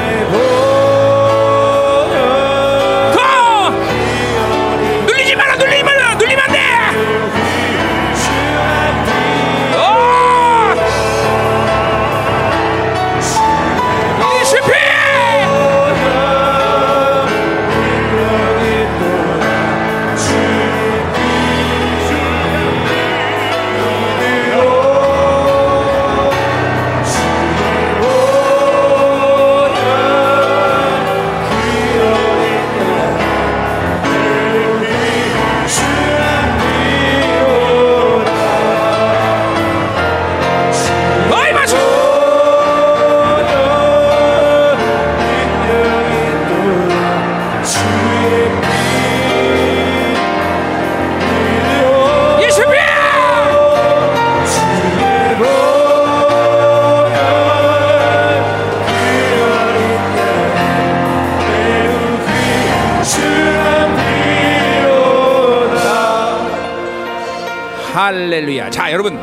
할렐루야. 68.39 68.69
자, 68.69 68.89
여러분. 68.93 69.17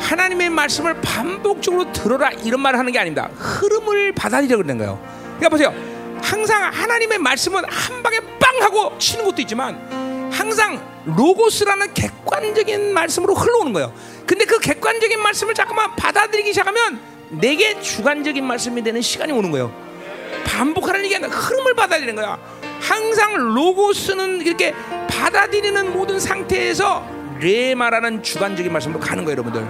하나님의 0.00 0.48
말씀을 0.48 0.98
반복적으로 1.02 1.92
들어라 1.92 2.30
이런 2.30 2.60
말을 2.60 2.78
하는 2.78 2.90
게 2.92 2.98
아닙니다. 2.98 3.28
흐름을 3.36 4.12
받아들여 4.12 4.56
그러는 4.56 4.78
거예요. 4.78 4.98
그러니까 5.36 5.48
보세요. 5.50 5.74
항상 6.22 6.70
하나님의 6.72 7.18
말씀은 7.18 7.62
한 7.68 8.02
방에 8.02 8.18
빵 8.38 8.62
하고 8.62 8.96
치는 8.98 9.26
것도 9.26 9.42
있지만 9.42 10.30
항상 10.32 10.80
로고스라는 11.04 11.92
객관적인 11.92 12.94
말씀으로 12.94 13.34
흘러오는 13.34 13.74
거예요. 13.74 13.92
근데 14.26 14.46
그 14.46 14.58
객관적인 14.58 15.20
말씀을 15.20 15.52
잠깐만 15.52 15.94
받아들이기 15.94 16.54
시작하면 16.54 16.98
내게 17.28 17.78
주관적인 17.82 18.42
말씀이 18.42 18.82
되는 18.82 19.02
시간이 19.02 19.30
오는 19.32 19.50
거예요. 19.50 19.70
반복하는 20.46 21.04
얘기 21.04 21.14
아니라 21.16 21.30
흐름을 21.30 21.74
받아들이는 21.74 22.16
거야. 22.16 22.38
항상 22.80 23.36
로고스는 23.36 24.40
이렇게 24.40 24.74
받아들이는 25.06 25.92
모든 25.92 26.18
상태에서 26.18 27.19
레마라는 27.40 28.22
주관적인 28.22 28.72
말씀으로 28.72 29.00
가는 29.00 29.24
거예요, 29.24 29.32
여러분들. 29.38 29.60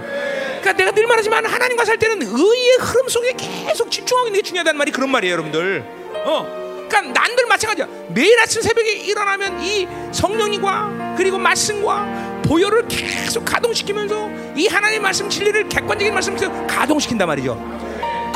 그러니까 0.61 0.73
내가 0.73 0.91
늘 0.91 1.07
말하지만 1.07 1.45
하나님과 1.45 1.85
살 1.85 1.97
때는 1.97 2.21
의의 2.21 2.77
흐름 2.79 3.07
속에 3.09 3.33
계속 3.33 3.89
집중하는 3.89 4.33
게 4.33 4.41
중요하다는 4.41 4.77
말이 4.77 4.91
그런 4.91 5.09
말이에요, 5.09 5.33
여러분들. 5.33 5.83
어. 6.25 6.61
그러니까 6.89 7.21
난들 7.21 7.45
마찬가지야. 7.47 7.87
매일 8.09 8.37
아침 8.41 8.61
새벽에 8.61 8.91
일어나면 8.91 9.61
이 9.63 9.87
성령님과 10.11 11.15
그리고 11.17 11.37
말씀과 11.37 12.41
보혈을 12.45 12.87
계속 12.89 13.45
가동시키면서 13.45 14.29
이 14.57 14.67
하나님의 14.67 14.99
말씀 14.99 15.29
진리를 15.29 15.69
객관적인 15.69 16.13
말씀에서 16.13 16.51
가동시킨단 16.67 17.27
말이죠. 17.29 17.55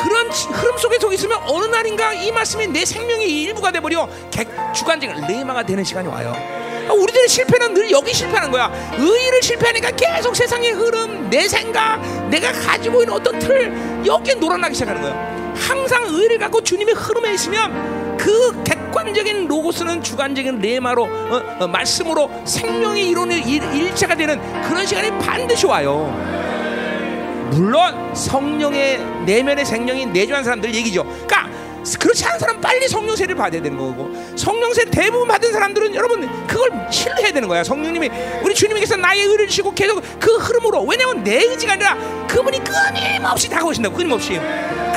그런 0.02 0.32
지- 0.32 0.48
흐름 0.48 0.78
속에 0.78 0.98
속 1.00 1.14
있으면 1.14 1.38
어느 1.46 1.66
날인가 1.66 2.14
이 2.14 2.32
말씀이 2.32 2.68
내 2.68 2.86
생명의 2.86 3.42
일부가 3.44 3.72
돼버려 3.72 4.08
객, 4.32 4.48
주관적인 4.74 5.26
레마가 5.28 5.66
되는 5.66 5.84
시간이 5.84 6.08
와요. 6.08 6.34
아, 6.88 6.94
우리들의 6.94 7.28
실패는 7.28 7.74
늘 7.74 7.92
여기 7.92 8.14
실패하는 8.14 8.52
거야. 8.52 8.72
의의를 8.98 9.42
실패하니까 9.42 9.92
계속 9.92 10.36
세상의 10.36 10.72
흐름, 10.72 11.30
내 11.30 11.48
생각, 11.48 12.00
내가 12.30 12.52
가지고 12.52 13.02
있는 13.02 13.14
어떤 13.14 13.40
틀 13.40 13.72
여기에 14.06 14.36
놀아나기 14.36 14.74
시작하는 14.74 15.02
거야. 15.02 15.36
항상 15.56 16.06
의의를 16.08 16.38
갖고 16.38 16.62
주님의 16.62 16.94
흐름에 16.96 17.34
있으면 17.34 18.18
그 18.18 18.64
객관적인 18.64 19.48
로고스는 19.48 20.04
주관적인 20.04 20.60
레마로 20.60 21.04
어, 21.04 21.58
어, 21.60 21.68
말씀으로 21.68 22.30
생명의 22.46 23.10
이론의 23.10 23.42
일, 23.48 23.64
일체가 23.74 24.16
되는 24.16 24.40
그런 24.64 24.86
시간이 24.86 25.18
반드시 25.20 25.66
와요. 25.66 26.14
물론 27.52 28.14
성령의 28.14 29.00
내면의 29.26 29.66
생명이 29.66 30.08
내주한 30.08 30.44
사람들 30.44 30.74
얘기죠. 30.74 31.04
그러니까 31.04 31.48
그렇지 32.00 32.26
않은 32.26 32.40
사람 32.40 32.56
은 32.56 32.62
빨리 32.62 32.88
성령 32.88 33.16
세를 33.16 33.36
받아야 33.36 33.62
되는 33.62 33.78
거고 33.78 34.10
성령 34.36 34.74
세 34.74 34.86
대부분 34.86 35.28
받은 35.28 35.52
사람들은 35.54 35.94
여러분 35.94 36.48
그걸 36.48 36.72
신뢰해야 36.92 37.32
되는 37.32 37.48
거야. 37.48 37.64
성령님이 37.64 38.10
우리 38.42 38.56
주님께서 38.56 38.96
나의 38.96 39.22
의를 39.22 39.48
주시고 39.48 39.74
계속 39.76 40.02
그 40.20 40.36
흐름으로 40.38 40.84
왜냐면 40.84 41.24
내 41.24 41.44
의지가 41.44 41.74
아니라 41.74 41.96
그분이 42.28 42.62
끊임없이 42.64 43.50
다가오신다고 43.50 43.96
끊임없이 43.96 44.40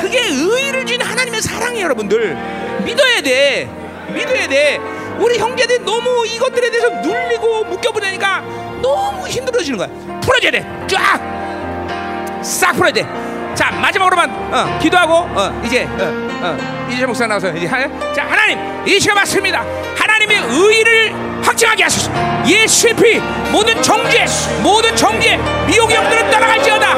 그게 0.00 0.20
의를 0.28 0.86
주는 0.86 1.04
하나님의 1.04 1.42
사랑이에요, 1.42 1.84
여러분들 1.84 2.36
믿어야 2.84 3.20
돼, 3.20 3.68
믿어야 4.14 4.48
돼. 4.48 4.80
우리 5.18 5.36
형제들 5.38 5.84
너무 5.84 6.24
이것들에 6.26 6.70
대해서 6.70 6.88
눌리고 6.88 7.64
묶여보내니까 7.64 8.40
너무 8.80 9.26
힘들어지는 9.26 9.78
거야. 9.78 10.20
풀어줘야 10.20 10.50
돼, 10.52 10.86
쫙. 10.88 12.40
싹 12.42 12.72
풀어야 12.74 12.92
돼. 12.92 13.27
자 13.58 13.72
마지막으로만 13.72 14.30
어, 14.54 14.78
기도하고 14.78 15.14
어, 15.14 15.62
이제 15.64 15.82
어, 15.84 16.28
어, 16.42 16.86
이제 16.88 17.04
목사 17.04 17.26
나와서 17.26 17.48
이제 17.50 17.66
하, 17.66 17.80
자 18.14 18.24
하나님 18.24 18.56
이 18.86 19.00
시간 19.00 19.16
맞습니다. 19.16 19.64
하나님의 19.96 20.38
의를 20.48 21.12
확증하게 21.42 21.82
하소서. 21.82 22.08
예수의 22.46 22.94
피 22.94 23.18
모든 23.50 23.82
정죄 23.82 24.26
모든 24.62 24.94
정죄 24.94 25.36
미혹의 25.66 25.96
영들은 25.96 26.30
떠나갈지어다. 26.30 26.94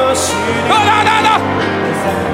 나나 0.69 1.03
나 1.03 1.21
나. 1.21 2.30